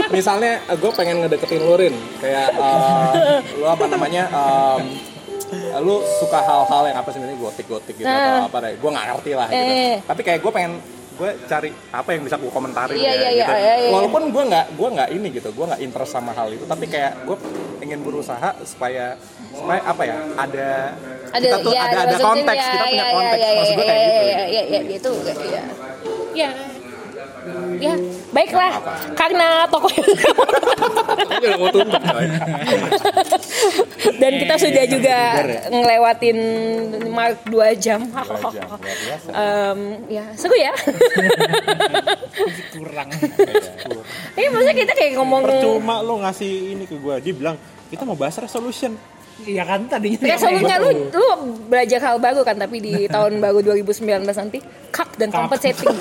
Misalnya 0.09 0.53
gue 0.73 0.91
pengen 0.97 1.17
ngedeketin 1.25 1.61
lu 1.61 1.75
Rin 1.77 1.95
kayak 2.19 2.49
uh, 2.57 3.41
lu 3.61 3.65
apa 3.69 3.85
namanya 3.87 4.25
um, 4.33 4.83
lu 5.81 5.97
suka 6.21 6.39
hal-hal 6.41 6.83
yang 6.89 6.99
apa 7.01 7.09
sih? 7.11 7.19
Ini 7.19 7.37
gotik-gotik 7.37 7.95
gitu 7.97 8.09
Nah. 8.09 8.45
atau 8.45 8.53
apa 8.53 8.57
deh. 8.69 8.73
Gue 8.77 8.91
nggak 8.93 9.07
ngerti 9.15 9.31
lah 9.33 9.49
gitu. 9.49 9.73
Eh. 9.73 9.97
tapi 10.05 10.21
kayak 10.23 10.41
gue 10.41 10.53
pengen 10.53 10.73
gue 11.19 11.31
cari 11.51 11.75
apa 11.91 12.09
yang 12.15 12.23
bisa 12.23 12.39
gue 12.39 12.47
komentarin 12.47 12.95
Iya, 12.95 13.11
ya, 13.11 13.11
iya, 13.11 13.31
iya, 13.35 13.43
gitu. 13.43 13.55
iya, 13.59 13.75
iya. 13.75 13.91
walaupun 13.91 14.23
gue 14.31 14.45
nggak 14.55 14.67
gue 14.79 14.89
nggak 14.95 15.09
ini 15.19 15.29
gitu. 15.35 15.49
Gue 15.51 15.65
nggak 15.67 15.81
interest 15.83 16.13
sama 16.15 16.31
hal 16.31 16.49
itu. 16.55 16.63
Tapi 16.63 16.85
kayak 16.87 17.13
gue 17.27 17.37
ingin 17.83 18.01
berusaha 18.07 18.55
supaya 18.63 19.19
supaya 19.51 19.81
apa 19.83 20.03
ya? 20.07 20.17
Ada, 20.39 20.71
kita 21.43 21.57
tuh 21.61 21.73
ya, 21.75 21.81
ada 21.91 21.99
ada 22.07 22.17
konteks 22.23 22.63
ya, 22.63 22.71
kita 22.73 22.85
punya 22.87 23.05
ya, 23.05 23.15
konteks. 23.15 23.41
ya, 23.43 23.51
maksud 23.51 23.69
ya, 23.69 23.77
gue 23.77 23.87
kayak 23.87 24.01
ya, 24.01 24.09
gitu 24.09 24.23
ya, 24.23 24.39
ya, 24.47 24.63
ya, 24.63 24.81
itu 24.95 25.11
ya 25.49 25.63
ya 26.39 26.51
ya 27.79 27.95
baiklah 28.31 28.73
karena 29.15 29.67
toko 29.71 29.89
coy. 29.89 30.05
dan 34.21 34.33
kita 34.39 34.55
sudah 34.59 34.85
juga 34.91 35.17
ngelewatin 35.71 36.39
mark 37.11 37.43
2 37.47 37.75
jam 37.79 38.01
Em, 39.29 39.81
ya 40.11 40.25
seru 40.35 40.57
ya 40.57 40.73
kurang 42.75 43.09
ini 44.35 44.47
maksudnya 44.49 44.77
kita 44.77 44.93
kayak 44.95 45.13
ngomong 45.19 45.43
Percuma 45.45 46.01
lo 46.03 46.21
ngasih 46.23 46.77
ini 46.77 46.85
ke 46.85 46.97
gue. 46.99 47.15
Dia 47.25 47.35
bilang 47.35 47.57
kita 47.89 48.05
mau 48.05 48.15
bahas 48.15 48.37
resolution. 48.39 48.95
Iya 49.47 49.63
kan 49.63 49.87
tadinya 49.87 50.25
Ya 50.27 50.37
soalnya 50.41 50.77
lu 50.83 50.91
lu 51.13 51.29
belajar 51.71 52.01
hal 52.03 52.17
baru 52.19 52.43
kan 52.43 52.57
tapi 52.59 52.83
di 52.83 52.95
tahun 53.15 53.39
baru 53.39 53.63
2019 53.63 54.25
nanti 54.27 54.59
kak 54.91 55.15
dan 55.21 55.31
compensating. 55.31 55.85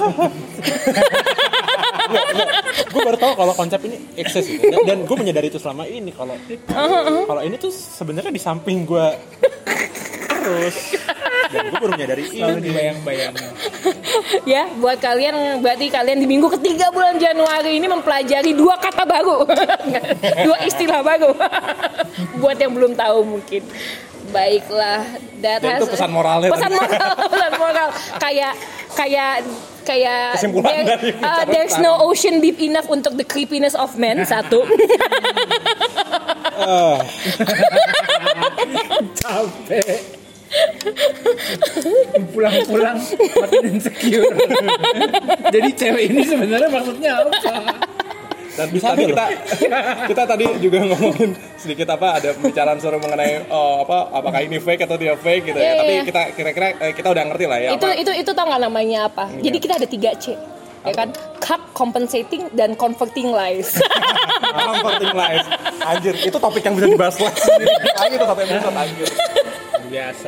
gue 2.87 3.01
baru 3.03 3.17
tahu 3.19 3.33
kalau 3.35 3.53
konsep 3.53 3.83
ini 3.83 3.99
eksis 4.15 4.47
gitu. 4.47 4.63
dan, 4.71 4.79
dan 4.87 4.97
gue 5.03 5.17
menyadari 5.19 5.51
itu 5.51 5.59
selama 5.59 5.83
ini 5.83 6.15
kalau 6.15 6.39
kalau 7.27 7.41
ini 7.43 7.59
tuh 7.59 7.67
sebenarnya 7.69 8.31
di 8.31 8.39
samping 8.39 8.87
gue 8.87 9.07
terus 10.47 10.75
dan 11.47 11.63
gue 11.65 11.79
baru 11.79 11.91
menyadari 11.91 12.23
selalu 12.25 12.51
ini 12.53 12.65
dibayang-bayang 12.65 13.33
ya 14.53 14.63
buat 14.75 14.95
kalian 14.97 15.59
berarti 15.59 15.87
kalian 15.87 16.19
di 16.19 16.27
minggu 16.27 16.47
ketiga 16.55 16.87
bulan 16.89 17.15
Januari 17.15 17.75
ini 17.75 17.87
mempelajari 17.87 18.51
dua 18.51 18.75
kata 18.77 19.03
baru. 19.03 19.47
dua 20.47 20.57
istilah 20.63 20.99
baru. 21.01 21.31
buat 22.41 22.55
yang 22.55 22.71
belum 22.71 22.93
tahu 22.93 23.17
mungkin. 23.25 23.63
Baiklah, 24.27 25.07
that 25.39 25.63
Dan 25.63 25.79
itu 25.79 25.87
pesan 25.87 26.11
moralnya 26.11 26.51
Pesan 26.51 26.67
tadi. 26.67 26.75
moral, 26.77 27.11
pesan 27.31 27.53
moral. 27.55 27.87
Kayak 28.19 28.53
kayak 28.91 29.33
kayak 29.83 30.35
Kesimpulan 30.35 30.67
there- 30.67 30.87
dari 30.89 31.09
uh, 31.17 31.43
there's 31.47 31.75
no 31.79 31.95
ocean 32.03 32.43
deep 32.43 32.59
enough 32.59 32.91
untuk 32.91 33.15
the 33.15 33.23
creepiness 33.23 33.71
of 33.71 33.95
men 33.95 34.27
satu. 34.27 34.67
capek 39.15 40.16
pulang-pulang 42.33 42.97
makin 43.41 43.63
insecure 43.67 44.35
jadi 45.53 45.69
cewek 45.75 46.03
ini 46.11 46.21
sebenarnya 46.23 46.69
maksudnya 46.71 47.11
apa 47.21 47.31
Dan 48.57 48.73
tadi 48.73 49.05
kita 49.05 49.25
kita 50.09 50.23
tadi 50.25 50.45
juga 50.57 50.81
ngomongin 50.81 51.37
sedikit 51.61 51.93
apa 51.93 52.17
ada 52.17 52.33
pembicaraan 52.33 52.81
suruh 52.81 52.97
mengenai 52.97 53.45
oh, 53.53 53.85
apa 53.85 54.09
apakah 54.09 54.41
ini 54.41 54.57
fake 54.57 54.81
atau 54.89 54.97
tidak 54.97 55.21
fake 55.21 55.53
gitu 55.53 55.59
ya. 55.61 55.77
Tapi 55.77 55.93
iya. 55.93 56.01
kita 56.01 56.21
kira-kira 56.33 56.67
eh, 56.81 56.93
kita 56.97 57.07
udah 57.13 57.23
ngerti 57.29 57.45
lah 57.45 57.59
ya. 57.61 57.69
itu 57.77 57.85
apa. 57.85 58.01
itu 58.01 58.11
itu 58.17 58.31
tau 58.33 58.49
nggak 58.49 58.61
namanya 58.65 59.13
apa? 59.13 59.29
Jadi 59.29 59.57
kita 59.61 59.77
ada 59.77 59.85
3 59.85 60.17
C. 60.17 60.25
Ya 60.87 60.93
kan? 60.95 61.09
Cup, 61.43 61.61
compensating 61.75 62.47
dan 62.55 62.75
converting 62.75 63.31
lies. 63.31 63.75
comforting 64.67 65.15
life. 65.15 65.45
Anjir, 65.83 66.15
itu 66.19 66.37
topik 66.39 66.63
yang 66.63 66.75
bisa 66.75 66.87
dibahas 66.87 67.15
lagi 67.19 67.39
sendiri. 67.39 67.75
Ayo 68.03 68.13
itu 68.15 68.25
sampai 68.25 68.43
episode 68.47 68.75
anjir. 68.75 69.09
biasa 69.87 70.27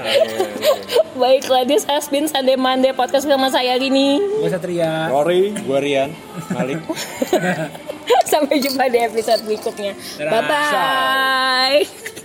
Baiklah, 1.19 1.68
this 1.68 1.84
has 1.84 2.07
been 2.07 2.31
Sunday 2.31 2.56
Monday 2.56 2.95
podcast 2.95 3.27
bersama 3.27 3.52
saya 3.52 3.76
Rini. 3.76 4.23
gue 4.23 4.48
Satria 4.48 5.11
Rory, 5.11 5.52
gue 5.52 5.80
Rian 5.84 6.15
Malik 6.56 6.80
Sampai 8.31 8.61
jumpa 8.61 8.90
di 8.90 9.02
episode 9.02 9.41
berikutnya. 9.45 9.94
Bye 10.18 10.41
bye. 10.45 12.18